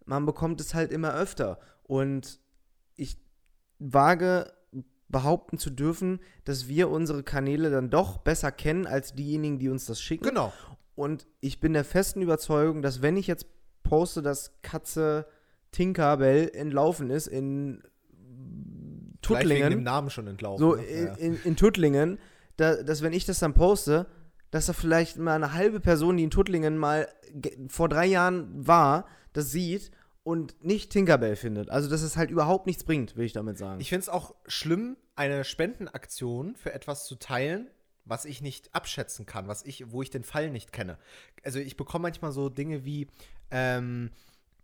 man 0.06 0.26
bekommt 0.26 0.62
es 0.62 0.74
halt 0.74 0.92
immer 0.92 1.14
öfter. 1.14 1.60
Und 1.84 2.40
ich 2.96 3.18
wage 3.80 4.54
behaupten 5.10 5.58
zu 5.58 5.70
dürfen, 5.70 6.20
dass 6.46 6.68
wir 6.68 6.90
unsere 6.90 7.24
Kanäle 7.24 7.70
dann 7.70 7.90
doch 7.90 8.18
besser 8.18 8.52
kennen 8.52 8.88
als 8.88 9.14
diejenigen, 9.14 9.60
die 9.60 9.70
uns 9.70 9.86
das 9.86 10.02
schicken. 10.02 10.24
Genau. 10.24 10.54
Und 10.96 11.28
ich 11.40 11.60
bin 11.60 11.74
der 11.74 11.84
festen 11.84 12.22
Überzeugung, 12.22 12.82
dass 12.82 13.02
wenn 13.02 13.18
ich 13.18 13.28
jetzt 13.28 13.46
poste, 13.94 14.24
dass 14.24 14.60
Katze 14.64 15.28
Tinkerbell 15.72 16.50
entlaufen 16.54 17.12
ist 17.12 17.28
in 17.28 17.84
Vielleicht 19.22 19.50
wegen 19.50 19.60
dem 19.60 19.70
Tuttlingen, 19.70 19.84
Namen 19.84 20.10
schon 20.10 20.28
entlaufen. 20.28 20.60
so 20.60 20.76
ne? 20.76 20.84
in, 20.84 21.16
in, 21.16 21.42
in 21.44 21.56
Tuttlingen, 21.56 22.18
da, 22.58 22.82
dass 22.82 23.04
wenn 23.04 23.14
ich 23.14 23.26
das 23.26 23.40
dann 23.40 23.54
poste, 23.54 24.08
dass 24.50 24.66
da 24.66 24.74
vielleicht 24.74 25.18
mal 25.18 25.36
eine 25.36 25.54
halbe 25.54 25.80
Person, 25.80 26.18
die 26.18 26.24
in 26.24 26.32
Tuttlingen 26.32 26.78
mal 26.78 27.08
vor 27.70 27.88
drei 27.88 28.08
Jahren 28.08 28.68
war, 28.68 29.06
das 29.34 29.52
sieht 29.52 29.92
und 30.24 30.64
nicht 30.64 30.92
Tinkerbell 30.92 31.36
findet. 31.36 31.70
Also, 31.70 31.90
dass 31.90 32.02
es 32.02 32.18
halt 32.18 32.32
überhaupt 32.32 32.66
nichts 32.66 32.84
bringt, 32.84 33.16
will 33.16 33.26
ich 33.26 33.34
damit 33.34 33.58
sagen. 33.60 33.80
Ich 33.80 33.90
finde 33.90 34.02
es 34.02 34.10
auch 34.10 34.36
schlimm, 34.48 34.98
eine 35.16 35.44
Spendenaktion 35.44 36.56
für 36.56 36.74
etwas 36.74 37.06
zu 37.06 37.16
teilen, 37.16 37.70
was 38.06 38.26
ich 38.26 38.42
nicht 38.42 38.74
abschätzen 38.76 39.26
kann, 39.26 39.48
was 39.48 39.64
ich, 39.64 39.92
wo 39.92 40.02
ich 40.02 40.10
den 40.10 40.24
Fall 40.24 40.50
nicht 40.50 40.74
kenne. 40.74 40.98
Also 41.44 41.60
ich 41.60 41.78
bekomme 41.78 42.04
manchmal 42.04 42.32
so 42.32 42.50
Dinge 42.50 42.86
wie, 42.86 43.08
ähm, 43.54 44.12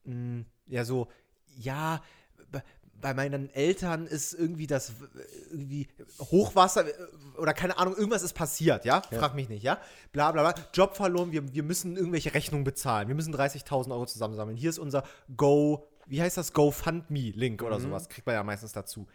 mh, 0.04 0.44
ja, 0.68 0.84
so, 0.84 1.08
ja, 1.58 2.02
bei 3.02 3.14
meinen 3.14 3.50
Eltern 3.54 4.06
ist 4.08 4.34
irgendwie 4.34 4.68
das 4.68 4.94
irgendwie 5.52 5.88
Hochwasser 6.20 6.88
äh, 6.88 6.94
oder 7.38 7.54
keine 7.54 7.78
Ahnung, 7.78 7.96
irgendwas 7.96 8.24
ist 8.24 8.34
passiert, 8.34 8.86
ja? 8.86 9.02
Frag 9.02 9.36
mich 9.36 9.50
nicht, 9.50 9.64
ja? 9.64 9.80
Bla 10.12 10.32
bla 10.32 10.52
bla. 10.52 10.64
Job 10.74 10.96
verloren, 10.96 11.32
wir, 11.32 11.54
wir 11.54 11.64
müssen 11.64 11.96
irgendwelche 11.96 12.34
Rechnungen 12.34 12.64
bezahlen. 12.64 13.08
Wir 13.08 13.16
müssen 13.16 13.34
30.000 13.34 13.92
Euro 13.92 14.06
zusammensammeln. 14.06 14.58
Hier 14.58 14.70
ist 14.70 14.80
unser 14.80 15.04
Go, 15.36 15.88
wie 16.08 16.22
heißt 16.22 16.38
das? 16.38 16.54
GoFundMe-Link 16.54 17.62
oder 17.64 17.80
sowas. 17.80 18.10
Kriegt 18.10 18.28
man 18.28 18.36
ja 18.36 18.44
meistens 18.44 18.74
dazu. 18.74 19.08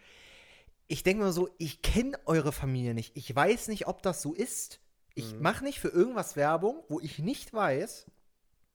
Ich 0.87 1.03
denke 1.03 1.23
mal 1.23 1.31
so, 1.31 1.49
ich 1.57 1.81
kenne 1.81 2.17
eure 2.25 2.51
Familie 2.51 2.93
nicht. 2.93 3.15
Ich 3.15 3.35
weiß 3.35 3.67
nicht, 3.67 3.87
ob 3.87 4.01
das 4.01 4.21
so 4.21 4.33
ist. 4.33 4.79
Ich 5.13 5.39
mache 5.39 5.63
nicht 5.63 5.79
für 5.79 5.87
irgendwas 5.87 6.35
Werbung, 6.35 6.83
wo 6.89 6.99
ich 6.99 7.19
nicht 7.19 7.53
weiß, 7.53 8.07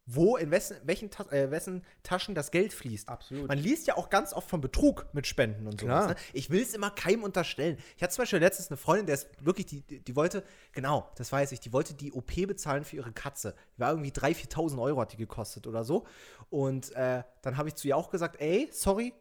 wo, 0.07 0.37
in 0.37 0.51
wessen, 0.51 0.77
welchen 0.85 1.11
Ta 1.11 1.25
äh, 1.31 1.51
wessen 1.51 1.85
Taschen 2.03 2.35
das 2.35 2.51
Geld 2.51 2.73
fließt. 2.73 3.09
Absolut. 3.09 3.47
Man 3.47 3.59
liest 3.59 3.87
ja 3.87 3.97
auch 3.97 4.11
ganz 4.11 4.33
oft 4.33 4.49
von 4.49 4.61
Betrug 4.61 5.07
mit 5.13 5.27
Spenden 5.27 5.67
und 5.67 5.81
sowas. 5.81 6.05
Klar. 6.05 6.09
Ne? 6.09 6.17
Ich 6.33 6.51
will 6.51 6.63
es 6.63 6.75
immer 6.75 6.91
keinem 6.91 7.23
unterstellen. 7.23 7.79
Ich 7.97 8.03
hatte 8.03 8.15
zum 8.15 8.23
Beispiel 8.23 8.41
letztens 8.41 8.71
eine 8.71 8.77
Freundin, 8.77 9.07
der 9.07 9.15
ist 9.15 9.29
wirklich, 9.45 9.67
die, 9.67 9.83
die, 9.83 10.01
die 10.01 10.17
wollte, 10.17 10.43
genau, 10.73 11.09
das 11.17 11.31
weiß 11.31 11.53
ich, 11.53 11.61
die 11.61 11.73
wollte 11.73 11.95
die 11.95 12.13
OP 12.13 12.35
bezahlen 12.47 12.85
für 12.85 12.97
ihre 12.97 13.13
Katze. 13.13 13.55
Die 13.77 13.81
war 13.81 13.91
irgendwie 13.91 14.11
3.000, 14.11 14.51
4.000 14.53 14.83
Euro 14.83 15.01
hat 15.01 15.13
die 15.13 15.17
gekostet 15.17 15.67
oder 15.69 15.85
so. 15.85 16.07
Und 16.49 16.93
äh, 16.97 17.23
dann 17.43 17.57
habe 17.57 17.69
ich 17.69 17.77
zu 17.77 17.87
ihr 17.87 17.97
auch 17.97 18.11
gesagt, 18.11 18.41
ey, 18.41 18.69
sorry, 18.73 19.15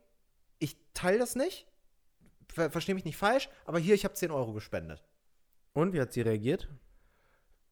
ich 0.57 0.75
teile 0.95 1.19
das 1.19 1.36
nicht. 1.36 1.67
Ver 2.51 2.71
Verstehe 2.71 2.95
mich 2.95 3.05
nicht 3.05 3.17
falsch, 3.17 3.47
aber 3.65 3.77
hier, 3.77 3.93
ich 3.93 4.05
habe 4.05 4.15
10 4.15 4.32
Euro 4.32 4.53
gespendet. 4.53 5.03
und 5.73 5.93
wie 5.93 6.01
hat 6.01 6.13
sie 6.13 6.21
reagiert? 6.21 6.67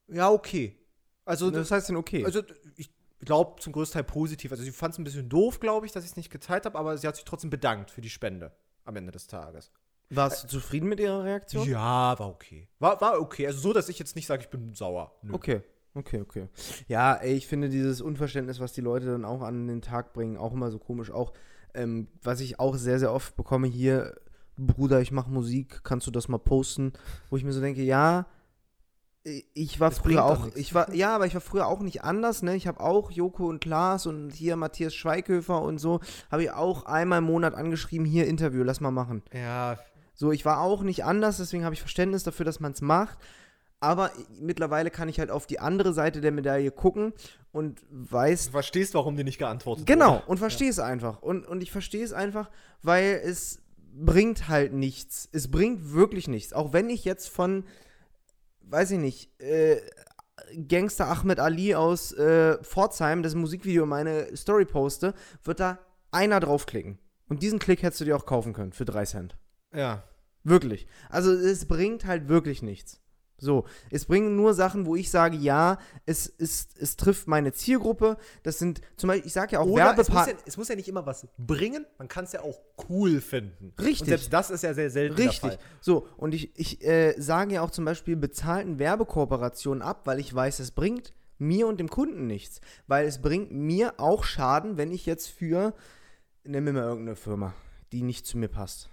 Ja, 0.06 0.30
okay. 0.30 0.78
Also, 1.24 1.50
Das 1.50 1.70
heißt 1.70 1.88
denn 1.90 1.96
okay. 1.96 2.24
also 2.24 2.42
ich 2.76 2.90
glaube 3.20 3.60
zum 3.60 3.72
größten 3.72 3.94
Teil 3.94 4.04
positiv. 4.04 4.52
Also 4.52 4.62
sie 4.62 4.70
fand 4.70 4.94
es 4.94 4.98
ein 4.98 5.04
bisschen 5.04 5.28
doof, 5.28 5.60
glaube 5.60 5.86
ich, 5.86 5.92
dass 5.92 6.04
ich 6.04 6.10
es 6.10 6.16
nicht 6.16 6.30
geteilt 6.30 6.64
habe, 6.64 6.78
aber 6.78 6.96
sie 6.96 7.06
hat 7.06 7.16
sich 7.16 7.24
trotzdem 7.24 7.50
bedankt 7.50 7.90
für 7.90 8.00
die 8.00 8.10
Spende 8.10 8.52
am 8.84 8.96
Ende 8.96 9.12
des 9.12 9.26
Tages. 9.26 9.72
Warst 10.10 10.44
du 10.44 10.48
zufrieden 10.48 10.88
mit 10.88 11.00
ihrer 11.00 11.22
Reaktion? 11.22 11.68
Ja, 11.68 12.18
war 12.18 12.28
okay. 12.28 12.68
War, 12.78 13.00
war 13.00 13.20
okay. 13.20 13.46
Also 13.46 13.60
so, 13.60 13.72
dass 13.72 13.88
ich 13.88 13.98
jetzt 13.98 14.16
nicht 14.16 14.26
sage, 14.26 14.42
ich 14.42 14.48
bin 14.48 14.72
sauer. 14.72 15.12
Nö. 15.22 15.34
Okay, 15.34 15.60
okay, 15.94 16.20
okay. 16.20 16.48
Ja, 16.86 17.14
ey, 17.14 17.34
ich 17.34 17.46
finde 17.46 17.68
dieses 17.68 18.00
Unverständnis, 18.00 18.60
was 18.60 18.72
die 18.72 18.80
Leute 18.80 19.06
dann 19.06 19.24
auch 19.24 19.42
an 19.42 19.66
den 19.66 19.82
Tag 19.82 20.14
bringen, 20.14 20.38
auch 20.38 20.54
immer 20.54 20.70
so 20.70 20.78
komisch. 20.78 21.10
Auch, 21.10 21.34
ähm, 21.74 22.08
was 22.22 22.40
ich 22.40 22.58
auch 22.58 22.76
sehr, 22.76 22.98
sehr 22.98 23.12
oft 23.12 23.36
bekomme 23.36 23.66
hier, 23.68 24.14
Bruder, 24.56 25.00
ich 25.00 25.12
mache 25.12 25.30
Musik, 25.30 25.84
kannst 25.84 26.06
du 26.06 26.10
das 26.10 26.28
mal 26.28 26.38
posten? 26.38 26.92
Wo 27.28 27.36
ich 27.36 27.44
mir 27.44 27.52
so 27.52 27.60
denke, 27.60 27.82
ja, 27.82 28.26
ich 29.54 29.78
war 29.80 29.90
Das 29.90 29.98
früher 29.98 30.24
auch, 30.24 30.48
ich 30.54 30.74
war, 30.74 30.94
ja, 30.94 31.14
aber 31.14 31.26
ich 31.26 31.34
war 31.34 31.40
früher 31.40 31.66
auch 31.66 31.80
nicht 31.80 32.02
anders, 32.02 32.42
ne? 32.42 32.54
Ich 32.56 32.66
habe 32.66 32.80
auch 32.80 33.10
Joko 33.10 33.46
und 33.48 33.60
Klaas 33.60 34.06
und 34.06 34.30
hier 34.30 34.56
Matthias 34.56 34.94
Schweighöfer 34.94 35.60
und 35.60 35.78
so, 35.78 36.00
habe 36.30 36.44
ich 36.44 36.50
auch 36.52 36.86
einmal 36.86 37.18
im 37.18 37.24
Monat 37.24 37.54
angeschrieben, 37.54 38.06
hier 38.06 38.26
Interview, 38.26 38.62
lass 38.62 38.80
mal 38.80 38.90
machen. 38.90 39.22
Ja, 39.32 39.78
So, 40.14 40.32
ich 40.32 40.44
war 40.44 40.60
auch 40.60 40.82
nicht 40.82 41.04
anders, 41.04 41.36
deswegen 41.38 41.64
habe 41.64 41.74
ich 41.74 41.80
Verständnis 41.80 42.22
dafür, 42.22 42.44
dass 42.46 42.60
man 42.60 42.72
es 42.72 42.80
macht. 42.80 43.18
Aber 43.80 44.10
mittlerweile 44.40 44.90
kann 44.90 45.08
ich 45.08 45.20
halt 45.20 45.30
auf 45.30 45.46
die 45.46 45.60
andere 45.60 45.92
Seite 45.92 46.20
der 46.20 46.32
Medaille 46.32 46.72
gucken 46.72 47.12
und 47.52 47.80
weiß. 47.90 48.46
du 48.46 48.50
verstehst, 48.50 48.94
warum 48.94 49.16
die 49.16 49.22
nicht 49.22 49.38
geantwortet 49.38 49.86
Genau, 49.86 50.14
wurde. 50.14 50.22
und 50.26 50.38
verstehe 50.38 50.68
es 50.70 50.80
einfach. 50.80 51.22
Und, 51.22 51.46
und 51.46 51.62
ich 51.62 51.70
verstehe 51.70 52.02
es 52.04 52.12
einfach, 52.12 52.50
weil 52.82 53.20
es 53.24 53.60
bringt 53.94 54.48
halt 54.48 54.72
nichts. 54.72 55.28
Es 55.30 55.48
bringt 55.48 55.92
wirklich 55.92 56.26
nichts. 56.26 56.52
Auch 56.52 56.72
wenn 56.72 56.90
ich 56.90 57.04
jetzt 57.04 57.28
von, 57.28 57.64
weiß 58.70 58.92
ich 58.92 58.98
nicht, 58.98 59.40
äh, 59.40 59.80
Gangster 60.68 61.08
Ahmed 61.08 61.40
Ali 61.40 61.74
aus 61.74 62.12
äh, 62.12 62.62
Pforzheim 62.62 63.22
das 63.22 63.34
Musikvideo 63.34 63.84
in 63.84 63.88
meine 63.88 64.36
Story 64.36 64.64
poste, 64.64 65.14
wird 65.44 65.60
da 65.60 65.78
einer 66.10 66.40
draufklicken. 66.40 66.98
Und 67.28 67.42
diesen 67.42 67.58
Klick 67.58 67.82
hättest 67.82 68.00
du 68.00 68.04
dir 68.04 68.16
auch 68.16 68.26
kaufen 68.26 68.52
können 68.52 68.72
für 68.72 68.84
drei 68.84 69.04
Cent. 69.04 69.36
Ja. 69.74 70.04
Wirklich. 70.44 70.86
Also 71.10 71.32
es 71.32 71.66
bringt 71.66 72.06
halt 72.06 72.28
wirklich 72.28 72.62
nichts. 72.62 73.00
So, 73.40 73.64
es 73.90 74.04
bringen 74.04 74.34
nur 74.34 74.52
Sachen, 74.52 74.84
wo 74.84 74.96
ich 74.96 75.10
sage, 75.10 75.36
ja, 75.36 75.78
es, 76.06 76.26
ist, 76.26 76.76
es 76.78 76.96
trifft 76.96 77.28
meine 77.28 77.52
Zielgruppe. 77.52 78.16
Das 78.42 78.58
sind 78.58 78.80
zum 78.96 79.08
Beispiel, 79.08 79.26
ich 79.26 79.32
sage 79.32 79.52
ja 79.52 79.60
auch 79.60 79.66
Oder 79.66 79.92
es 79.92 79.96
muss 79.96 80.08
Werbepartner. 80.08 80.32
ja, 80.34 80.38
es 80.44 80.56
muss 80.56 80.68
ja 80.68 80.74
nicht 80.74 80.88
immer 80.88 81.06
was 81.06 81.26
bringen, 81.38 81.86
man 81.98 82.08
kann 82.08 82.24
es 82.24 82.32
ja 82.32 82.42
auch 82.42 82.60
cool 82.88 83.20
finden. 83.20 83.72
Richtig. 83.78 84.00
Und 84.00 84.06
selbst 84.08 84.32
das 84.32 84.50
ist 84.50 84.62
ja 84.64 84.74
sehr 84.74 84.90
selten 84.90 85.14
Richtig. 85.14 85.58
So, 85.80 86.08
und 86.16 86.34
ich, 86.34 86.58
ich 86.58 86.84
äh, 86.84 87.14
sage 87.16 87.54
ja 87.54 87.62
auch 87.62 87.70
zum 87.70 87.84
Beispiel 87.84 88.16
bezahlten 88.16 88.80
Werbekooperationen 88.80 89.82
ab, 89.82 90.06
weil 90.06 90.18
ich 90.18 90.34
weiß, 90.34 90.58
es 90.58 90.72
bringt 90.72 91.14
mir 91.38 91.68
und 91.68 91.78
dem 91.78 91.88
Kunden 91.88 92.26
nichts. 92.26 92.60
Weil 92.88 93.06
es 93.06 93.22
bringt 93.22 93.52
mir 93.52 94.00
auch 94.00 94.24
Schaden, 94.24 94.76
wenn 94.76 94.90
ich 94.90 95.06
jetzt 95.06 95.28
für, 95.28 95.74
nimm 96.44 96.64
mir 96.64 96.72
mal 96.72 96.82
irgendeine 96.82 97.16
Firma, 97.16 97.54
die 97.92 98.02
nicht 98.02 98.26
zu 98.26 98.36
mir 98.36 98.48
passt. 98.48 98.90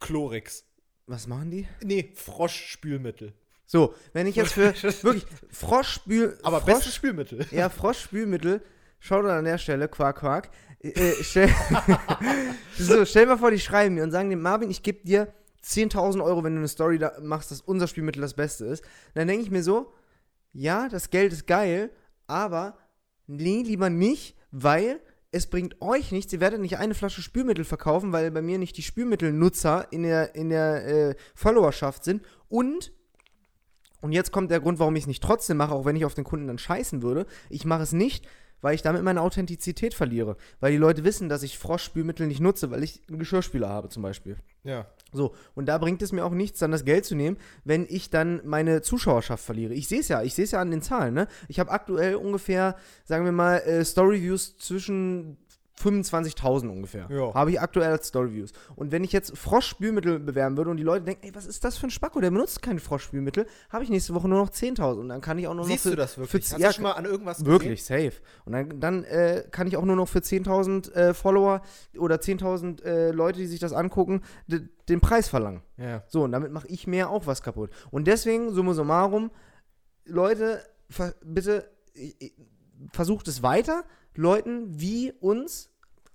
Chlorix. 0.00 0.64
Was 1.06 1.26
machen 1.26 1.50
die? 1.50 1.66
Nee, 1.82 2.12
Froschspülmittel. 2.14 3.32
So, 3.66 3.94
wenn 4.12 4.26
ich 4.26 4.36
jetzt 4.36 4.52
für 4.52 4.74
wirklich 5.02 5.26
Froschspül. 5.50 6.38
Aber 6.42 6.60
Frosch, 6.60 6.74
bestes 6.74 6.94
Spülmittel. 6.94 7.46
Ja, 7.50 7.68
Froschspülmittel. 7.68 8.62
Schaut 8.98 9.24
an 9.24 9.44
der 9.44 9.58
Stelle, 9.58 9.88
Quark, 9.88 10.18
Quark. 10.18 10.50
Äh, 10.80 11.12
stell, 11.22 11.48
so, 12.78 13.04
stell 13.04 13.26
mal 13.26 13.38
vor, 13.38 13.50
die 13.50 13.58
schreiben 13.58 13.94
mir 13.96 14.04
und 14.04 14.10
sagen 14.10 14.30
dem 14.30 14.42
Marvin, 14.42 14.70
ich 14.70 14.82
gebe 14.82 15.04
dir 15.04 15.32
10.000 15.64 16.22
Euro, 16.22 16.44
wenn 16.44 16.54
du 16.54 16.58
eine 16.58 16.68
Story 16.68 16.98
da 16.98 17.12
machst, 17.20 17.50
dass 17.50 17.60
unser 17.60 17.88
Spielmittel 17.88 18.20
das 18.20 18.34
Beste 18.34 18.66
ist. 18.66 18.84
Dann 19.14 19.28
denke 19.28 19.44
ich 19.44 19.50
mir 19.50 19.62
so, 19.62 19.92
ja, 20.52 20.88
das 20.88 21.10
Geld 21.10 21.32
ist 21.32 21.46
geil, 21.46 21.90
aber 22.26 22.76
nee, 23.26 23.62
lieber 23.62 23.90
nicht, 23.90 24.36
weil 24.50 25.00
es 25.32 25.46
bringt 25.46 25.80
euch 25.80 26.12
nichts. 26.12 26.32
Ihr 26.32 26.40
werdet 26.40 26.60
nicht 26.60 26.78
eine 26.78 26.94
Flasche 26.94 27.22
Spülmittel 27.22 27.64
verkaufen, 27.64 28.12
weil 28.12 28.30
bei 28.30 28.42
mir 28.42 28.58
nicht 28.58 28.76
die 28.76 28.82
Spülmittelnutzer 28.82 29.88
in 29.90 30.02
der, 30.02 30.34
in 30.34 30.50
der 30.50 30.86
äh, 30.86 31.14
Followerschaft 31.34 32.04
sind. 32.04 32.22
Und, 32.48 32.92
und 34.02 34.12
jetzt 34.12 34.30
kommt 34.30 34.50
der 34.50 34.60
Grund, 34.60 34.78
warum 34.78 34.94
ich 34.94 35.04
es 35.04 35.08
nicht 35.08 35.22
trotzdem 35.22 35.56
mache, 35.56 35.74
auch 35.74 35.86
wenn 35.86 35.96
ich 35.96 36.04
auf 36.04 36.14
den 36.14 36.24
Kunden 36.24 36.46
dann 36.46 36.58
scheißen 36.58 37.02
würde. 37.02 37.26
Ich 37.48 37.64
mache 37.64 37.82
es 37.82 37.92
nicht, 37.92 38.26
weil 38.62 38.74
ich 38.74 38.82
damit 38.82 39.02
meine 39.02 39.20
Authentizität 39.20 39.92
verliere. 39.92 40.36
Weil 40.60 40.72
die 40.72 40.78
Leute 40.78 41.04
wissen, 41.04 41.28
dass 41.28 41.42
ich 41.42 41.58
Froschspülmittel 41.58 42.26
nicht 42.26 42.40
nutze, 42.40 42.70
weil 42.70 42.82
ich 42.82 43.02
einen 43.08 43.18
Geschirrspüler 43.18 43.68
habe 43.68 43.90
zum 43.90 44.02
Beispiel. 44.02 44.36
Ja. 44.64 44.86
So, 45.12 45.34
und 45.54 45.66
da 45.66 45.76
bringt 45.76 46.00
es 46.00 46.12
mir 46.12 46.24
auch 46.24 46.32
nichts, 46.32 46.60
dann 46.60 46.70
das 46.70 46.86
Geld 46.86 47.04
zu 47.04 47.14
nehmen, 47.14 47.36
wenn 47.64 47.86
ich 47.88 48.08
dann 48.08 48.40
meine 48.44 48.80
Zuschauerschaft 48.80 49.44
verliere. 49.44 49.74
Ich 49.74 49.88
sehe 49.88 50.00
es 50.00 50.08
ja, 50.08 50.22
ich 50.22 50.34
sehe 50.34 50.44
es 50.44 50.52
ja 50.52 50.60
an 50.60 50.70
den 50.70 50.80
Zahlen, 50.80 51.12
ne? 51.12 51.28
Ich 51.48 51.60
habe 51.60 51.70
aktuell 51.70 52.14
ungefähr, 52.14 52.76
sagen 53.04 53.26
wir 53.26 53.32
mal, 53.32 53.58
äh, 53.58 53.84
Storyviews 53.84 54.56
zwischen 54.56 55.36
25.000 55.82 56.68
ungefähr. 56.68 57.08
Ja. 57.10 57.34
Habe 57.34 57.50
ich 57.50 57.60
aktuell 57.60 57.90
als 57.90 58.08
Storyviews. 58.08 58.52
Und 58.76 58.92
wenn 58.92 59.04
ich 59.04 59.12
jetzt 59.12 59.36
Froschspülmittel 59.36 60.18
bewerben 60.20 60.56
würde 60.56 60.70
und 60.70 60.76
die 60.76 60.82
Leute 60.82 61.04
denken, 61.04 61.26
ey, 61.26 61.34
was 61.34 61.46
ist 61.46 61.64
das 61.64 61.76
für 61.76 61.86
ein 61.86 61.90
Spacko, 61.90 62.20
der 62.20 62.30
benutzt 62.30 62.62
keine 62.62 62.80
Froschspülmittel, 62.80 63.46
habe 63.70 63.84
ich 63.84 63.90
nächste 63.90 64.14
Woche 64.14 64.28
nur 64.28 64.38
noch 64.38 64.50
10.000 64.50 65.00
und 65.00 65.08
dann 65.08 65.20
kann 65.20 65.38
ich 65.38 65.46
auch 65.46 65.54
nur 65.54 65.64
Siehst 65.64 65.86
noch 65.86 65.92
du 65.92 65.96
das 65.96 66.18
wirklich? 66.18 66.46
Für, 66.46 66.54
Hast 66.54 66.60
ja, 66.60 66.68
du 66.68 66.74
schon 66.74 66.82
mal 66.84 66.92
an 66.92 67.04
irgendwas 67.04 67.44
Wirklich, 67.44 67.84
safe. 67.84 68.12
Und 68.44 68.52
dann, 68.52 68.80
dann 68.80 69.04
äh, 69.04 69.44
kann 69.50 69.66
ich 69.66 69.76
auch 69.76 69.84
nur 69.84 69.96
noch 69.96 70.08
für 70.08 70.20
10.000 70.20 70.92
äh, 70.92 71.14
Follower 71.14 71.62
oder 71.98 72.16
10.000 72.16 72.82
äh, 72.84 73.10
Leute, 73.10 73.38
die 73.38 73.46
sich 73.46 73.60
das 73.60 73.72
angucken, 73.72 74.22
den 74.46 75.00
Preis 75.00 75.28
verlangen. 75.28 75.62
Ja. 75.76 76.02
So, 76.06 76.24
und 76.24 76.32
damit 76.32 76.52
mache 76.52 76.68
ich 76.68 76.86
mir 76.86 77.10
auch 77.10 77.26
was 77.26 77.42
kaputt. 77.42 77.70
Und 77.90 78.06
deswegen, 78.06 78.52
summa 78.52 78.74
summarum, 78.74 79.30
Leute, 80.04 80.62
bitte 81.24 81.70
versucht 82.92 83.28
es 83.28 83.42
weiter, 83.42 83.84
Leuten 84.14 84.78
wie 84.80 85.12
uns, 85.12 85.70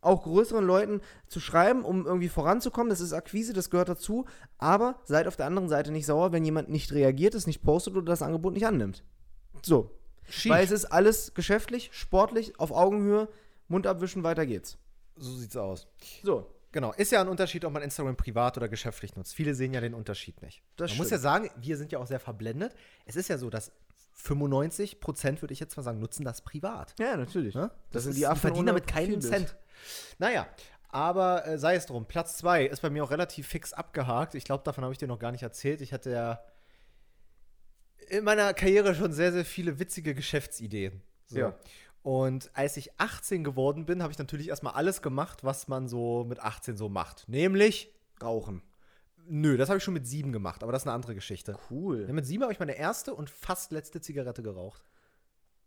auch 0.07 0.23
größeren 0.23 0.65
Leuten 0.65 1.01
zu 1.27 1.39
schreiben, 1.39 1.83
um 1.85 2.05
irgendwie 2.05 2.29
voranzukommen. 2.29 2.89
Das 2.89 2.99
ist 3.01 3.13
Akquise, 3.13 3.53
das 3.53 3.69
gehört 3.69 3.89
dazu. 3.89 4.25
Aber 4.57 4.99
seid 5.05 5.27
auf 5.27 5.35
der 5.35 5.45
anderen 5.45 5.69
Seite 5.69 5.91
nicht 5.91 6.05
sauer, 6.07 6.31
wenn 6.31 6.43
jemand 6.45 6.69
nicht 6.69 6.91
reagiert, 6.93 7.35
es 7.35 7.45
nicht 7.47 7.61
postet 7.61 7.95
oder 7.95 8.05
das 8.05 8.21
Angebot 8.21 8.53
nicht 8.53 8.65
annimmt. 8.65 9.03
So. 9.61 9.91
Weil 10.45 10.63
es 10.65 10.71
ist 10.71 10.85
alles 10.85 11.33
geschäftlich, 11.35 11.89
sportlich, 11.93 12.59
auf 12.59 12.71
Augenhöhe, 12.71 13.29
Mund 13.67 13.87
abwischen, 13.87 14.23
weiter 14.23 14.45
geht's. 14.45 14.77
So 15.15 15.31
sieht's 15.35 15.55
aus. 15.55 15.87
So. 16.23 16.51
Genau, 16.73 16.91
ist 16.93 17.11
ja 17.13 17.21
ein 17.21 17.29
Unterschied, 17.29 17.63
ob 17.65 17.71
man 17.73 17.81
Instagram 17.81 18.17
privat 18.17 18.57
oder 18.57 18.67
geschäftlich 18.67 19.15
nutzt. 19.15 19.33
Viele 19.33 19.55
sehen 19.55 19.73
ja 19.73 19.79
den 19.81 19.93
Unterschied 19.93 20.41
nicht. 20.41 20.61
Das 20.75 20.91
man 20.91 20.97
muss 20.97 21.07
stimmt. 21.07 21.11
ja 21.11 21.17
sagen, 21.23 21.49
wir 21.59 21.77
sind 21.77 21.91
ja 21.93 21.99
auch 21.99 22.05
sehr 22.07 22.19
verblendet. 22.19 22.75
Es 23.05 23.15
ist 23.15 23.29
ja 23.29 23.37
so, 23.37 23.49
dass 23.49 23.71
95 24.13 24.99
Prozent, 24.99 25.41
würde 25.41 25.53
ich 25.53 25.59
jetzt 25.59 25.77
mal 25.77 25.83
sagen, 25.83 25.99
nutzen 25.99 26.25
das 26.25 26.41
privat. 26.41 26.93
Ja, 26.99 27.15
natürlich. 27.15 27.55
Ne? 27.55 27.71
Das 27.91 28.03
sind 28.03 28.11
ist- 28.11 28.17
die 28.17 28.27
Affen 28.27 28.41
verdienen 28.41 28.63
ohne 28.69 28.79
damit 28.81 28.87
keinen. 28.87 29.21
Cent. 29.21 29.55
Naja, 30.17 30.47
aber 30.89 31.45
äh, 31.45 31.57
sei 31.57 31.75
es 31.75 31.85
drum. 31.85 32.05
Platz 32.05 32.37
2 32.37 32.65
ist 32.65 32.81
bei 32.81 32.89
mir 32.89 33.03
auch 33.03 33.11
relativ 33.11 33.47
fix 33.47 33.73
abgehakt. 33.73 34.35
Ich 34.35 34.45
glaube, 34.45 34.63
davon 34.63 34.83
habe 34.83 34.93
ich 34.93 34.97
dir 34.97 35.07
noch 35.07 35.19
gar 35.19 35.31
nicht 35.31 35.43
erzählt. 35.43 35.81
Ich 35.81 35.93
hatte 35.93 36.11
ja 36.11 36.39
in 38.09 38.23
meiner 38.23 38.53
Karriere 38.53 38.95
schon 38.95 39.11
sehr, 39.11 39.31
sehr 39.31 39.45
viele 39.45 39.79
witzige 39.79 40.15
Geschäftsideen. 40.15 41.01
So. 41.27 41.39
Ja. 41.39 41.57
Und 42.03 42.49
als 42.53 42.77
ich 42.77 42.97
18 42.99 43.43
geworden 43.43 43.85
bin, 43.85 44.01
habe 44.01 44.13
ich 44.13 44.17
natürlich 44.17 44.47
erstmal 44.47 44.73
alles 44.73 45.01
gemacht, 45.01 45.43
was 45.43 45.67
man 45.67 45.89
so 45.89 46.23
mit 46.23 46.39
18 46.39 46.77
so 46.77 46.87
macht. 46.87 47.27
Nämlich, 47.27 47.93
Rauchen. 48.21 48.61
nö, 49.27 49.57
das 49.57 49.67
habe 49.67 49.79
ich 49.79 49.83
schon 49.83 49.93
mit 49.93 50.07
7 50.07 50.31
gemacht, 50.31 50.63
aber 50.63 50.71
das 50.71 50.83
ist 50.83 50.87
eine 50.87 50.95
andere 50.95 51.15
Geschichte. 51.15 51.57
Cool. 51.69 52.05
Ja, 52.07 52.13
mit 52.13 52.25
7 52.25 52.43
habe 52.43 52.53
ich 52.53 52.59
meine 52.59 52.77
erste 52.77 53.13
und 53.13 53.29
fast 53.29 53.73
letzte 53.73 53.99
Zigarette 53.99 54.41
geraucht. 54.41 54.89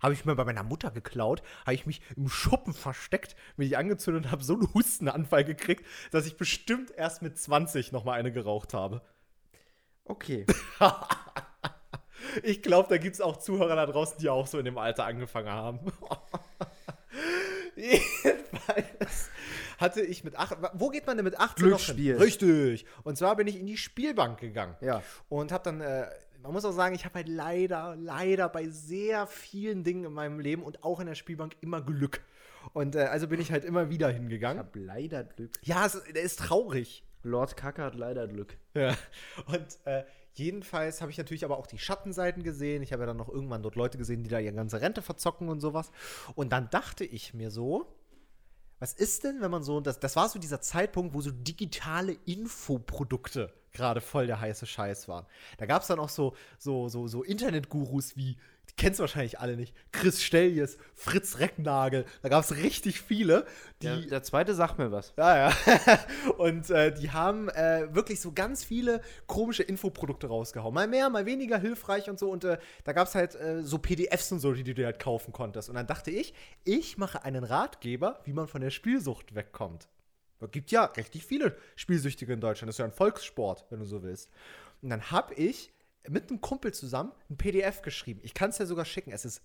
Habe 0.00 0.14
ich 0.14 0.24
mir 0.24 0.34
bei 0.34 0.44
meiner 0.44 0.62
Mutter 0.62 0.90
geklaut, 0.90 1.42
habe 1.62 1.74
ich 1.74 1.86
mich 1.86 2.00
im 2.16 2.28
Schuppen 2.28 2.72
versteckt, 2.72 3.36
die 3.56 3.76
angezündet 3.76 4.26
und 4.26 4.30
habe 4.30 4.44
so 4.44 4.54
einen 4.54 4.72
Hustenanfall 4.74 5.44
gekriegt, 5.44 5.84
dass 6.10 6.26
ich 6.26 6.36
bestimmt 6.36 6.90
erst 6.90 7.22
mit 7.22 7.38
20 7.38 7.92
noch 7.92 8.04
mal 8.04 8.14
eine 8.14 8.32
geraucht 8.32 8.74
habe. 8.74 9.02
Okay. 10.04 10.46
Ich 12.42 12.62
glaube, 12.62 12.88
da 12.88 12.98
gibt 12.98 13.14
es 13.14 13.20
auch 13.20 13.38
Zuhörer 13.38 13.76
da 13.76 13.86
draußen, 13.86 14.18
die 14.18 14.28
auch 14.28 14.46
so 14.46 14.58
in 14.58 14.64
dem 14.64 14.78
Alter 14.78 15.04
angefangen 15.04 15.50
haben. 15.50 15.80
Jedenfalls 17.76 19.30
hatte 19.78 20.02
ich 20.02 20.22
mit 20.24 20.36
acht. 20.36 20.56
Wo 20.74 20.90
geht 20.90 21.06
man 21.06 21.16
denn 21.16 21.24
mit 21.24 21.38
18 21.38 21.66
Glücksspiel. 21.66 22.12
noch 22.14 22.20
hin? 22.20 22.28
Richtig. 22.28 22.86
Und 23.04 23.16
zwar 23.16 23.36
bin 23.36 23.46
ich 23.46 23.58
in 23.58 23.66
die 23.66 23.76
Spielbank 23.76 24.38
gegangen. 24.38 24.76
Ja. 24.80 25.02
Und 25.28 25.52
habe 25.52 25.64
dann, 25.64 25.80
äh, 25.80 26.08
man 26.42 26.52
muss 26.52 26.64
auch 26.64 26.72
sagen, 26.72 26.94
ich 26.94 27.04
habe 27.04 27.16
halt 27.16 27.28
leider, 27.28 27.96
leider 27.96 28.48
bei 28.48 28.68
sehr 28.68 29.26
vielen 29.26 29.84
Dingen 29.84 30.04
in 30.04 30.12
meinem 30.12 30.40
Leben 30.40 30.62
und 30.62 30.82
auch 30.84 31.00
in 31.00 31.06
der 31.06 31.14
Spielbank 31.14 31.56
immer 31.60 31.80
Glück. 31.80 32.20
Und 32.72 32.94
äh, 32.94 33.00
also 33.04 33.26
bin 33.28 33.40
ich 33.40 33.52
halt 33.52 33.64
immer 33.64 33.90
wieder 33.90 34.10
Ich 34.10 34.16
hingegangen. 34.16 34.58
hab 34.58 34.74
leider 34.76 35.24
Glück. 35.24 35.58
Ja, 35.62 35.86
es, 35.86 36.02
der 36.14 36.22
ist 36.22 36.38
traurig. 36.38 37.02
Lord 37.22 37.56
Kacke 37.56 37.82
hat 37.82 37.94
leider 37.94 38.26
Glück. 38.28 38.56
Ja. 38.74 38.96
Und 39.46 39.78
äh, 39.84 40.04
jedenfalls 40.34 41.00
habe 41.00 41.10
ich 41.10 41.18
natürlich 41.18 41.44
aber 41.44 41.58
auch 41.58 41.66
die 41.66 41.78
Schattenseiten 41.78 42.42
gesehen. 42.42 42.82
Ich 42.82 42.92
habe 42.92 43.02
ja 43.02 43.06
dann 43.06 43.16
noch 43.18 43.28
irgendwann 43.28 43.62
dort 43.62 43.76
Leute 43.76 43.98
gesehen, 43.98 44.22
die 44.22 44.30
da 44.30 44.38
ihre 44.38 44.54
ganze 44.54 44.80
Rente 44.80 45.02
verzocken 45.02 45.48
und 45.48 45.60
sowas. 45.60 45.90
Und 46.34 46.52
dann 46.52 46.70
dachte 46.70 47.04
ich 47.04 47.34
mir 47.34 47.50
so, 47.50 47.86
was 48.78 48.94
ist 48.94 49.24
denn, 49.24 49.42
wenn 49.42 49.50
man 49.50 49.62
so, 49.62 49.80
das, 49.80 50.00
das 50.00 50.16
war 50.16 50.28
so 50.30 50.38
dieser 50.38 50.62
Zeitpunkt, 50.62 51.14
wo 51.14 51.20
so 51.20 51.30
digitale 51.30 52.16
Infoprodukte 52.24 53.52
gerade 53.72 54.00
voll 54.00 54.26
der 54.26 54.40
heiße 54.40 54.66
Scheiß 54.66 55.08
waren. 55.08 55.26
Da 55.58 55.66
gab 55.66 55.82
es 55.82 55.88
dann 55.88 55.98
auch 55.98 56.08
so, 56.08 56.34
so, 56.58 56.88
so, 56.88 57.06
so 57.06 57.22
Internetgurus 57.22 58.16
wie, 58.16 58.36
die 58.68 58.74
kennst 58.76 58.98
du 58.98 59.02
wahrscheinlich 59.02 59.40
alle 59.40 59.56
nicht, 59.56 59.74
Chris 59.92 60.22
Stelljes, 60.22 60.78
Fritz 60.94 61.38
Recknagel, 61.38 62.04
da 62.22 62.28
gab 62.28 62.44
es 62.44 62.56
richtig 62.56 63.00
viele, 63.00 63.46
die 63.82 63.86
Der, 63.86 63.96
der 63.96 64.22
zweite 64.22 64.54
sagt 64.54 64.78
mir 64.78 64.92
was. 64.92 65.12
ja, 65.16 65.48
ja. 65.48 65.98
Und 66.38 66.70
äh, 66.70 66.92
die 66.92 67.10
haben 67.10 67.48
äh, 67.48 67.88
wirklich 67.94 68.20
so 68.20 68.32
ganz 68.32 68.64
viele 68.64 69.00
komische 69.26 69.62
Infoprodukte 69.62 70.28
rausgehauen. 70.28 70.74
Mal 70.74 70.88
mehr, 70.88 71.10
mal 71.10 71.26
weniger 71.26 71.58
hilfreich 71.58 72.08
und 72.08 72.18
so. 72.18 72.30
Und 72.30 72.44
äh, 72.44 72.58
da 72.84 72.92
gab 72.92 73.08
es 73.08 73.14
halt 73.14 73.34
äh, 73.34 73.62
so 73.62 73.78
PDFs 73.78 74.32
und 74.32 74.40
so, 74.40 74.52
die 74.52 74.64
du 74.64 74.74
dir 74.74 74.86
halt 74.86 74.98
kaufen 74.98 75.32
konntest. 75.32 75.68
Und 75.68 75.76
dann 75.76 75.86
dachte 75.86 76.10
ich, 76.10 76.34
ich 76.64 76.98
mache 76.98 77.24
einen 77.24 77.44
Ratgeber, 77.44 78.20
wie 78.24 78.32
man 78.32 78.48
von 78.48 78.60
der 78.60 78.70
Spielsucht 78.70 79.34
wegkommt. 79.34 79.88
Es 80.40 80.50
gibt 80.50 80.70
ja 80.70 80.84
richtig 80.84 81.24
viele 81.24 81.56
Spielsüchtige 81.76 82.32
in 82.32 82.40
Deutschland. 82.40 82.68
Das 82.68 82.76
ist 82.76 82.78
ja 82.78 82.84
ein 82.84 82.92
Volkssport, 82.92 83.66
wenn 83.70 83.80
du 83.80 83.86
so 83.86 84.02
willst. 84.02 84.30
Und 84.82 84.90
dann 84.90 85.10
habe 85.10 85.34
ich 85.34 85.72
mit 86.08 86.30
einem 86.30 86.40
Kumpel 86.40 86.72
zusammen 86.72 87.12
ein 87.28 87.36
PDF 87.36 87.82
geschrieben. 87.82 88.20
Ich 88.22 88.34
kann 88.34 88.50
es 88.50 88.56
dir 88.56 88.66
sogar 88.66 88.84
schicken. 88.84 89.12
Es 89.12 89.24
ist 89.24 89.42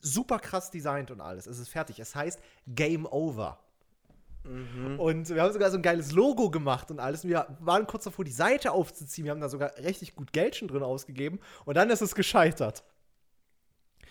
super 0.00 0.38
krass 0.38 0.70
designt 0.70 1.10
und 1.10 1.20
alles. 1.20 1.46
Es 1.46 1.58
ist 1.58 1.68
fertig. 1.68 1.98
Es 1.98 2.14
heißt 2.14 2.40
Game 2.66 3.06
Over. 3.06 3.58
Und 4.98 5.28
wir 5.28 5.42
haben 5.42 5.52
sogar 5.52 5.70
so 5.70 5.76
ein 5.76 5.82
geiles 5.82 6.12
Logo 6.12 6.50
gemacht 6.50 6.90
und 6.92 7.00
alles. 7.00 7.24
Und 7.24 7.30
wir 7.30 7.56
waren 7.60 7.86
kurz 7.86 8.04
davor, 8.04 8.24
die 8.24 8.30
Seite 8.30 8.70
aufzuziehen. 8.70 9.24
Wir 9.24 9.32
haben 9.32 9.40
da 9.40 9.48
sogar 9.48 9.76
richtig 9.78 10.14
gut 10.14 10.32
Geld 10.32 10.54
schon 10.54 10.68
drin 10.68 10.84
ausgegeben. 10.84 11.40
Und 11.64 11.76
dann 11.76 11.90
ist 11.90 12.00
es 12.00 12.14
gescheitert. 12.14 12.84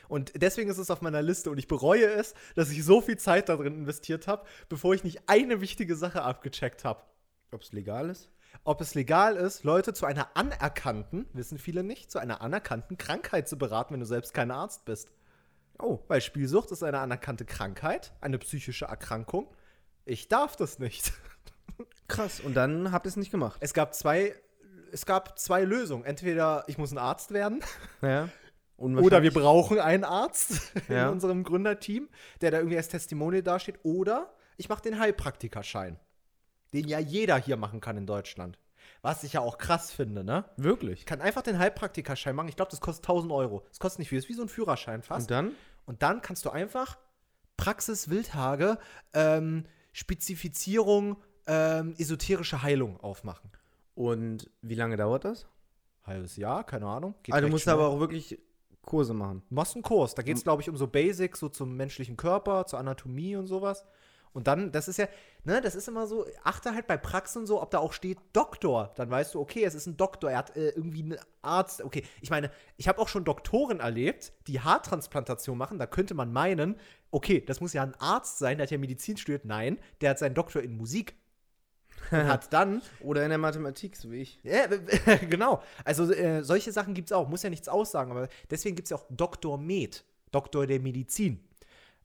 Und 0.08 0.42
deswegen 0.42 0.70
ist 0.70 0.78
es 0.78 0.92
auf 0.92 1.02
meiner 1.02 1.22
Liste 1.22 1.50
und 1.50 1.58
ich 1.58 1.68
bereue 1.68 2.08
es, 2.08 2.34
dass 2.56 2.72
ich 2.72 2.84
so 2.84 3.02
viel 3.02 3.18
Zeit 3.18 3.50
da 3.50 3.56
drin 3.56 3.76
investiert 3.76 4.28
habe, 4.28 4.46
bevor 4.70 4.94
ich 4.94 5.04
nicht 5.04 5.28
eine 5.28 5.62
wichtige 5.62 5.96
Sache 5.96 6.22
abgecheckt 6.22 6.84
habe. 6.84 7.04
Ob 7.52 7.62
es 7.62 7.72
legal 7.72 8.10
ist? 8.10 8.30
Ob 8.64 8.82
es 8.82 8.96
legal 8.96 9.36
ist, 9.36 9.64
Leute 9.64 9.94
zu 9.94 10.06
einer 10.06 10.36
anerkannten, 10.36 11.28
wissen 11.34 11.58
viele 11.58 11.84
nicht, 11.84 12.12
zu 12.12 12.20
einer 12.20 12.42
anerkannten 12.42 12.98
Krankheit 12.98 13.48
zu 13.48 13.58
beraten, 13.58 13.94
wenn 13.94 14.00
du 14.00 14.06
selbst 14.06 14.34
kein 14.34 14.52
Arzt 14.52 14.86
bist. 14.86 15.12
Oh. 15.80 16.00
Weil 16.08 16.22
Spielsucht 16.22 16.72
ist 16.72 16.84
eine 16.84 17.00
anerkannte 17.00 17.46
Krankheit, 17.46 18.14
eine 18.22 18.40
psychische 18.40 18.86
Erkrankung. 18.86 19.54
Ich 20.06 20.30
darf 20.30 20.56
das 20.56 20.80
nicht. 20.80 21.12
Krass. 22.08 22.40
Und 22.40 22.54
dann 22.54 22.92
habt 22.92 23.06
ihr 23.06 23.10
es 23.10 23.18
nicht 23.18 23.32
gemacht. 23.32 23.58
Es 23.60 23.74
gab 23.74 23.94
zwei 23.94 24.36
es 24.92 25.06
gab 25.06 25.38
zwei 25.38 25.64
Lösungen. 25.64 26.06
Entweder 26.06 26.64
ich 26.68 26.78
muss 26.78 26.92
ein 26.92 26.98
Arzt 26.98 27.32
werden 27.32 27.62
Ja. 28.02 28.30
Oder 28.78 29.24
wir 29.24 29.32
brauchen 29.34 29.80
einen 29.80 30.04
Arzt 30.04 30.74
Ja. 30.90 31.08
in 31.08 31.14
unserem 31.14 31.44
Gründerteam, 31.44 32.10
der 32.42 32.52
da 32.52 32.58
irgendwie 32.58 32.78
als 32.78 32.90
Testimonial 32.90 33.42
dasteht. 33.44 33.80
Oder 33.84 34.34
ich 34.58 34.70
mache 34.70 34.82
den 34.82 35.00
Heilpraktikerschein, 35.00 36.00
den 36.74 36.88
ja 36.88 37.00
jeder 37.00 37.38
hier 37.38 37.58
machen 37.58 37.80
kann 37.82 37.98
in 37.98 38.06
Deutschland. 38.06 38.58
Was 39.02 39.24
ich 39.24 39.34
ja 39.34 39.42
auch 39.42 39.58
krass 39.58 39.92
finde, 39.92 40.24
ne? 40.24 40.46
Wirklich. 40.58 41.00
Ich 41.00 41.06
kann 41.06 41.22
einfach 41.22 41.42
den 41.42 41.58
Heilpraktikerschein 41.60 42.36
machen. 42.36 42.48
Ich 42.50 42.56
glaube, 42.56 42.72
das 42.72 42.82
kostet 42.82 43.04
1000 43.06 43.32
Euro. 43.32 43.64
Das 43.70 43.80
kostet 43.80 44.00
nicht 44.00 44.10
viel. 44.10 44.18
Das 44.18 44.26
ist 44.26 44.30
wie 44.30 44.34
so 44.34 44.42
ein 44.44 44.50
Führerschein 44.50 45.02
fast. 45.04 45.30
Und 45.30 45.32
dann? 45.32 45.52
Und 45.86 46.02
dann 46.02 46.22
kannst 46.22 46.46
du 46.46 46.50
einfach 46.50 46.98
Praxis 47.58 48.10
Wildhage, 48.10 48.78
ähm, 49.14 49.66
Spezifizierung, 49.94 51.18
ähm, 51.48 51.94
esoterische 51.98 52.64
Heilung 52.64 53.00
aufmachen. 53.00 53.52
Und 53.94 54.50
wie 54.62 54.76
lange 54.76 54.98
dauert 54.98 55.26
das? 55.26 55.48
Halbes 56.04 56.36
Jahr, 56.38 56.64
keine 56.66 56.88
Ahnung. 56.88 57.16
Geht 57.24 57.34
Also 57.34 57.48
du 57.48 57.52
musst 57.52 57.64
schnell. 57.64 57.76
aber 57.76 57.88
auch 57.90 58.00
wirklich 58.00 58.40
Kurse 58.86 59.14
machen. 59.14 59.44
Du 59.50 59.56
machst 59.56 59.76
einen 59.76 59.84
Kurs. 59.84 60.16
Da 60.16 60.22
geht 60.22 60.38
es, 60.38 60.44
glaube 60.44 60.62
ich, 60.62 60.70
um 60.70 60.78
so 60.78 60.88
Basics, 60.88 61.40
so 61.40 61.50
zum 61.50 61.76
menschlichen 61.76 62.18
Körper, 62.18 62.66
zur 62.66 62.80
Anatomie 62.80 63.36
und 63.36 63.48
sowas. 63.48 63.86
Und 64.36 64.48
dann, 64.48 64.74
das 64.74 64.90
ist 64.90 64.98
ja, 64.98 65.08
ne, 65.46 65.62
das 65.62 65.76
ist 65.76 65.88
immer 65.88 66.08
so, 66.08 66.26
achte 66.44 66.74
halt 66.74 66.88
bei 66.88 66.98
Praxen 66.98 67.48
so, 67.48 67.62
ob 67.62 67.72
da 67.72 67.80
auch 67.80 67.94
steht 67.94 68.18
Doktor. 68.34 68.92
Dann 68.98 69.10
weißt 69.10 69.34
du, 69.34 69.40
okay, 69.40 69.64
es 69.64 69.76
ist 69.76 69.86
ein 69.86 69.96
Doktor, 69.96 70.30
er 70.30 70.40
hat 70.40 70.58
äh, 70.58 70.72
irgendwie 70.72 71.04
einen 71.04 71.18
Arzt. 71.42 71.82
Okay, 71.82 72.04
ich 72.20 72.30
meine, 72.30 72.52
ich 72.76 72.90
habe 72.90 73.00
auch 73.00 73.08
schon 73.08 73.24
Doktoren 73.24 73.80
erlebt, 73.80 74.34
die 74.48 74.60
Haartransplantation 74.60 75.58
machen. 75.58 75.80
Da 75.80 75.88
könnte 75.88 76.16
man 76.16 76.34
meinen, 76.34 76.76
okay, 77.12 77.40
das 77.40 77.62
muss 77.62 77.72
ja 77.72 77.82
ein 77.82 77.96
Arzt 77.96 78.38
sein, 78.38 78.58
der 78.58 78.66
hat 78.66 78.72
ja 78.72 78.78
Medizin 78.78 79.16
studiert. 79.16 79.46
Nein, 79.46 79.80
der 80.02 80.10
hat 80.10 80.20
seinen 80.20 80.36
Doktor 80.36 80.62
in 80.62 80.76
Musik. 80.76 81.16
Und 82.12 82.24
hat 82.28 82.52
dann 82.54 82.82
Oder 83.02 83.24
in 83.24 83.30
der 83.30 83.38
Mathematik, 83.38 83.96
so 83.96 84.12
wie 84.12 84.22
ich. 84.22 84.40
ja, 84.44 84.68
genau. 85.30 85.62
Also 85.84 86.12
äh, 86.12 86.44
solche 86.44 86.72
Sachen 86.72 86.94
gibt 86.94 87.10
es 87.10 87.12
auch. 87.12 87.28
Muss 87.28 87.44
ja 87.44 87.50
nichts 87.50 87.68
aussagen, 87.68 88.12
aber 88.12 88.28
deswegen 88.50 88.76
gibt 88.76 88.88
es 88.88 88.90
ja 88.92 88.98
auch 88.98 89.06
Doktor 89.10 89.58
Med, 89.58 90.04
Doktor 90.32 90.68
der 90.68 90.80
Medizin. 90.80 91.40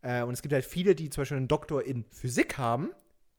Äh, 0.03 0.23
und 0.23 0.33
es 0.33 0.43
gibt 0.43 0.53
halt 0.53 0.65
viele, 0.65 0.95
die 0.95 1.11
zum 1.11 1.23
Beispiel 1.23 1.37
einen 1.37 1.49
Doktor 1.49 1.85
in 1.85 2.05
Physik 2.11 2.59
haben, 2.59 2.91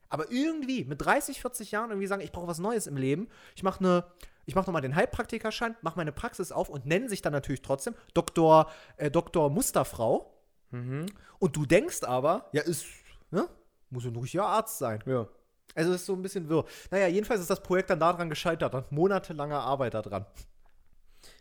aber 0.10 0.32
irgendwie 0.32 0.84
mit 0.84 1.02
30, 1.04 1.42
40 1.42 1.72
Jahren 1.72 1.90
irgendwie 1.90 2.08
sagen, 2.08 2.22
ich 2.22 2.32
brauche 2.32 2.48
was 2.48 2.60
Neues 2.60 2.88
im 2.88 2.98
Leben. 2.98 3.30
Ich 3.56 3.64
mache 3.64 3.80
eine, 3.80 4.06
ich 4.46 4.56
mache 4.56 4.66
nochmal 4.66 4.82
den 4.82 4.96
Heilpraktikerschein, 4.96 5.76
mache 5.82 5.98
meine 5.98 6.12
Praxis 6.12 6.52
auf 6.52 6.70
und 6.70 6.86
nennen 6.86 7.08
sich 7.08 7.22
dann 7.22 7.34
natürlich 7.34 7.62
trotzdem 7.62 7.96
Doktor, 8.14 8.70
äh, 8.98 9.10
Doktor 9.10 9.50
Musterfrau. 9.50 10.34
Mhm. 10.72 11.06
Und 11.40 11.56
du 11.56 11.66
denkst 11.66 12.04
aber, 12.04 12.50
ja, 12.52 12.62
ist, 12.62 12.86
ne? 13.32 13.48
Muss 13.90 14.06
ja 14.06 14.12
ein 14.12 14.16
richtiger 14.16 14.46
Arzt 14.46 14.78
sein. 14.78 15.04
Ja. 15.06 15.28
Also 15.76 15.92
es 15.92 16.02
ist 16.02 16.06
so 16.08 16.14
ein 16.14 16.22
bisschen 16.22 16.50
wirr. 16.50 16.66
Naja, 16.90 17.08
jedenfalls 17.08 17.42
ist 17.42 17.50
das 17.50 17.64
Projekt 17.64 17.90
dann 17.90 18.00
daran 18.00 18.30
gescheitert, 18.30 18.74
dann 18.74 18.86
monatelange 18.90 19.58
Arbeit 19.58 19.94
daran. 19.94 20.26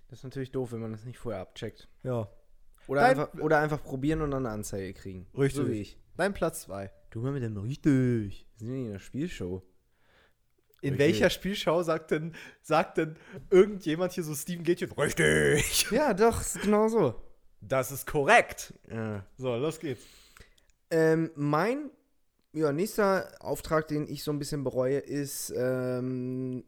Das 0.08 0.18
ist 0.20 0.24
natürlich 0.24 0.50
doof, 0.50 0.72
wenn 0.72 0.80
man 0.80 0.92
das 0.92 1.04
nicht 1.04 1.18
vorher 1.18 1.40
abcheckt. 1.42 1.88
Ja. 2.02 2.28
Oder, 2.86 3.00
Dein- 3.02 3.10
einfach, 3.18 3.34
oder 3.40 3.58
einfach 3.60 3.82
probieren 3.82 4.22
und 4.22 4.30
dann 4.32 4.46
eine 4.46 4.54
Anzeige 4.54 4.92
kriegen. 4.94 5.26
Richtig. 5.36 5.54
So 5.62 5.68
wie 5.68 5.80
ich. 5.80 5.98
Dein 6.16 6.34
Platz 6.34 6.62
2. 6.62 6.90
Du 7.10 7.20
mal 7.20 7.32
mit 7.32 7.42
dem 7.42 7.56
richtig. 7.56 8.46
Wir 8.58 8.66
sind 8.66 8.76
ja 8.76 8.86
in 8.86 8.92
der 8.92 8.98
Spielshow. 8.98 9.62
In 10.82 10.94
Richtig. 10.94 10.98
welcher 10.98 11.30
Spielschau 11.30 11.82
sagt 11.82 12.10
denn, 12.10 12.34
sagt 12.62 12.96
denn 12.96 13.16
irgendjemand 13.50 14.12
hier 14.12 14.24
so 14.24 14.34
Steven 14.34 14.64
Gätchen? 14.64 14.90
Richtig. 14.92 15.86
Ja, 15.90 16.14
doch, 16.14 16.40
ist 16.40 16.62
genau 16.62 16.88
so. 16.88 17.20
Das 17.60 17.92
ist 17.92 18.06
korrekt. 18.06 18.72
Ja. 18.90 19.26
So, 19.36 19.54
los 19.56 19.78
geht's. 19.78 20.02
Ähm, 20.90 21.30
mein 21.34 21.90
ja, 22.52 22.72
nächster 22.72 23.28
Auftrag, 23.40 23.88
den 23.88 24.08
ich 24.08 24.24
so 24.24 24.32
ein 24.32 24.38
bisschen 24.38 24.64
bereue, 24.64 24.98
ist, 24.98 25.52
ähm, 25.56 26.64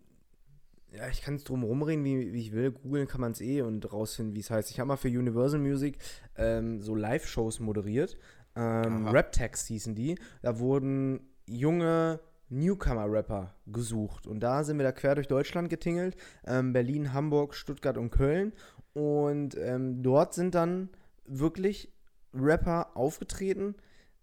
ja, 0.92 1.08
ich 1.08 1.22
kann 1.22 1.36
es 1.36 1.44
drum 1.44 1.62
rumreden, 1.64 2.04
wie, 2.04 2.32
wie 2.32 2.40
ich 2.40 2.52
will. 2.52 2.70
Googeln 2.70 3.08
kann 3.08 3.20
man 3.20 3.32
es 3.32 3.40
eh 3.40 3.62
und 3.62 3.92
rausfinden, 3.92 4.34
wie 4.36 4.40
es 4.40 4.50
heißt. 4.50 4.70
Ich 4.70 4.78
habe 4.78 4.88
mal 4.88 4.96
für 4.96 5.08
Universal 5.08 5.60
Music 5.60 5.98
ähm, 6.36 6.80
so 6.80 6.94
Live-Shows 6.94 7.60
moderiert. 7.60 8.16
Ähm. 8.54 9.08
Rap-Tags 9.08 9.66
hießen 9.66 9.94
die. 9.94 10.18
Da 10.42 10.58
wurden 10.58 11.20
junge 11.46 12.20
Newcomer-Rapper 12.50 13.54
gesucht. 13.66 14.26
Und 14.26 14.40
da 14.40 14.62
sind 14.64 14.78
wir 14.78 14.84
da 14.84 14.92
quer 14.92 15.14
durch 15.14 15.28
Deutschland 15.28 15.70
getingelt. 15.70 16.16
Ähm, 16.46 16.72
Berlin, 16.72 17.12
Hamburg, 17.12 17.54
Stuttgart 17.54 17.96
und 17.96 18.10
Köln. 18.10 18.52
Und 18.92 19.56
ähm, 19.56 20.02
dort 20.02 20.34
sind 20.34 20.54
dann 20.54 20.90
wirklich 21.24 21.90
Rapper 22.34 22.96
aufgetreten, 22.96 23.74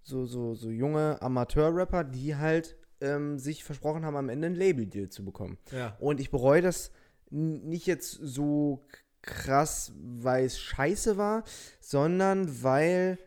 so, 0.04 0.26
so, 0.26 0.56
so 0.56 0.70
junge 0.70 1.22
Amateur-Rapper, 1.22 2.04
die 2.04 2.36
halt 2.36 2.76
ähm, 3.02 3.40
sich 3.40 3.64
versprochen 3.64 4.06
haben, 4.06 4.16
am 4.16 4.30
Ende 4.30 4.48
ein 4.48 4.56
Label-Deal 4.56 5.10
zu 5.10 5.24
bekommen. 5.24 5.58
Ja. 5.72 5.96
Und 6.00 6.20
ich 6.20 6.32
bereue 6.32 6.62
das 6.62 6.92
nicht 7.30 7.86
jetzt 7.86 8.12
so 8.12 8.86
krass, 9.22 9.92
weil 9.96 10.46
es 10.46 10.60
scheiße 10.60 11.18
war, 11.18 11.44
sondern 11.80 12.64
weil 12.64 13.20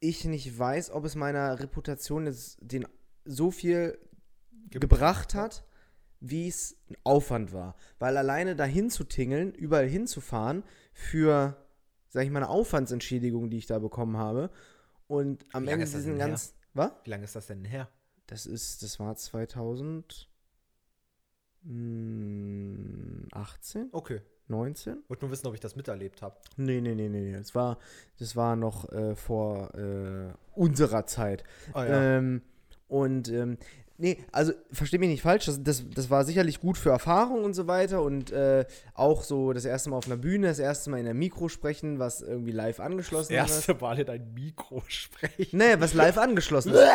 ich 0.00 0.24
nicht 0.24 0.58
weiß, 0.58 0.90
ob 0.90 1.04
es 1.04 1.14
meiner 1.14 1.60
Reputation 1.60 2.26
jetzt 2.26 2.58
den 2.60 2.86
so 3.24 3.50
viel 3.50 3.98
gebracht 4.70 5.34
hat, 5.34 5.64
wie 6.20 6.48
es 6.48 6.76
ein 6.88 6.96
Aufwand 7.04 7.52
war. 7.52 7.76
Weil 7.98 8.16
alleine 8.16 8.56
dahin 8.56 8.90
zu 8.90 9.04
tingeln, 9.04 9.52
überall 9.52 9.88
hinzufahren, 9.88 10.64
für, 10.92 11.56
sag 12.08 12.24
ich 12.24 12.30
mal, 12.30 12.38
eine 12.40 12.48
Aufwandsentschädigung, 12.48 13.50
die 13.50 13.58
ich 13.58 13.66
da 13.66 13.78
bekommen 13.78 14.16
habe. 14.16 14.50
Und 15.10 15.44
am 15.52 15.66
Ende 15.66 15.82
ist 15.82 15.94
diesen 15.94 16.18
ganz. 16.18 16.54
Was? 16.72 16.92
Wie 17.02 17.10
lange 17.10 17.24
ist 17.24 17.34
das 17.34 17.48
denn 17.48 17.64
her? 17.64 17.88
Das 18.28 18.46
ist, 18.46 18.84
das 18.84 19.00
war 19.00 19.16
2018, 19.16 20.28
Okay. 23.90 24.20
19? 24.46 25.02
Wollte 25.08 25.24
nur 25.24 25.32
wissen, 25.32 25.48
ob 25.48 25.54
ich 25.54 25.60
das 25.60 25.74
miterlebt 25.74 26.22
habe. 26.22 26.36
Nee, 26.56 26.80
nee, 26.80 26.94
nee, 26.94 27.08
nee, 27.08 27.20
nee. 27.22 27.32
Das 27.32 27.56
war, 27.56 27.78
das 28.20 28.36
war 28.36 28.54
noch 28.54 28.88
äh, 28.92 29.16
vor 29.16 29.74
äh, 29.74 30.32
unserer 30.54 31.06
Zeit. 31.06 31.42
Ah 31.72 31.86
Ähm, 31.86 32.42
und 32.86 33.28
ähm, 33.30 33.58
nee, 34.00 34.24
also 34.32 34.52
versteh 34.72 34.98
mich 34.98 35.10
nicht 35.10 35.22
falsch, 35.22 35.46
das, 35.46 35.62
das, 35.62 35.84
das 35.88 36.10
war 36.10 36.24
sicherlich 36.24 36.60
gut 36.60 36.78
für 36.78 36.90
Erfahrung 36.90 37.44
und 37.44 37.54
so 37.54 37.66
weiter 37.66 38.02
und 38.02 38.32
äh, 38.32 38.64
auch 38.94 39.22
so 39.22 39.52
das 39.52 39.64
erste 39.64 39.90
Mal 39.90 39.96
auf 39.96 40.06
einer 40.06 40.16
Bühne, 40.16 40.48
das 40.48 40.58
erste 40.58 40.90
Mal 40.90 40.98
in 40.98 41.04
der 41.04 41.14
Mikro 41.14 41.48
sprechen, 41.48 41.98
was 41.98 42.22
irgendwie 42.22 42.52
live 42.52 42.80
angeschlossen 42.80 43.34
ist. 43.44 43.68
Mal 43.80 43.98
in 44.00 44.08
ein 44.08 44.34
Mikro 44.34 44.82
sprechen. 44.88 45.58
Nee, 45.58 45.76
was 45.78 45.94
live 45.94 46.18
angeschlossen 46.18 46.72
ist. 46.72 46.88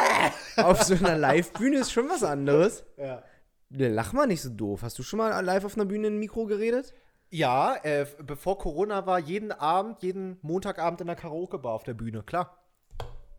auf 0.58 0.84
so 0.84 0.96
einer 0.96 1.18
Live-Bühne 1.18 1.80
ist 1.80 1.92
schon 1.92 2.10
was 2.10 2.24
anderes. 2.24 2.84
Ja. 2.98 3.24
Nee, 3.70 3.88
lach 3.88 4.14
mal 4.14 4.28
nicht 4.28 4.42
so 4.42 4.50
doof. 4.50 4.82
Hast 4.84 4.98
du 5.00 5.04
schon 5.04 5.18
mal 5.18 5.40
live 5.44 5.66
auf 5.66 5.76
einer 5.76 5.86
Bühne 5.86 6.08
in 6.08 6.16
ein 6.16 6.20
Mikro 6.20 6.46
geredet? 6.46 6.94
Ja, 7.30 7.76
äh, 7.84 8.06
bevor 8.24 8.58
Corona 8.58 9.06
war, 9.06 9.20
jeden 9.20 9.52
Abend, 9.52 10.02
jeden 10.02 10.38
Montagabend 10.42 11.02
in 11.02 11.08
der 11.08 11.16
Karaoke-Bar 11.16 11.74
auf 11.74 11.84
der 11.84 11.94
Bühne, 11.94 12.24
klar. 12.24 12.64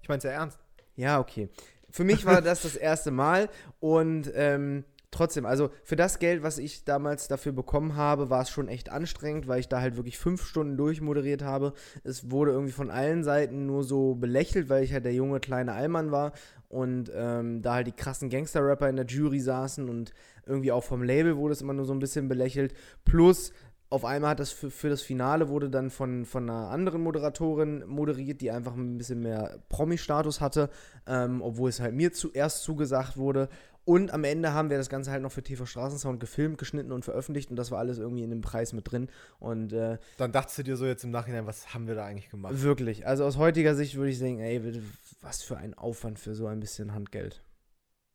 Ich 0.02 0.08
mein's 0.08 0.24
ja 0.24 0.30
ernst. 0.30 0.58
Ja, 0.96 1.20
okay. 1.20 1.50
Für 1.96 2.04
mich 2.04 2.26
war 2.26 2.42
das 2.42 2.60
das 2.60 2.76
erste 2.76 3.10
Mal 3.10 3.48
und 3.80 4.30
ähm, 4.34 4.84
trotzdem, 5.10 5.46
also 5.46 5.70
für 5.82 5.96
das 5.96 6.18
Geld, 6.18 6.42
was 6.42 6.58
ich 6.58 6.84
damals 6.84 7.26
dafür 7.26 7.52
bekommen 7.52 7.96
habe, 7.96 8.28
war 8.28 8.42
es 8.42 8.50
schon 8.50 8.68
echt 8.68 8.90
anstrengend, 8.90 9.48
weil 9.48 9.60
ich 9.60 9.68
da 9.70 9.80
halt 9.80 9.96
wirklich 9.96 10.18
fünf 10.18 10.44
Stunden 10.44 10.76
durchmoderiert 10.76 11.40
habe. 11.40 11.72
Es 12.04 12.30
wurde 12.30 12.50
irgendwie 12.50 12.74
von 12.74 12.90
allen 12.90 13.24
Seiten 13.24 13.64
nur 13.64 13.82
so 13.82 14.14
belächelt, 14.14 14.68
weil 14.68 14.84
ich 14.84 14.92
halt 14.92 15.06
der 15.06 15.14
junge 15.14 15.40
kleine 15.40 15.72
Allmann 15.72 16.10
war 16.10 16.34
und 16.68 17.10
ähm, 17.14 17.62
da 17.62 17.76
halt 17.76 17.86
die 17.86 17.92
krassen 17.92 18.28
Gangster-Rapper 18.28 18.90
in 18.90 18.96
der 18.96 19.06
Jury 19.06 19.40
saßen 19.40 19.88
und 19.88 20.12
irgendwie 20.44 20.72
auch 20.72 20.84
vom 20.84 21.02
Label 21.02 21.38
wurde 21.38 21.54
es 21.54 21.62
immer 21.62 21.72
nur 21.72 21.86
so 21.86 21.94
ein 21.94 21.98
bisschen 21.98 22.28
belächelt. 22.28 22.74
Plus 23.06 23.52
auf 23.88 24.04
einmal 24.04 24.30
hat 24.30 24.40
das 24.40 24.50
für, 24.50 24.70
für 24.70 24.88
das 24.88 25.02
Finale 25.02 25.48
wurde 25.48 25.70
dann 25.70 25.90
von, 25.90 26.24
von 26.24 26.48
einer 26.50 26.70
anderen 26.70 27.02
Moderatorin 27.02 27.84
moderiert, 27.86 28.40
die 28.40 28.50
einfach 28.50 28.74
ein 28.74 28.98
bisschen 28.98 29.20
mehr 29.20 29.60
Promi-Status 29.68 30.40
hatte, 30.40 30.70
ähm, 31.06 31.40
obwohl 31.42 31.68
es 31.70 31.80
halt 31.80 31.94
mir 31.94 32.12
zuerst 32.12 32.62
zugesagt 32.62 33.16
wurde. 33.16 33.48
Und 33.84 34.12
am 34.12 34.24
Ende 34.24 34.52
haben 34.52 34.68
wir 34.68 34.78
das 34.78 34.88
Ganze 34.88 35.12
halt 35.12 35.22
noch 35.22 35.30
für 35.30 35.44
TV 35.44 35.64
Straßensound 35.64 36.18
gefilmt, 36.18 36.58
geschnitten 36.58 36.90
und 36.90 37.04
veröffentlicht 37.04 37.50
und 37.50 37.56
das 37.56 37.70
war 37.70 37.78
alles 37.78 37.98
irgendwie 37.98 38.24
in 38.24 38.30
dem 38.30 38.40
Preis 38.40 38.72
mit 38.72 38.90
drin. 38.90 39.08
Und 39.38 39.72
äh, 39.72 39.98
Dann 40.16 40.32
dachtest 40.32 40.58
du 40.58 40.64
dir 40.64 40.76
so 40.76 40.86
jetzt 40.86 41.04
im 41.04 41.12
Nachhinein, 41.12 41.46
was 41.46 41.72
haben 41.72 41.86
wir 41.86 41.94
da 41.94 42.04
eigentlich 42.04 42.28
gemacht? 42.28 42.60
wirklich, 42.62 43.06
also 43.06 43.24
aus 43.24 43.36
heutiger 43.36 43.76
Sicht 43.76 43.94
würde 43.94 44.10
ich 44.10 44.18
sagen, 44.18 44.40
ey, 44.40 44.82
was 45.20 45.44
für 45.44 45.56
ein 45.56 45.74
Aufwand 45.74 46.18
für 46.18 46.34
so 46.34 46.48
ein 46.48 46.58
bisschen 46.58 46.92
Handgeld. 46.92 47.44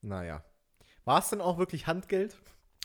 Naja. 0.02 0.44
War 1.06 1.20
es 1.20 1.30
denn 1.30 1.40
auch 1.40 1.58
wirklich 1.58 1.88
Handgeld? 1.88 2.36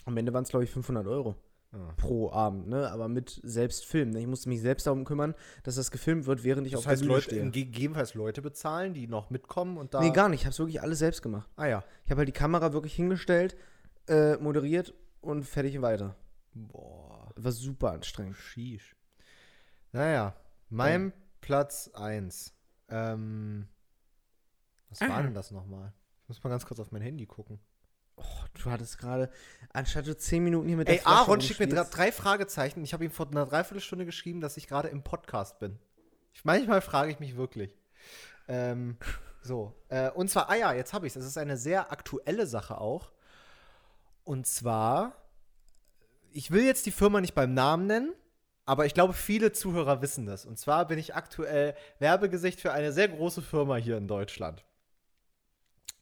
Am 0.04 0.16
Ende 0.16 0.32
waren 0.32 0.44
es, 0.44 0.50
glaube 0.50 0.62
ich, 0.64 0.70
500 0.70 1.08
Euro. 1.08 1.34
Ah. 1.76 1.92
pro 1.96 2.30
Abend, 2.32 2.68
ne? 2.68 2.90
Aber 2.90 3.08
mit 3.08 3.40
selbst 3.44 3.84
filmen. 3.84 4.12
ne? 4.12 4.20
Ich 4.20 4.26
musste 4.26 4.48
mich 4.48 4.60
selbst 4.60 4.86
darum 4.86 5.04
kümmern, 5.04 5.34
dass 5.62 5.74
das 5.76 5.90
gefilmt 5.90 6.26
wird, 6.26 6.42
während 6.44 6.66
ich 6.66 6.72
Das 6.72 6.80
auf 6.80 6.86
heißt, 6.86 7.02
der 7.02 7.06
Bühne 7.06 7.14
Leute, 7.16 7.24
stehe. 7.30 7.50
gegebenenfalls 7.50 8.14
Leute 8.14 8.42
bezahlen, 8.42 8.94
die 8.94 9.06
noch 9.06 9.30
mitkommen 9.30 9.76
und 9.76 9.92
da. 9.94 10.00
Nee, 10.00 10.10
gar 10.10 10.28
nicht. 10.28 10.40
Ich 10.40 10.46
habe 10.46 10.52
es 10.52 10.58
wirklich 10.58 10.80
alles 10.80 10.98
selbst 11.00 11.22
gemacht. 11.22 11.48
Ah 11.56 11.66
ja. 11.66 11.84
Ich 12.04 12.10
habe 12.10 12.20
halt 12.20 12.28
die 12.28 12.32
Kamera 12.32 12.72
wirklich 12.72 12.94
hingestellt, 12.94 13.56
äh, 14.08 14.36
moderiert 14.36 14.94
und 15.20 15.44
fertig 15.44 15.82
weiter. 15.82 16.16
Boah. 16.54 17.32
War 17.36 17.52
super 17.52 17.92
anstrengend. 17.92 18.36
Sheesh. 18.36 18.96
Naja, 19.92 20.34
mein 20.70 21.12
Platz 21.40 21.90
1. 21.94 22.54
Ähm, 22.88 23.68
was 24.88 25.00
war 25.02 25.22
denn 25.22 25.34
das 25.34 25.50
nochmal? 25.50 25.92
Ich 26.22 26.28
muss 26.28 26.42
mal 26.42 26.50
ganz 26.50 26.64
kurz 26.66 26.80
auf 26.80 26.92
mein 26.92 27.02
Handy 27.02 27.26
gucken. 27.26 27.58
Oh, 28.16 28.22
du 28.62 28.70
hattest 28.70 28.98
gerade, 28.98 29.30
anstatt 29.72 30.06
du 30.06 30.16
zehn 30.16 30.42
Minuten 30.42 30.68
hier 30.68 30.76
mit 30.76 30.88
Ey, 30.88 30.96
der 30.96 31.02
Flasche 31.02 31.16
Aaron 31.16 31.40
schickt 31.40 31.60
mir 31.60 31.68
drei 31.68 32.10
Fragezeichen. 32.12 32.82
Ich 32.82 32.92
habe 32.92 33.04
ihm 33.04 33.10
vor 33.10 33.26
einer 33.26 33.46
Dreiviertelstunde 33.46 34.06
geschrieben, 34.06 34.40
dass 34.40 34.56
ich 34.56 34.66
gerade 34.66 34.88
im 34.88 35.02
Podcast 35.02 35.58
bin. 35.58 35.78
Ich, 36.32 36.44
manchmal 36.44 36.80
frage 36.80 37.10
ich 37.10 37.20
mich 37.20 37.36
wirklich. 37.36 37.76
Ähm, 38.48 38.96
so. 39.42 39.74
Äh, 39.88 40.10
und 40.10 40.28
zwar, 40.28 40.50
ah 40.50 40.54
ja, 40.54 40.72
jetzt 40.72 40.92
habe 40.92 41.06
ich 41.06 41.14
es. 41.14 41.22
Es 41.22 41.26
ist 41.26 41.38
eine 41.38 41.56
sehr 41.56 41.92
aktuelle 41.92 42.46
Sache 42.46 42.78
auch. 42.80 43.12
Und 44.24 44.46
zwar, 44.46 45.12
ich 46.32 46.50
will 46.50 46.64
jetzt 46.64 46.86
die 46.86 46.90
Firma 46.90 47.20
nicht 47.20 47.34
beim 47.34 47.54
Namen 47.54 47.86
nennen, 47.86 48.12
aber 48.64 48.86
ich 48.86 48.94
glaube, 48.94 49.12
viele 49.12 49.52
Zuhörer 49.52 50.02
wissen 50.02 50.26
das. 50.26 50.44
Und 50.44 50.58
zwar 50.58 50.86
bin 50.88 50.98
ich 50.98 51.14
aktuell 51.14 51.76
Werbegesicht 52.00 52.60
für 52.60 52.72
eine 52.72 52.92
sehr 52.92 53.08
große 53.08 53.40
Firma 53.40 53.76
hier 53.76 53.96
in 53.96 54.08
Deutschland. 54.08 54.64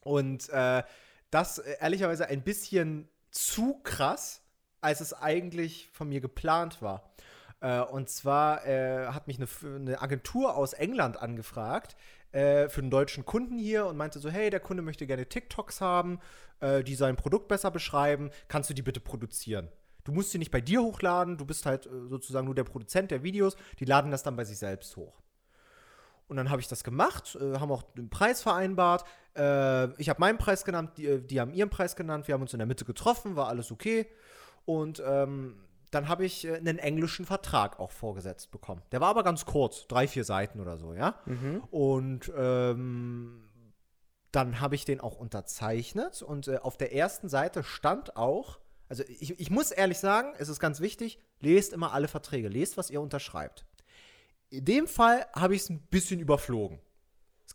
Und 0.01 0.49
äh, 0.49 0.83
das 1.31 1.59
äh, 1.59 1.77
ehrlicherweise 1.79 2.27
ein 2.27 2.43
bisschen 2.43 3.09
zu 3.31 3.79
krass, 3.83 4.41
als 4.81 5.01
es 5.01 5.13
eigentlich 5.13 5.89
von 5.91 6.09
mir 6.09 6.21
geplant 6.21 6.81
war. 6.81 7.13
Äh, 7.59 7.81
und 7.81 8.09
zwar 8.09 8.65
äh, 8.65 9.07
hat 9.07 9.27
mich 9.27 9.37
eine, 9.37 9.47
eine 9.75 10.01
Agentur 10.01 10.55
aus 10.55 10.73
England 10.73 11.21
angefragt 11.21 11.95
äh, 12.35 12.67
für 12.67 12.81
einen 12.81 12.91
deutschen 12.91 13.25
Kunden 13.25 13.57
hier 13.57 13.85
und 13.85 13.95
meinte 13.95 14.19
so, 14.19 14.29
hey, 14.29 14.49
der 14.49 14.59
Kunde 14.59 14.83
möchte 14.83 15.07
gerne 15.07 15.25
TikToks 15.25 15.79
haben, 15.79 16.19
äh, 16.59 16.83
die 16.83 16.95
sein 16.95 17.15
Produkt 17.15 17.47
besser 17.47 17.71
beschreiben, 17.71 18.29
kannst 18.49 18.69
du 18.69 18.73
die 18.73 18.81
bitte 18.81 18.99
produzieren? 18.99 19.69
Du 20.03 20.11
musst 20.11 20.31
sie 20.31 20.37
nicht 20.37 20.51
bei 20.51 20.59
dir 20.59 20.83
hochladen, 20.83 21.37
du 21.37 21.45
bist 21.45 21.65
halt 21.65 21.85
äh, 21.85 22.07
sozusagen 22.07 22.45
nur 22.45 22.53
der 22.53 22.65
Produzent 22.65 23.09
der 23.09 23.23
Videos, 23.23 23.55
die 23.79 23.85
laden 23.85 24.11
das 24.11 24.21
dann 24.21 24.35
bei 24.35 24.43
sich 24.43 24.57
selbst 24.57 24.97
hoch. 24.97 25.21
Und 26.27 26.35
dann 26.35 26.49
habe 26.49 26.59
ich 26.59 26.67
das 26.67 26.83
gemacht, 26.83 27.37
haben 27.39 27.71
auch 27.71 27.83
den 27.83 28.09
Preis 28.09 28.41
vereinbart. 28.41 29.05
Äh, 29.35 29.93
ich 30.01 30.09
habe 30.09 30.19
meinen 30.19 30.37
Preis 30.37 30.65
genannt, 30.65 30.91
die, 30.97 31.05
äh, 31.07 31.21
die 31.21 31.39
haben 31.39 31.53
ihren 31.53 31.69
Preis 31.69 31.95
genannt. 31.95 32.27
Wir 32.27 32.33
haben 32.33 32.41
uns 32.41 32.53
in 32.53 32.59
der 32.59 32.67
Mitte 32.67 32.85
getroffen, 32.85 33.35
war 33.35 33.47
alles 33.47 33.71
okay. 33.71 34.07
Und 34.65 35.01
ähm, 35.05 35.55
dann 35.91 36.07
habe 36.07 36.25
ich 36.25 36.45
äh, 36.45 36.55
einen 36.55 36.77
englischen 36.77 37.25
Vertrag 37.25 37.79
auch 37.79 37.91
vorgesetzt 37.91 38.51
bekommen. 38.51 38.81
Der 38.91 39.01
war 39.01 39.09
aber 39.09 39.23
ganz 39.23 39.45
kurz, 39.45 39.87
drei, 39.87 40.07
vier 40.07 40.23
Seiten 40.23 40.59
oder 40.59 40.77
so, 40.77 40.93
ja. 40.93 41.19
Und 41.71 42.31
ähm, 42.35 43.49
dann 44.31 44.59
habe 44.59 44.75
ich 44.75 44.83
den 44.83 44.99
auch 44.99 45.15
unterzeichnet 45.15 46.21
und 46.21 46.49
äh, 46.49 46.57
auf 46.57 46.75
der 46.77 46.93
ersten 46.93 47.29
Seite 47.29 47.63
stand 47.63 48.17
auch, 48.17 48.59
also 48.89 49.03
ich, 49.07 49.39
ich 49.39 49.49
muss 49.49 49.71
ehrlich 49.71 49.97
sagen, 49.97 50.33
es 50.37 50.49
ist 50.49 50.59
ganz 50.59 50.81
wichtig, 50.81 51.19
lest 51.39 51.71
immer 51.71 51.93
alle 51.93 52.07
Verträge, 52.09 52.49
lest, 52.49 52.75
was 52.75 52.89
ihr 52.89 53.01
unterschreibt. 53.01 53.65
In 54.49 54.65
dem 54.65 54.87
Fall 54.87 55.25
habe 55.33 55.55
ich 55.55 55.61
es 55.61 55.69
ein 55.69 55.79
bisschen 55.89 56.19
überflogen. 56.19 56.79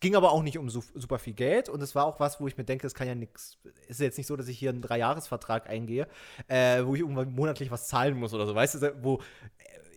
Es 0.00 0.02
ging 0.02 0.16
aber 0.16 0.32
auch 0.32 0.42
nicht 0.42 0.56
um 0.56 0.70
so, 0.70 0.82
super 0.94 1.18
viel 1.18 1.34
Geld 1.34 1.68
und 1.68 1.82
es 1.82 1.94
war 1.94 2.06
auch 2.06 2.20
was, 2.20 2.40
wo 2.40 2.48
ich 2.48 2.56
mir 2.56 2.64
denke, 2.64 2.86
es 2.86 2.94
kann 2.94 3.06
ja 3.06 3.14
nichts. 3.14 3.58
Ist 3.86 4.00
ja 4.00 4.06
jetzt 4.06 4.16
nicht 4.16 4.28
so, 4.28 4.34
dass 4.34 4.48
ich 4.48 4.58
hier 4.58 4.70
einen 4.70 4.80
Dreijahresvertrag 4.80 5.68
eingehe, 5.68 6.08
äh, 6.48 6.82
wo 6.86 6.94
ich 6.94 7.02
irgendwann 7.02 7.30
monatlich 7.32 7.70
was 7.70 7.86
zahlen 7.86 8.16
muss 8.16 8.32
oder 8.32 8.46
so, 8.46 8.54
weißt 8.54 8.82
du, 8.82 8.94
wo 9.02 9.20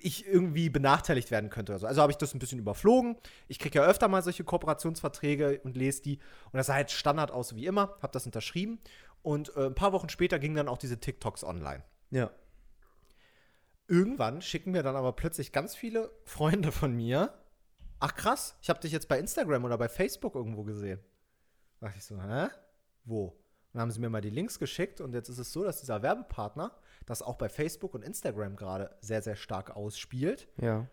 ich 0.02 0.28
irgendwie 0.28 0.70
benachteiligt 0.70 1.32
werden 1.32 1.50
könnte 1.50 1.72
oder 1.72 1.80
so. 1.80 1.88
Also 1.88 2.02
habe 2.02 2.12
ich 2.12 2.18
das 2.18 2.34
ein 2.34 2.40
bisschen 2.40 2.60
überflogen. 2.60 3.16
Ich 3.48 3.60
kriege 3.60 3.80
ja 3.80 3.86
öfter 3.86 4.10
mal 4.10 4.22
solche 4.22 4.44
Kooperationsverträge 4.44 5.62
und 5.64 5.78
lese 5.78 6.02
die. 6.02 6.20
Und 6.52 6.58
das 6.58 6.68
sah 6.68 6.74
halt 6.74 6.92
Standard 6.92 7.32
aus 7.32 7.56
wie 7.56 7.66
immer, 7.66 7.96
habe 8.02 8.12
das 8.12 8.26
unterschrieben. 8.26 8.80
Und 9.22 9.56
äh, 9.56 9.68
ein 9.68 9.76
paar 9.76 9.94
Wochen 9.94 10.10
später 10.10 10.38
gingen 10.38 10.56
dann 10.56 10.68
auch 10.68 10.78
diese 10.78 11.00
TikToks 11.00 11.46
online. 11.46 11.82
Ja. 12.12 12.30
Irgendwann 13.88 14.42
schicken 14.42 14.72
mir 14.72 14.84
dann 14.84 14.98
aber 14.98 15.14
plötzlich 15.14 15.54
ganz 15.54 15.78
viele 15.78 16.12
Freunde 16.26 16.74
von 16.74 16.94
mir. 16.94 17.34
Ach 18.06 18.16
krass, 18.16 18.58
ich 18.62 18.70
habe 18.70 18.82
dich 18.82 18.92
jetzt 18.92 19.08
bei 19.08 19.18
Instagram 19.18 19.64
oder 19.64 19.78
bei 19.78 19.88
Facebook 19.88 20.36
irgendwo 20.36 20.64
gesehen. 20.64 21.00
Da 21.80 21.86
dachte 21.86 22.00
ich 22.00 22.04
so, 22.04 22.22
hä? 22.22 22.50
Wo? 23.06 23.28
Und 23.28 23.36
dann 23.72 23.84
haben 23.84 23.92
sie 23.92 24.02
mir 24.02 24.10
mal 24.10 24.20
die 24.20 24.30
Links 24.30 24.60
geschickt 24.60 25.00
und 25.00 25.14
jetzt 25.14 25.30
ist 25.30 25.38
es 25.38 25.54
so, 25.54 25.64
dass 25.64 25.80
dieser 25.80 26.02
Werbepartner 26.02 26.76
das 27.06 27.22
auch 27.22 27.38
bei 27.38 27.48
Facebook 27.48 27.94
und 27.94 28.04
Instagram 28.04 28.58
gerade 28.58 28.94
sehr, 29.00 29.22
sehr 29.22 29.38
stark 29.38 29.78
ausspielt. 29.78 30.50
Ja. 30.60 30.86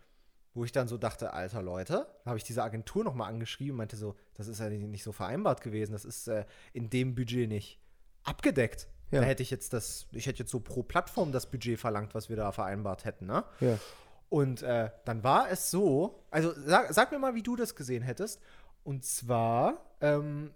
Wo 0.55 0.63
ich 0.63 0.71
dann 0.71 0.87
so 0.87 0.99
dachte, 0.99 1.33
alter 1.33 1.63
Leute, 1.63 2.07
da 2.23 2.29
habe 2.29 2.39
ich 2.39 2.45
diese 2.45 2.63
Agentur 2.63 3.03
nochmal 3.03 3.29
angeschrieben 3.29 3.73
und 3.73 3.79
meinte 3.79 3.97
so, 3.97 4.15
das 4.35 4.47
ist 4.47 4.61
ja 4.61 4.69
nicht 4.69 4.87
nicht 4.87 5.03
so 5.03 5.11
vereinbart 5.11 5.63
gewesen, 5.63 5.91
das 5.91 6.05
ist 6.05 6.29
äh, 6.29 6.45
in 6.73 6.91
dem 6.91 7.17
Budget 7.17 7.49
nicht 7.49 7.81
abgedeckt. 8.23 8.87
Ja. 9.11 9.21
Da 9.21 9.27
hätte 9.27 9.43
ich 9.43 9.51
jetzt 9.51 9.73
das, 9.73 10.07
ich 10.13 10.27
hätte 10.27 10.45
jetzt 10.45 10.53
so 10.53 10.61
pro 10.61 10.85
Plattform 10.85 11.33
das 11.33 11.51
Budget 11.51 11.81
verlangt, 11.81 12.15
was 12.15 12.29
wir 12.29 12.37
da 12.37 12.53
vereinbart 12.53 13.05
hätten, 13.05 13.27
ne? 13.27 13.43
Ja. 13.59 13.81
Und 14.31 14.63
äh, 14.63 14.91
dann 15.05 15.23
war 15.25 15.51
es 15.51 15.71
so, 15.71 16.23
also 16.31 16.53
sag, 16.57 16.93
sag 16.95 17.11
mir 17.13 17.19
mal, 17.19 17.35
wie 17.35 17.43
du 17.43 17.57
das 17.57 17.75
gesehen 17.75 18.03
hättest. 18.03 18.41
Und 18.85 19.05
zwar 19.05 19.85
ähm, 20.01 20.55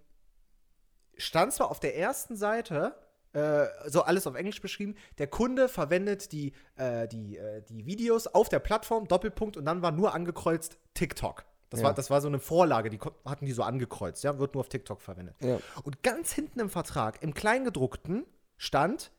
stand 1.17 1.53
zwar 1.53 1.69
auf 1.69 1.79
der 1.79 1.97
ersten 1.97 2.35
Seite, 2.37 2.95
äh, 3.33 3.65
so 3.87 4.03
alles 4.03 4.25
auf 4.27 4.35
Englisch 4.35 4.61
beschrieben, 4.61 4.95
der 5.17 5.27
Kunde 5.27 5.67
verwendet 5.67 6.31
die, 6.31 6.53
äh, 6.77 7.07
die, 7.07 7.37
äh, 7.37 7.61
die 7.63 7.85
Videos 7.85 8.27
auf 8.27 8.47
der 8.47 8.59
Plattform, 8.59 9.07
Doppelpunkt, 9.09 9.57
und 9.57 9.65
dann 9.65 9.81
war 9.81 9.91
nur 9.91 10.13
angekreuzt 10.13 10.77
TikTok. 10.93 11.43
Das, 11.69 11.81
Ja. 11.81 11.87
war, 11.87 11.93
das 11.93 12.09
war 12.09 12.21
so 12.21 12.29
eine 12.29 12.39
Vorlage, 12.39 12.89
die 12.89 12.99
hatten 13.25 13.45
die 13.45 13.51
so 13.51 13.63
angekreuzt, 13.63 14.23
ja, 14.23 14.39
wird 14.39 14.53
nur 14.53 14.61
auf 14.61 14.69
TikTok 14.69 15.01
verwendet. 15.01 15.35
Ja. 15.41 15.59
Und 15.83 16.01
ganz 16.01 16.31
hinten 16.31 16.61
im 16.61 16.69
Vertrag, 16.69 17.21
im 17.21 17.33
Kleingedruckten, 17.33 18.25
stand, 18.57 19.11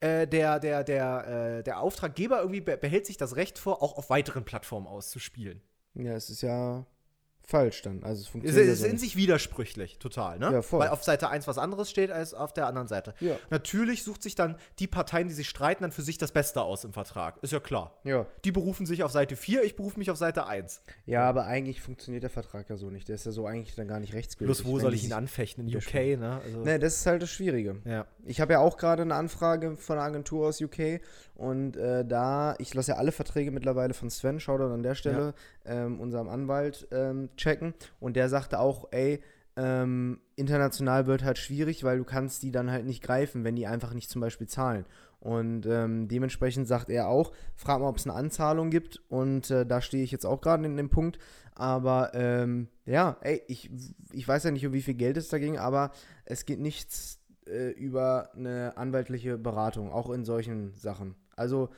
äh, 0.00 0.26
der, 0.26 0.58
der, 0.60 0.84
der, 0.84 1.58
äh, 1.58 1.62
der 1.62 1.80
Auftraggeber 1.80 2.40
irgendwie 2.40 2.60
be 2.60 2.76
behält 2.76 3.06
sich 3.06 3.16
das 3.16 3.36
Recht 3.36 3.58
vor, 3.58 3.82
auch 3.82 3.96
auf 3.96 4.10
weiteren 4.10 4.44
Plattformen 4.44 4.86
auszuspielen. 4.86 5.62
Ja, 5.94 6.12
es 6.14 6.30
ist 6.30 6.42
ja 6.42 6.86
falsch 7.50 7.82
dann. 7.82 8.02
Also 8.02 8.20
es 8.20 8.26
Es 8.26 8.28
funktioniert 8.28 8.66
ja 8.66 8.72
ist 8.72 8.84
in 8.84 8.98
sich 8.98 9.16
widersprüchlich, 9.16 9.98
total, 9.98 10.38
ne? 10.38 10.52
Ja, 10.52 10.62
voll. 10.62 10.80
Weil 10.80 10.88
auf 10.88 11.02
Seite 11.02 11.28
1 11.28 11.46
was 11.46 11.58
anderes 11.58 11.90
steht 11.90 12.10
als 12.10 12.32
auf 12.32 12.52
der 12.52 12.66
anderen 12.66 12.88
Seite. 12.88 13.14
Ja. 13.20 13.36
Natürlich 13.50 14.04
sucht 14.04 14.22
sich 14.22 14.34
dann 14.34 14.56
die 14.78 14.86
Parteien, 14.86 15.28
die 15.28 15.34
sich 15.34 15.48
streiten, 15.48 15.82
dann 15.82 15.92
für 15.92 16.02
sich 16.02 16.18
das 16.18 16.32
Beste 16.32 16.62
aus 16.62 16.84
im 16.84 16.92
Vertrag. 16.92 17.38
Ist 17.42 17.52
ja 17.52 17.60
klar. 17.60 17.98
Ja. 18.04 18.26
Die 18.44 18.52
berufen 18.52 18.86
sich 18.86 19.02
auf 19.02 19.12
Seite 19.12 19.36
4, 19.36 19.64
ich 19.64 19.76
berufe 19.76 19.98
mich 19.98 20.10
auf 20.10 20.16
Seite 20.16 20.46
1. 20.46 20.82
Ja, 21.06 21.28
aber 21.28 21.44
eigentlich 21.44 21.80
funktioniert 21.80 22.22
der 22.22 22.30
Vertrag 22.30 22.70
ja 22.70 22.76
so 22.76 22.90
nicht. 22.90 23.08
Der 23.08 23.16
ist 23.16 23.26
ja 23.26 23.32
so 23.32 23.46
eigentlich 23.46 23.74
dann 23.74 23.88
gar 23.88 24.00
nicht 24.00 24.14
rechtsgültig. 24.14 24.56
Bloß 24.56 24.70
wo 24.70 24.78
soll 24.78 24.94
ich 24.94 25.04
ihn 25.04 25.12
anfechten? 25.12 25.66
In 25.66 25.76
UK, 25.76 26.18
ne? 26.18 26.40
Also, 26.44 26.60
Ne, 26.60 26.78
das 26.78 26.96
ist 26.96 27.06
halt 27.06 27.22
das 27.22 27.30
Schwierige. 27.30 27.76
Ja. 27.84 28.06
Ich 28.24 28.40
habe 28.40 28.52
ja 28.52 28.60
auch 28.60 28.76
gerade 28.76 29.02
eine 29.02 29.14
Anfrage 29.14 29.76
von 29.76 29.98
einer 29.98 30.06
Agentur 30.06 30.48
aus 30.48 30.60
UK 30.60 31.00
und 31.40 31.78
äh, 31.78 32.04
da, 32.04 32.54
ich 32.58 32.74
lasse 32.74 32.90
ja 32.90 32.98
alle 32.98 33.12
Verträge 33.12 33.50
mittlerweile 33.50 33.94
von 33.94 34.10
Sven, 34.10 34.40
Shoutout 34.40 34.74
an 34.74 34.82
der 34.82 34.94
Stelle, 34.94 35.32
ähm, 35.64 35.98
unserem 35.98 36.28
Anwalt, 36.28 36.86
ähm, 36.90 37.30
checken 37.34 37.72
und 37.98 38.14
der 38.14 38.28
sagte 38.28 38.58
auch, 38.58 38.88
ey, 38.90 39.22
ähm, 39.56 40.20
international 40.36 41.06
wird 41.06 41.24
halt 41.24 41.38
schwierig, 41.38 41.82
weil 41.82 41.96
du 41.96 42.04
kannst 42.04 42.42
die 42.42 42.50
dann 42.50 42.70
halt 42.70 42.84
nicht 42.84 43.02
greifen, 43.02 43.42
wenn 43.42 43.56
die 43.56 43.66
einfach 43.66 43.94
nicht 43.94 44.10
zum 44.10 44.20
Beispiel 44.20 44.48
zahlen. 44.48 44.84
Und 45.18 45.64
ähm, 45.64 46.08
dementsprechend 46.08 46.68
sagt 46.68 46.90
er 46.90 47.08
auch, 47.08 47.32
frag 47.56 47.80
mal, 47.80 47.88
ob 47.88 47.96
es 47.96 48.06
eine 48.06 48.16
Anzahlung 48.16 48.68
gibt. 48.68 49.00
Und 49.08 49.50
äh, 49.50 49.64
da 49.64 49.80
stehe 49.80 50.04
ich 50.04 50.10
jetzt 50.12 50.26
auch 50.26 50.42
gerade 50.42 50.66
in 50.66 50.76
dem 50.76 50.90
Punkt. 50.90 51.18
Aber 51.54 52.12
ähm, 52.12 52.68
ja, 52.84 53.16
ey, 53.22 53.42
ich, 53.48 53.70
ich 54.12 54.28
weiß 54.28 54.44
ja 54.44 54.50
nicht, 54.50 54.66
um 54.66 54.74
wie 54.74 54.82
viel 54.82 54.94
Geld 54.94 55.16
es 55.16 55.28
da 55.28 55.38
ging, 55.38 55.58
aber 55.58 55.90
es 56.26 56.44
geht 56.44 56.60
nichts 56.60 57.18
äh, 57.46 57.70
über 57.70 58.30
eine 58.36 58.76
anwaltliche 58.76 59.36
Beratung, 59.36 59.90
auch 59.90 60.10
in 60.10 60.24
solchen 60.24 60.74
Sachen. 60.74 61.16
Also 61.40 61.70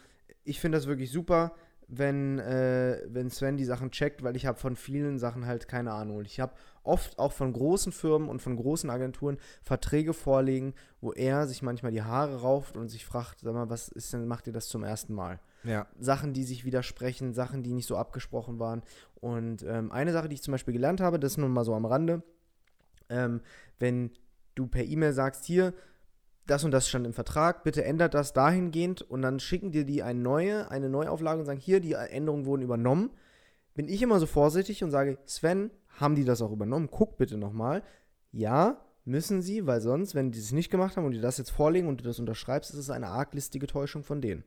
ich 0.43 0.61
finde 0.61 0.77
das 0.77 0.89
wirklich 0.89 1.13
super, 1.13 1.55
wenn, 1.87 2.41
äh, 2.41 3.01
wenn 3.07 3.31
Sven 3.31 3.57
die 3.57 3.65
Sachen 3.65 3.93
checkt, 3.93 4.25
weil 4.25 4.35
ich 4.35 4.47
habe 4.47 4.59
von 4.59 4.75
vielen 4.75 5.19
Sachen 5.21 5.47
halt 5.47 5.69
keine 5.69 5.93
Ahnung. 5.93 6.23
Ich 6.25 6.41
habe 6.41 6.55
oft 6.83 7.17
auch 7.19 7.33
von 7.33 7.53
großen 7.53 7.93
Firmen 7.93 8.29
und 8.29 8.43
von 8.43 8.57
großen 8.57 8.91
Agenturen 8.91 9.39
Verträge 9.63 10.15
vorlegen, 10.15 10.75
wo 11.01 11.13
er 11.13 11.47
sich 11.47 11.63
manchmal 11.63 11.93
die 11.93 12.03
Haare 12.03 12.41
rauft 12.41 12.77
und 12.77 12.89
sich 12.89 13.07
fragt, 13.07 13.41
sag 13.41 13.55
mal, 13.55 13.71
was 13.71 13.89
ist 13.89 14.13
denn, 14.13 14.27
macht 14.27 14.49
ihr 14.49 14.53
das 14.53 14.69
zum 14.69 14.83
ersten 14.83 15.15
Mal? 15.15 15.39
Ja. 15.63 15.87
Sachen, 15.97 16.33
die 16.33 16.43
sich 16.43 16.65
widersprechen, 16.65 17.33
Sachen, 17.35 17.63
die 17.63 17.73
nicht 17.73 17.87
so 17.87 17.97
abgesprochen 17.97 18.59
waren. 18.59 18.83
Und 19.21 19.63
ähm, 19.63 19.93
eine 19.93 20.13
Sache, 20.13 20.29
die 20.29 20.35
ich 20.35 20.43
zum 20.43 20.53
Beispiel 20.53 20.75
gelernt 20.75 21.01
habe, 21.01 21.21
das 21.21 21.37
nun 21.37 21.53
mal 21.53 21.65
so 21.65 21.75
am 21.75 21.85
Rande, 21.85 22.25
ähm, 23.11 23.43
wenn 23.79 24.11
du 24.57 24.67
per 24.67 24.85
E-Mail 24.85 25.13
sagst, 25.13 25.45
hier, 25.45 25.73
das 26.47 26.65
und 26.65 26.71
das 26.73 26.89
stand 26.89 27.07
im 27.07 27.13
Vertrag, 27.13 27.63
bitte 27.65 27.85
ändert 27.85 28.15
das 28.15 28.33
dahingehend 28.33 29.03
und 29.03 29.23
dann 29.23 29.39
schicken 29.41 29.71
dir 29.71 29.85
die 29.85 30.03
eine 30.03 30.19
neue, 30.21 30.71
eine 30.71 30.89
Neuauflage 30.89 31.41
und 31.41 31.47
sagen, 31.47 31.61
hier, 31.61 31.81
die 31.81 31.93
Änderungen 31.93 32.47
wurden 32.47 32.63
übernommen, 32.63 33.11
bin 33.75 33.89
ich 33.89 34.03
immer 34.03 34.19
so 34.19 34.27
vorsichtig 34.27 34.83
und 34.85 34.91
sage, 34.91 35.19
Sven, 35.25 35.71
haben 35.99 36.15
die 36.15 36.25
das 36.25 36.43
auch 36.43 36.51
übernommen? 36.53 36.89
Guck 36.91 37.17
bitte 37.17 37.37
nochmal. 37.39 37.83
Ja, 38.33 38.85
müssen 39.05 39.41
sie, 39.43 39.67
weil 39.67 39.81
sonst, 39.81 40.15
wenn 40.15 40.31
die 40.31 40.39
es 40.39 40.53
nicht 40.53 40.71
gemacht 40.71 40.97
haben 40.97 41.05
und 41.07 41.13
die 41.13 41.21
das 41.21 41.39
jetzt 41.39 41.51
vorlegen 41.51 41.89
und 41.89 42.01
du 42.01 42.05
das 42.05 42.19
unterschreibst, 42.19 42.71
ist 42.71 42.79
es 42.79 42.91
eine 42.91 43.09
arglistige 43.09 43.67
Täuschung 43.67 44.03
von 44.05 44.21
denen. 44.21 44.43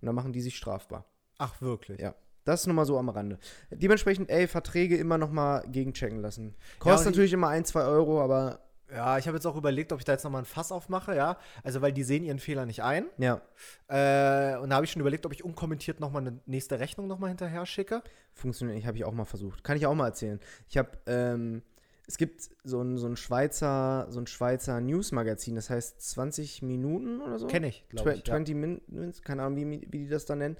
Und 0.00 0.06
dann 0.06 0.14
machen 0.14 0.32
die 0.32 0.40
sich 0.40 0.56
strafbar. 0.56 1.06
Ach, 1.38 1.60
wirklich? 1.60 2.00
Ja. 2.00 2.14
Das 2.44 2.60
ist 2.60 2.66
nochmal 2.68 2.86
so 2.86 2.96
am 2.96 3.08
Rande. 3.08 3.38
Dementsprechend, 3.70 4.30
ey, 4.30 4.46
Verträge 4.46 4.96
immer 4.96 5.18
nochmal 5.18 5.64
gegenchecken 5.68 6.20
lassen. 6.20 6.54
Kostet 6.78 7.06
die- 7.06 7.10
natürlich 7.10 7.32
immer 7.32 7.48
ein, 7.48 7.64
zwei 7.64 7.82
Euro, 7.82 8.22
aber 8.22 8.60
Ja, 8.90 9.18
ich 9.18 9.26
habe 9.26 9.36
jetzt 9.36 9.46
auch 9.46 9.56
überlegt, 9.56 9.92
ob 9.92 9.98
ich 9.98 10.04
da 10.04 10.12
jetzt 10.12 10.24
nochmal 10.24 10.42
ein 10.42 10.46
Fass 10.46 10.70
aufmache, 10.70 11.16
ja. 11.16 11.38
Also, 11.64 11.82
weil 11.82 11.92
die 11.92 12.04
sehen 12.04 12.22
ihren 12.24 12.38
Fehler 12.38 12.66
nicht 12.66 12.82
ein. 12.82 13.06
ja, 13.18 13.40
Äh, 13.88 14.58
und 14.58 14.70
da 14.70 14.76
habe 14.76 14.84
ich 14.84 14.90
schon 14.92 15.00
überlegt, 15.00 15.26
ob 15.26 15.32
ich 15.32 15.44
unkommentiert 15.44 16.00
nochmal 16.00 16.22
eine 16.22 16.38
nächste 16.46 16.78
Rechnung 16.78 17.06
nochmal 17.06 17.30
hinterher 17.30 17.66
schicke. 17.66 18.02
funktioniert 18.32 18.76
nicht, 18.76 18.86
habe 18.86 18.96
ich 18.96 19.04
auch 19.04 19.12
mal 19.12 19.24
versucht. 19.24 19.64
Kann 19.64 19.76
ich 19.76 19.86
auch 19.86 19.94
mal 19.94 20.06
erzählen. 20.06 20.40
Ich 20.68 20.76
habe, 20.78 20.90
ähm, 21.06 21.62
es 22.06 22.18
gibt 22.18 22.48
so 22.62 22.80
ein, 22.80 22.98
so 22.98 23.08
ein 23.08 23.16
Schweizer, 23.16 24.06
so 24.10 24.20
ein 24.20 24.28
Schweizer 24.28 24.80
Newsmagazin, 24.80 25.56
das 25.56 25.70
heißt 25.70 26.00
20 26.00 26.62
Minuten 26.62 27.20
oder 27.20 27.38
so. 27.38 27.48
Kenne 27.48 27.68
ich, 27.68 27.84
glaube 27.88 28.14
ich. 28.14 28.24
20 28.24 28.54
ja. 28.54 28.60
Minutes, 28.88 29.22
keine 29.22 29.42
Ahnung, 29.42 29.56
wie, 29.56 29.86
wie 29.90 29.98
die 29.98 30.08
das 30.08 30.26
da 30.26 30.36
nennen. 30.36 30.56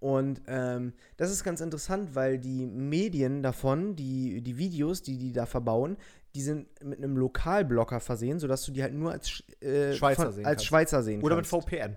Und 0.00 0.40
ähm, 0.46 0.94
das 1.18 1.30
ist 1.30 1.44
ganz 1.44 1.60
interessant, 1.60 2.14
weil 2.14 2.38
die 2.38 2.64
Medien 2.66 3.42
davon, 3.42 3.96
die, 3.96 4.40
die 4.40 4.56
Videos, 4.56 5.02
die 5.02 5.18
die 5.18 5.32
da 5.32 5.44
verbauen, 5.44 5.98
die 6.34 6.42
sind 6.42 6.68
mit 6.84 6.98
einem 6.98 7.16
Lokalblocker 7.16 8.00
versehen, 8.00 8.38
sodass 8.38 8.64
du 8.64 8.72
die 8.72 8.82
halt 8.82 8.94
nur 8.94 9.12
als, 9.12 9.42
äh, 9.60 9.92
Schweizer, 9.94 10.24
von, 10.26 10.32
sehen 10.32 10.46
als 10.46 10.64
Schweizer 10.64 11.02
sehen 11.02 11.22
Oder 11.22 11.36
kannst. 11.36 11.52
mit 11.52 11.64
VPN. 11.64 11.96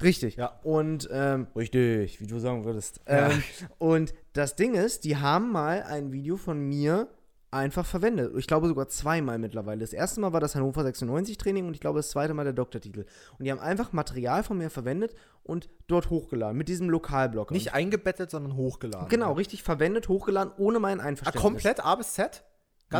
Richtig. 0.00 0.36
Ja. 0.36 0.58
Und 0.62 1.08
ähm, 1.12 1.46
richtig, 1.54 2.20
wie 2.20 2.26
du 2.26 2.38
sagen 2.38 2.64
würdest. 2.64 3.00
Ja. 3.08 3.30
Ähm, 3.30 3.42
und 3.78 4.14
das 4.32 4.56
Ding 4.56 4.74
ist, 4.74 5.04
die 5.04 5.16
haben 5.16 5.52
mal 5.52 5.82
ein 5.82 6.12
Video 6.12 6.36
von 6.36 6.58
mir 6.60 7.08
einfach 7.50 7.84
verwendet. 7.84 8.32
Ich 8.38 8.46
glaube 8.46 8.66
sogar 8.66 8.88
zweimal 8.88 9.38
mittlerweile. 9.38 9.80
Das 9.80 9.92
erste 9.92 10.20
Mal 10.20 10.32
war 10.32 10.40
das 10.40 10.54
Hannover 10.54 10.82
96 10.84 11.36
Training 11.36 11.66
und 11.66 11.74
ich 11.74 11.80
glaube 11.80 11.98
das 11.98 12.08
zweite 12.08 12.32
Mal 12.32 12.44
der 12.44 12.54
Doktortitel. 12.54 13.04
Und 13.38 13.44
die 13.44 13.50
haben 13.52 13.60
einfach 13.60 13.92
Material 13.92 14.42
von 14.42 14.56
mir 14.56 14.70
verwendet 14.70 15.14
und 15.42 15.68
dort 15.86 16.08
hochgeladen 16.08 16.56
mit 16.56 16.68
diesem 16.68 16.88
Lokalblocker. 16.88 17.52
Nicht 17.52 17.74
eingebettet, 17.74 18.30
sondern 18.30 18.56
hochgeladen. 18.56 19.08
genau, 19.10 19.34
richtig 19.34 19.62
verwendet, 19.62 20.08
hochgeladen, 20.08 20.52
ohne 20.56 20.78
mein 20.80 20.98
Ah, 21.00 21.04
Einverständnis. 21.04 21.42
komplett 21.42 21.84
A 21.84 21.94
bis 21.96 22.14
Z? 22.14 22.42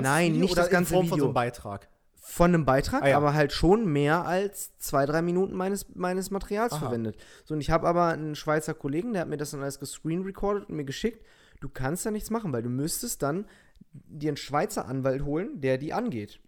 Nein, 0.00 0.32
nicht 0.32 0.52
oder 0.52 0.62
das 0.62 0.70
ganze 0.70 0.94
in 0.94 0.96
Form 0.98 1.06
von 1.08 1.10
so 1.10 1.14
Video. 1.16 1.24
einem 1.26 1.34
Beitrag. 1.34 1.88
Von 2.24 2.54
einem 2.54 2.64
Beitrag, 2.64 3.02
Ah, 3.02 3.08
ja. 3.08 3.16
aber 3.16 3.34
halt 3.34 3.52
schon 3.52 3.84
mehr 3.86 4.24
als 4.24 4.76
zwei, 4.78 5.06
drei 5.06 5.22
Minuten 5.22 5.54
meines, 5.54 5.94
meines 5.94 6.30
Materials 6.30 6.72
Aha. 6.72 6.80
verwendet. 6.80 7.16
So, 7.44 7.54
und 7.54 7.60
ich 7.60 7.70
habe 7.70 7.86
aber 7.86 8.06
einen 8.06 8.36
Schweizer 8.36 8.74
Kollegen, 8.74 9.12
der 9.12 9.22
hat 9.22 9.28
mir 9.28 9.36
das 9.36 9.50
dann 9.50 9.60
alles 9.60 9.78
gescreen 9.80 10.22
recorded 10.22 10.68
und 10.68 10.76
mir 10.76 10.84
geschickt. 10.84 11.24
Du 11.60 11.68
kannst 11.68 12.06
da 12.06 12.10
nichts 12.10 12.30
machen, 12.30 12.52
weil 12.52 12.62
du 12.62 12.68
müsstest 12.70 13.22
dann 13.22 13.46
dir 13.92 14.30
einen 14.30 14.36
Schweizer 14.36 14.86
Anwalt 14.86 15.24
holen, 15.24 15.60
der 15.60 15.78
die 15.78 15.92
angeht. 15.92 16.40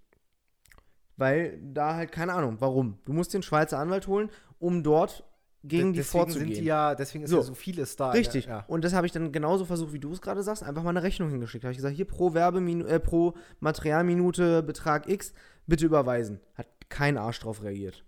Weil 1.17 1.59
da 1.63 1.95
halt, 1.95 2.13
keine 2.13 2.33
Ahnung, 2.33 2.57
warum. 2.61 2.99
Du 3.05 3.13
musst 3.13 3.35
einen 3.35 3.43
Schweizer 3.43 3.79
Anwalt 3.79 4.07
holen, 4.07 4.31
um 4.59 4.83
dort 4.83 5.25
gegen 5.67 5.93
die 5.93 5.99
deswegen 5.99 6.25
vorzugehen. 6.25 6.49
sind 6.49 6.59
die 6.59 6.65
ja, 6.67 6.95
deswegen 6.95 7.25
ist 7.25 7.31
So. 7.31 7.39
ja 7.39 7.43
so 7.43 7.55
vieles 7.55 7.97
da. 7.97 8.11
Richtig. 8.11 8.47
Ja. 8.47 8.65
Und 8.69 8.85
das 8.85 8.93
habe 8.93 9.07
ich 9.07 9.13
dann 9.13 9.33
genauso 9.33 9.65
versucht, 9.65 9.93
wie 9.93 9.99
du 9.99 10.13
es 10.13 10.21
gerade 10.21 10.43
sagst, 10.43 10.63
einfach 10.63 10.83
mal 10.83 10.91
eine 10.91 11.03
Rechnung 11.03 11.31
hingeschickt. 11.31 11.65
Habe 11.65 11.73
ich 11.73 11.79
gesagt, 11.79 11.97
hier 11.97 12.05
pro 12.07 12.35
Werbeminu 12.35 12.85
äh, 12.85 13.01
pro 13.01 13.35
Materialminute 13.61 14.63
Betrag 14.63 15.09
X, 15.09 15.33
bitte 15.67 15.87
überweisen. 15.87 16.41
Hat 16.55 16.69
kein 16.91 17.17
Arsch 17.17 17.41
drauf 17.41 17.63
reagiert. 17.63 18.05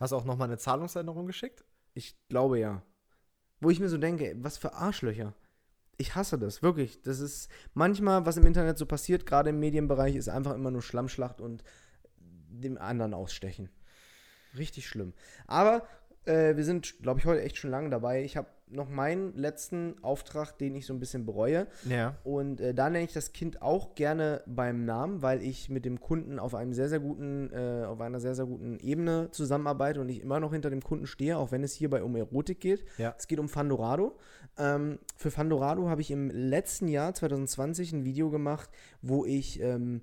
Hast 0.00 0.12
du 0.12 0.16
auch 0.16 0.24
nochmal 0.24 0.48
eine 0.48 0.58
Zahlungsänderung 0.58 1.26
geschickt? 1.26 1.64
Ich 1.94 2.16
glaube 2.28 2.58
ja. 2.58 2.82
Wo 3.60 3.70
ich 3.70 3.80
mir 3.80 3.88
so 3.88 3.98
denke, 3.98 4.34
was 4.38 4.56
für 4.56 4.72
Arschlöcher. 4.74 5.34
Ich 5.98 6.14
hasse 6.14 6.38
das, 6.38 6.62
wirklich. 6.62 7.02
Das 7.02 7.18
ist 7.18 7.50
manchmal, 7.74 8.24
was 8.24 8.36
im 8.36 8.46
Internet 8.46 8.78
so 8.78 8.86
passiert, 8.86 9.26
gerade 9.26 9.50
im 9.50 9.58
Medienbereich, 9.58 10.14
ist 10.14 10.28
einfach 10.28 10.54
immer 10.54 10.70
nur 10.70 10.80
Schlammschlacht 10.82 11.40
und 11.40 11.64
dem 12.16 12.78
anderen 12.78 13.14
ausstechen. 13.14 13.68
Richtig 14.56 14.86
schlimm. 14.88 15.12
Aber 15.46 15.86
äh, 16.28 16.56
wir 16.56 16.64
sind, 16.64 17.00
glaube 17.02 17.20
ich, 17.20 17.26
heute 17.26 17.42
echt 17.42 17.56
schon 17.56 17.70
lange 17.70 17.90
dabei. 17.90 18.22
Ich 18.22 18.36
habe 18.36 18.48
noch 18.70 18.88
meinen 18.88 19.34
letzten 19.34 19.96
Auftrag, 20.02 20.58
den 20.58 20.74
ich 20.74 20.86
so 20.86 20.92
ein 20.92 21.00
bisschen 21.00 21.24
bereue. 21.24 21.66
Ja. 21.88 22.16
Und 22.22 22.60
äh, 22.60 22.74
da 22.74 22.90
nenne 22.90 23.04
ich 23.04 23.12
das 23.12 23.32
Kind 23.32 23.62
auch 23.62 23.94
gerne 23.94 24.42
beim 24.46 24.84
Namen, 24.84 25.22
weil 25.22 25.42
ich 25.42 25.68
mit 25.68 25.84
dem 25.84 26.00
Kunden 26.00 26.38
auf 26.38 26.54
einem 26.54 26.72
sehr, 26.72 26.88
sehr 26.88 27.00
guten, 27.00 27.50
äh, 27.52 27.84
auf 27.86 28.00
einer 28.00 28.20
sehr, 28.20 28.34
sehr 28.34 28.46
guten 28.46 28.78
Ebene 28.80 29.28
zusammenarbeite 29.30 30.00
und 30.00 30.08
ich 30.08 30.20
immer 30.20 30.40
noch 30.40 30.52
hinter 30.52 30.70
dem 30.70 30.82
Kunden 30.82 31.06
stehe, 31.06 31.38
auch 31.38 31.50
wenn 31.50 31.64
es 31.64 31.72
hierbei 31.72 32.02
um 32.02 32.14
Erotik 32.16 32.60
geht. 32.60 32.84
Ja. 32.98 33.14
Es 33.18 33.26
geht 33.26 33.38
um 33.38 33.48
Fandorado. 33.48 34.18
Ähm, 34.58 34.98
für 35.16 35.30
Fandorado 35.30 35.88
habe 35.88 36.00
ich 36.00 36.10
im 36.10 36.30
letzten 36.30 36.88
Jahr, 36.88 37.14
2020, 37.14 37.92
ein 37.92 38.04
Video 38.04 38.30
gemacht, 38.30 38.68
wo 39.00 39.24
ich 39.24 39.60
ähm, 39.60 40.02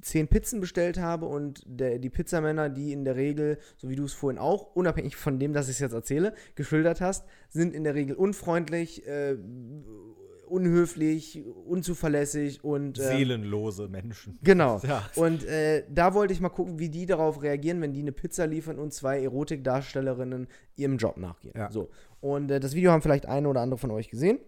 zehn 0.00 0.28
Pizzen 0.28 0.60
bestellt 0.60 0.98
habe 0.98 1.26
und 1.26 1.62
der, 1.66 1.98
die 1.98 2.10
Pizzamänner, 2.10 2.68
die 2.68 2.92
in 2.92 3.04
der 3.04 3.16
Regel, 3.16 3.58
so 3.76 3.88
wie 3.88 3.96
du 3.96 4.04
es 4.04 4.12
vorhin 4.12 4.38
auch, 4.38 4.74
unabhängig 4.74 5.16
von 5.16 5.38
dem, 5.38 5.52
dass 5.52 5.68
ich 5.68 5.76
es 5.76 5.80
jetzt 5.80 5.92
erzähle, 5.92 6.34
geschildert 6.54 7.00
hast, 7.00 7.26
sind 7.48 7.74
in 7.74 7.84
der 7.84 7.94
Regel 7.94 8.16
unfreundlich, 8.16 9.06
äh, 9.06 9.36
unhöflich, 10.46 11.44
unzuverlässig 11.66 12.64
und 12.64 12.98
ähm, 12.98 13.04
Seelenlose 13.04 13.88
Menschen. 13.88 14.38
Genau. 14.42 14.80
Ja. 14.86 15.08
Und 15.14 15.44
äh, 15.44 15.84
da 15.90 16.14
wollte 16.14 16.32
ich 16.32 16.40
mal 16.40 16.48
gucken, 16.48 16.78
wie 16.78 16.88
die 16.88 17.06
darauf 17.06 17.42
reagieren, 17.42 17.80
wenn 17.80 17.92
die 17.92 18.00
eine 18.00 18.12
Pizza 18.12 18.46
liefern 18.46 18.78
und 18.78 18.92
zwei 18.92 19.22
Erotikdarstellerinnen 19.22 20.48
ihrem 20.76 20.96
Job 20.96 21.18
nachgehen. 21.18 21.54
Ja. 21.56 21.70
So. 21.70 21.90
Und 22.20 22.50
äh, 22.50 22.60
das 22.60 22.74
Video 22.74 22.92
haben 22.92 23.02
vielleicht 23.02 23.26
eine 23.26 23.48
oder 23.48 23.60
andere 23.60 23.78
von 23.78 23.90
euch 23.90 24.08
gesehen. 24.08 24.38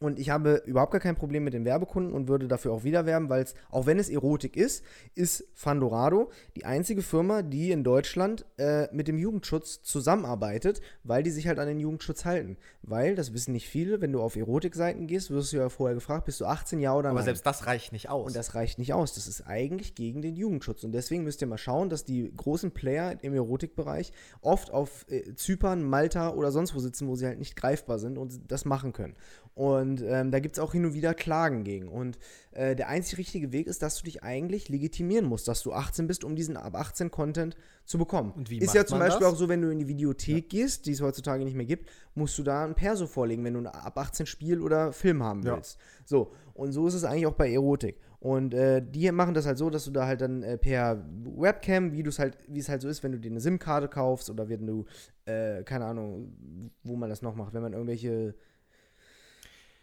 Und 0.00 0.18
ich 0.18 0.30
habe 0.30 0.62
überhaupt 0.66 0.92
gar 0.92 1.00
kein 1.00 1.16
Problem 1.16 1.44
mit 1.44 1.54
den 1.54 1.64
Werbekunden 1.64 2.12
und 2.12 2.28
würde 2.28 2.48
dafür 2.48 2.72
auch 2.72 2.84
wieder 2.84 3.06
werben, 3.06 3.28
weil 3.28 3.42
es, 3.42 3.54
auch 3.70 3.86
wenn 3.86 3.98
es 3.98 4.08
Erotik 4.08 4.56
ist, 4.56 4.84
ist 5.14 5.44
Fandorado 5.54 6.30
die 6.56 6.64
einzige 6.64 7.02
Firma, 7.02 7.42
die 7.42 7.70
in 7.70 7.84
Deutschland 7.84 8.44
äh, 8.58 8.88
mit 8.94 9.08
dem 9.08 9.18
Jugendschutz 9.18 9.82
zusammenarbeitet, 9.82 10.80
weil 11.04 11.22
die 11.22 11.30
sich 11.30 11.48
halt 11.48 11.58
an 11.58 11.68
den 11.68 11.80
Jugendschutz 11.80 12.24
halten. 12.24 12.56
Weil, 12.82 13.14
das 13.14 13.32
wissen 13.32 13.52
nicht 13.52 13.68
viele, 13.68 14.00
wenn 14.00 14.12
du 14.12 14.20
auf 14.20 14.36
Erotikseiten 14.36 15.06
gehst, 15.06 15.30
wirst 15.30 15.52
du 15.52 15.56
ja 15.56 15.68
vorher 15.68 15.94
gefragt, 15.94 16.26
bist 16.26 16.40
du 16.40 16.46
18 16.46 16.78
Jahre 16.80 16.98
oder 16.98 17.08
Aber 17.10 17.18
nein? 17.18 17.24
selbst 17.24 17.46
das 17.46 17.66
reicht 17.66 17.92
nicht 17.92 18.08
aus. 18.08 18.28
Und 18.28 18.36
das 18.36 18.54
reicht 18.54 18.78
nicht 18.78 18.92
aus. 18.92 19.14
Das 19.14 19.26
ist 19.26 19.46
eigentlich 19.46 19.94
gegen 19.94 20.22
den 20.22 20.36
Jugendschutz. 20.36 20.84
Und 20.84 20.92
deswegen 20.92 21.24
müsst 21.24 21.40
ihr 21.40 21.46
mal 21.46 21.58
schauen, 21.58 21.88
dass 21.88 22.04
die 22.04 22.32
großen 22.36 22.70
Player 22.70 23.16
im 23.22 23.34
Erotikbereich 23.34 24.12
oft 24.40 24.70
auf 24.72 25.06
äh, 25.08 25.34
Zypern, 25.34 25.82
Malta 25.82 26.30
oder 26.30 26.52
sonst 26.52 26.74
wo 26.74 26.78
sitzen, 26.78 27.08
wo 27.08 27.16
sie 27.16 27.26
halt 27.26 27.38
nicht 27.38 27.56
greifbar 27.56 27.98
sind 27.98 28.18
und 28.18 28.50
das 28.50 28.64
machen 28.64 28.92
können. 28.92 29.16
Und 29.56 30.02
ähm, 30.02 30.30
da 30.32 30.38
gibt 30.38 30.58
es 30.58 30.62
auch 30.62 30.72
hin 30.72 30.84
und 30.84 30.92
wieder 30.92 31.14
Klagen 31.14 31.64
gegen. 31.64 31.88
Und 31.88 32.18
äh, 32.50 32.76
der 32.76 32.88
einzig 32.90 33.16
richtige 33.16 33.52
Weg 33.52 33.68
ist, 33.68 33.80
dass 33.80 33.96
du 33.96 34.04
dich 34.04 34.22
eigentlich 34.22 34.68
legitimieren 34.68 35.24
musst, 35.24 35.48
dass 35.48 35.62
du 35.62 35.72
18 35.72 36.06
bist, 36.06 36.24
um 36.24 36.36
diesen 36.36 36.58
ab 36.58 36.74
18 36.74 37.10
Content 37.10 37.56
zu 37.86 37.96
bekommen. 37.96 38.32
Und 38.32 38.50
wie 38.50 38.58
ist 38.58 38.74
ja 38.74 38.84
zum 38.84 38.98
Beispiel 38.98 39.24
das? 39.24 39.32
auch 39.32 39.38
so, 39.38 39.48
wenn 39.48 39.62
du 39.62 39.70
in 39.70 39.78
die 39.78 39.88
Videothek 39.88 40.50
gehst, 40.50 40.84
die 40.84 40.92
es 40.92 41.00
heutzutage 41.00 41.42
nicht 41.42 41.56
mehr 41.56 41.64
gibt, 41.64 41.88
musst 42.14 42.36
du 42.36 42.42
da 42.42 42.66
ein 42.66 42.74
Perso 42.74 43.06
vorlegen, 43.06 43.44
wenn 43.44 43.54
du 43.54 43.60
ein 43.60 43.66
ab 43.66 43.96
18 43.96 44.26
Spiel 44.26 44.60
oder 44.60 44.92
Film 44.92 45.22
haben 45.22 45.42
Ja. 45.42 45.54
willst. 45.56 45.78
So, 46.04 46.32
und 46.52 46.72
so 46.72 46.86
ist 46.86 46.92
es 46.94 47.04
eigentlich 47.04 47.26
auch 47.26 47.32
bei 47.32 47.50
Erotik. 47.50 47.96
Und 48.20 48.52
äh, 48.52 48.82
die 48.86 49.10
machen 49.10 49.32
das 49.32 49.46
halt 49.46 49.56
so, 49.56 49.70
dass 49.70 49.86
du 49.86 49.90
da 49.90 50.06
halt 50.06 50.20
dann 50.20 50.42
äh, 50.42 50.58
per 50.58 51.02
Webcam, 51.34 51.92
wie 51.92 52.02
du 52.02 52.10
es 52.10 52.18
halt, 52.18 52.36
wie 52.46 52.58
es 52.60 52.68
halt 52.68 52.82
so 52.82 52.88
ist, 52.88 53.02
wenn 53.02 53.12
du 53.12 53.18
dir 53.18 53.30
eine 53.30 53.40
SIM-Karte 53.40 53.88
kaufst 53.88 54.28
oder 54.28 54.50
wenn 54.50 54.66
du, 54.66 54.84
äh, 55.24 55.62
keine 55.64 55.86
Ahnung, 55.86 56.70
wo 56.82 56.94
man 56.96 57.08
das 57.08 57.22
noch 57.22 57.34
macht, 57.34 57.54
wenn 57.54 57.62
man 57.62 57.72
irgendwelche 57.72 58.34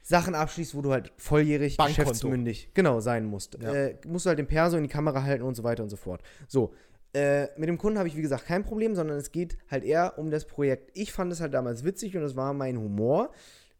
Sachen 0.04 0.36
abschließt, 0.36 0.76
wo 0.76 0.82
du 0.82 0.91
halt 0.91 1.12
volljährig 1.18 1.78
Bankkonto. 1.78 2.01
geschäftsmündig 2.01 2.70
genau 2.74 2.99
sein 2.99 3.26
musst. 3.26 3.58
Ja. 3.60 3.74
Äh, 3.74 3.97
musst 4.06 4.26
du 4.26 4.30
halt 4.30 4.38
den 4.38 4.47
Perso 4.47 4.78
in 4.78 4.84
die 4.84 4.89
Kamera 4.89 5.24
halten 5.24 5.43
und 5.43 5.56
so 5.56 5.64
weiter 5.64 5.82
und 5.82 5.89
so 5.89 5.95
fort. 5.95 6.22
So. 6.47 6.74
Äh, 7.16 7.47
mit 7.58 7.70
dem 7.70 7.78
Kunden 7.78 7.99
habe 7.99 8.08
ich, 8.08 8.18
wie 8.18 8.24
gesagt, 8.24 8.45
kein 8.45 8.64
Problem, 8.64 8.95
sondern 8.95 9.18
es 9.18 9.32
geht 9.32 9.58
halt 9.70 9.84
eher 9.84 10.18
um 10.18 10.32
das 10.32 10.45
Projekt. 10.45 10.91
Ich 10.95 11.14
fand 11.14 11.32
es 11.32 11.41
halt 11.41 11.54
damals 11.54 11.84
witzig 11.84 12.18
und 12.18 12.24
es 12.24 12.36
war 12.36 12.54
mein 12.54 12.78
Humor. 12.78 13.32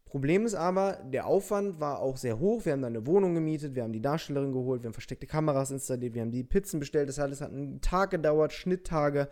Problem 0.06 0.46
ist 0.46 0.54
aber, 0.54 1.00
der 1.12 1.26
Aufwand 1.26 1.80
war 1.80 1.98
auch 1.98 2.16
sehr 2.16 2.38
hoch. 2.38 2.64
Wir 2.64 2.72
haben 2.72 2.82
dann 2.82 2.94
eine 2.94 3.04
Wohnung 3.04 3.34
gemietet, 3.34 3.74
wir 3.74 3.82
haben 3.82 3.92
die 3.92 4.00
Darstellerin 4.00 4.52
geholt, 4.52 4.82
wir 4.82 4.86
haben 4.86 4.94
versteckte 4.94 5.26
Kameras 5.26 5.72
installiert, 5.72 6.14
wir 6.14 6.22
haben 6.22 6.30
die 6.30 6.44
Pizzen 6.44 6.78
bestellt. 6.78 7.08
Das 7.08 7.18
hat, 7.18 7.32
das 7.32 7.40
hat 7.40 7.50
einen 7.50 7.80
Tag 7.80 8.12
gedauert, 8.12 8.52
Schnitttage, 8.52 9.28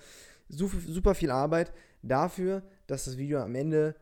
super, 0.49 0.79
super 0.85 1.15
viel 1.15 1.31
Arbeit 1.31 1.73
dafür, 2.03 2.65
dass 2.89 3.05
das 3.05 3.17
Video 3.17 3.39
am 3.39 3.55
Ende 3.55 3.95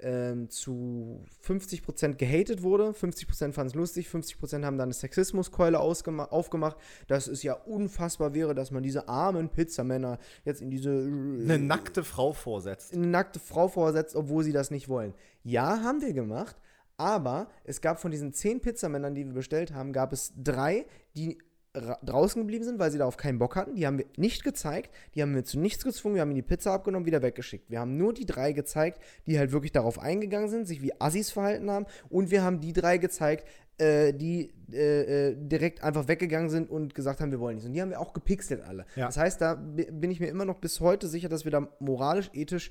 ähm, 0.00 0.50
zu 0.50 1.24
50% 1.46 2.14
gehatet 2.14 2.62
wurde. 2.62 2.90
50% 2.90 3.52
fanden 3.52 3.68
es 3.68 3.74
lustig, 3.74 4.08
50% 4.08 4.64
haben 4.64 4.78
dann 4.78 4.86
eine 4.86 4.92
Sexismuskeule 4.92 5.78
aufgemacht, 5.78 6.76
dass 7.06 7.26
es 7.28 7.42
ja 7.42 7.54
unfassbar 7.54 8.34
wäre, 8.34 8.54
dass 8.54 8.70
man 8.70 8.82
diese 8.82 9.08
armen 9.08 9.48
Pizzamänner 9.48 10.18
jetzt 10.44 10.60
in 10.60 10.70
diese 10.70 10.90
Eine 10.90 11.58
nackte 11.58 12.04
Frau 12.04 12.32
vorsetzt. 12.32 12.92
eine 12.94 13.06
nackte 13.06 13.38
Frau 13.38 13.68
vorsetzt, 13.68 14.16
obwohl 14.16 14.44
sie 14.44 14.52
das 14.52 14.70
nicht 14.70 14.88
wollen. 14.88 15.14
Ja, 15.42 15.80
haben 15.82 16.00
wir 16.00 16.12
gemacht, 16.12 16.56
aber 16.96 17.48
es 17.64 17.80
gab 17.80 18.00
von 18.00 18.10
diesen 18.10 18.32
zehn 18.32 18.60
Pizzamännern, 18.60 19.14
die 19.14 19.26
wir 19.26 19.34
bestellt 19.34 19.72
haben, 19.72 19.92
gab 19.92 20.12
es 20.12 20.32
drei, 20.36 20.86
die 21.16 21.38
draußen 21.74 22.40
geblieben 22.40 22.64
sind, 22.64 22.78
weil 22.78 22.92
sie 22.92 22.98
darauf 22.98 23.16
keinen 23.16 23.38
Bock 23.38 23.56
hatten. 23.56 23.74
Die 23.74 23.86
haben 23.86 23.98
wir 23.98 24.06
nicht 24.16 24.44
gezeigt, 24.44 24.94
die 25.14 25.22
haben 25.22 25.34
wir 25.34 25.44
zu 25.44 25.58
nichts 25.58 25.82
gezwungen, 25.84 26.14
wir 26.14 26.22
haben 26.22 26.30
ihnen 26.30 26.36
die 26.36 26.42
Pizza 26.42 26.72
abgenommen, 26.72 27.04
wieder 27.04 27.20
weggeschickt. 27.20 27.68
Wir 27.68 27.80
haben 27.80 27.96
nur 27.96 28.14
die 28.14 28.26
drei 28.26 28.52
gezeigt, 28.52 29.00
die 29.26 29.38
halt 29.38 29.50
wirklich 29.50 29.72
darauf 29.72 29.98
eingegangen 29.98 30.48
sind, 30.48 30.66
sich 30.66 30.82
wie 30.82 30.92
Assis 31.00 31.32
verhalten 31.32 31.70
haben 31.70 31.86
und 32.08 32.30
wir 32.30 32.42
haben 32.44 32.60
die 32.60 32.72
drei 32.72 32.98
gezeigt, 32.98 33.48
äh, 33.78 34.12
die 34.12 34.54
äh, 34.72 35.30
äh, 35.30 35.36
direkt 35.36 35.82
einfach 35.82 36.06
weggegangen 36.06 36.48
sind 36.48 36.70
und 36.70 36.94
gesagt 36.94 37.20
haben, 37.20 37.32
wir 37.32 37.40
wollen 37.40 37.56
nichts. 37.56 37.66
Und 37.66 37.72
die 37.72 37.82
haben 37.82 37.90
wir 37.90 38.00
auch 38.00 38.12
gepixelt 38.12 38.62
alle. 38.62 38.86
Ja. 38.94 39.06
Das 39.06 39.16
heißt, 39.16 39.40
da 39.40 39.54
bi- 39.54 39.90
bin 39.90 40.12
ich 40.12 40.20
mir 40.20 40.28
immer 40.28 40.44
noch 40.44 40.58
bis 40.58 40.78
heute 40.78 41.08
sicher, 41.08 41.28
dass 41.28 41.44
wir 41.44 41.50
da 41.50 41.68
moralisch, 41.80 42.30
ethisch 42.34 42.70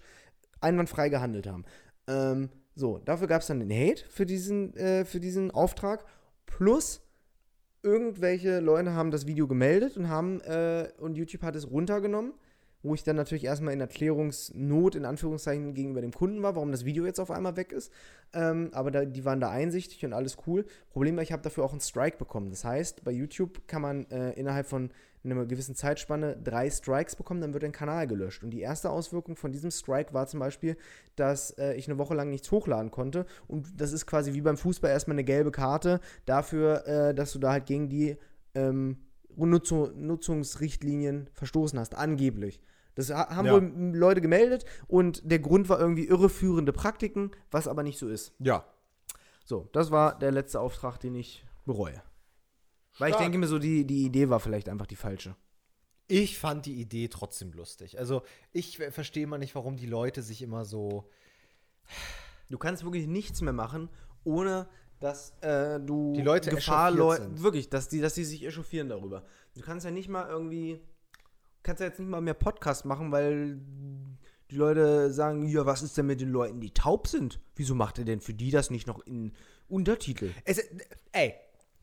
einwandfrei 0.62 1.10
gehandelt 1.10 1.46
haben. 1.46 1.66
Ähm, 2.08 2.50
so, 2.74 3.00
dafür 3.00 3.28
gab 3.28 3.42
es 3.42 3.48
dann 3.48 3.60
den 3.60 3.70
Hate 3.70 4.06
für 4.08 4.26
diesen, 4.26 4.74
äh, 4.78 5.04
für 5.04 5.20
diesen 5.20 5.52
Auftrag. 5.52 6.06
Plus 6.46 7.02
irgendwelche 7.84 8.60
Leute 8.60 8.94
haben 8.94 9.12
das 9.12 9.28
Video 9.28 9.48
gemeldet 9.48 9.98
und 9.98 10.10
haben 10.10 10.42
äh, 10.42 10.88
und 11.00 11.16
YouTube 11.16 11.44
hat 11.44 11.56
es 11.56 11.70
runtergenommen, 11.70 12.34
wo 12.84 12.94
ich 12.94 13.04
dann 13.04 13.16
natürlich 13.16 13.46
erstmal 13.46 13.74
in 13.74 13.82
Erklärungsnot, 13.82 14.96
in 14.96 15.06
Anführungszeichen, 15.06 15.74
gegenüber 15.74 16.02
dem 16.02 16.12
Kunden 16.12 16.44
war, 16.44 16.56
warum 16.56 16.72
das 16.72 16.86
Video 16.86 17.06
jetzt 17.06 17.20
auf 17.20 17.32
einmal 17.32 17.56
weg 17.56 17.72
ist. 17.72 17.92
Ähm, 18.34 18.70
aber 18.74 18.92
da, 18.92 19.06
die 19.06 19.26
waren 19.26 19.40
da 19.40 19.50
einsichtig 19.50 20.06
und 20.06 20.14
alles 20.14 20.38
cool. 20.46 20.66
Problem 20.92 21.16
war, 21.16 21.24
ich 21.24 21.32
habe 21.32 21.42
dafür 21.42 21.64
auch 21.64 21.72
einen 21.72 21.82
Strike 21.82 22.18
bekommen. 22.18 22.50
Das 22.50 22.66
heißt, 22.66 23.04
bei 23.04 23.12
YouTube 23.12 23.68
kann 23.68 23.82
man 23.82 24.06
äh, 24.12 24.32
innerhalb 24.34 24.68
von 24.68 24.92
einer 25.24 25.46
gewissen 25.46 25.76
Zeitspanne 25.76 26.38
drei 26.44 26.70
Strikes 26.70 27.16
bekommen, 27.16 27.40
dann 27.40 27.54
wird 27.54 27.64
ein 27.64 27.72
Kanal 27.72 28.08
gelöscht. 28.08 28.44
Und 28.44 28.50
die 28.50 28.60
erste 28.60 28.90
Auswirkung 28.90 29.38
von 29.38 29.52
diesem 29.52 29.72
Strike 29.72 30.14
war 30.14 30.28
zum 30.28 30.42
Beispiel, 30.42 30.76
dass 31.16 31.52
äh, 31.52 31.76
ich 31.76 31.88
eine 31.88 31.98
Woche 31.98 32.14
lang 32.14 32.30
nichts 32.30 32.52
hochladen 32.52 32.92
konnte. 32.92 33.26
Und 33.48 33.80
das 33.80 33.94
ist 33.94 34.06
quasi 34.06 34.34
wie 34.34 34.42
beim 34.42 34.58
Fußball 34.58 34.92
erstmal 34.92 35.16
eine 35.16 35.24
gelbe 35.24 35.52
Karte 35.52 36.02
dafür, 36.26 36.86
äh, 36.86 37.16
dass 37.16 37.32
du 37.32 37.40
da 37.40 37.54
halt 37.54 37.66
gegen 37.66 37.88
die 37.88 38.18
ähm, 38.54 38.98
Nutzung, 39.36 40.06
Nutzungsrichtlinien 40.06 41.30
verstoßen 41.34 41.80
hast, 41.80 41.96
angeblich. 41.96 42.60
Das 42.96 43.10
haben 43.10 43.48
ja. 43.48 43.54
wohl 43.54 43.96
Leute 43.96 44.22
gemeldet 44.22 44.66
und 44.88 45.22
der 45.24 45.40
Grund 45.40 45.70
war 45.70 45.80
irgendwie 45.80 46.06
irreführende 46.06 46.74
Praktiken, 46.74 47.32
was 47.50 47.68
aber 47.68 47.84
nicht 47.84 47.98
so 47.98 48.08
ist. 48.08 48.34
Ja. 48.40 48.66
So, 49.46 49.70
das 49.74 49.92
war 49.92 50.18
der 50.18 50.32
letzte 50.32 50.60
Auftrag, 50.60 51.00
den 51.00 51.16
ich 51.16 51.46
bereue. 51.66 52.02
Weil 53.00 53.12
ich 53.12 53.18
denke 53.18 53.38
mir 53.38 53.48
so, 53.48 53.60
die, 53.60 53.86
die 53.86 54.06
Idee 54.06 54.30
war 54.30 54.40
vielleicht 54.40 54.70
einfach 54.70 54.86
die 54.86 54.96
falsche. 54.96 55.36
Ich 56.08 56.38
fand 56.38 56.66
die 56.66 56.80
Idee 56.80 57.08
trotzdem 57.08 57.52
lustig. 57.54 57.98
Also, 57.98 58.22
ich 58.52 58.78
verstehe 58.78 59.26
mal 59.26 59.38
nicht, 59.38 59.56
warum 59.56 59.78
die 59.78 59.88
Leute 59.88 60.22
sich 60.22 60.42
immer 60.42 60.66
so. 60.66 61.10
Du 62.50 62.58
kannst 62.58 62.84
wirklich 62.84 63.08
nichts 63.08 63.42
mehr 63.42 63.54
machen, 63.54 63.90
ohne 64.24 64.68
dass 65.00 65.32
äh, 65.42 65.80
du 65.80 66.14
die 66.14 66.22
Leute 66.22 66.50
Gefahr 66.50 66.92
Leute 66.92 67.42
wirklich, 67.42 67.70
dass 67.70 67.90
die, 67.90 68.00
dass 68.00 68.14
die 68.14 68.24
sich 68.24 68.46
echauffieren 68.46 68.90
darüber. 68.90 69.26
Du 69.56 69.62
kannst 69.62 69.86
ja 69.86 69.92
nicht 69.92 70.08
mal 70.08 70.30
irgendwie, 70.30 70.82
kannst 71.64 71.80
ja 71.80 71.88
jetzt 71.88 72.00
nicht 72.00 72.10
mal 72.10 72.22
mehr 72.22 72.34
Podcast 72.34 72.86
machen, 72.86 73.12
weil 73.12 73.60
die 74.52 74.56
Leute 74.56 75.12
sagen, 75.12 75.48
ja, 75.48 75.66
was 75.66 75.82
ist 75.82 75.98
denn 75.98 76.06
mit 76.06 76.22
den 76.22 76.30
Leuten, 76.30 76.62
die 76.62 76.74
taub 76.74 77.08
sind? 77.08 77.40
Wieso 77.56 77.74
macht 77.74 77.98
ihr 77.98 78.06
denn 78.06 78.22
für 78.22 78.34
die 78.34 78.52
das 78.52 78.70
nicht 78.70 78.86
noch 78.86 79.00
in 79.06 79.34
Untertitel? 79.68 80.32
Es, 80.46 80.62
ey, 81.12 81.34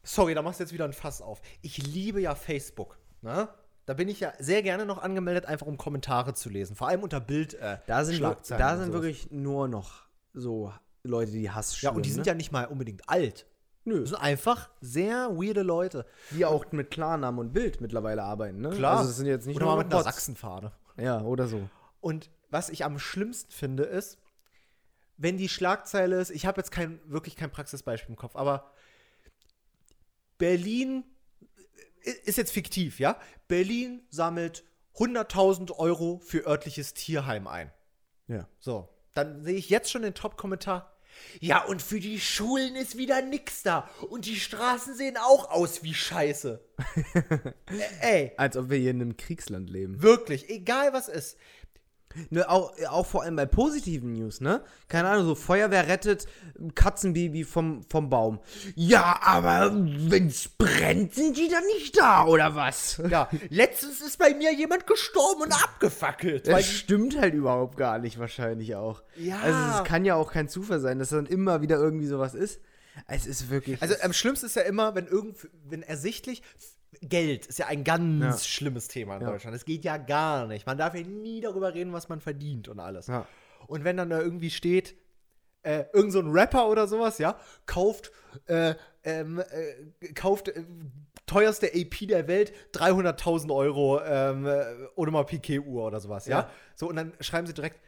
sorry, 0.03 0.35
da 0.35 0.43
machst 0.43 0.61
du 0.61 0.65
jetzt 0.65 0.73
wieder 0.73 0.85
ein 0.85 0.93
Fass 0.93 1.21
auf. 1.21 1.41
Ich 1.63 1.79
liebe 1.79 2.21
ja 2.21 2.35
Facebook, 2.35 2.99
ne? 3.23 3.49
Da 3.87 3.95
bin 3.95 4.09
ich 4.09 4.21
ja 4.21 4.33
sehr 4.39 4.63
gerne 4.63 4.87
noch 4.87 4.99
angemeldet, 4.99 5.47
einfach 5.47 5.67
um 5.67 5.77
Kommentare 5.77 6.33
zu 6.35 6.49
lesen. 6.49 6.77
Vor 6.77 6.87
allem 6.87 7.03
unter 7.03 7.19
Bild. 7.19 7.55
Äh, 7.55 7.79
da 7.89 8.05
sind, 8.05 8.23
da 8.23 8.79
sind 8.79 8.93
wirklich 8.93 9.33
nur 9.33 9.67
noch 9.67 10.05
so 10.33 10.73
Leute, 11.03 11.33
die 11.33 11.51
Hass 11.51 11.77
schüren. 11.77 11.95
Ja, 11.95 11.97
und 11.97 12.07
die 12.07 12.11
sind 12.11 12.21
ne? 12.21 12.29
ja 12.29 12.35
nicht 12.35 12.53
mal 12.53 12.67
unbedingt 12.67 13.09
alt. 13.09 13.47
Nö. 13.85 14.01
Das 14.01 14.11
sind 14.11 14.19
einfach 14.19 14.71
sehr 14.81 15.31
weirde 15.31 15.63
Leute. 15.63 16.07
Die 16.31 16.45
auch 16.45 16.71
mit 16.73 16.91
Klarnamen 16.91 17.41
und 17.41 17.53
Bild 17.53 17.81
mittlerweile 17.81 18.23
arbeiten, 18.23 18.61
ne? 18.61 18.71
Klar. 18.71 18.99
Also 18.99 19.09
das 19.09 19.17
sind 19.17 19.27
jetzt 19.27 19.47
nicht 19.47 19.57
oder 19.57 19.67
nur 19.67 19.77
mal 19.77 19.85
mit 19.85 19.93
einer 19.93 20.03
Sachsenfahne. 20.03 20.73
Ja, 20.97 21.23
oder 21.23 21.49
so. 21.49 21.69
Und 22.01 22.31
was 22.51 22.69
ich 22.69 22.85
am 22.85 22.99
schlimmsten 22.99 23.53
finde, 23.53 23.85
ist, 23.85 24.19
wenn 25.17 25.37
die 25.37 25.49
Schlagzeile 25.49 26.21
ist, 26.21 26.31
ich 26.31 26.47
habe 26.47 26.61
jetzt 26.61 26.71
kein, 26.71 27.01
wirklich 27.05 27.37
kein 27.37 27.51
Praxisbeispiel 27.51 28.11
im 28.11 28.17
Kopf, 28.17 28.37
aber 28.37 28.71
Berlin 30.39 31.05
ist 32.25 32.39
jetzt 32.39 32.53
fiktiv, 32.53 32.99
ja? 32.99 33.19
Berlin 33.47 34.03
sammelt 34.09 34.65
100.000 34.97 35.77
Euro 35.77 36.19
für 36.25 36.47
örtliches 36.47 36.95
Tierheim 36.95 37.47
ein. 37.47 37.71
Ja. 38.27 38.49
So, 38.59 38.89
dann 39.15 39.43
sehe 39.43 39.57
ich 39.57 39.69
jetzt 39.69 39.91
schon 39.91 40.03
den 40.03 40.15
Top-Kommentar. 40.15 40.90
Ja, 41.41 41.65
und 41.65 41.83
für 41.83 42.01
die 42.01 42.21
Schulen 42.21 42.77
ist 42.77 42.97
wieder 42.97 43.23
nix 43.23 43.63
da. 43.63 43.89
Und 44.09 44.27
die 44.27 44.37
Straßen 44.37 44.95
sehen 44.95 45.17
auch 45.17 45.51
aus 45.51 45.83
wie 45.83 45.95
Scheiße. 45.95 46.61
Ey. 48.01 48.33
Als 48.37 48.57
ob 48.57 48.71
wir 48.71 48.79
hier 48.79 48.91
in 48.91 49.01
einem 49.01 49.17
Kriegsland 49.17 49.71
leben. 49.71 50.03
Wirklich, 50.03 50.49
egal 50.51 50.93
was 50.93 51.09
ist. 51.09 51.37
Ne, 52.31 52.49
auch, 52.51 52.73
auch 52.89 53.07
vor 53.07 53.23
allem 53.23 53.37
bei 53.37 53.47
positiven 53.47 54.15
News, 54.15 54.41
ne? 54.41 54.65
Keine 54.89 55.09
Ahnung, 55.09 55.27
so 55.27 55.37
Feuerwehr 55.37 55.87
rettet 55.87 56.27
Katzenbaby 56.75 57.45
vom, 57.45 57.85
vom 57.89 58.11
Baum. 58.11 58.41
Ja, 58.75 59.21
aber 59.23 59.71
wenn's 59.73 60.49
brennt, 60.49 61.15
sind 61.15 61.37
die 61.37 61.49
dann 61.49 61.65
nicht 61.67 61.97
da, 61.97 62.27
oder 62.27 62.57
was? 62.57 63.01
Ja, 63.09 63.29
letztens 63.49 64.01
ist 64.01 64.19
bei 64.19 64.35
mir 64.35 64.53
jemand 64.53 64.89
gestorben 64.89 65.43
und 65.43 65.53
abgefackelt. 65.53 66.49
Das 66.49 66.67
stimmt 66.67 67.17
halt 67.17 67.35
überhaupt 67.35 67.77
gar 67.77 68.01
nicht, 68.01 68.19
wahrscheinlich 68.19 68.75
auch. 68.75 69.03
Ja. 69.17 69.39
Also, 69.39 69.79
es 69.79 69.85
kann 69.85 70.05
ja 70.05 70.17
auch 70.17 70.33
kein 70.33 70.49
Zufall 70.49 70.81
sein, 70.81 70.99
dass 70.99 71.11
dann 71.11 71.27
immer 71.27 71.63
wieder 71.63 71.77
irgendwie 71.77 72.07
sowas 72.07 72.35
ist. 72.35 72.61
Es 73.07 73.25
ist 73.25 73.51
wirklich. 73.51 73.81
Also, 73.81 73.95
am 74.03 74.13
schlimmsten 74.13 74.47
ist 74.47 74.57
ja 74.57 74.63
immer, 74.63 74.97
wenn 74.97 75.07
irgend, 75.07 75.49
wenn 75.65 75.85
ersichtlich 75.85 76.43
Geld 77.01 77.47
ist 77.47 77.59
ja 77.59 77.67
ein 77.67 77.85
ganz 77.85 78.23
ja. 78.23 78.49
schlimmes 78.49 78.89
Thema 78.89 79.17
in 79.17 79.23
ja. 79.23 79.31
Deutschland. 79.31 79.57
Es 79.57 79.65
geht 79.65 79.85
ja 79.85 79.97
gar 79.97 80.47
nicht. 80.47 80.67
Man 80.67 80.77
darf 80.77 80.95
ja 80.95 81.03
nie 81.03 81.41
darüber 81.41 81.73
reden, 81.75 81.93
was 81.93 82.09
man 82.09 82.21
verdient 82.21 82.69
und 82.69 82.81
alles. 82.81 83.07
Ja. 83.07 83.27
Und 83.67 83.85
wenn 83.85 83.97
dann 83.97 84.11
da 84.11 84.21
irgendwie 84.21 84.51
steht, 84.51 84.97
äh, 85.63 85.85
irgend 85.93 86.13
so 86.13 86.21
ein 86.21 86.31
Rapper 86.31 86.69
oder 86.69 86.87
sowas, 86.89 87.19
ja, 87.19 87.39
kauft, 87.67 88.11
äh, 88.47 88.75
ähm, 89.05 89.39
äh, 89.51 90.13
kauft 90.15 90.49
äh, 90.49 90.65
teuerste 91.27 91.69
AP 91.69 92.09
der 92.09 92.27
Welt 92.27 92.53
300.000 92.73 93.55
Euro 93.55 94.01
ähm, 94.03 94.47
äh, 94.47 94.65
ohne 94.97 95.11
mal 95.11 95.25
Piquet-Uhr 95.25 95.85
oder 95.85 96.01
sowas, 96.01 96.27
ja? 96.27 96.51
So, 96.75 96.89
und 96.89 96.97
dann 96.97 97.13
schreiben 97.21 97.47
sie 97.47 97.55
direkt, 97.55 97.79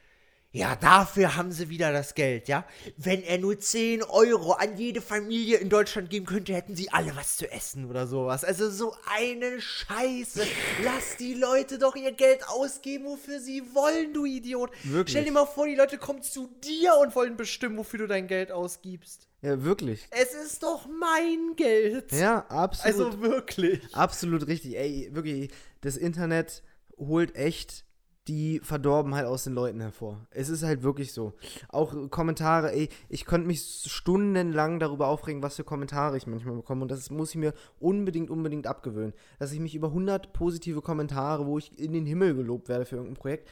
ja, 0.54 0.76
dafür 0.76 1.36
haben 1.36 1.50
sie 1.50 1.70
wieder 1.70 1.92
das 1.92 2.14
Geld, 2.14 2.46
ja. 2.46 2.66
Wenn 2.98 3.22
er 3.22 3.38
nur 3.38 3.58
10 3.58 4.02
Euro 4.02 4.52
an 4.52 4.76
jede 4.76 5.00
Familie 5.00 5.56
in 5.56 5.70
Deutschland 5.70 6.10
geben 6.10 6.26
könnte, 6.26 6.52
hätten 6.52 6.76
sie 6.76 6.90
alle 6.90 7.16
was 7.16 7.38
zu 7.38 7.50
essen 7.50 7.88
oder 7.88 8.06
sowas. 8.06 8.44
Also 8.44 8.70
so 8.70 8.94
eine 9.10 9.62
Scheiße. 9.62 10.46
Lass 10.84 11.16
die 11.16 11.32
Leute 11.32 11.78
doch 11.78 11.96
ihr 11.96 12.12
Geld 12.12 12.46
ausgeben, 12.48 13.06
wofür 13.06 13.40
sie 13.40 13.62
wollen, 13.74 14.12
du 14.12 14.26
Idiot. 14.26 14.70
Wirklich? 14.84 15.12
Stell 15.12 15.24
dir 15.24 15.32
mal 15.32 15.46
vor, 15.46 15.66
die 15.66 15.74
Leute 15.74 15.96
kommen 15.96 16.22
zu 16.22 16.48
dir 16.62 16.96
und 17.00 17.16
wollen 17.16 17.38
bestimmen, 17.38 17.78
wofür 17.78 18.00
du 18.00 18.06
dein 18.06 18.26
Geld 18.26 18.52
ausgibst. 18.52 19.28
Ja, 19.40 19.64
wirklich. 19.64 20.06
Es 20.10 20.34
ist 20.34 20.62
doch 20.62 20.86
mein 20.86 21.56
Geld. 21.56 22.12
Ja, 22.12 22.44
absolut. 22.48 22.86
Also 22.86 23.22
wirklich. 23.22 23.80
Absolut 23.92 24.46
richtig. 24.46 24.76
Ey, 24.76 25.08
wirklich, 25.12 25.50
das 25.80 25.96
Internet 25.96 26.62
holt 26.98 27.34
echt 27.36 27.86
die 28.28 28.60
Verdorbenheit 28.60 29.24
aus 29.24 29.44
den 29.44 29.54
Leuten 29.54 29.80
hervor. 29.80 30.26
Es 30.30 30.48
ist 30.48 30.62
halt 30.62 30.82
wirklich 30.82 31.12
so. 31.12 31.32
Auch 31.68 31.92
Kommentare, 32.10 32.72
ey, 32.72 32.88
ich 33.08 33.24
könnte 33.24 33.48
mich 33.48 33.62
stundenlang 33.86 34.78
darüber 34.78 35.08
aufregen, 35.08 35.42
was 35.42 35.56
für 35.56 35.64
Kommentare 35.64 36.16
ich 36.16 36.26
manchmal 36.26 36.54
bekomme. 36.54 36.82
Und 36.82 36.90
das 36.90 37.10
muss 37.10 37.30
ich 37.30 37.36
mir 37.36 37.52
unbedingt, 37.80 38.30
unbedingt 38.30 38.66
abgewöhnen. 38.66 39.12
Dass 39.38 39.52
ich 39.52 39.58
mich 39.58 39.74
über 39.74 39.88
100 39.88 40.32
positive 40.32 40.82
Kommentare, 40.82 41.46
wo 41.46 41.58
ich 41.58 41.76
in 41.78 41.92
den 41.92 42.06
Himmel 42.06 42.34
gelobt 42.34 42.68
werde 42.68 42.84
für 42.84 42.96
irgendein 42.96 43.20
Projekt, 43.20 43.48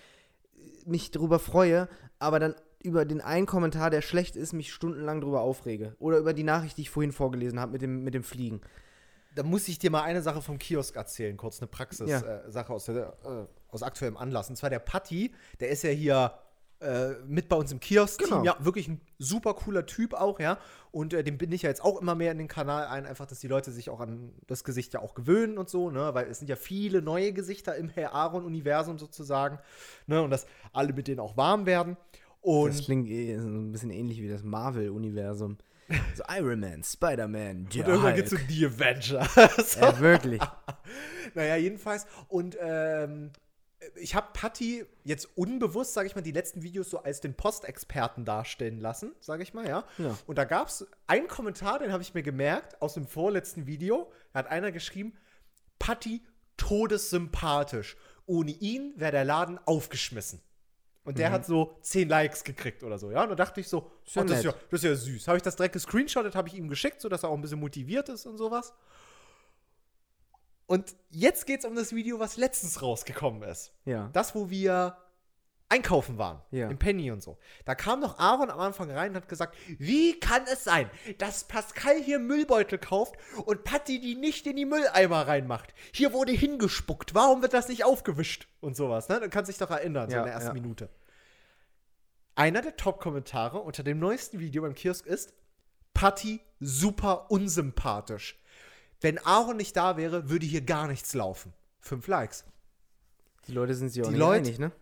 mich 0.86 1.10
darüber 1.10 1.40
freue, 1.40 1.88
aber 2.18 2.38
dann 2.38 2.54
über 2.82 3.04
den 3.04 3.20
einen 3.20 3.46
Kommentar, 3.46 3.90
der 3.90 4.02
schlecht 4.02 4.36
ist, 4.36 4.52
mich 4.52 4.72
stundenlang 4.72 5.20
darüber 5.20 5.40
aufrege. 5.40 5.96
Oder 5.98 6.18
über 6.18 6.32
die 6.32 6.44
Nachricht, 6.44 6.76
die 6.76 6.82
ich 6.82 6.90
vorhin 6.90 7.12
vorgelesen 7.12 7.58
habe 7.58 7.72
mit 7.72 7.82
dem, 7.82 8.04
mit 8.04 8.14
dem 8.14 8.22
Fliegen 8.22 8.60
da 9.34 9.42
muss 9.42 9.68
ich 9.68 9.78
dir 9.78 9.90
mal 9.90 10.02
eine 10.02 10.22
Sache 10.22 10.42
vom 10.42 10.58
Kiosk 10.58 10.96
erzählen, 10.96 11.36
kurz 11.36 11.60
eine 11.60 11.68
Praxis-Sache 11.68 12.42
ja. 12.52 12.62
äh, 12.62 12.72
aus, 12.72 12.88
äh, 12.88 13.06
aus 13.72 13.82
aktuellem 13.82 14.16
Anlass. 14.16 14.48
Und 14.50 14.56
zwar 14.56 14.70
der 14.70 14.78
Patti, 14.78 15.32
der 15.60 15.68
ist 15.68 15.82
ja 15.82 15.90
hier 15.90 16.34
äh, 16.80 17.10
mit 17.26 17.48
bei 17.48 17.56
uns 17.56 17.72
im 17.72 17.80
Kiosk-Team. 17.80 18.28
Genau. 18.28 18.44
Ja, 18.44 18.56
wirklich 18.60 18.88
ein 18.88 19.02
super 19.18 19.52
cooler 19.52 19.84
Typ 19.84 20.14
auch, 20.14 20.40
ja. 20.40 20.58
Und 20.92 21.12
äh, 21.12 21.22
dem 21.22 21.36
bin 21.36 21.52
ich 21.52 21.62
ja 21.62 21.68
jetzt 21.68 21.84
auch 21.84 22.00
immer 22.00 22.14
mehr 22.14 22.32
in 22.32 22.38
den 22.38 22.48
Kanal 22.48 22.86
ein, 22.86 23.04
einfach, 23.04 23.26
dass 23.26 23.38
die 23.40 23.48
Leute 23.48 23.70
sich 23.70 23.90
auch 23.90 24.00
an 24.00 24.32
das 24.46 24.64
Gesicht 24.64 24.94
ja 24.94 25.00
auch 25.00 25.14
gewöhnen 25.14 25.58
und 25.58 25.68
so, 25.68 25.90
ne? 25.90 26.14
Weil 26.14 26.28
es 26.28 26.38
sind 26.38 26.48
ja 26.48 26.56
viele 26.56 27.02
neue 27.02 27.32
Gesichter 27.34 27.76
im 27.76 27.90
Herr 27.90 28.14
Aaron-Universum 28.14 28.98
sozusagen, 28.98 29.58
ne? 30.06 30.22
Und 30.22 30.30
dass 30.30 30.46
alle 30.72 30.94
mit 30.94 31.06
denen 31.06 31.20
auch 31.20 31.36
warm 31.36 31.66
werden. 31.66 31.98
Und 32.40 32.70
das 32.74 32.86
klingt 32.86 33.08
eh 33.08 33.38
so 33.38 33.46
ein 33.46 33.72
bisschen 33.72 33.90
ähnlich 33.90 34.22
wie 34.22 34.28
das 34.28 34.42
Marvel-Universum. 34.42 35.58
So 36.14 36.22
Iron 36.30 36.60
Man, 36.60 36.82
Spider-Man, 36.84 37.64
Und 37.64 37.76
irgendwann 37.76 38.14
geht 38.14 38.26
es 38.26 38.32
um 38.32 38.46
die 38.48 38.64
Avenger. 38.64 39.28
so. 39.64 39.80
Ja, 39.80 39.98
wirklich. 39.98 40.40
naja, 41.34 41.56
jedenfalls. 41.56 42.06
Und 42.28 42.56
ähm, 42.60 43.32
ich 43.96 44.14
habe 44.14 44.28
Patty 44.32 44.84
jetzt 45.04 45.28
unbewusst, 45.36 45.94
sage 45.94 46.06
ich 46.06 46.14
mal, 46.14 46.20
die 46.20 46.32
letzten 46.32 46.62
Videos 46.62 46.90
so 46.90 47.02
als 47.02 47.20
den 47.20 47.34
Postexperten 47.34 48.24
darstellen 48.24 48.78
lassen, 48.78 49.12
sage 49.20 49.42
ich 49.42 49.54
mal, 49.54 49.66
ja. 49.66 49.84
ja. 49.98 50.16
Und 50.26 50.36
da 50.36 50.44
gab 50.44 50.68
es 50.68 50.86
einen 51.06 51.28
Kommentar, 51.28 51.78
den 51.78 51.92
habe 51.92 52.02
ich 52.02 52.14
mir 52.14 52.22
gemerkt, 52.22 52.80
aus 52.82 52.94
dem 52.94 53.06
vorletzten 53.06 53.66
Video. 53.66 54.12
Da 54.32 54.40
hat 54.40 54.48
einer 54.48 54.72
geschrieben, 54.72 55.14
Patty 55.78 56.22
todessympathisch. 56.56 57.96
Ohne 58.26 58.52
ihn 58.52 58.92
wäre 58.96 59.12
der 59.12 59.24
Laden 59.24 59.58
aufgeschmissen. 59.64 60.40
Und 61.02 61.18
der 61.18 61.30
mhm. 61.30 61.34
hat 61.34 61.46
so 61.46 61.76
10 61.80 62.08
Likes 62.08 62.44
gekriegt 62.44 62.82
oder 62.84 62.98
so, 62.98 63.10
ja. 63.10 63.22
Und 63.22 63.30
da 63.30 63.34
dachte 63.34 63.60
ich 63.60 63.68
so, 63.68 63.90
oh, 64.16 64.22
das, 64.22 64.38
ist 64.38 64.44
ja, 64.44 64.54
das 64.70 64.84
ist 64.84 64.84
ja 64.84 64.94
süß. 64.94 65.28
Habe 65.28 65.38
ich 65.38 65.42
das 65.42 65.56
direkt 65.56 65.72
gescreenshottet, 65.72 66.34
habe 66.34 66.48
ich 66.48 66.54
ihm 66.54 66.68
geschickt, 66.68 67.00
sodass 67.00 67.22
er 67.22 67.30
auch 67.30 67.34
ein 67.34 67.40
bisschen 67.40 67.60
motiviert 67.60 68.10
ist 68.10 68.26
und 68.26 68.36
sowas. 68.36 68.74
Und 70.70 70.94
jetzt 71.10 71.46
geht 71.46 71.58
es 71.58 71.64
um 71.64 71.74
das 71.74 71.92
Video, 71.96 72.20
was 72.20 72.36
letztens 72.36 72.80
rausgekommen 72.80 73.42
ist. 73.42 73.72
Ja. 73.86 74.08
Das, 74.12 74.36
wo 74.36 74.50
wir 74.50 74.96
einkaufen 75.68 76.16
waren, 76.16 76.40
Ja. 76.52 76.70
im 76.70 76.78
Penny 76.78 77.10
und 77.10 77.24
so, 77.24 77.38
da 77.64 77.74
kam 77.74 78.00
doch 78.00 78.20
Aaron 78.20 78.50
am 78.50 78.60
Anfang 78.60 78.88
rein 78.88 79.10
und 79.10 79.16
hat 79.16 79.28
gesagt, 79.28 79.56
wie 79.78 80.20
kann 80.20 80.44
es 80.44 80.62
sein, 80.62 80.88
dass 81.18 81.42
Pascal 81.42 82.00
hier 82.00 82.20
Müllbeutel 82.20 82.78
kauft 82.78 83.16
und 83.46 83.64
Patti 83.64 83.98
die 84.00 84.14
nicht 84.14 84.46
in 84.46 84.54
die 84.54 84.64
Mülleimer 84.64 85.26
reinmacht? 85.26 85.74
Hier 85.92 86.12
wurde 86.12 86.30
hingespuckt, 86.30 87.16
warum 87.16 87.42
wird 87.42 87.52
das 87.52 87.66
nicht 87.68 87.84
aufgewischt? 87.84 88.46
Und 88.60 88.76
sowas, 88.76 89.08
ne? 89.08 89.18
Du 89.18 89.28
kannst 89.28 89.48
dich 89.50 89.58
doch 89.58 89.70
erinnern, 89.72 90.08
so 90.08 90.14
Ja, 90.14 90.20
in 90.22 90.26
der 90.26 90.34
ersten 90.34 90.56
ja. 90.56 90.62
Minute. 90.62 90.88
Einer 92.36 92.62
der 92.62 92.76
Top-Kommentare 92.76 93.58
unter 93.58 93.82
dem 93.82 93.98
neuesten 93.98 94.38
Video 94.38 94.62
beim 94.62 94.74
Kiosk 94.74 95.04
ist, 95.04 95.34
Patti 95.94 96.40
super 96.60 97.28
unsympathisch. 97.32 98.40
Wenn 99.00 99.18
Aaron 99.18 99.56
nicht 99.56 99.76
da 99.76 99.96
wäre, 99.96 100.28
würde 100.28 100.46
hier 100.46 100.60
gar 100.62 100.86
nichts 100.88 101.14
laufen. 101.14 101.52
Fünf 101.80 102.06
Likes. 102.06 102.44
Die 103.46 103.52
Leute 103.52 103.74
sind 103.74 103.88
sich 103.90 104.02
auch 104.02 104.06
Die 104.06 104.12
nicht 104.12 104.18
Leute- 104.20 104.46
einig, 104.48 104.58
ne? 104.58 104.72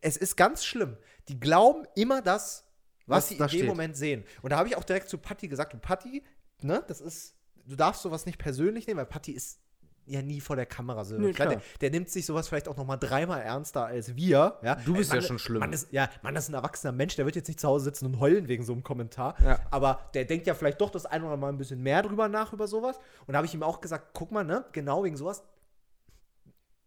es- 0.00 0.16
ist 0.16 0.36
ganz 0.36 0.64
schlimm. 0.64 0.96
Die 1.28 1.38
glauben 1.38 1.86
immer 1.94 2.22
das, 2.22 2.64
was, 3.06 3.24
Was 3.24 3.28
sie 3.28 3.34
in 3.34 3.38
dem 3.40 3.48
steht. 3.48 3.66
Moment 3.66 3.96
sehen. 3.96 4.24
Und 4.42 4.50
da 4.50 4.56
habe 4.56 4.68
ich 4.68 4.76
auch 4.76 4.84
direkt 4.84 5.08
zu 5.10 5.18
Patti 5.18 5.48
gesagt, 5.48 5.74
du 5.74 5.78
Patti, 5.78 6.22
ne, 6.62 6.82
das 6.88 7.00
ist, 7.02 7.34
du 7.66 7.76
darfst 7.76 8.02
sowas 8.02 8.24
nicht 8.24 8.38
persönlich 8.38 8.86
nehmen, 8.86 8.98
weil 8.98 9.06
Patti 9.06 9.32
ist 9.32 9.58
ja 10.06 10.22
nie 10.22 10.40
vor 10.40 10.56
der 10.56 10.66
Kamera 10.66 11.04
so. 11.04 11.16
Nee, 11.16 11.32
der, 11.32 11.60
der 11.80 11.90
nimmt 11.90 12.10
sich 12.10 12.26
sowas 12.26 12.48
vielleicht 12.48 12.68
auch 12.68 12.76
noch 12.76 12.86
mal 12.86 12.96
dreimal 12.96 13.40
ernster 13.40 13.86
als 13.86 14.16
wir. 14.16 14.58
Ja? 14.62 14.76
Du 14.76 14.94
bist 14.94 15.10
Mann, 15.10 15.20
ja 15.20 15.26
schon 15.26 15.38
schlimm. 15.38 15.60
Mann 15.60 15.72
ist, 15.72 15.92
ja, 15.92 16.08
Mann, 16.22 16.34
das 16.34 16.44
ist 16.44 16.50
ein 16.50 16.54
erwachsener 16.54 16.92
Mensch, 16.92 17.16
der 17.16 17.24
wird 17.24 17.36
jetzt 17.36 17.48
nicht 17.48 17.60
zu 17.60 17.68
Hause 17.68 17.84
sitzen 17.84 18.06
und 18.06 18.20
heulen 18.20 18.48
wegen 18.48 18.64
so 18.64 18.72
einem 18.72 18.82
Kommentar. 18.82 19.36
Ja. 19.42 19.58
Aber 19.70 20.10
der 20.14 20.24
denkt 20.24 20.46
ja 20.46 20.54
vielleicht 20.54 20.80
doch 20.80 20.90
das 20.90 21.06
ein 21.06 21.24
oder 21.24 21.36
mal 21.36 21.48
ein 21.48 21.58
bisschen 21.58 21.82
mehr 21.82 22.02
drüber 22.02 22.28
nach, 22.28 22.52
über 22.52 22.66
sowas. 22.68 22.98
Und 23.26 23.32
da 23.32 23.38
habe 23.38 23.46
ich 23.46 23.54
ihm 23.54 23.62
auch 23.62 23.80
gesagt, 23.80 24.10
guck 24.12 24.30
mal, 24.30 24.44
ne, 24.44 24.64
genau 24.72 25.04
wegen 25.04 25.16
sowas 25.16 25.42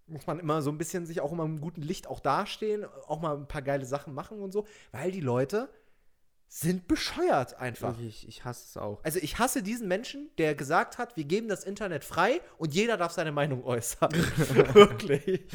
muss 0.08 0.26
man 0.26 0.40
immer 0.40 0.62
so 0.62 0.72
ein 0.72 0.78
bisschen 0.78 1.06
sich 1.06 1.22
auch 1.22 1.32
immer 1.32 1.44
im 1.44 1.60
guten 1.60 1.82
Licht 1.82 2.08
auch 2.08 2.20
dastehen, 2.20 2.86
auch 3.08 3.20
mal 3.20 3.36
ein 3.36 3.48
paar 3.48 3.62
geile 3.62 3.86
Sachen 3.86 4.14
machen 4.14 4.40
und 4.40 4.54
so, 4.54 4.66
weil 4.92 5.12
die 5.12 5.20
Leute 5.20 5.70
sind 6.50 6.88
bescheuert 6.88 7.60
einfach. 7.60 8.00
Ich, 8.00 8.28
ich 8.28 8.46
hasse 8.46 8.66
es 8.70 8.78
auch. 8.78 9.04
Also 9.04 9.20
ich 9.22 9.38
hasse 9.38 9.62
diesen 9.62 9.88
Menschen, 9.88 10.30
der 10.38 10.56
gesagt 10.56 10.98
hat, 10.98 11.18
wir 11.18 11.26
geben 11.26 11.48
das 11.50 11.64
Internet 11.64 12.04
frei 12.04 12.42
und 12.58 12.74
jeder 12.74 12.98
darf 12.98 13.12
seine 13.12 13.32
Meinung 13.32 13.64
äußern. 13.64 14.12
Wirklich. 14.74 15.46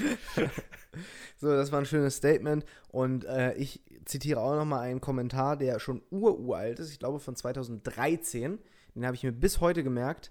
So, 1.38 1.48
das 1.48 1.72
war 1.72 1.80
ein 1.80 1.86
schönes 1.86 2.16
Statement. 2.16 2.64
Und 2.88 3.24
äh, 3.24 3.54
ich 3.54 3.82
zitiere 4.04 4.40
auch 4.40 4.54
noch 4.54 4.64
mal 4.64 4.80
einen 4.80 5.00
Kommentar, 5.00 5.56
der 5.56 5.80
schon 5.80 6.02
ururalt 6.10 6.78
ist, 6.78 6.90
ich 6.90 6.98
glaube 6.98 7.20
von 7.20 7.36
2013. 7.36 8.58
Den 8.94 9.06
habe 9.06 9.16
ich 9.16 9.22
mir 9.22 9.32
bis 9.32 9.60
heute 9.60 9.82
gemerkt, 9.82 10.30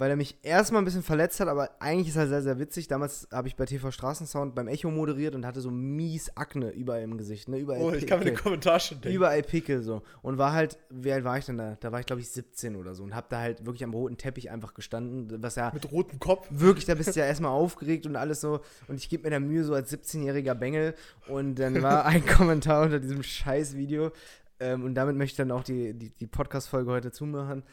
weil 0.00 0.08
er 0.08 0.16
mich 0.16 0.38
erstmal 0.42 0.80
ein 0.80 0.86
bisschen 0.86 1.02
verletzt 1.02 1.40
hat, 1.40 1.48
aber 1.48 1.72
eigentlich 1.78 2.08
ist 2.08 2.16
er 2.16 2.26
sehr, 2.26 2.40
sehr 2.40 2.58
witzig. 2.58 2.88
Damals 2.88 3.28
habe 3.30 3.48
ich 3.48 3.56
bei 3.56 3.66
TV 3.66 3.90
Straßensound 3.90 4.54
beim 4.54 4.66
Echo 4.66 4.90
moderiert 4.90 5.34
und 5.34 5.44
hatte 5.44 5.60
so 5.60 5.70
mies 5.70 6.34
Akne 6.38 6.70
überall 6.70 7.02
im 7.02 7.18
Gesicht. 7.18 7.50
Ne? 7.50 7.58
Überall 7.58 7.82
Oh, 7.82 7.92
ich 7.92 8.06
kann 8.06 8.20
mir 8.20 8.24
den. 8.24 8.34
Kommentar 8.34 8.80
schon 8.80 8.98
denken. 9.02 9.14
Überall 9.14 9.42
Pickel 9.42 9.82
so. 9.82 10.00
Und 10.22 10.38
war 10.38 10.54
halt, 10.54 10.78
wie 10.88 11.12
alt 11.12 11.24
war 11.24 11.36
ich 11.36 11.44
denn 11.44 11.58
da? 11.58 11.76
Da 11.80 11.92
war 11.92 12.00
ich, 12.00 12.06
glaube 12.06 12.22
ich, 12.22 12.30
17 12.30 12.76
oder 12.76 12.94
so. 12.94 13.02
Und 13.02 13.14
habe 13.14 13.26
da 13.28 13.40
halt 13.40 13.66
wirklich 13.66 13.84
am 13.84 13.92
roten 13.92 14.16
Teppich 14.16 14.50
einfach 14.50 14.72
gestanden, 14.72 15.42
was 15.42 15.56
ja 15.56 15.70
Mit 15.74 15.92
rotem 15.92 16.18
Kopf. 16.18 16.48
wirklich, 16.50 16.86
da 16.86 16.94
bist 16.94 17.14
du 17.14 17.20
ja 17.20 17.26
erstmal 17.26 17.50
aufgeregt 17.50 18.06
und 18.06 18.16
alles 18.16 18.40
so. 18.40 18.60
Und 18.88 18.96
ich 18.96 19.10
gebe 19.10 19.24
mir 19.24 19.30
da 19.30 19.38
Mühe 19.38 19.64
so 19.64 19.74
als 19.74 19.92
17-jähriger 19.92 20.54
Bengel. 20.54 20.94
Und 21.28 21.56
dann 21.56 21.82
war 21.82 22.04
ein 22.06 22.24
Kommentar 22.24 22.84
unter 22.84 23.00
diesem 23.00 23.22
Scheiß-Video. 23.22 24.12
Ähm, 24.60 24.82
und 24.82 24.94
damit 24.94 25.16
möchte 25.16 25.34
ich 25.34 25.36
dann 25.36 25.50
auch 25.50 25.62
die, 25.62 25.92
die, 25.92 26.08
die 26.08 26.26
Podcast-Folge 26.26 26.90
heute 26.90 27.12
zumachen. 27.12 27.64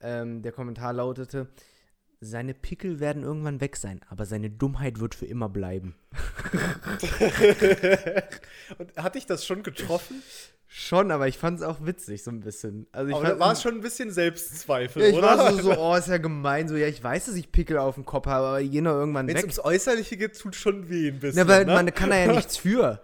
Ähm, 0.00 0.42
der 0.42 0.50
Kommentar 0.50 0.92
lautete: 0.92 1.46
Seine 2.20 2.54
Pickel 2.54 2.98
werden 2.98 3.24
irgendwann 3.24 3.60
weg 3.60 3.76
sein, 3.76 4.00
aber 4.08 4.24
seine 4.24 4.48
Dummheit 4.48 5.00
wird 5.00 5.14
für 5.14 5.26
immer 5.26 5.50
bleiben. 5.50 5.96
Und 8.78 8.96
hat 8.96 9.16
dich 9.16 9.26
das 9.26 9.44
schon 9.44 9.62
getroffen? 9.62 10.22
Schon, 10.68 11.10
aber 11.10 11.28
ich 11.28 11.38
fand 11.38 11.60
es 11.60 11.64
auch 11.64 11.84
witzig, 11.84 12.24
so 12.24 12.30
ein 12.30 12.40
bisschen. 12.40 12.86
Also 12.90 13.10
ich 13.10 13.16
Aber 13.16 13.38
war 13.38 13.52
es 13.52 13.62
schon 13.62 13.76
ein 13.76 13.80
bisschen 13.80 14.10
Selbstzweifel, 14.10 15.02
ja, 15.02 15.08
ich 15.08 15.14
oder? 15.14 15.38
war 15.38 15.52
so, 15.52 15.62
so, 15.62 15.78
oh, 15.78 15.94
ist 15.94 16.08
ja 16.08 16.18
gemein. 16.18 16.68
So, 16.68 16.76
ja, 16.76 16.88
ich 16.88 17.02
weiß, 17.02 17.26
dass 17.26 17.34
ich 17.36 17.52
Pickel 17.52 17.78
auf 17.78 17.94
dem 17.94 18.04
Kopf 18.04 18.26
habe, 18.26 18.46
aber 18.46 18.60
die 18.60 18.70
gehen 18.70 18.84
doch 18.84 18.94
irgendwann 18.94 19.28
Wenn 19.28 19.36
es 19.36 19.42
weg. 19.42 19.50
ums 19.50 19.64
Äußerliche 19.64 20.16
geht, 20.16 20.38
tut 20.38 20.56
schon 20.56 20.88
weh 20.88 21.08
ein 21.08 21.20
bisschen. 21.20 21.46
Na, 21.46 21.52
weil 21.52 21.66
ne? 21.66 21.74
man 21.74 21.94
kann 21.94 22.10
da 22.10 22.16
ja 22.16 22.32
nichts 22.32 22.56
für. 22.58 23.02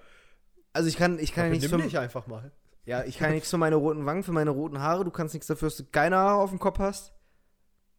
Also 0.72 0.88
ich 0.88 0.96
kann, 0.96 1.18
ich 1.18 1.34
kann 1.34 1.44
ja 1.44 1.50
Dafür 1.50 1.60
nichts 1.60 1.70
nimm 1.70 1.80
für, 1.80 1.86
dich 1.86 1.98
einfach 1.98 2.26
mal. 2.26 2.50
ja, 2.84 3.04
ich 3.04 3.18
kann 3.18 3.28
ja 3.28 3.34
nichts 3.34 3.50
für 3.50 3.58
meine 3.58 3.76
roten 3.76 4.06
Wangen, 4.06 4.22
für 4.22 4.32
meine 4.32 4.50
roten 4.50 4.80
Haare. 4.80 5.04
Du 5.04 5.10
kannst 5.10 5.34
nichts 5.34 5.46
dafür, 5.46 5.68
dass 5.68 5.76
du 5.76 5.84
keine 5.84 6.16
Haare 6.16 6.40
auf 6.40 6.50
dem 6.50 6.58
Kopf 6.58 6.78
hast. 6.78 7.12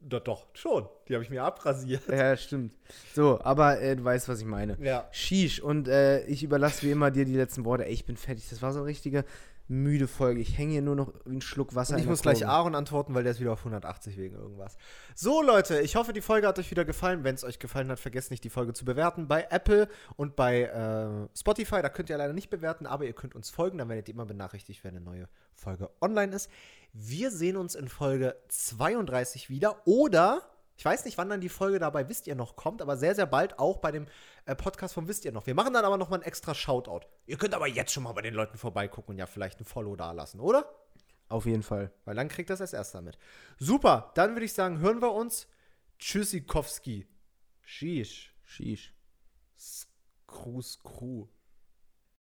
Doch, 0.06 0.20
doch, 0.20 0.46
schon. 0.54 0.88
Die 1.08 1.14
habe 1.14 1.24
ich 1.24 1.30
mir 1.30 1.44
abrasiert. 1.44 2.08
Ja, 2.10 2.36
stimmt. 2.36 2.74
So, 3.14 3.40
aber 3.42 3.80
äh, 3.82 3.96
du 3.96 4.04
weißt, 4.04 4.28
was 4.28 4.40
ich 4.40 4.46
meine. 4.46 4.78
Ja. 4.82 5.08
Sheesh, 5.12 5.62
und 5.62 5.88
äh, 5.88 6.26
ich 6.26 6.44
überlasse 6.44 6.84
wie 6.84 6.92
immer 6.92 7.10
dir 7.10 7.26
die 7.26 7.36
letzten 7.36 7.64
Worte. 7.64 7.86
Ey, 7.86 7.94
ich 7.94 8.06
bin 8.06 8.18
fertig. 8.18 8.50
Das 8.50 8.62
war 8.62 8.74
so 8.74 8.80
eine 8.80 8.88
richtige 8.88 9.24
müde 9.68 10.08
Folge. 10.08 10.42
Ich 10.42 10.58
hänge 10.58 10.74
hier 10.74 10.82
nur 10.82 10.96
noch 10.96 11.14
wie 11.26 11.38
ein 11.38 11.42
Schluck 11.42 11.74
Wasser. 11.74 11.96
Und 11.96 12.02
ich 12.02 12.08
muss 12.08 12.22
gleich 12.22 12.40
Kurve. 12.40 12.52
Aaron 12.52 12.76
antworten, 12.76 13.16
weil 13.16 13.24
der 13.24 13.32
ist 13.32 13.40
wieder 13.40 13.54
auf 13.54 13.60
180 13.60 14.18
wegen 14.18 14.36
irgendwas. 14.36 14.78
So, 15.16 15.42
Leute, 15.42 15.80
ich 15.80 15.96
hoffe, 15.96 16.12
die 16.12 16.22
Folge 16.22 16.48
hat 16.48 16.60
euch 16.60 16.70
wieder 16.70 16.86
gefallen. 16.86 17.24
Wenn 17.24 17.36
es 17.36 17.44
euch 17.44 17.60
gefallen 17.60 17.90
hat, 17.90 18.00
vergesst 18.00 18.30
nicht, 18.32 18.44
die 18.44 18.50
Folge 18.50 18.74
zu 18.74 18.84
bewerten 18.84 19.28
bei 19.28 19.48
Apple 19.50 19.88
und 20.18 20.36
bei 20.36 20.64
äh, 20.64 21.38
Spotify. 21.38 21.82
Da 21.82 21.90
könnt 21.90 22.10
ihr 22.10 22.18
leider 22.18 22.34
nicht 22.34 22.50
bewerten, 22.50 22.86
aber 22.86 23.06
ihr 23.06 23.14
könnt 23.14 23.36
uns 23.36 23.50
folgen. 23.50 23.78
Dann 23.78 23.90
werdet 23.90 24.10
ihr 24.10 24.14
immer 24.14 24.26
benachrichtigt, 24.26 24.84
wenn 24.84 24.96
eine 24.96 25.06
neue 25.06 25.30
Folge 25.56 25.90
online 26.02 26.36
ist. 26.36 26.50
Wir 26.94 27.32
sehen 27.32 27.58
uns 27.58 27.74
in 27.74 27.88
Folge 27.88 28.38
32 28.50 29.50
wieder 29.50 29.82
oder. 29.88 30.48
Ich 30.78 30.86
weiß 30.86 31.06
nicht, 31.06 31.18
wann 31.18 31.30
dann 31.30 31.42
die 31.42 31.50
Folge 31.50 31.80
dabei 31.80 32.08
Wisst 32.08 32.28
ihr 32.28 32.36
noch 32.36 32.56
kommt, 32.56 32.84
aber 32.84 32.98
sehr, 32.98 33.16
sehr 33.16 33.26
bald 33.26 33.58
auch 33.58 33.78
bei 33.78 33.92
dem 33.92 34.06
äh, 34.46 34.56
Podcast 34.56 34.94
von 34.94 35.08
Wisst 35.08 35.26
ihr 35.26 35.32
noch. 35.32 35.48
Wir 35.48 35.56
machen 35.56 35.74
dann 35.74 35.86
aber 35.86 35.98
noch 35.98 36.10
mal 36.10 36.18
ein 36.18 36.22
extra 36.24 36.54
Shoutout. 36.54 37.08
Ihr 37.26 37.38
könnt 37.38 37.56
aber 37.56 37.68
jetzt 37.68 37.92
schon 37.94 38.04
mal 38.04 38.14
bei 38.14 38.22
den 38.22 38.36
Leuten 38.36 38.60
vorbeigucken 38.60 39.14
und 39.14 39.18
ja 39.18 39.26
vielleicht 39.26 39.60
ein 39.60 39.66
Follow 39.66 39.96
da 39.96 40.12
lassen, 40.12 40.40
oder? 40.40 40.72
Auf 41.30 41.48
jeden 41.48 41.64
Fall. 41.64 41.92
Weil 42.06 42.14
dann 42.14 42.28
kriegt 42.28 42.52
das 42.52 42.62
als 42.62 42.74
erster 42.74 43.02
mit. 43.02 43.18
Super, 43.58 44.12
dann 44.14 44.34
würde 44.34 44.46
ich 44.46 44.54
sagen, 44.54 44.78
hören 44.78 45.02
wir 45.02 45.14
uns. 45.14 45.48
Tschüssikowski. 45.98 47.08
Sheesh. 47.64 48.36
Sheesh. 48.44 48.94
Krus 50.28 50.80
Crew. 50.84 51.28